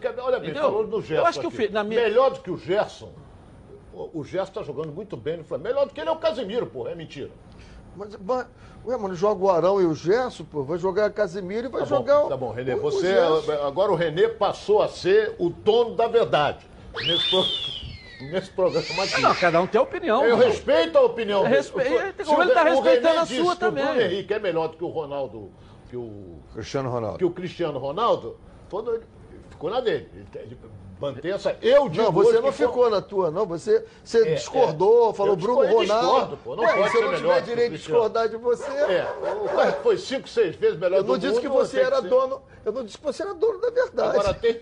Quero- 0.00 0.22
olha 0.24 0.38
bem, 0.40 0.50
Entendeu? 0.50 0.62
falou 0.70 0.86
do 0.86 1.00
Gerson. 1.00 1.22
Eu 1.22 1.26
acho 1.26 1.40
que 1.40 1.46
o 1.46 1.48
aqui. 1.48 1.56
Fi- 1.56 1.68
na 1.70 1.84
minha- 1.84 2.00
Melhor 2.02 2.30
do 2.32 2.40
que 2.40 2.50
o 2.50 2.56
Gerson. 2.58 3.10
O, 3.92 4.20
o 4.20 4.24
Gerson 4.24 4.48
está 4.50 4.62
jogando 4.62 4.92
muito 4.92 5.16
bem 5.16 5.36
no 5.36 5.44
Flamengo. 5.44 5.68
Melhor 5.68 5.86
do 5.86 5.94
que 5.94 6.00
ele 6.00 6.08
é 6.08 6.12
o 6.12 6.16
Casemiro, 6.16 6.66
pô. 6.66 6.88
É 6.88 6.94
mentira. 6.94 7.30
Mas, 7.96 8.16
mas, 8.16 8.46
ué, 8.84 8.96
mano, 8.96 9.14
joga 9.14 9.44
o 9.44 9.50
Arão 9.50 9.80
e 9.80 9.84
o 9.86 9.94
Gerson, 9.94 10.44
pô. 10.44 10.64
Vai 10.64 10.78
jogar 10.78 11.10
Casemiro 11.12 11.68
e 11.68 11.70
vai 11.70 11.82
Tá 11.82 11.86
jogar 11.86 12.20
bom, 12.20 12.26
o. 12.26 12.28
tá 12.28 12.36
bom, 12.36 12.50
Renê. 12.52 12.74
o- 12.74 12.78
o 12.78 12.80
Você, 12.80 13.06
Gerson. 13.06 13.52
agora 13.64 13.92
o 13.92 13.94
Renê 13.94 14.28
passou 14.28 14.82
a 14.82 14.88
ser 14.88 15.36
o 15.38 15.48
dono 15.48 15.94
da 15.94 16.08
verdade. 16.08 16.66
Nesse, 17.06 17.30
pro- 17.30 18.26
nesse 18.30 18.50
programa 18.50 19.04
aqui. 19.04 19.20
Não, 19.20 19.34
cada 19.34 19.60
um 19.60 19.66
tem 19.66 19.80
opinião. 19.80 20.24
Eu 20.24 20.36
mano. 20.36 20.48
respeito 20.50 20.96
a 20.98 21.02
opinião 21.02 21.42
dele. 21.44 21.54
respeito, 21.56 22.24
Se 22.24 22.28
como 22.30 22.38
o 22.38 22.42
ele 22.42 22.52
tá 22.52 22.62
Re- 22.64 22.70
o 22.70 22.74
respeitando 22.80 23.20
a 23.20 23.26
sua 23.26 23.36
que 23.36 23.40
O 23.40 23.56
também. 23.56 23.84
Bruno 23.84 24.00
Henrique 24.00 24.34
é 24.34 24.38
melhor 24.40 24.68
do 24.68 24.76
que 24.76 24.84
o 24.84 24.88
Ronaldo, 24.88 25.52
que 25.90 25.96
o, 25.96 26.38
Cristiano 26.52 26.90
Ronaldo. 26.90 27.18
que 27.18 27.24
o 27.24 27.30
Cristiano 27.30 27.78
Ronaldo. 27.78 28.36
Todo, 28.68 28.92
ele 28.94 29.04
ficou 29.64 29.70
na 29.70 29.80
dele. 29.80 30.08
Ele, 30.34 30.58
mantém 31.00 31.30
essa. 31.32 31.56
Eu 31.62 31.88
digo 31.88 32.04
Não, 32.04 32.12
você 32.12 32.34
não 32.34 32.42
que 32.50 32.52
foi- 32.52 32.66
ficou 32.66 32.90
na 32.90 33.00
tua, 33.00 33.30
não. 33.30 33.46
Você, 33.46 33.84
você 34.02 34.28
É, 34.28 34.34
discordou, 34.34 35.10
é. 35.10 35.14
falou 35.14 35.32
Eu 35.32 35.36
Bruno 35.36 35.60
Ronaldo. 35.66 35.84
discordo, 35.84 36.36
pô. 36.38 36.56
Não 36.56 36.64
Ué, 36.64 36.74
pode 36.74 36.90
se 36.90 36.96
eu 36.96 37.00
ser 37.00 37.04
não 37.06 37.12
melhor 37.12 37.34
tiver 37.34 37.40
que 37.40 37.48
direito 37.50 37.72
de 37.72 37.78
discordar 37.78 38.28
de 38.28 38.36
você. 38.36 38.70
É, 38.70 39.72
que 39.76 39.82
foi 39.82 39.96
cinco, 39.98 40.28
seis 40.28 40.54
vezes 40.56 40.78
melhor 40.78 40.98
Eu 40.98 41.02
do 41.02 41.06
não 41.08 41.14
mundo. 41.14 41.28
disse 41.28 41.40
que 41.40 41.48
você 41.48 41.80
era 41.80 42.00
ser- 42.02 42.08
dono. 42.08 42.42
Eu 42.64 42.72
não 42.72 42.84
disse 42.84 42.98
que 42.98 43.04
você 43.04 43.22
era 43.22 43.34
dono 43.34 43.58
da 43.60 43.70
verdade. 43.70 44.18
Agora 44.18 44.34
tem. 44.34 44.60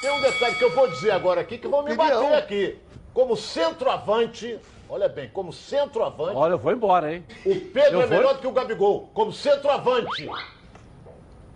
Tem 0.00 0.10
um 0.12 0.20
detalhe 0.20 0.54
que 0.56 0.64
eu 0.64 0.70
vou 0.70 0.86
dizer 0.88 1.10
agora 1.10 1.40
aqui 1.40 1.58
que 1.58 1.66
vão 1.68 1.82
me 1.82 1.92
Opinião. 1.92 2.22
bater 2.24 2.34
aqui. 2.36 2.78
Como 3.14 3.34
centroavante, 3.36 4.58
olha 4.90 5.08
bem, 5.08 5.30
como 5.30 5.50
centroavante, 5.50 6.36
Olha, 6.36 6.52
eu 6.52 6.58
vou 6.58 6.70
embora, 6.72 7.14
hein? 7.14 7.24
o 7.46 7.54
Pedro 7.72 7.94
eu 7.98 8.02
é 8.02 8.06
vou- 8.06 8.18
melhor 8.18 8.34
do 8.34 8.40
que 8.40 8.46
o 8.46 8.52
Gabigol. 8.52 9.08
Como 9.14 9.32
centroavante. 9.32 10.28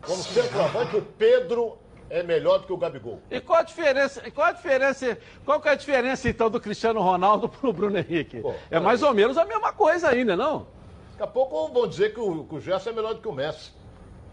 Como 0.01 0.23
centroavante, 0.23 0.97
o 0.97 1.03
Pedro 1.03 1.77
é 2.11 2.23
melhor 2.23 2.59
do 2.59 2.67
que 2.67 2.73
o 2.73 2.77
Gabigol. 2.77 3.21
E 3.31 3.41
qual 3.41 3.61
a 3.61 3.63
diferença? 3.63 4.21
Qual 4.33 4.47
a 4.49 4.53
diferença? 4.53 5.17
Qual 5.45 5.61
que 5.61 5.69
é 5.69 5.73
a 5.73 5.75
diferença 5.77 6.29
então 6.29 6.51
do 6.51 6.61
Cristiano 6.61 7.01
Ronaldo 7.01 7.49
pro 7.49 7.73
Bruno 7.73 7.97
Henrique? 7.99 8.41
Pô, 8.41 8.53
é 8.71 8.79
mais 8.81 9.03
ou 9.03 9.15
menos 9.15 9.39
a 9.39 9.45
mesma 9.45 9.73
coisa 9.73 10.09
ainda, 10.09 10.37
não? 10.37 10.67
Daqui 11.13 11.23
a 11.23 11.27
pouco 11.27 11.69
vão 11.73 11.87
dizer 11.87 12.13
que 12.13 12.21
o, 12.21 12.45
que 12.45 12.55
o 12.57 12.61
Gerson 12.61 12.91
é 12.91 12.93
melhor 12.93 13.15
do 13.15 13.21
que 13.21 13.29
o 13.29 13.33
Messi. 13.33 13.73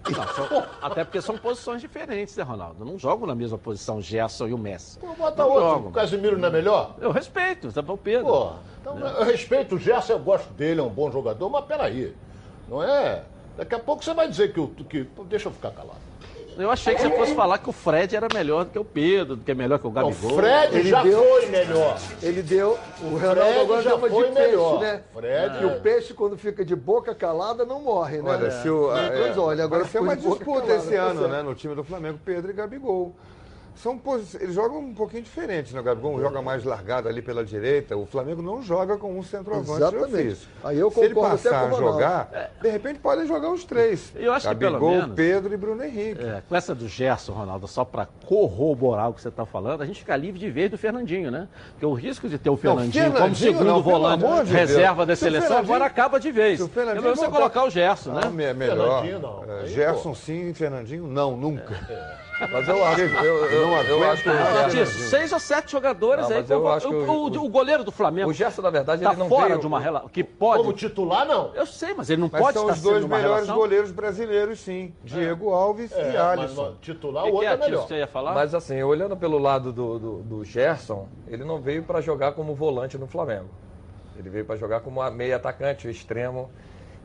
Não, 0.09 0.27
são- 0.29 0.65
até 0.81 1.03
porque 1.03 1.21
são 1.21 1.37
posições 1.37 1.81
diferentes, 1.81 2.35
né, 2.37 2.43
Ronaldo? 2.43 2.85
Não 2.85 2.97
jogam 2.97 3.27
na 3.27 3.35
mesma 3.35 3.57
posição 3.57 3.97
o 3.97 4.01
Gerson 4.01 4.47
e 4.47 4.53
o 4.53 4.57
Messi. 4.57 4.97
Pô, 4.99 5.13
bota 5.13 5.43
Não 5.43 5.49
outro. 5.49 5.69
jogam. 5.69 5.89
O 5.89 5.91
Casimiro 5.91 6.37
não 6.37 6.47
é 6.47 6.51
melhor? 6.51 6.95
Eu 7.01 7.11
respeito, 7.11 7.71
tá 7.73 7.81
bom, 7.81 7.97
Pedro. 7.97 8.25
Pô, 8.27 8.51
então, 8.79 8.97
eu 8.97 9.25
respeito 9.25 9.75
o 9.75 9.77
Gerson, 9.79 10.13
eu 10.13 10.19
gosto 10.19 10.49
dele, 10.53 10.79
é 10.79 10.83
um 10.83 10.89
bom 10.89 11.11
jogador, 11.11 11.49
mas 11.49 11.65
peraí. 11.65 12.15
Não 12.69 12.81
é. 12.81 13.23
Daqui 13.57 13.75
a 13.75 13.79
pouco 13.79 14.01
você 14.03 14.13
vai 14.13 14.29
dizer 14.29 14.53
que 14.53 14.59
o. 14.61 14.67
Que, 14.69 15.03
deixa 15.25 15.49
eu 15.49 15.51
ficar 15.53 15.71
calado. 15.71 16.06
Eu 16.57 16.71
achei 16.71 16.95
que 16.95 17.01
você 17.01 17.09
fosse 17.11 17.35
falar 17.35 17.57
que 17.59 17.69
o 17.69 17.71
Fred 17.71 18.15
era 18.15 18.27
melhor 18.33 18.65
do 18.65 18.71
que 18.71 18.79
o 18.79 18.83
Pedro, 18.85 19.37
que 19.37 19.51
é 19.51 19.53
melhor 19.53 19.77
que 19.79 19.87
o 19.87 19.91
Gabigol. 19.91 20.31
o 20.31 20.35
Fred 20.35 20.75
Ele 20.77 20.89
já 20.89 21.03
deu- 21.03 21.23
foi 21.23 21.45
melhor. 21.47 21.97
Ele 22.21 22.41
deu. 22.41 22.77
O 23.01 23.09
Ronaldo 23.17 23.41
Fred 23.41 23.59
agora 23.61 23.81
já 23.83 23.95
uma 23.95 24.09
de 24.09 24.15
foi 24.15 24.23
peixe, 24.31 24.39
melhor. 24.39 24.79
né? 24.79 25.01
Fred- 25.13 25.61
E 25.61 25.65
o 25.65 25.79
peixe, 25.81 26.13
quando 26.13 26.37
fica 26.37 26.65
de 26.65 26.75
boca 26.75 27.13
calada, 27.13 27.65
não 27.65 27.81
morre, 27.81 28.21
né? 28.21 28.31
Olha, 28.31 28.51
se 28.51 28.69
o, 28.69 28.87
Mas, 28.91 29.37
é, 29.37 29.39
olha, 29.39 29.63
agora 29.63 29.85
ficou 29.85 30.01
uma 30.01 30.15
disputa 30.15 30.45
calada, 30.45 30.75
esse 30.75 30.95
tá 30.95 31.01
ano, 31.01 31.27
né? 31.27 31.41
No 31.43 31.53
time 31.55 31.75
do 31.75 31.83
Flamengo, 31.83 32.19
Pedro 32.25 32.49
e 32.49 32.53
Gabigol. 32.53 33.15
São 33.77 33.99
eles 34.39 34.55
jogam 34.55 34.79
um 34.79 34.93
pouquinho 34.93 35.21
diferente, 35.23 35.73
né? 35.73 35.79
O 35.79 35.83
Gabigol 35.83 36.19
joga 36.19 36.41
mais 36.41 36.63
largado 36.63 37.07
ali 37.07 37.21
pela 37.21 37.45
direita. 37.45 37.95
O 37.95 38.05
Flamengo 38.05 38.41
não 38.41 38.61
joga 38.61 38.97
com 38.97 39.17
um 39.17 39.21
centroavante 39.21 39.71
Exatamente. 39.81 40.15
ofício. 40.15 40.47
Aí 40.63 40.79
eu 40.79 40.89
Se 40.89 40.99
ele 41.01 41.13
passar 41.13 41.65
a 41.67 41.71
jogar, 41.71 42.51
de 42.61 42.69
repente 42.69 42.99
podem 42.99 43.27
jogar 43.27 43.51
os 43.51 43.63
três. 43.63 44.11
Eu 44.15 44.33
acho 44.33 44.49
que 44.49 44.55
pelo 44.55 44.73
Gabigol, 44.73 44.91
menos- 45.01 45.15
Pedro 45.15 45.53
e 45.53 45.57
Bruno 45.57 45.83
Henrique. 45.83 46.23
É, 46.23 46.41
com 46.47 46.55
essa 46.55 46.73
do 46.73 46.87
Gerson, 46.87 47.33
Ronaldo, 47.33 47.67
só 47.67 47.85
para 47.85 48.07
corroborar 48.25 49.09
o 49.09 49.13
que 49.13 49.21
você 49.21 49.29
está 49.29 49.45
falando, 49.45 49.81
a 49.81 49.85
gente 49.85 49.99
fica 49.99 50.15
livre 50.15 50.39
de 50.39 50.49
vez 50.49 50.71
do 50.71 50.77
Fernandinho, 50.77 51.29
né? 51.29 51.47
Porque 51.71 51.85
o 51.85 51.93
risco 51.93 52.27
de 52.27 52.37
ter 52.39 52.49
o 52.49 52.57
Fernandinho, 52.57 53.05
como 53.05 53.15
Fernandinho 53.17 53.51
segundo 53.51 53.67
não, 53.67 53.83
pelo 53.83 53.99
volante, 53.99 54.47
de 54.47 54.53
reserva 54.53 55.05
Deus. 55.05 55.19
da 55.19 55.25
seleção, 55.25 55.57
agora 55.57 55.85
acaba 55.85 56.19
de 56.19 56.31
vez. 56.31 56.57
Se 56.57 56.63
o 56.65 56.67
Fernandinho 56.67 56.99
É 56.99 57.01
melhor 57.09 57.15
você 57.17 57.27
colocar 57.29 57.63
o 57.63 57.69
Gerson, 57.69 58.11
né? 58.13 58.21
Ah, 58.25 58.29
me- 58.29 58.43
é 58.43 58.53
melhor. 58.53 59.03
Fernandinho, 59.03 59.19
não. 59.19 59.43
É, 59.43 59.61
Aí, 59.61 59.67
Gerson 59.67 60.15
sim, 60.15 60.53
Fernandinho 60.53 61.05
não, 61.07 61.37
nunca. 61.37 61.75
Mas 62.51 62.67
eu 62.67 62.85
acho, 62.85 63.01
eu, 63.01 63.45
eu, 63.45 63.67
Não 63.67 63.81
eu 63.81 64.11
acho 64.11 64.23
que 64.23 64.29
o 64.29 64.69
Gerson, 64.69 64.99
seis 65.09 65.31
ou 65.33 65.39
sete 65.39 65.71
jogadores 65.71 66.23
Não, 66.29 66.35
aí. 66.35 66.41
mas 66.41 66.49
eu 66.51 66.67
acho 66.67 66.87
o, 66.89 67.05
o, 67.07 67.23
o- 67.29 67.45
o 67.45 67.49
goleiro 67.49 67.83
do 67.83 67.91
Flamengo 67.91 68.29
o 68.29 68.33
Gerson, 68.33 68.61
na 68.61 68.69
verdade, 68.69 69.01
tá 69.03 69.09
ele 69.11 69.19
não 69.19 69.27
fora 69.27 69.47
veio... 69.49 69.59
de 69.59 69.65
uma 69.67 69.79
relação. 69.79 70.09
Que 70.09 70.23
pode. 70.23 70.61
Como 70.61 70.73
titular, 70.73 71.25
não. 71.25 71.51
Eu 71.55 71.65
sei, 71.65 71.93
mas 71.95 72.09
ele 72.09 72.21
não 72.21 72.29
Mas 72.31 72.41
pode 72.41 72.53
são 72.53 72.63
estar 72.63 72.73
os 72.75 72.81
dois 72.81 72.95
sendo 72.97 73.05
uma 73.07 73.17
melhores 73.17 73.43
relação. 73.45 73.55
goleiros 73.55 73.91
brasileiros, 73.91 74.59
sim. 74.59 74.93
Diego 75.03 75.49
Alves 75.51 75.91
É, 75.91 76.01
e 76.01 76.05
mas 76.13 76.15
Alisson. 76.39 76.63
não, 76.63 76.75
titular, 76.75 77.23
o 77.23 77.27
que 77.27 77.31
outro 77.33 77.47
é, 77.47 77.53
é 77.53 77.57
melhor. 77.57 77.87
você 77.87 77.95
ia 77.95 78.07
falar? 78.07 78.33
Mas 78.35 78.53
assim, 78.53 78.81
olhando 78.83 79.17
pelo 79.17 79.37
lado 79.39 79.73
do, 79.73 79.97
do, 79.99 80.17
do 80.23 80.45
Gerson, 80.45 81.07
ele 81.27 81.43
não 81.43 81.59
veio 81.59 81.83
para 81.83 82.01
jogar 82.01 82.33
como 82.33 82.53
volante 82.53 82.97
no 82.97 83.07
Flamengo. 83.07 83.49
Ele 84.17 84.29
veio 84.29 84.45
para 84.45 84.55
jogar 84.55 84.79
como 84.81 85.07
meia 85.11 85.35
atacante, 85.35 85.87
o 85.87 85.91
extremo. 85.91 86.49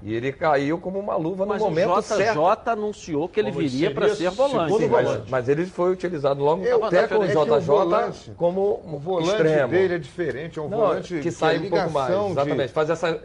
E 0.05 0.13
ele 0.15 0.33
caiu 0.33 0.79
como 0.79 0.99
uma 0.99 1.15
luva 1.15 1.45
no 1.45 1.51
Mas 1.53 1.63
o 1.63 1.67
momento 1.67 1.95
JJ 2.01 2.03
certo. 2.17 2.69
anunciou 2.69 3.29
que 3.29 3.39
ele 3.39 3.53
Como 3.53 3.61
viria 3.63 3.91
para 3.95 4.13
ser 4.15 4.31
volante. 4.31 4.77
Sim, 4.77 4.89
mas, 4.89 5.07
volante. 5.07 5.31
mas 5.31 5.49
ele 5.49 5.65
foi 5.65 5.93
utilizado 5.93 6.43
logo 6.43 6.65
Eu- 6.65 6.85
até 6.85 7.05
é 7.05 7.07
com 7.07 7.15
o 7.15 7.21
o 7.21 7.27
JJ 7.29 7.61
volante- 7.61 8.33
como 8.37 8.81
O 8.85 8.99
volante 8.99 9.31
extremo. 9.31 9.69
dele 9.69 9.95
é 9.95 9.99
diferente, 9.99 10.59
é 10.59 10.63
um 10.63 10.69
Não, 10.69 10.79
volante 10.79 11.21
que 11.21 11.31
sai 11.31 11.57
é 11.57 11.61
um 11.61 11.69
pouco 11.71 11.91
mais, 11.93 12.31
exatamente, 12.31 12.73
faz 12.73 12.91
essa, 12.91 13.21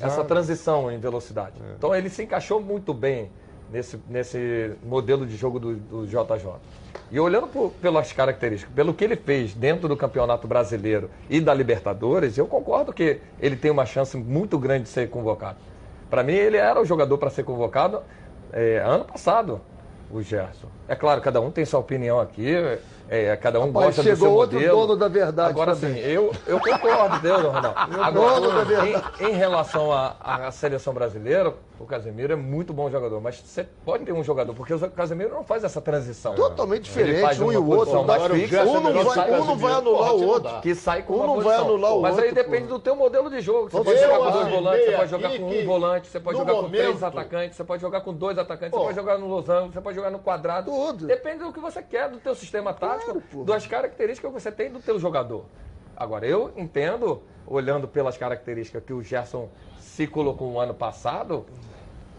essa 0.00 0.24
transição 0.24 0.90
em 0.90 0.98
velocidade. 0.98 1.56
Então 1.76 1.94
ele 1.94 2.08
se 2.08 2.22
encaixou 2.22 2.58
muito 2.58 2.94
bem 2.94 3.30
nesse, 3.70 3.98
nesse 4.08 4.72
modelo 4.82 5.26
de 5.26 5.36
jogo 5.36 5.58
do, 5.60 5.74
do 5.76 6.06
JJ. 6.06 6.54
E 7.10 7.20
olhando 7.20 7.46
por- 7.48 7.70
pelas 7.82 8.12
características, 8.14 8.74
pelo 8.74 8.94
que 8.94 9.04
ele 9.04 9.16
fez 9.16 9.52
dentro 9.52 9.88
do 9.88 9.96
Campeonato 9.96 10.46
Brasileiro 10.48 11.10
e 11.28 11.38
da 11.38 11.52
Libertadores, 11.52 12.38
eu 12.38 12.46
concordo 12.46 12.94
que 12.94 13.18
ele 13.38 13.56
tem 13.56 13.70
uma 13.70 13.84
chance 13.84 14.16
muito 14.16 14.58
grande 14.58 14.84
de 14.84 14.88
ser 14.88 15.10
convocado. 15.10 15.58
Para 16.10 16.22
mim, 16.22 16.32
ele 16.32 16.56
era 16.56 16.80
o 16.80 16.84
jogador 16.84 17.18
para 17.18 17.30
ser 17.30 17.44
convocado 17.44 18.02
é, 18.52 18.78
ano 18.78 19.04
passado, 19.04 19.60
o 20.10 20.22
Gerson. 20.22 20.68
É 20.86 20.94
claro, 20.94 21.20
cada 21.20 21.40
um 21.40 21.50
tem 21.50 21.64
sua 21.64 21.80
opinião 21.80 22.18
aqui, 22.18 22.54
é, 23.08 23.36
cada 23.36 23.58
um 23.60 23.66
Rapaz, 23.66 23.86
gosta 23.86 24.02
do 24.02 24.08
chegou 24.08 24.28
seu 24.28 24.36
outro 24.36 24.56
modelo. 24.58 24.80
dono 24.80 24.96
da 24.96 25.08
verdade 25.08 25.50
Agora 25.50 25.74
sim, 25.74 25.96
eu, 25.98 26.32
eu 26.46 26.60
concordo, 26.60 27.16
entendeu, 27.16 27.36
Ronaldo? 27.50 27.72
Agora, 28.02 28.40
dono 28.40 28.52
da 28.52 28.64
verdade. 28.64 29.04
em, 29.20 29.26
em 29.28 29.32
relação 29.32 29.92
à, 29.92 30.50
seleção 30.52 30.92
brasileira, 30.92 31.54
o 31.80 31.86
Casemiro 31.86 32.32
é 32.32 32.36
muito 32.36 32.72
bom 32.72 32.90
jogador, 32.90 33.20
mas 33.20 33.40
você 33.40 33.66
pode 33.84 34.04
ter 34.04 34.12
um 34.12 34.22
jogador, 34.22 34.52
porque 34.52 34.74
o 34.74 34.90
Casemiro 34.90 35.30
não 35.30 35.44
faz 35.44 35.62
essa 35.64 35.80
transição. 35.80 36.34
Totalmente 36.34 36.82
diferente, 36.82 37.42
um 37.42 37.52
e 37.52 37.56
o 37.56 37.68
outro. 37.68 38.04
mais 38.04 38.24
fixa, 38.26 38.64
um 38.64 38.80
não 38.80 39.04
vai, 39.04 39.30
um 39.40 39.44
não 39.44 39.56
vai 39.56 39.72
anular 39.72 40.14
o 40.14 40.26
outro. 40.26 40.60
que 40.60 40.74
sai 40.74 41.02
com 41.02 41.14
Um 41.14 41.26
não 41.26 41.40
vai 41.40 41.56
anular 41.56 41.94
o 41.94 42.02
Mas 42.02 42.12
outro. 42.12 42.26
aí 42.26 42.32
depende 42.34 42.68
pô. 42.68 42.74
do 42.74 42.78
teu 42.80 42.96
modelo 42.96 43.30
de 43.30 43.40
jogo. 43.40 43.70
Você 43.70 43.82
pode 43.84 44.00
jogar 44.00 44.18
com 44.18 44.30
dois 44.32 44.48
volantes, 44.48 44.84
você 44.84 44.92
pode 44.96 45.10
jogar 45.10 45.30
com 45.38 45.44
um 45.44 45.64
volante, 45.66 46.08
você 46.08 46.20
pode 46.20 46.38
jogar 46.38 46.54
com 46.54 46.70
três 46.70 47.02
atacantes, 47.02 47.56
você 47.56 47.64
pode 47.64 47.82
jogar 47.82 48.00
com 48.00 48.12
dois 48.12 48.38
atacantes, 48.38 48.78
você 48.78 48.84
pode 48.84 48.96
jogar 48.96 49.18
no 49.18 49.26
losango, 49.28 49.72
você 49.72 49.80
pode 49.80 49.96
jogar 49.96 50.10
no 50.10 50.18
quadrado. 50.18 50.70
Tudo. 50.70 51.06
Depende 51.06 51.44
do 51.44 51.52
que 51.52 51.60
você 51.60 51.82
quer, 51.82 52.08
do 52.08 52.18
teu 52.18 52.34
sistema 52.34 52.72
tático, 52.74 52.97
das 53.44 53.66
características 53.66 54.30
que 54.32 54.40
você 54.40 54.50
tem 54.52 54.70
do 54.70 54.80
teu 54.80 54.98
jogador. 54.98 55.44
Agora, 55.96 56.26
eu 56.26 56.52
entendo, 56.56 57.22
olhando 57.46 57.88
pelas 57.88 58.16
características 58.16 58.82
que 58.84 58.92
o 58.92 59.02
Gerson 59.02 59.48
se 59.80 60.06
colocou 60.06 60.52
no 60.52 60.60
ano 60.60 60.72
passado, 60.74 61.44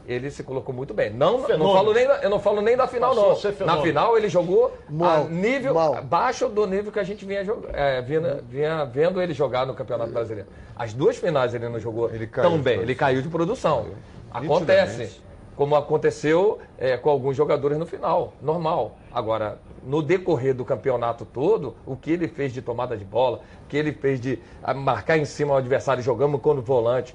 ele 0.06 0.30
se 0.32 0.44
colocou 0.44 0.74
muito 0.74 0.94
bem. 0.94 1.12
Não, 1.12 1.48
não 1.48 1.74
falo 1.74 1.94
nem 1.94 2.04
eu 2.04 2.30
não 2.30 2.40
falo 2.40 2.62
nem 2.62 2.76
da 2.76 2.88
final, 2.88 3.16
Passou 3.16 3.54
não. 3.60 3.66
Na 3.68 3.82
final 3.82 4.18
ele 4.18 4.28
jogou 4.28 4.76
Mal, 4.90 5.22
a 5.22 5.24
nível 5.30 5.74
mal. 5.76 5.96
abaixo 5.96 6.50
do 6.50 6.66
nível 6.66 6.92
que 6.92 7.00
a 7.00 7.04
gente 7.04 7.24
vinha, 7.26 7.46
é, 7.74 8.02
vinha, 8.02 8.42
vinha 8.50 8.86
vendo 8.86 9.22
ele 9.22 9.34
jogar 9.34 9.66
no 9.68 9.74
Campeonato 9.76 10.12
Brasileiro. 10.12 10.50
As 10.76 10.94
duas 10.94 11.16
finais 11.18 11.54
ele 11.54 11.70
não 11.70 11.80
jogou 11.80 12.10
Ele 12.10 12.26
caiu 12.26 12.50
tão 12.50 12.58
de 12.58 12.64
bem, 12.64 12.74
produção. 12.74 12.84
ele 12.84 12.96
caiu 12.96 13.22
de 13.22 13.30
produção. 13.30 13.86
Acontece, 14.32 15.22
como 15.60 15.76
aconteceu 15.76 16.58
é, 16.78 16.96
com 16.96 17.10
alguns 17.10 17.36
jogadores 17.36 17.78
no 17.78 17.86
final, 17.86 18.32
normal. 18.42 18.96
Agora, 19.12 19.60
no 19.84 20.02
decorrer 20.02 20.54
do 20.54 20.64
campeonato 20.64 21.26
todo, 21.26 21.76
o 21.86 21.98
que 21.98 22.12
ele 22.12 22.30
fez 22.30 22.54
de 22.54 22.62
tomada 22.62 22.96
de 22.96 23.04
bola, 23.04 23.42
o 23.66 23.68
que 23.68 23.76
ele 23.76 23.92
fez 23.92 24.22
de 24.22 24.40
ah, 24.64 24.74
marcar 24.74 25.18
em 25.18 25.26
cima 25.26 25.56
o 25.56 25.58
adversário, 25.58 26.02
jogando 26.02 26.40
quando 26.40 26.62
volante. 26.62 27.14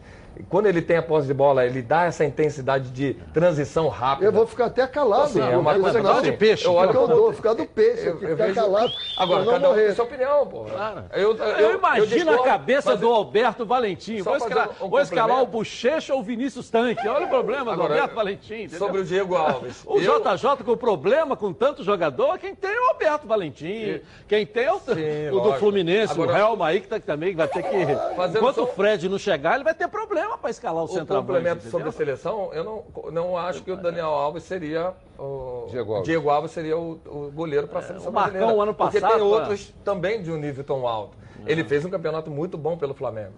Quando 0.49 0.67
ele 0.67 0.83
tem 0.83 0.97
a 0.97 1.03
posse 1.03 1.29
de 1.29 1.33
bola, 1.35 1.65
ele 1.65 1.81
dá 1.81 2.07
essa 2.07 2.25
intensidade 2.25 2.91
de 2.91 3.15
transição 3.33 3.87
rápida. 3.87 4.27
Eu 4.27 4.33
vou 4.33 4.45
ficar 4.49 4.65
até 4.67 4.85
calado. 4.85 5.23
Assim, 5.23 5.41
é 5.41 5.57
uma 5.57 5.79
coisa 5.79 6.03
de 6.23 6.33
peixe. 6.33 6.67
Eu 6.67 6.73
Eu 6.73 6.77
olho 6.79 6.91
que 6.91 6.97
eu 6.97 7.07
dou, 7.07 7.33
ficar 7.33 7.53
do 7.55 7.65
peixe, 7.65 8.05
Eu- 8.09 8.15
eu 8.15 8.19
ficar 8.31 8.47
vejo- 8.47 8.55
calado. 8.57 8.93
Agora, 9.17 9.45
cada 9.45 9.69
um 9.69 9.71
morrer. 9.71 9.87
tem 9.87 9.95
sua 9.95 10.05
opinião, 10.05 10.45
pô. 10.49 10.67
Eu, 11.13 11.77
imagino 11.77 12.33
a 12.33 12.43
cabeça 12.43 12.91
mas- 12.91 13.01
do 13.01 13.13
Alberto 13.13 13.65
Valentim. 13.65 14.25
Só 14.25 14.31
Vou 14.31 14.37
escalar, 14.39 14.71
um 14.83 14.89
vou 14.89 15.01
escalar 15.01 15.41
o. 15.41 15.47
Bochecha 15.47 16.13
ou 16.13 16.19
o 16.19 16.23
Vinícius 16.25 16.69
Tanque. 16.69 17.07
Olha 17.07 17.27
o 17.27 17.29
problema 17.29 17.73
Agora, 17.73 17.89
do 17.91 17.95
Alberto 17.95 18.15
Valentim. 18.17 18.34
Entendeu? 18.35 18.79
Sobre 18.79 19.01
o 19.01 19.05
Diego 19.05 19.35
Alves. 19.35 19.83
O 19.87 19.99
Eu- 19.99 20.21
JJ 20.23 20.65
com 20.65 20.77
problema 20.77 21.37
com 21.37 21.53
tanto 21.53 21.83
jogador, 21.85 22.39
quem 22.39 22.55
tem 22.55 22.71
é 22.71 22.81
o 22.81 22.91
Alberto 22.91 23.27
Valentim. 23.27 24.01
Quem 24.29 24.45
tem 24.47 24.65
é 24.65 24.73
o, 24.73 24.79
Sim, 24.81 25.29
o 25.33 25.41
do. 25.41 25.53
Fluminense, 25.55 26.13
Agora- 26.13 26.33
o 26.33 26.37
Helma 26.37 26.67
aí, 26.69 26.81
que 26.81 26.89
tá- 26.89 26.99
também 27.01 27.35
vai 27.35 27.49
ter 27.49 27.63
que. 27.63 28.15
Fazendo 28.17 28.39
Enquanto 28.39 28.57
só- 28.57 28.65
o 28.65 28.67
Fred 28.67 29.09
não 29.09 29.19
chegar, 29.19 29.55
ele 29.55 29.65
vai 29.65 29.75
ter 29.75 29.89
problema 29.89 30.37
para 30.39 30.51
escalar 30.51 30.83
o, 30.83 30.87
O 30.87 30.89
centroavante. 30.89 31.27
complemento 31.27 31.71
sobre 31.71 31.89
a 31.89 31.93
seleção, 31.93 32.51
eu 32.53 32.65
não, 32.65 32.85
não 33.13 33.37
acho 33.39 33.63
que 33.63 33.71
o 33.73 33.77
Daniel 33.77 34.07
Alves 34.09 34.43
seria 34.45 34.93
o 35.19 35.67
Diego 35.71 35.93
Alves. 35.93 36.05
Diego 36.09 36.31
Alves 36.31 36.51
seria 36.51 36.77
o, 36.77 37.01
o 37.07 37.31
goleiro 37.35 37.69
para 37.69 37.79
a 37.79 37.83
seleção 37.83 38.11
o 38.11 38.13
Marcão, 38.13 38.33
brasileira. 38.33 38.63
ano 38.63 38.75
Porque 38.75 39.01
passado, 39.01 39.19
tem 39.19 39.21
pô. 39.29 39.35
outros 39.35 39.75
também 39.85 40.23
de 40.23 40.31
um 40.33 40.37
nível 40.37 40.65
tão 40.65 40.87
alto. 40.87 41.17
Ele 41.47 41.63
fez 41.63 41.85
um 41.85 41.91
campeonato 41.91 42.31
muito 42.31 42.57
bom 42.57 42.77
pelo 42.77 42.95
Flamengo. 42.95 43.33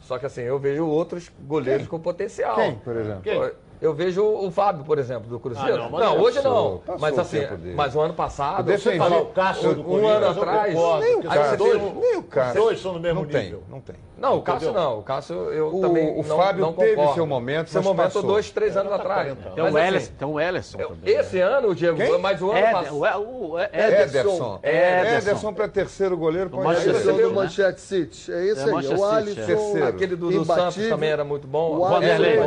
Só 0.00 0.18
que 0.18 0.24
assim, 0.26 0.40
eu 0.42 0.58
vejo 0.58 0.86
outros 0.86 1.30
goleiros 1.42 1.86
com 1.86 2.00
potencial. 2.00 2.56
Quem, 2.56 2.74
por 2.76 2.96
exemplo? 2.96 3.22
Pô, 3.22 3.50
Eu 3.80 3.94
vejo 3.94 4.22
o 4.22 4.50
Fábio, 4.50 4.84
por 4.84 4.98
exemplo, 4.98 5.26
do 5.28 5.40
Cruzeiro. 5.40 5.82
Ah, 5.84 5.88
não, 5.88 5.98
não, 5.98 6.20
hoje 6.20 6.36
não. 6.42 6.78
passou 6.78 6.98
mas 6.98 7.16
o 7.16 7.20
assim, 7.20 7.40
mas 7.74 7.94
o 7.94 8.00
ano 8.00 8.12
passado, 8.14 8.60
Eu 8.60 8.64
defendi- 8.76 8.98
você 8.98 9.02
falou, 9.10 9.22
o 9.22 9.26
Cássio 9.32 9.74
do 9.74 9.90
um 9.90 10.06
ano 10.06 10.26
eu 10.26 10.30
atrás, 10.32 10.74
Nem 11.00 11.16
o 11.16 11.22
Cássio, 11.22 11.48
tem 11.48 11.56
dois- 11.56 11.94
nem 11.94 12.16
o 12.18 12.22
Cássio. 12.24 12.62
dois 12.62 12.80
são 12.80 12.92
no 12.92 13.00
mesmo 13.00 13.20
não 13.22 13.28
tem, 13.28 13.42
nível. 13.44 13.62
não 13.70 13.80
tem. 13.80 13.96
Não, 14.20 14.36
o 14.36 14.42
Cássio 14.42 14.68
Entendeu? 14.68 14.82
não. 14.82 14.98
O 14.98 15.02
Cássio 15.02 15.34
eu 15.50 15.74
O- 15.74 15.80
também 15.80 16.10
o 16.20 16.22
não, 16.22 16.36
Fábio 16.36 16.60
não 16.60 16.72
teve 16.74 16.90
concordo. 16.94 17.14
seu 17.14 17.26
momento, 17.26 17.70
Seu 17.70 17.82
momento 17.82 18.02
passou. 18.04 18.22
dois, 18.22 18.50
três 18.50 18.76
anos 18.76 18.92
atrás. 18.92 19.32
Tem 19.54 19.64
Mas, 19.64 19.72
o 19.74 19.78
assim, 19.78 19.86
Ellison, 19.88 20.12
tem 20.18 20.28
o 20.28 20.38
Ellison 20.40 20.78
também. 20.78 21.14
né? 21.14 21.20
esse 21.20 21.40
ano, 21.40 21.74
Diego, 21.74 21.96
Quem? 21.96 22.18
mas 22.18 22.42
o 22.42 22.50
ano 22.52 22.72
passado. 22.72 22.94
o, 22.94 23.00
o, 23.18 23.50
o 23.52 23.58
Ederson. 23.58 24.60
Ederson. 24.62 25.18
Ederson 25.18 25.52
para 25.54 25.68
terceiro 25.68 26.16
goleiro. 26.18 26.50
pode 26.50 26.64
Manchester 26.64 26.94
ser. 26.94 27.00
Esse 27.00 27.08
é 27.08 27.12
o 27.12 27.14
City, 27.14 27.22
do 27.22 27.28
né? 27.30 27.34
Manchete 27.42 27.80
City. 27.80 28.32
É 28.32 28.44
isso 28.44 28.60
É, 28.60 28.64
aí. 28.64 28.70
O 28.70 29.04
Alisson. 29.06 29.40
é. 29.40 29.44
Terceiro. 29.46 29.86
Aquele 29.88 30.16
do, 30.16 30.30
do 30.30 30.44
Santos 30.44 30.88
também 30.88 31.08
era 31.10 31.24
muito 31.24 31.46
bom. 31.46 31.76
O 31.78 31.88
Vanderlei. 31.88 32.38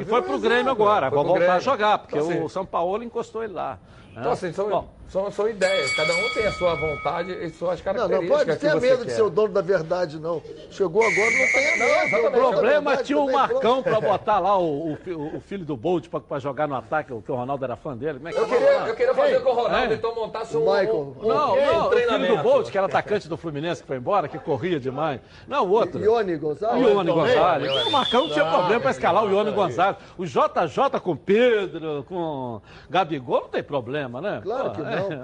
E 0.00 0.04
foi 0.06 0.22
pro 0.22 0.38
Grêmio 0.38 0.72
agora, 0.72 1.10
pro 1.10 1.22
voltar 1.22 1.54
a 1.56 1.58
jogar, 1.60 1.98
porque 1.98 2.16
Então, 2.16 2.30
assim, 2.30 2.42
o 2.42 2.48
São 2.48 2.64
Paulo 2.64 3.02
encostou 3.02 3.44
ele 3.44 3.52
lá. 3.52 3.78
Né? 4.18 4.20
Então, 4.20 4.32
assim, 4.32 4.52
são, 4.52 4.68
Bom, 4.68 4.88
são, 5.08 5.30
são 5.30 5.48
ideias. 5.48 5.94
Cada 5.94 6.12
um 6.14 6.28
tem 6.34 6.46
a 6.46 6.52
sua 6.52 6.74
vontade 6.74 7.32
e 7.32 7.48
suas 7.50 7.78
Não, 7.78 7.84
características. 7.84 8.28
não 8.28 8.36
pode 8.36 8.50
que 8.50 8.56
ter 8.66 8.80
medo 8.80 8.98
de 9.04 9.04
quer. 9.06 9.14
ser 9.16 9.22
o 9.22 9.30
dono 9.30 9.48
da 9.54 9.60
verdade, 9.62 10.18
não. 10.18 10.42
Chegou 10.70 11.02
agora, 11.02 11.30
não 11.30 11.46
tenha 11.52 11.76
medo. 12.20 12.28
O 12.28 12.50
problema 12.50 12.96
tinha 12.98 13.18
o 13.20 13.32
Marcão 13.32 13.82
pra 13.82 14.00
botar 14.00 14.38
lá 14.38 14.58
o, 14.58 14.92
o 14.92 14.98
o 15.38 15.40
filho 15.40 15.64
do 15.64 15.76
Bolt 15.76 16.08
pra, 16.08 16.20
pra 16.20 16.38
jogar 16.38 16.66
no 16.68 16.74
ataque, 16.74 17.12
que 17.22 17.32
o 17.32 17.34
Ronaldo 17.34 17.64
era 17.64 17.76
fã 17.76 17.96
dele. 17.96 18.18
Como 18.18 18.28
é 18.28 18.32
que 18.32 18.38
Eu 18.38 18.48
chama 18.48 18.56
queria, 18.58 18.72
eu 18.88 18.94
queria 18.94 19.14
fazer 19.14 19.40
com 19.40 19.50
o 19.50 19.54
Ronaldo, 19.54 19.92
É. 19.92 19.96
então 19.96 20.14
montasse 20.14 20.56
um, 20.56 20.60
Michael. 20.60 20.94
um, 20.94 21.24
um, 21.24 21.28
Não, 21.28 21.52
um 21.54 21.66
não, 21.66 21.88
o 21.88 21.90
filho 21.92 22.36
do 22.36 22.42
Bolt, 22.42 22.70
que 22.70 22.76
era 22.78 22.86
atacante 22.86 23.28
do 23.28 23.36
Fluminense, 23.36 23.80
que 23.82 23.86
foi 23.86 23.96
embora, 23.96 24.28
que 24.28 24.38
corria 24.38 24.78
demais. 24.80 25.20
Não, 25.46 25.66
o 25.66 25.70
outro. 25.70 26.00
Ione 26.02 26.34
O 26.34 26.40
Gonzalez. 26.40 26.82
Ione 26.82 27.08
também? 27.10 27.14
Gonzalez. 27.14 27.86
O 27.86 27.90
Marcão 27.90 28.26
não 28.26 28.30
tinha 28.32 28.44
Ah, 28.46 28.50
problema 28.58 28.80
pra 28.80 28.90
escalar 28.90 29.24
o 29.24 29.30
Ione. 29.30 29.50
Gonzalez. 29.52 29.96
O 30.16 30.24
JJ 30.26 31.00
com 31.02 31.16
Pedro, 31.16 32.04
com 32.08 32.60
Gabigol, 32.90 33.42
não 33.42 33.48
tem 33.48 33.62
problema, 33.62 34.07
né? 34.08 34.40
Claro 34.42 34.70
Pô, 34.70 34.76
que 34.76 34.80
é. 34.80 34.96
não, 34.96 35.08
pô. 35.08 35.14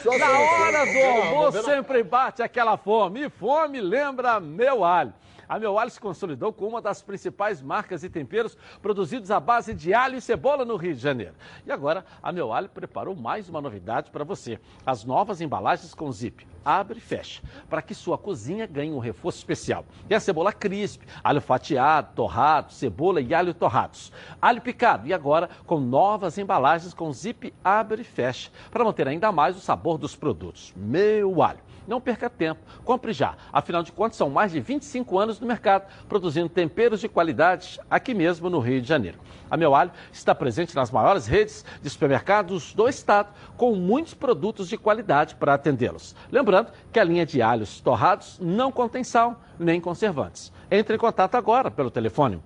Só 0.02 0.18
Na 0.18 0.38
hora 0.38 0.84
do 0.84 0.98
almoço 0.98 1.62
sempre 1.62 2.02
bate 2.02 2.42
aquela 2.42 2.76
fome. 2.76 3.24
E 3.24 3.30
fome 3.30 3.80
lembra 3.80 4.38
meu 4.40 4.84
alho. 4.84 5.12
A 5.48 5.58
Meu 5.58 5.78
Alho 5.78 5.90
se 5.90 6.00
consolidou 6.00 6.52
com 6.52 6.66
uma 6.66 6.80
das 6.80 7.02
principais 7.02 7.60
marcas 7.60 8.02
e 8.02 8.08
temperos 8.08 8.56
produzidos 8.80 9.30
à 9.30 9.38
base 9.38 9.74
de 9.74 9.92
alho 9.92 10.16
e 10.16 10.20
cebola 10.20 10.64
no 10.64 10.76
Rio 10.76 10.94
de 10.94 11.00
Janeiro. 11.00 11.34
E 11.66 11.72
agora, 11.72 12.04
a 12.22 12.32
Meu 12.32 12.52
Alho 12.52 12.68
preparou 12.68 13.14
mais 13.14 13.48
uma 13.48 13.60
novidade 13.60 14.10
para 14.10 14.24
você: 14.24 14.58
as 14.86 15.04
novas 15.04 15.40
embalagens 15.40 15.94
com 15.94 16.10
zip. 16.10 16.46
Abre 16.64 16.96
e 16.96 17.00
fecha, 17.00 17.42
para 17.68 17.82
que 17.82 17.94
sua 17.94 18.16
cozinha 18.16 18.66
ganhe 18.66 18.90
um 18.90 18.98
reforço 18.98 19.36
especial. 19.36 19.84
E 20.08 20.14
a 20.14 20.20
cebola 20.20 20.50
crisp, 20.50 21.02
alho 21.22 21.40
fatiado, 21.40 22.14
torrado, 22.14 22.72
cebola 22.72 23.20
e 23.20 23.34
alho 23.34 23.52
torrados. 23.52 24.10
Alho 24.40 24.62
picado 24.62 25.06
e 25.06 25.12
agora 25.12 25.50
com 25.66 25.78
novas 25.78 26.38
embalagens 26.38 26.94
com 26.94 27.12
zip 27.12 27.52
abre 27.62 28.00
e 28.00 28.04
fecha, 28.04 28.50
para 28.70 28.84
manter 28.84 29.06
ainda 29.06 29.30
mais 29.30 29.56
o 29.56 29.60
sabor 29.60 29.98
dos 29.98 30.16
produtos. 30.16 30.72
Meu 30.74 31.42
alho. 31.42 31.60
Não 31.86 32.00
perca 32.00 32.30
tempo, 32.30 32.60
compre 32.84 33.12
já. 33.12 33.34
Afinal 33.52 33.82
de 33.82 33.92
contas, 33.92 34.16
são 34.16 34.30
mais 34.30 34.52
de 34.52 34.60
25 34.60 35.18
anos 35.18 35.40
no 35.40 35.46
mercado, 35.46 35.86
produzindo 36.08 36.48
temperos 36.48 37.00
de 37.00 37.08
qualidade 37.08 37.78
aqui 37.90 38.14
mesmo 38.14 38.48
no 38.48 38.58
Rio 38.58 38.80
de 38.80 38.88
Janeiro. 38.88 39.18
A 39.50 39.56
Meu 39.56 39.74
Alho 39.74 39.92
está 40.12 40.34
presente 40.34 40.74
nas 40.74 40.90
maiores 40.90 41.26
redes 41.26 41.64
de 41.82 41.90
supermercados 41.90 42.72
do 42.74 42.88
estado, 42.88 43.28
com 43.56 43.74
muitos 43.74 44.14
produtos 44.14 44.68
de 44.68 44.78
qualidade 44.78 45.34
para 45.34 45.54
atendê-los. 45.54 46.14
Lembrando 46.30 46.72
que 46.92 46.98
a 46.98 47.04
linha 47.04 47.26
de 47.26 47.42
alhos 47.42 47.80
torrados 47.80 48.38
não 48.40 48.72
contém 48.72 49.04
sal 49.04 49.40
nem 49.58 49.80
conservantes. 49.80 50.52
Entre 50.70 50.96
em 50.96 50.98
contato 50.98 51.34
agora 51.34 51.70
pelo 51.70 51.90
telefone 51.90 52.42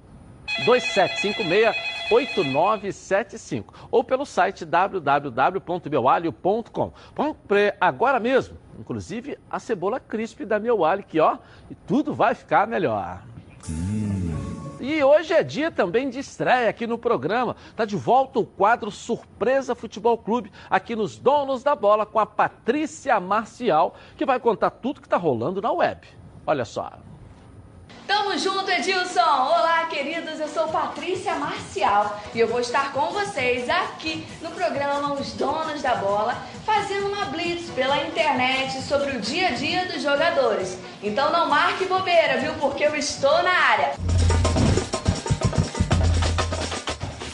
2756-8975 0.65 3.65
ou 3.90 4.02
pelo 4.02 4.24
site 4.24 4.65
www.meualho.com. 4.65 6.93
Compre 7.15 7.74
agora 7.81 8.19
mesmo, 8.19 8.56
inclusive 8.78 9.38
a 9.50 9.59
cebola 9.59 9.98
crisp 9.98 10.44
da 10.44 10.59
Meu 10.59 10.84
Alho, 10.84 11.02
que 11.02 11.18
ó, 11.18 11.38
e 11.70 11.74
tudo 11.74 12.14
vai 12.14 12.34
ficar 12.34 12.66
melhor. 12.66 13.22
E 14.80 15.02
hoje 15.02 15.34
é 15.34 15.42
dia 15.42 15.72
também 15.72 16.09
de 16.09 16.20
estreia 16.20 16.70
aqui 16.70 16.86
no 16.86 16.96
programa. 16.96 17.56
Tá 17.74 17.84
de 17.84 17.96
volta 17.96 18.38
o 18.38 18.46
quadro 18.46 18.90
Surpresa 18.90 19.74
Futebol 19.74 20.16
Clube, 20.16 20.52
aqui 20.70 20.94
nos 20.94 21.18
Donos 21.18 21.64
da 21.64 21.74
Bola, 21.74 22.06
com 22.06 22.20
a 22.20 22.26
Patrícia 22.26 23.18
Marcial, 23.18 23.96
que 24.16 24.24
vai 24.24 24.38
contar 24.38 24.70
tudo 24.70 25.00
que 25.00 25.09
tá 25.09 25.16
rolando 25.16 25.60
na 25.60 25.72
web. 25.72 26.06
Olha 26.46 26.64
só. 26.64 26.92
Tamo 28.09 28.39
junto, 28.39 28.70
Edilson! 28.70 29.20
Olá, 29.20 29.85
queridos, 29.85 30.40
eu 30.40 30.48
sou 30.48 30.66
Patrícia 30.68 31.35
Marcial 31.35 32.18
e 32.35 32.40
eu 32.40 32.48
vou 32.48 32.59
estar 32.59 32.90
com 32.94 33.10
vocês 33.10 33.68
aqui 33.68 34.26
no 34.40 34.51
programa 34.52 35.12
Os 35.12 35.35
Donos 35.35 35.82
da 35.82 35.94
Bola, 35.97 36.35
fazendo 36.64 37.09
uma 37.09 37.26
blitz 37.26 37.68
pela 37.68 38.02
internet 38.02 38.80
sobre 38.80 39.14
o 39.14 39.20
dia 39.20 39.48
a 39.48 39.51
dia 39.51 39.85
dos 39.85 40.02
jogadores. 40.02 40.78
Então 41.02 41.30
não 41.30 41.51
marque 41.51 41.85
bobeira, 41.85 42.39
viu? 42.39 42.55
Porque 42.55 42.82
eu 42.82 42.97
estou 42.97 43.43
na 43.43 43.52
área. 43.52 43.93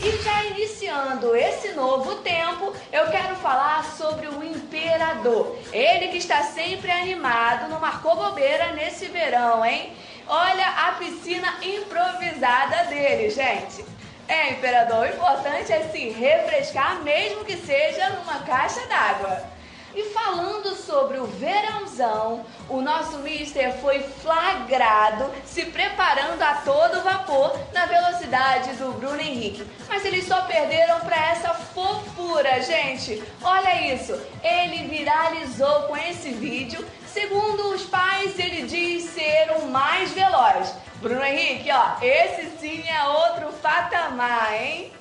E 0.02 0.22
já 0.24 0.44
iniciando 0.46 1.36
esse 1.36 1.72
novo 1.74 2.16
tempo, 2.16 2.72
eu 2.92 3.06
quero 3.12 3.36
falar 3.36 3.84
sobre 3.96 4.26
o 4.26 4.42
Imperador. 4.42 5.56
Ele 5.72 6.08
que 6.08 6.18
está 6.18 6.42
sempre 6.42 6.90
animado, 6.90 7.70
não 7.70 7.78
marcou 7.78 8.16
bobeira 8.16 8.72
nesse 8.72 9.06
verão, 9.06 9.64
hein? 9.64 9.92
Olha 10.26 10.66
a 10.88 10.92
piscina 10.92 11.54
improvisada 11.62 12.84
dele, 12.84 13.30
gente. 13.30 13.84
É, 14.26 14.52
Imperador, 14.52 15.06
o 15.06 15.12
importante 15.12 15.70
é 15.70 15.88
se 15.88 16.08
refrescar, 16.10 17.02
mesmo 17.02 17.44
que 17.44 17.56
seja 17.58 18.08
numa 18.10 18.40
caixa 18.40 18.80
d'água. 18.86 19.53
E 19.94 20.02
falando 20.10 20.74
sobre 20.74 21.18
o 21.18 21.26
verãozão, 21.26 22.44
o 22.68 22.80
nosso 22.80 23.18
mister 23.18 23.72
foi 23.80 24.00
flagrado 24.00 25.30
se 25.44 25.66
preparando 25.66 26.42
a 26.42 26.54
todo 26.56 27.02
vapor 27.02 27.56
na 27.72 27.86
velocidade 27.86 28.72
do 28.72 28.90
Bruno 28.92 29.20
Henrique. 29.20 29.64
Mas 29.88 30.04
eles 30.04 30.26
só 30.26 30.42
perderam 30.42 30.98
para 31.00 31.16
essa 31.30 31.54
fofura, 31.54 32.60
gente. 32.62 33.22
Olha 33.40 33.94
isso, 33.94 34.20
ele 34.42 34.88
viralizou 34.88 35.82
com 35.82 35.96
esse 35.96 36.30
vídeo. 36.30 36.84
Segundo 37.06 37.68
os 37.68 37.84
pais, 37.84 38.36
ele 38.36 38.62
diz 38.62 39.04
ser 39.10 39.52
o 39.58 39.66
mais 39.66 40.10
veloz. 40.10 40.74
Bruno 40.96 41.22
Henrique, 41.24 41.70
ó, 41.70 42.02
esse 42.02 42.50
sim 42.58 42.82
é 42.88 43.04
outro 43.06 43.52
patamar, 43.62 44.52
hein? 44.60 44.92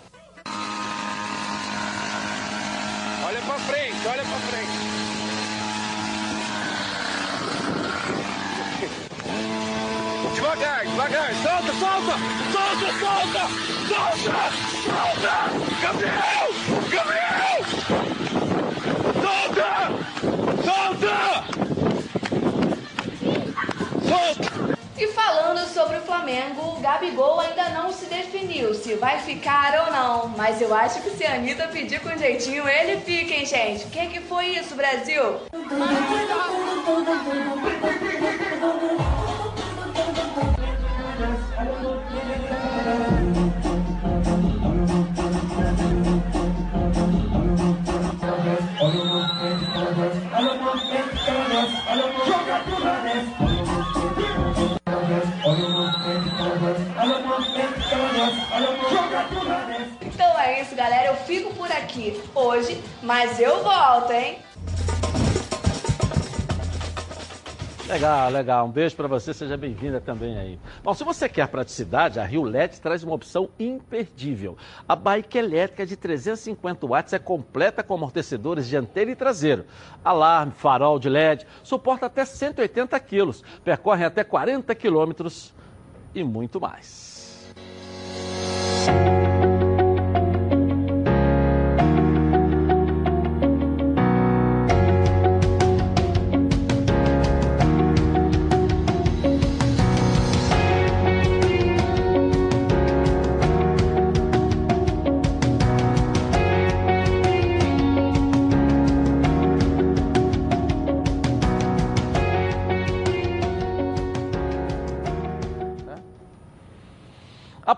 Olha 3.25 3.41
pra 3.41 3.57
frente, 3.59 4.07
olha 4.07 4.23
pra 4.23 4.37
frente. 4.49 4.71
Devagar, 10.35 10.85
devagar. 10.85 11.33
Solta, 11.35 11.73
solta! 11.73 12.17
Solta, 12.51 12.87
solta! 12.99 13.47
Solta! 13.87 14.51
Solta! 14.83 15.35
Gabriel! 15.81 16.49
Gabriel! 16.91 17.57
Solta! 19.23 19.73
Solta! 20.65 21.17
Solta! 24.05 24.72
E 24.95 25.07
falando 25.07 25.67
sobre 25.67 25.97
o 25.97 26.01
Flamengo, 26.01 26.75
o 26.75 26.79
Gabigol 26.79 27.39
ainda 27.39 27.69
não 27.69 27.91
se 27.91 28.05
definiu 28.05 28.75
se 28.75 28.93
vai 28.93 29.19
ficar 29.19 29.85
ou 29.85 29.91
não. 29.91 30.27
Mas 30.29 30.61
eu 30.61 30.73
acho 30.73 31.01
que 31.01 31.09
se 31.09 31.25
a 31.25 31.33
Anitta 31.33 31.67
pedir 31.67 31.99
com 31.99 32.15
jeitinho, 32.15 32.67
ele 32.67 33.01
fica, 33.01 33.33
hein, 33.33 33.45
gente? 33.45 33.85
O 33.85 33.89
que, 33.89 34.05
que 34.07 34.21
foi 34.21 34.47
isso, 34.47 34.75
Brasil? 34.75 35.39
Mas 63.03 63.39
eu 63.39 63.61
volto, 63.63 64.11
hein? 64.11 64.39
Legal, 67.87 68.29
legal. 68.29 68.65
Um 68.65 68.71
beijo 68.71 68.95
para 68.95 69.09
você, 69.09 69.33
seja 69.33 69.57
bem-vinda 69.57 69.99
também 69.99 70.37
aí. 70.37 70.59
Bom, 70.81 70.93
se 70.93 71.03
você 71.03 71.27
quer 71.27 71.47
praticidade, 71.49 72.17
a 72.17 72.23
Rio 72.23 72.43
LED 72.43 72.79
traz 72.79 73.03
uma 73.03 73.13
opção 73.13 73.49
imperdível. 73.59 74.57
A 74.87 74.95
bike 74.95 75.37
elétrica 75.37 75.85
de 75.85 75.97
350 75.97 76.87
watts 76.87 77.13
é 77.13 77.19
completa 77.19 77.83
com 77.83 77.93
amortecedores 77.93 78.67
dianteiro 78.67 79.11
e 79.11 79.15
traseiro. 79.15 79.65
Alarme, 80.03 80.53
farol 80.53 80.97
de 80.97 81.09
LED, 81.09 81.45
suporta 81.61 82.05
até 82.05 82.23
180 82.23 82.97
quilos, 83.01 83.43
percorre 83.65 84.05
até 84.05 84.23
40 84.23 84.73
quilômetros 84.75 85.53
e 86.15 86.23
muito 86.23 86.61
mais. 86.61 87.53
A 88.87 89.32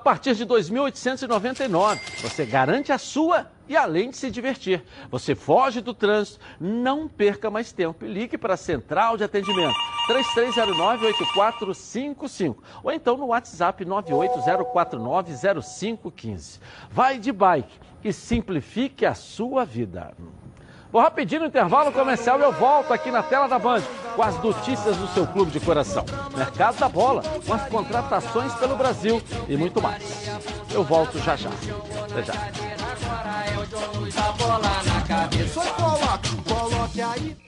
partir 0.05 0.35
de 0.35 0.45
2.899, 0.45 1.99
você 2.21 2.45
garante 2.45 2.91
a 2.91 2.97
sua 2.99 3.49
e 3.67 3.75
além 3.75 4.11
de 4.11 4.17
se 4.17 4.29
divertir. 4.29 4.85
Você 5.09 5.33
foge 5.33 5.81
do 5.81 5.95
trânsito, 5.95 6.39
não 6.59 7.07
perca 7.07 7.49
mais 7.49 7.71
tempo 7.71 8.05
e 8.05 8.07
ligue 8.07 8.37
para 8.37 8.53
a 8.53 8.57
central 8.57 9.17
de 9.17 9.23
atendimento 9.23 9.73
3309-8455 10.07 12.55
ou 12.83 12.91
então 12.91 13.17
no 13.17 13.25
WhatsApp 13.25 13.83
980490515. 13.83 16.59
Vai 16.91 17.17
de 17.17 17.31
bike 17.31 17.79
e 18.03 18.13
simplifique 18.13 19.07
a 19.07 19.15
sua 19.15 19.65
vida. 19.65 20.13
Vou 20.95 21.03
rapidinho 21.03 21.41
no 21.41 21.47
intervalo 21.47 21.91
comercial 21.91 22.39
e 22.39 22.43
eu 22.43 22.53
volto 22.53 22.93
aqui 22.93 23.11
na 23.11 23.21
tela 23.21 23.49
da 23.49 23.59
Band 23.59 23.81
com 24.15 24.23
as 24.23 24.41
notícias 24.41 24.95
do 24.95 25.05
seu 25.07 25.27
clube 25.27 25.51
de 25.51 25.59
coração. 25.59 26.05
Mercado 26.33 26.79
da 26.79 26.87
bola, 26.87 27.21
com 27.45 27.53
as 27.53 27.67
contratações 27.67 28.53
pelo 28.53 28.77
Brasil 28.77 29.21
e 29.49 29.57
muito 29.57 29.81
mais. 29.81 30.29
Eu 30.71 30.85
volto 30.85 31.19
já 31.19 31.35
já. 31.35 31.49
Até 31.49 32.23
já. 32.23 32.33
Coloque 36.47 37.01
aí. 37.01 37.44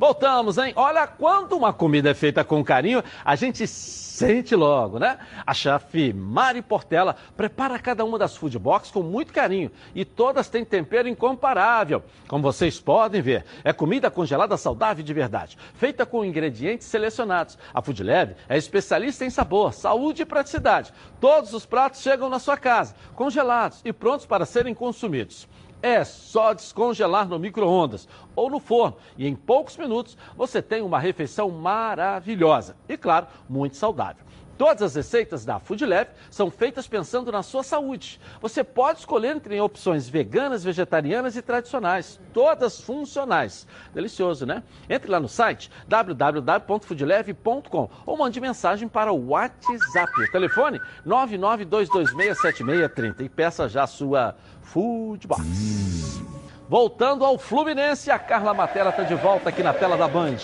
Voltamos, 0.00 0.56
hein? 0.56 0.72
Olha, 0.76 1.06
quando 1.06 1.54
uma 1.54 1.74
comida 1.74 2.08
é 2.08 2.14
feita 2.14 2.42
com 2.42 2.64
carinho, 2.64 3.04
a 3.22 3.36
gente 3.36 3.66
sente 3.66 4.56
logo, 4.56 4.98
né? 4.98 5.18
A 5.46 5.52
chefe 5.52 6.10
Mari 6.10 6.62
Portela 6.62 7.14
prepara 7.36 7.78
cada 7.78 8.02
uma 8.02 8.18
das 8.18 8.34
food 8.34 8.58
box 8.58 8.90
com 8.90 9.02
muito 9.02 9.30
carinho 9.30 9.70
e 9.94 10.02
todas 10.02 10.48
têm 10.48 10.64
tempero 10.64 11.06
incomparável. 11.06 12.02
Como 12.26 12.42
vocês 12.42 12.80
podem 12.80 13.20
ver, 13.20 13.44
é 13.62 13.74
comida 13.74 14.10
congelada 14.10 14.56
saudável 14.56 15.04
de 15.04 15.12
verdade, 15.12 15.58
feita 15.74 16.06
com 16.06 16.24
ingredientes 16.24 16.86
selecionados. 16.86 17.58
A 17.74 17.82
Food 17.82 18.02
Lab 18.02 18.34
é 18.48 18.56
especialista 18.56 19.26
em 19.26 19.30
sabor, 19.30 19.74
saúde 19.74 20.22
e 20.22 20.26
praticidade. 20.26 20.94
Todos 21.20 21.52
os 21.52 21.66
pratos 21.66 22.00
chegam 22.00 22.30
na 22.30 22.38
sua 22.38 22.56
casa, 22.56 22.94
congelados 23.14 23.82
e 23.84 23.92
prontos 23.92 24.24
para 24.24 24.46
serem 24.46 24.74
consumidos. 24.74 25.46
É 25.82 26.04
só 26.04 26.52
descongelar 26.52 27.26
no 27.26 27.38
micro-ondas 27.38 28.06
ou 28.36 28.50
no 28.50 28.60
forno 28.60 28.96
e 29.16 29.26
em 29.26 29.34
poucos 29.34 29.76
minutos 29.76 30.16
você 30.36 30.60
tem 30.60 30.82
uma 30.82 30.98
refeição 30.98 31.50
maravilhosa 31.50 32.76
e, 32.88 32.96
claro, 32.96 33.26
muito 33.48 33.76
saudável. 33.76 34.24
Todas 34.60 34.82
as 34.82 34.94
receitas 34.94 35.42
da 35.42 35.58
Food 35.58 35.86
Lab 35.86 36.10
são 36.30 36.50
feitas 36.50 36.86
pensando 36.86 37.32
na 37.32 37.42
sua 37.42 37.62
saúde. 37.62 38.20
Você 38.42 38.62
pode 38.62 38.98
escolher 38.98 39.34
entre 39.34 39.58
opções 39.58 40.06
veganas, 40.06 40.62
vegetarianas 40.62 41.34
e 41.34 41.40
tradicionais, 41.40 42.20
todas 42.34 42.78
funcionais. 42.78 43.66
Delicioso, 43.94 44.44
né? 44.44 44.62
Entre 44.86 45.10
lá 45.10 45.18
no 45.18 45.30
site 45.30 45.70
www.foodleve.com 45.88 47.88
ou 48.04 48.18
mande 48.18 48.38
mensagem 48.38 48.86
para 48.86 49.10
o 49.10 49.28
WhatsApp. 49.28 50.12
O 50.20 50.30
telefone 50.30 50.78
992267630 51.06 53.20
e 53.20 53.30
peça 53.30 53.66
já 53.66 53.84
a 53.84 53.86
sua 53.86 54.36
Food 54.60 55.26
Box. 55.26 56.20
Voltando 56.68 57.24
ao 57.24 57.38
Fluminense, 57.38 58.10
a 58.10 58.18
Carla 58.18 58.52
Matera 58.52 58.90
está 58.90 59.04
de 59.04 59.14
volta 59.14 59.48
aqui 59.48 59.62
na 59.62 59.72
tela 59.72 59.96
da 59.96 60.06
Band. 60.06 60.36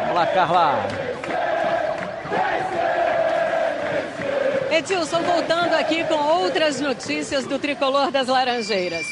Vamos 0.00 0.14
lá, 0.14 0.26
Carla. 0.26 0.86
Edilson, 4.70 5.22
voltando 5.22 5.72
aqui 5.72 6.04
com 6.04 6.14
outras 6.14 6.78
notícias 6.78 7.46
do 7.46 7.58
tricolor 7.58 8.10
das 8.10 8.28
Laranjeiras. 8.28 9.06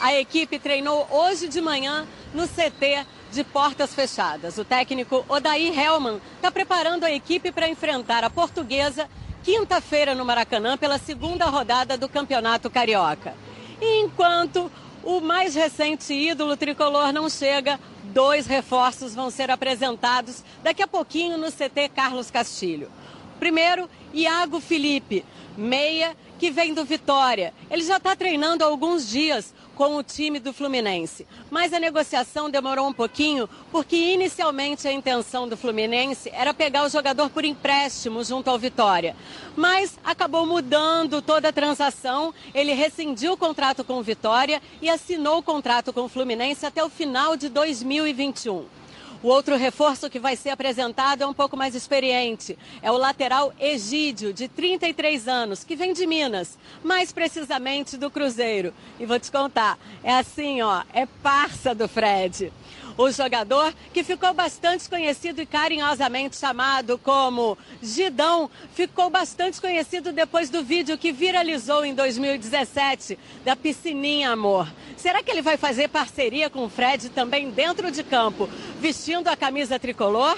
A 0.00 0.14
equipe 0.14 0.58
treinou 0.58 1.06
hoje 1.10 1.48
de 1.48 1.60
manhã 1.60 2.06
no 2.32 2.48
CT 2.48 3.06
de 3.30 3.44
portas 3.44 3.94
fechadas. 3.94 4.56
O 4.56 4.64
técnico 4.64 5.22
Odair 5.28 5.78
Helman 5.78 6.18
está 6.36 6.50
preparando 6.50 7.04
a 7.04 7.12
equipe 7.12 7.52
para 7.52 7.68
enfrentar 7.68 8.24
a 8.24 8.30
portuguesa 8.30 9.06
quinta-feira 9.44 10.14
no 10.14 10.24
Maracanã 10.24 10.78
pela 10.78 10.98
segunda 10.98 11.44
rodada 11.44 11.98
do 11.98 12.08
Campeonato 12.08 12.70
Carioca. 12.70 13.34
E 13.82 14.00
enquanto 14.00 14.72
o 15.04 15.20
mais 15.20 15.54
recente 15.54 16.14
ídolo 16.14 16.56
tricolor 16.56 17.12
não 17.12 17.28
chega, 17.28 17.78
dois 18.04 18.46
reforços 18.46 19.14
vão 19.14 19.30
ser 19.30 19.50
apresentados 19.50 20.42
daqui 20.62 20.82
a 20.82 20.88
pouquinho 20.88 21.36
no 21.36 21.52
CT 21.52 21.90
Carlos 21.94 22.30
Castilho. 22.30 22.90
Primeiro, 23.38 23.90
Iago 24.12 24.60
Felipe, 24.60 25.24
meia 25.56 26.16
que 26.38 26.50
vem 26.50 26.74
do 26.74 26.84
Vitória. 26.84 27.54
Ele 27.70 27.82
já 27.82 27.98
está 27.98 28.16
treinando 28.16 28.64
há 28.64 28.66
alguns 28.66 29.08
dias 29.08 29.54
com 29.76 29.96
o 29.96 30.02
time 30.02 30.38
do 30.38 30.52
Fluminense. 30.52 31.26
Mas 31.50 31.72
a 31.72 31.78
negociação 31.78 32.50
demorou 32.50 32.88
um 32.88 32.92
pouquinho, 32.92 33.48
porque 33.70 33.96
inicialmente 33.96 34.86
a 34.86 34.92
intenção 34.92 35.48
do 35.48 35.56
Fluminense 35.56 36.30
era 36.32 36.52
pegar 36.52 36.84
o 36.84 36.88
jogador 36.88 37.30
por 37.30 37.44
empréstimo 37.44 38.22
junto 38.24 38.50
ao 38.50 38.58
Vitória. 38.58 39.16
Mas 39.56 39.98
acabou 40.04 40.44
mudando 40.44 41.22
toda 41.22 41.48
a 41.48 41.52
transação. 41.52 42.34
Ele 42.54 42.72
rescindiu 42.72 43.32
o 43.32 43.36
contrato 43.36 43.84
com 43.84 43.94
o 43.94 44.02
Vitória 44.02 44.60
e 44.80 44.90
assinou 44.90 45.38
o 45.38 45.42
contrato 45.42 45.92
com 45.92 46.02
o 46.02 46.08
Fluminense 46.08 46.66
até 46.66 46.82
o 46.84 46.88
final 46.88 47.36
de 47.36 47.48
2021. 47.48 48.81
O 49.22 49.28
outro 49.28 49.56
reforço 49.56 50.10
que 50.10 50.18
vai 50.18 50.34
ser 50.34 50.50
apresentado 50.50 51.22
é 51.22 51.26
um 51.26 51.32
pouco 51.32 51.56
mais 51.56 51.76
experiente. 51.76 52.58
É 52.82 52.90
o 52.90 52.96
lateral 52.96 53.54
Egídio, 53.60 54.32
de 54.32 54.48
33 54.48 55.28
anos, 55.28 55.62
que 55.62 55.76
vem 55.76 55.92
de 55.92 56.04
Minas, 56.08 56.58
mais 56.82 57.12
precisamente 57.12 57.96
do 57.96 58.10
Cruzeiro. 58.10 58.74
E 58.98 59.06
vou 59.06 59.20
te 59.20 59.30
contar, 59.30 59.78
é 60.02 60.12
assim, 60.18 60.60
ó, 60.60 60.82
é 60.92 61.06
parça 61.06 61.72
do 61.72 61.86
Fred. 61.86 62.52
O 62.96 63.10
jogador, 63.10 63.72
que 63.92 64.04
ficou 64.04 64.34
bastante 64.34 64.88
conhecido 64.88 65.40
e 65.40 65.46
carinhosamente 65.46 66.36
chamado 66.36 66.98
como 66.98 67.56
Gidão, 67.82 68.50
ficou 68.74 69.08
bastante 69.08 69.60
conhecido 69.60 70.12
depois 70.12 70.50
do 70.50 70.62
vídeo 70.62 70.98
que 70.98 71.12
viralizou 71.12 71.84
em 71.84 71.94
2017 71.94 73.18
da 73.44 73.56
Piscininha 73.56 74.30
Amor. 74.30 74.68
Será 74.96 75.22
que 75.22 75.30
ele 75.30 75.42
vai 75.42 75.56
fazer 75.56 75.88
parceria 75.88 76.50
com 76.50 76.64
o 76.64 76.68
Fred 76.68 77.08
também 77.08 77.50
dentro 77.50 77.90
de 77.90 78.02
campo, 78.02 78.48
vestindo 78.78 79.28
a 79.28 79.36
camisa 79.36 79.78
tricolor? 79.78 80.36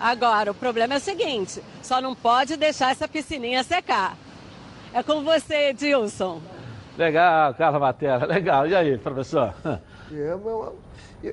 Agora, 0.00 0.50
o 0.50 0.54
problema 0.54 0.94
é 0.94 0.96
o 0.96 1.00
seguinte: 1.00 1.62
só 1.82 2.00
não 2.00 2.14
pode 2.14 2.56
deixar 2.56 2.92
essa 2.92 3.06
piscininha 3.06 3.62
secar. 3.62 4.16
É 4.94 5.02
com 5.02 5.22
você, 5.22 5.70
Edilson. 5.70 6.40
Legal, 6.96 7.54
Carla 7.54 7.78
Matera, 7.78 8.26
legal. 8.26 8.66
E 8.66 8.74
aí, 8.74 8.98
professor? 8.98 9.54
É, 10.12 10.36
meu, 10.36 10.76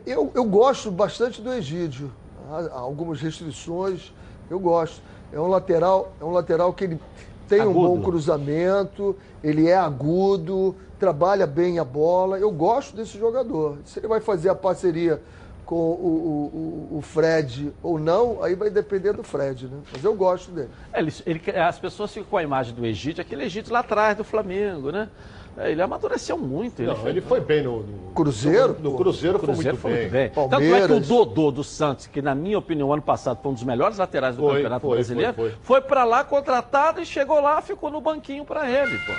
eu, 0.06 0.32
eu 0.34 0.44
gosto 0.44 0.92
bastante 0.92 1.42
do 1.42 1.52
Egídio. 1.54 2.12
Há 2.50 2.80
algumas 2.80 3.20
restrições, 3.22 4.14
eu 4.50 4.60
gosto. 4.60 5.02
É 5.32 5.40
um 5.40 5.48
lateral, 5.48 6.14
é 6.20 6.24
um 6.24 6.32
lateral 6.32 6.74
que 6.74 6.86
ele 6.86 7.00
tem 7.48 7.62
agudo. 7.62 7.80
um 7.80 7.98
bom 7.98 8.02
cruzamento, 8.02 9.16
ele 9.44 9.68
é 9.68 9.76
agudo, 9.76 10.76
trabalha 11.00 11.48
bem 11.48 11.80
a 11.80 11.84
bola. 11.84 12.38
Eu 12.38 12.52
gosto 12.52 12.96
desse 12.96 13.18
jogador. 13.18 13.78
Se 13.86 14.00
ele 14.00 14.08
vai 14.08 14.20
fazer 14.20 14.50
a 14.50 14.56
parceria 14.56 15.22
com 15.68 15.76
o, 15.76 16.90
o, 16.94 16.98
o, 16.98 17.02
Fred 17.02 17.74
ou 17.84 18.00
não, 18.00 18.42
aí 18.42 18.56
vai 18.56 18.70
depender 18.70 19.12
do 19.12 19.22
Fred, 19.22 19.68
né? 19.68 19.78
Mas 19.92 20.02
eu 20.02 20.16
gosto 20.16 20.50
dele. 20.50 20.70
É, 20.94 21.00
ele, 21.00 21.14
ele, 21.26 21.42
as 21.60 21.78
pessoas 21.78 22.12
ficam 22.14 22.30
com 22.30 22.38
a 22.38 22.44
imagem 22.44 22.74
do 22.74 22.86
Egídio, 22.86 23.22
aquele 23.22 23.44
Egídio 23.44 23.74
lá 23.74 23.80
atrás 23.80 24.16
do 24.16 24.24
Flamengo, 24.24 24.92
né? 24.92 25.10
É, 25.58 25.70
ele 25.70 25.82
amadureceu 25.82 26.38
muito. 26.38 26.80
Ele, 26.80 26.88
não, 26.88 26.96
foi, 26.96 27.10
ele 27.10 27.20
foi 27.20 27.42
bem 27.42 27.64
no, 27.64 27.84
no 27.84 28.12
Cruzeiro. 28.14 28.78
No, 28.80 28.92
no 28.92 28.98
Cruzeiro, 28.98 29.40
foi, 29.40 29.48
Cruzeiro 29.48 29.78
muito, 29.78 29.82
foi 29.82 29.92
bem. 29.92 30.00
muito 30.00 30.12
bem. 30.14 30.50
Tanto 30.50 30.64
é 30.64 30.88
que 30.88 30.94
o 30.94 31.00
Dodô 31.02 31.52
do 31.52 31.64
Santos, 31.66 32.08
que 32.08 32.22
na 32.22 32.34
minha 32.34 32.58
opinião 32.58 32.94
ano 32.94 33.02
passado 33.02 33.40
foi 33.42 33.52
um 33.52 33.54
dos 33.54 33.64
melhores 33.64 33.98
laterais 33.98 34.38
do 34.38 34.44
foi, 34.44 34.56
Campeonato 34.56 34.88
foi, 34.88 34.96
Brasileiro, 34.96 35.34
foi, 35.34 35.54
foi. 35.62 35.82
para 35.82 36.06
lá 36.06 36.24
contratado 36.24 37.02
e 37.02 37.06
chegou 37.06 37.42
lá, 37.42 37.62
ficou 37.62 37.92
no 37.92 38.00
banquinho 38.00 38.46
para 38.46 38.70
ele, 38.70 38.98
pô. 39.00 39.14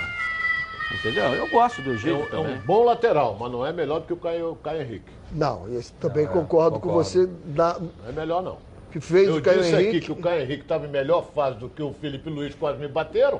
Entendeu? 0.91 1.35
Eu 1.35 1.47
gosto 1.47 1.81
do 1.81 1.91
Egídio 1.91 2.27
é, 2.31 2.35
é, 2.35 2.39
um 2.39 2.57
bom 2.59 2.83
lateral, 2.83 3.37
mas 3.39 3.51
não 3.51 3.65
é 3.65 3.71
melhor 3.71 3.99
do 3.99 4.07
que 4.07 4.13
o 4.13 4.17
Caio, 4.17 4.57
Caio 4.63 4.81
Henrique. 4.81 5.11
Não, 5.31 5.71
esse 5.77 5.93
também 5.93 6.25
é, 6.25 6.27
concordo, 6.27 6.79
concordo, 6.79 6.79
com 6.79 6.91
você. 6.91 7.29
Na... 7.45 7.77
Não 7.79 7.91
é 8.07 8.11
melhor 8.11 8.41
não. 8.41 8.57
Que 8.91 8.99
fez 8.99 9.27
eu 9.27 9.37
o 9.37 9.41
Caio 9.41 9.59
disse 9.59 9.75
Henrique. 9.75 9.89
aqui 9.89 10.05
que 10.07 10.11
o 10.11 10.15
Caio 10.15 10.41
Henrique 10.41 10.63
estava 10.63 10.85
em 10.87 10.89
melhor 10.89 11.23
fase 11.33 11.57
do 11.57 11.69
que 11.69 11.83
o 11.83 11.93
Felipe 11.93 12.29
Luiz, 12.29 12.55
quase 12.55 12.79
me 12.79 12.87
bateram 12.87 13.39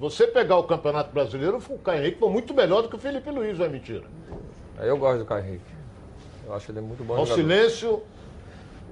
você 0.00 0.26
pegar 0.26 0.56
o 0.56 0.62
Campeonato 0.62 1.12
Brasileiro, 1.12 1.58
o 1.68 1.78
Caio 1.78 2.00
Henrique 2.00 2.18
foi 2.18 2.30
muito 2.30 2.54
melhor 2.54 2.80
do 2.80 2.88
que 2.88 2.96
o 2.96 2.98
Felipe 2.98 3.30
Luiz, 3.30 3.58
não 3.58 3.66
é 3.66 3.68
mentira? 3.68 4.04
Eu 4.78 4.96
gosto 4.96 5.18
do 5.18 5.24
Caio 5.26 5.44
Henrique. 5.44 5.70
Eu 6.46 6.54
acho 6.54 6.72
ele 6.72 6.80
muito 6.80 7.04
bom. 7.04 7.16
Ao 7.16 7.26
jogador. 7.26 7.42
silêncio. 7.42 8.02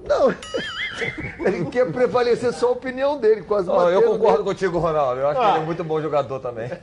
Não, 0.05 0.33
ele 1.45 1.65
quer 1.65 1.91
prevalecer 1.91 2.53
só 2.53 2.67
a 2.67 2.71
opinião 2.71 3.17
dele, 3.17 3.41
quase 3.41 3.67
Não, 3.67 3.89
eu 3.89 4.01
concordo 4.03 4.43
dele. 4.43 4.49
contigo, 4.49 4.79
Ronaldo. 4.79 5.21
Eu 5.21 5.27
acho 5.29 5.39
ah. 5.39 5.43
que 5.43 5.49
ele 5.51 5.59
é 5.59 5.65
muito 5.65 5.83
bom 5.83 6.01
jogador 6.01 6.39
também. 6.39 6.69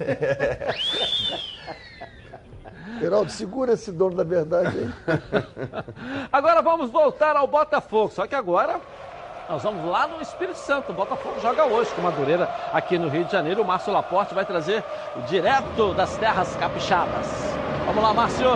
Geraldo, 2.98 3.30
segura 3.30 3.72
esse 3.74 3.92
dono 3.92 4.16
da 4.16 4.24
verdade 4.24 4.78
aí. 4.78 4.90
Agora 6.32 6.62
vamos 6.62 6.90
voltar 6.90 7.36
ao 7.36 7.46
Botafogo, 7.46 8.10
só 8.10 8.26
que 8.26 8.34
agora 8.34 8.80
nós 9.48 9.62
vamos 9.62 9.84
lá 9.90 10.06
no 10.06 10.20
Espírito 10.22 10.58
Santo. 10.58 10.92
O 10.92 10.94
Botafogo 10.94 11.38
joga 11.40 11.66
hoje 11.66 11.90
com 11.90 12.00
Madureira 12.00 12.48
aqui 12.72 12.98
no 12.98 13.08
Rio 13.08 13.24
de 13.24 13.32
Janeiro. 13.32 13.62
O 13.62 13.64
Márcio 13.66 13.92
Laporte 13.92 14.34
vai 14.34 14.44
trazer 14.46 14.82
direto 15.28 15.92
das 15.94 16.16
terras 16.16 16.56
capixabas. 16.56 17.26
Vamos 17.86 18.02
lá, 18.02 18.14
Márcio. 18.14 18.48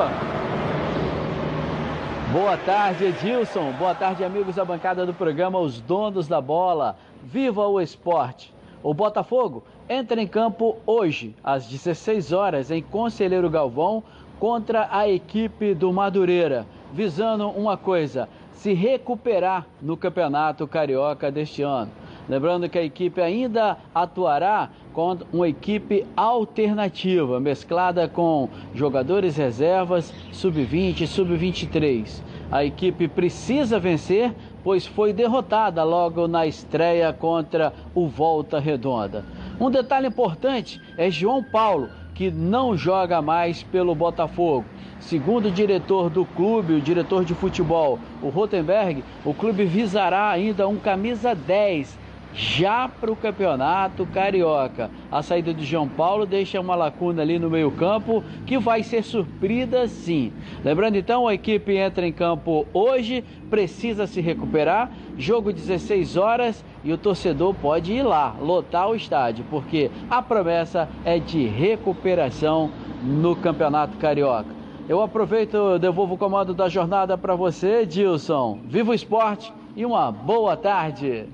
Boa 2.33 2.57
tarde, 2.57 3.07
Edilson. 3.07 3.73
Boa 3.73 3.93
tarde, 3.93 4.23
amigos 4.23 4.55
da 4.55 4.65
bancada 4.65 5.05
do 5.05 5.13
programa 5.13 5.59
Os 5.59 5.81
Donos 5.81 6.29
da 6.29 6.41
Bola. 6.41 6.97
Viva 7.25 7.67
o 7.67 7.81
esporte! 7.81 8.55
O 8.85 8.95
Botafogo 8.95 9.65
entra 9.89 10.23
em 10.23 10.29
campo 10.29 10.77
hoje, 10.87 11.35
às 11.43 11.67
16 11.67 12.31
horas, 12.31 12.71
em 12.71 12.81
Conselheiro 12.81 13.51
Galvão, 13.51 14.05
contra 14.39 14.89
a 14.93 15.09
equipe 15.09 15.75
do 15.75 15.93
Madureira, 15.93 16.65
visando 16.93 17.49
uma 17.49 17.77
coisa: 17.77 18.29
se 18.53 18.75
recuperar 18.75 19.67
no 19.83 19.97
Campeonato 19.97 20.69
Carioca 20.69 21.33
deste 21.33 21.63
ano. 21.63 21.91
Lembrando 22.29 22.69
que 22.69 22.79
a 22.79 22.85
equipe 22.85 23.21
ainda 23.21 23.77
atuará 23.93 24.71
com 24.93 25.19
uma 25.33 25.49
equipe 25.49 26.07
alternativa, 26.17 27.41
mesclada 27.41 28.09
com 28.09 28.49
jogadores 28.75 29.37
reservas, 29.37 30.13
sub-20 30.33 31.03
e 31.03 31.07
sub-23. 31.07 32.23
A 32.51 32.65
equipe 32.65 33.07
precisa 33.07 33.79
vencer, 33.79 34.35
pois 34.65 34.85
foi 34.85 35.13
derrotada 35.13 35.85
logo 35.85 36.27
na 36.27 36.47
estreia 36.47 37.13
contra 37.13 37.73
o 37.95 38.09
Volta 38.09 38.59
Redonda. 38.59 39.25
Um 39.61 39.71
detalhe 39.71 40.09
importante 40.09 40.81
é 40.97 41.11
João 41.11 41.45
Paulo, 41.45 41.89
que 42.15 42.31
não 42.31 42.77
joga 42.77 43.23
mais 43.23 43.63
pelo 43.63 43.95
Botafogo. 43.95 44.65
Segundo 44.99 45.47
o 45.47 45.51
diretor 45.51 46.11
do 46.11 46.27
clube, 46.27 46.75
o 46.75 46.81
diretor 46.81 47.25
de 47.25 47.35
futebol, 47.35 47.99
o 48.21 48.29
Rotenberg, 48.29 49.03
o 49.25 49.33
clube 49.33 49.65
visará 49.65 50.29
ainda 50.29 50.69
um 50.69 50.77
camisa 50.77 51.35
10 51.35 52.00
já 52.33 52.89
para 52.89 53.11
o 53.11 53.17
campeonato 53.17 54.07
carioca. 54.07 54.91
A 55.11 55.23
saída 55.23 55.53
de 55.53 55.65
João 55.65 55.89
Paulo 55.89 56.27
deixa 56.27 56.61
uma 56.61 56.75
lacuna 56.75 57.23
ali 57.23 57.39
no 57.39 57.51
meio-campo 57.51 58.23
que 58.47 58.59
vai 58.59 58.83
ser 58.83 59.03
surprida 59.03 59.89
sim. 59.89 60.33
Lembrando 60.65 60.97
então, 60.97 61.27
a 61.27 61.35
equipe 61.35 61.77
entra 61.77 62.07
em 62.07 62.13
campo 62.13 62.67
hoje, 62.73 63.25
precisa 63.49 64.07
se 64.07 64.21
recuperar. 64.21 64.91
Jogo 65.19 65.53
16 65.53 66.17
horas 66.17 66.65
e 66.85 66.93
o 66.93 66.99
torcedor 66.99 67.55
pode 67.55 67.93
ir 67.93 68.03
lá, 68.03 68.35
lotar 68.41 68.89
o 68.89 68.95
estádio, 68.95 69.45
porque 69.51 69.91
a 70.09 70.23
promessa 70.23 70.89
é 71.05 71.19
de 71.19 71.47
recuperação 71.47 72.71
no 73.03 73.37
campeonato 73.37 73.99
carioca. 73.99 74.61
Eu 74.89 75.01
aproveito, 75.01 75.79
devolvo 75.79 76.15
o 76.15 76.19
comando 76.19 76.53
da 76.53 76.69
jornada 76.69 77.17
para 77.17 77.35
você, 77.37 77.87
Dilson. 77.87 78.59
Viva 78.65 78.91
o 78.91 78.95
esporte 78.95 79.53
e 79.77 79.87
uma 79.87 80.11
boa 80.11 80.57
tarde. 80.57 81.27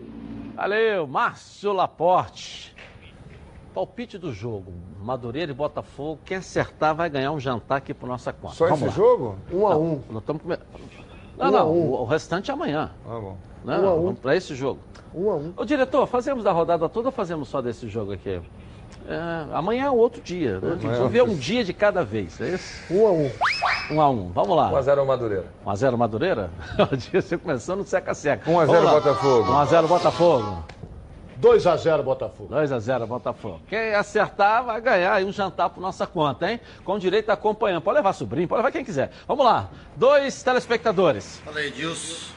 Valeu, 0.56 1.06
Márcio 1.06 1.70
Laporte. 1.72 2.74
Palpite 3.74 4.16
do 4.16 4.32
jogo. 4.32 4.72
Madureira 5.02 5.52
e 5.52 5.54
Botafogo. 5.54 6.18
Quem 6.24 6.38
acertar 6.38 6.94
vai 6.94 7.10
ganhar 7.10 7.30
um 7.30 7.38
jantar 7.38 7.76
aqui 7.76 7.92
por 7.92 8.08
nossa 8.08 8.32
conta. 8.32 8.54
Só 8.54 8.64
Vamos 8.64 8.80
esse 8.80 8.88
lá. 8.88 8.94
jogo? 8.94 9.36
Um 9.52 9.66
a 9.66 9.70
Não, 9.70 9.82
um. 9.82 10.02
Nós 10.10 10.22
estamos 10.22 10.42
come... 10.42 10.56
Não, 11.36 11.48
Um 11.48 11.50
não. 11.50 11.70
um. 11.72 11.90
O, 11.90 12.00
o 12.00 12.04
restante 12.06 12.50
é 12.50 12.54
amanhã. 12.54 12.90
Ah, 13.04 13.20
bom. 13.20 13.36
Né? 13.64 13.78
Um 13.78 13.86
a 13.86 13.94
um. 13.94 14.02
Vamos 14.04 14.20
Para 14.20 14.34
esse 14.34 14.54
jogo. 14.54 14.80
Um 15.14 15.30
a 15.30 15.36
um. 15.36 15.52
Ô, 15.58 15.64
diretor, 15.66 16.06
fazemos 16.06 16.42
da 16.42 16.52
rodada 16.52 16.88
toda 16.88 17.08
ou 17.08 17.12
fazemos 17.12 17.48
só 17.48 17.60
desse 17.60 17.86
jogo 17.86 18.12
aqui? 18.12 18.40
É, 19.06 19.46
amanhã 19.52 19.84
é 19.84 19.90
outro 19.90 20.22
dia. 20.22 20.58
Né? 20.58 20.72
Amanhã 20.72 20.92
é 20.94 20.96
Vamos 20.96 21.12
ver 21.12 21.22
um 21.22 21.34
dia 21.36 21.62
de 21.62 21.74
cada 21.74 22.02
vez, 22.02 22.40
é 22.40 22.54
isso? 22.54 22.82
Um 22.94 23.06
a 23.06 23.10
um. 23.12 23.30
Um 23.90 24.00
a 24.00 24.10
um. 24.10 24.30
Vamos 24.32 24.56
lá. 24.56 24.70
1x0 24.70 24.98
ao 24.98 25.06
Madureira. 25.06 25.46
1x0 25.64 25.96
Madureira? 25.96 26.50
O 26.92 26.96
dia 26.96 27.22
você 27.22 27.38
começando 27.38 27.84
seca-seca. 27.84 28.50
1 28.50 28.60
a 28.60 28.66
0 28.66 28.88
Botafogo. 28.88 29.52
1x0 29.52 29.86
Botafogo. 29.86 30.64
2x0 31.40 32.02
Botafogo. 32.02 32.54
2x0 32.54 33.06
Botafogo. 33.06 33.60
Quem 33.68 33.94
acertar 33.94 34.64
vai 34.64 34.80
ganhar 34.80 35.12
aí 35.12 35.24
um 35.24 35.32
jantar 35.32 35.70
por 35.70 35.80
nossa 35.80 36.06
conta, 36.06 36.50
hein? 36.50 36.60
Com 36.84 36.98
direito 36.98 37.30
a 37.30 37.34
acompanhando. 37.34 37.82
Pode 37.82 37.96
levar 37.96 38.12
sobrinho, 38.12 38.48
pode 38.48 38.58
levar 38.58 38.72
quem 38.72 38.84
quiser. 38.84 39.10
Vamos 39.28 39.44
lá. 39.44 39.68
Dois 39.94 40.42
telespectadores. 40.42 41.40
Fala 41.44 41.58
aí, 41.58 41.68
Edilson. 41.68 42.32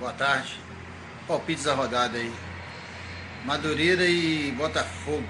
Boa 0.00 0.12
tarde. 0.12 0.58
Palpites 1.26 1.64
da 1.64 1.74
rodada 1.74 2.16
aí. 2.16 2.32
Madureira 3.44 4.04
e 4.04 4.50
Botafogo. 4.52 5.24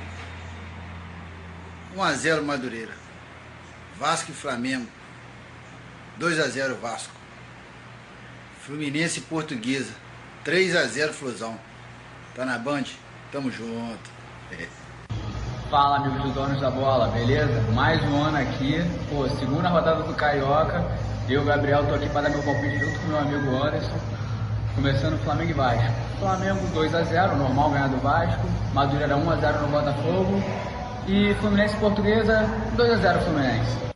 1x0 1.97 2.43
Madureira. 2.43 2.93
Vasco 3.99 4.31
e 4.31 4.35
Flamengo. 4.35 4.87
2x0 6.21 6.75
Vasco. 6.81 7.13
Fluminense 8.61 9.21
Portuguesa. 9.23 9.93
3x0 10.45 11.13
Flusão. 11.13 11.59
Tá 12.35 12.45
na 12.45 12.59
Band? 12.59 12.85
Tamo 13.33 13.51
junto. 13.51 14.11
Fala, 15.71 15.99
amigos 15.99 16.23
dos 16.23 16.33
donos 16.33 16.61
da 16.63 16.71
bola, 16.71 17.09
beleza? 17.09 17.61
Mais 17.75 18.03
um 18.05 18.23
ano 18.23 18.39
aqui, 18.39 18.83
pô, 19.11 19.29
segunda 19.29 19.69
rodada 19.69 20.03
do 20.03 20.15
Carioca. 20.15 20.83
Eu, 21.29 21.45
Gabriel, 21.45 21.85
tô 21.87 21.95
aqui 21.95 22.09
para 22.09 22.23
dar 22.23 22.31
meu 22.31 22.43
palpite 22.43 22.79
junto 22.79 22.99
com 23.01 23.07
meu 23.09 23.19
amigo 23.19 23.63
Anderson. 23.63 24.01
Começando 24.75 25.23
Flamengo 25.25 25.51
e 25.51 25.53
Vasco. 25.53 25.93
Flamengo 26.21 26.61
2x0, 26.75 27.37
normal 27.37 27.71
ganhar 27.71 27.89
do 27.89 27.99
Vasco. 27.99 28.49
Madureira 28.73 29.15
1x0 29.15 29.61
no 29.61 29.69
Botafogo. 29.69 30.43
E 31.07 31.35
Fluminense 31.35 31.77
Portuguesa 31.77 32.47
2x0 32.75 33.25
Fluminense. 33.25 33.88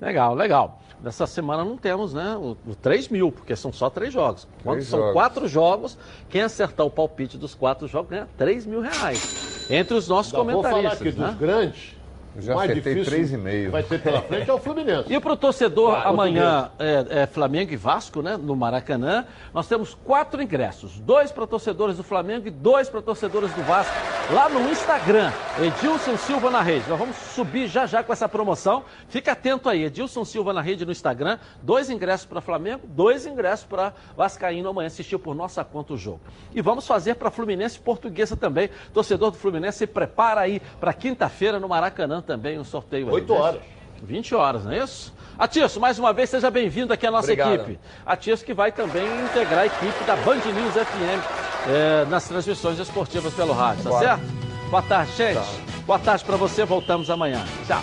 Legal, 0.00 0.34
legal. 0.34 0.80
Dessa 1.00 1.26
semana 1.26 1.64
não 1.64 1.76
temos, 1.76 2.14
né? 2.14 2.36
O, 2.36 2.56
o 2.66 2.74
3 2.74 3.08
mil, 3.08 3.30
porque 3.30 3.54
são 3.54 3.72
só 3.72 3.90
três 3.90 4.12
jogos. 4.12 4.48
Quando 4.62 4.82
são 4.82 4.98
jogos. 4.98 5.12
quatro 5.12 5.48
jogos, 5.48 5.98
quem 6.28 6.42
acertar 6.42 6.86
o 6.86 6.90
palpite 6.90 7.36
dos 7.36 7.54
quatro 7.54 7.86
jogos 7.86 8.10
ganha 8.10 8.28
3 8.36 8.66
mil 8.66 8.80
reais. 8.80 9.66
Entre 9.70 9.94
os 9.94 10.08
nossos 10.08 10.34
Ainda 10.34 10.52
vou 10.52 10.62
falar 10.62 10.74
comentaristas. 10.74 11.08
aqui 11.08 11.20
né? 11.20 11.26
dos 11.28 11.36
grandes. 11.36 11.95
Já 12.38 12.54
mais 12.54 12.70
acertei 12.70 12.94
difícil 12.94 13.38
3,5. 13.40 13.70
Vai 13.70 13.82
ter 13.82 14.00
pela 14.02 14.22
frente 14.22 14.50
é 14.50 14.52
o 14.52 14.58
Fluminense. 14.58 15.06
E 15.16 15.20
para 15.20 15.32
o 15.32 15.36
torcedor, 15.36 15.92
Claro, 15.94 16.08
amanhã 16.08 16.70
é, 16.78 17.22
é 17.22 17.26
Flamengo 17.26 17.72
e 17.72 17.76
Vasco, 17.76 18.22
né? 18.22 18.36
No 18.36 18.54
Maracanã. 18.56 19.24
Nós 19.54 19.66
temos 19.66 19.94
quatro 19.94 20.42
ingressos: 20.42 20.98
dois 21.00 21.32
para 21.32 21.46
torcedores 21.46 21.96
do 21.96 22.02
Flamengo 22.02 22.48
e 22.48 22.50
dois 22.50 22.88
para 22.88 23.00
torcedores 23.00 23.52
do 23.52 23.62
Vasco. 23.62 23.94
Lá 24.32 24.48
no 24.48 24.68
Instagram, 24.70 25.32
Edilson 25.60 26.16
Silva 26.16 26.50
na 26.50 26.60
rede. 26.60 26.88
Nós 26.88 26.98
vamos 26.98 27.16
subir 27.16 27.68
já 27.68 27.86
já 27.86 28.02
com 28.02 28.12
essa 28.12 28.28
promoção. 28.28 28.84
Fica 29.08 29.32
atento 29.32 29.68
aí, 29.68 29.84
Edilson 29.84 30.24
Silva 30.24 30.52
na 30.52 30.60
rede 30.60 30.84
no 30.84 30.92
Instagram. 30.92 31.38
Dois 31.62 31.90
ingressos 31.90 32.26
para 32.26 32.40
Flamengo, 32.40 32.82
dois 32.86 33.26
ingressos 33.26 33.64
para 33.66 33.92
Vascaíno 34.16 34.68
amanhã 34.68 34.88
assistir 34.88 35.18
por 35.18 35.34
nossa 35.34 35.64
conta 35.64 35.94
o 35.94 35.96
jogo. 35.96 36.20
E 36.54 36.60
vamos 36.60 36.86
fazer 36.86 37.14
para 37.14 37.30
Fluminense 37.30 37.78
Portuguesa 37.78 38.36
também. 38.36 38.68
Torcedor 38.92 39.30
do 39.30 39.36
Fluminense, 39.36 39.78
se 39.78 39.86
prepara 39.86 40.40
aí 40.40 40.60
para 40.80 40.92
quinta-feira 40.92 41.60
no 41.60 41.68
Maracanã 41.68 42.20
também 42.26 42.58
um 42.58 42.64
sorteio. 42.64 43.06
aí. 43.08 43.14
8 43.14 43.32
horas. 43.32 43.60
20 44.02 44.34
horas, 44.34 44.64
não 44.64 44.72
é 44.72 44.78
isso? 44.78 45.14
Atirso, 45.38 45.80
mais 45.80 45.98
uma 45.98 46.12
vez, 46.12 46.28
seja 46.30 46.50
bem-vindo 46.50 46.92
aqui 46.92 47.06
à 47.06 47.10
nossa 47.10 47.26
Obrigado. 47.32 47.54
equipe. 47.54 47.78
Atirso 48.04 48.44
que 48.44 48.52
vai 48.52 48.72
também 48.72 49.06
integrar 49.24 49.60
a 49.60 49.66
equipe 49.66 50.04
da 50.04 50.16
Band 50.16 50.36
News 50.36 50.74
FM 50.74 51.68
eh, 51.68 52.06
nas 52.08 52.26
transmissões 52.28 52.78
esportivas 52.78 53.32
pelo 53.34 53.52
rádio, 53.52 53.84
tá 53.84 53.90
Bora. 53.90 54.06
certo? 54.06 54.22
Boa 54.70 54.82
tarde, 54.82 55.12
gente. 55.12 55.40
Boa 55.86 55.98
tarde 55.98 56.24
para 56.24 56.36
você, 56.36 56.64
voltamos 56.64 57.08
amanhã. 57.10 57.44
Tchau. 57.66 57.82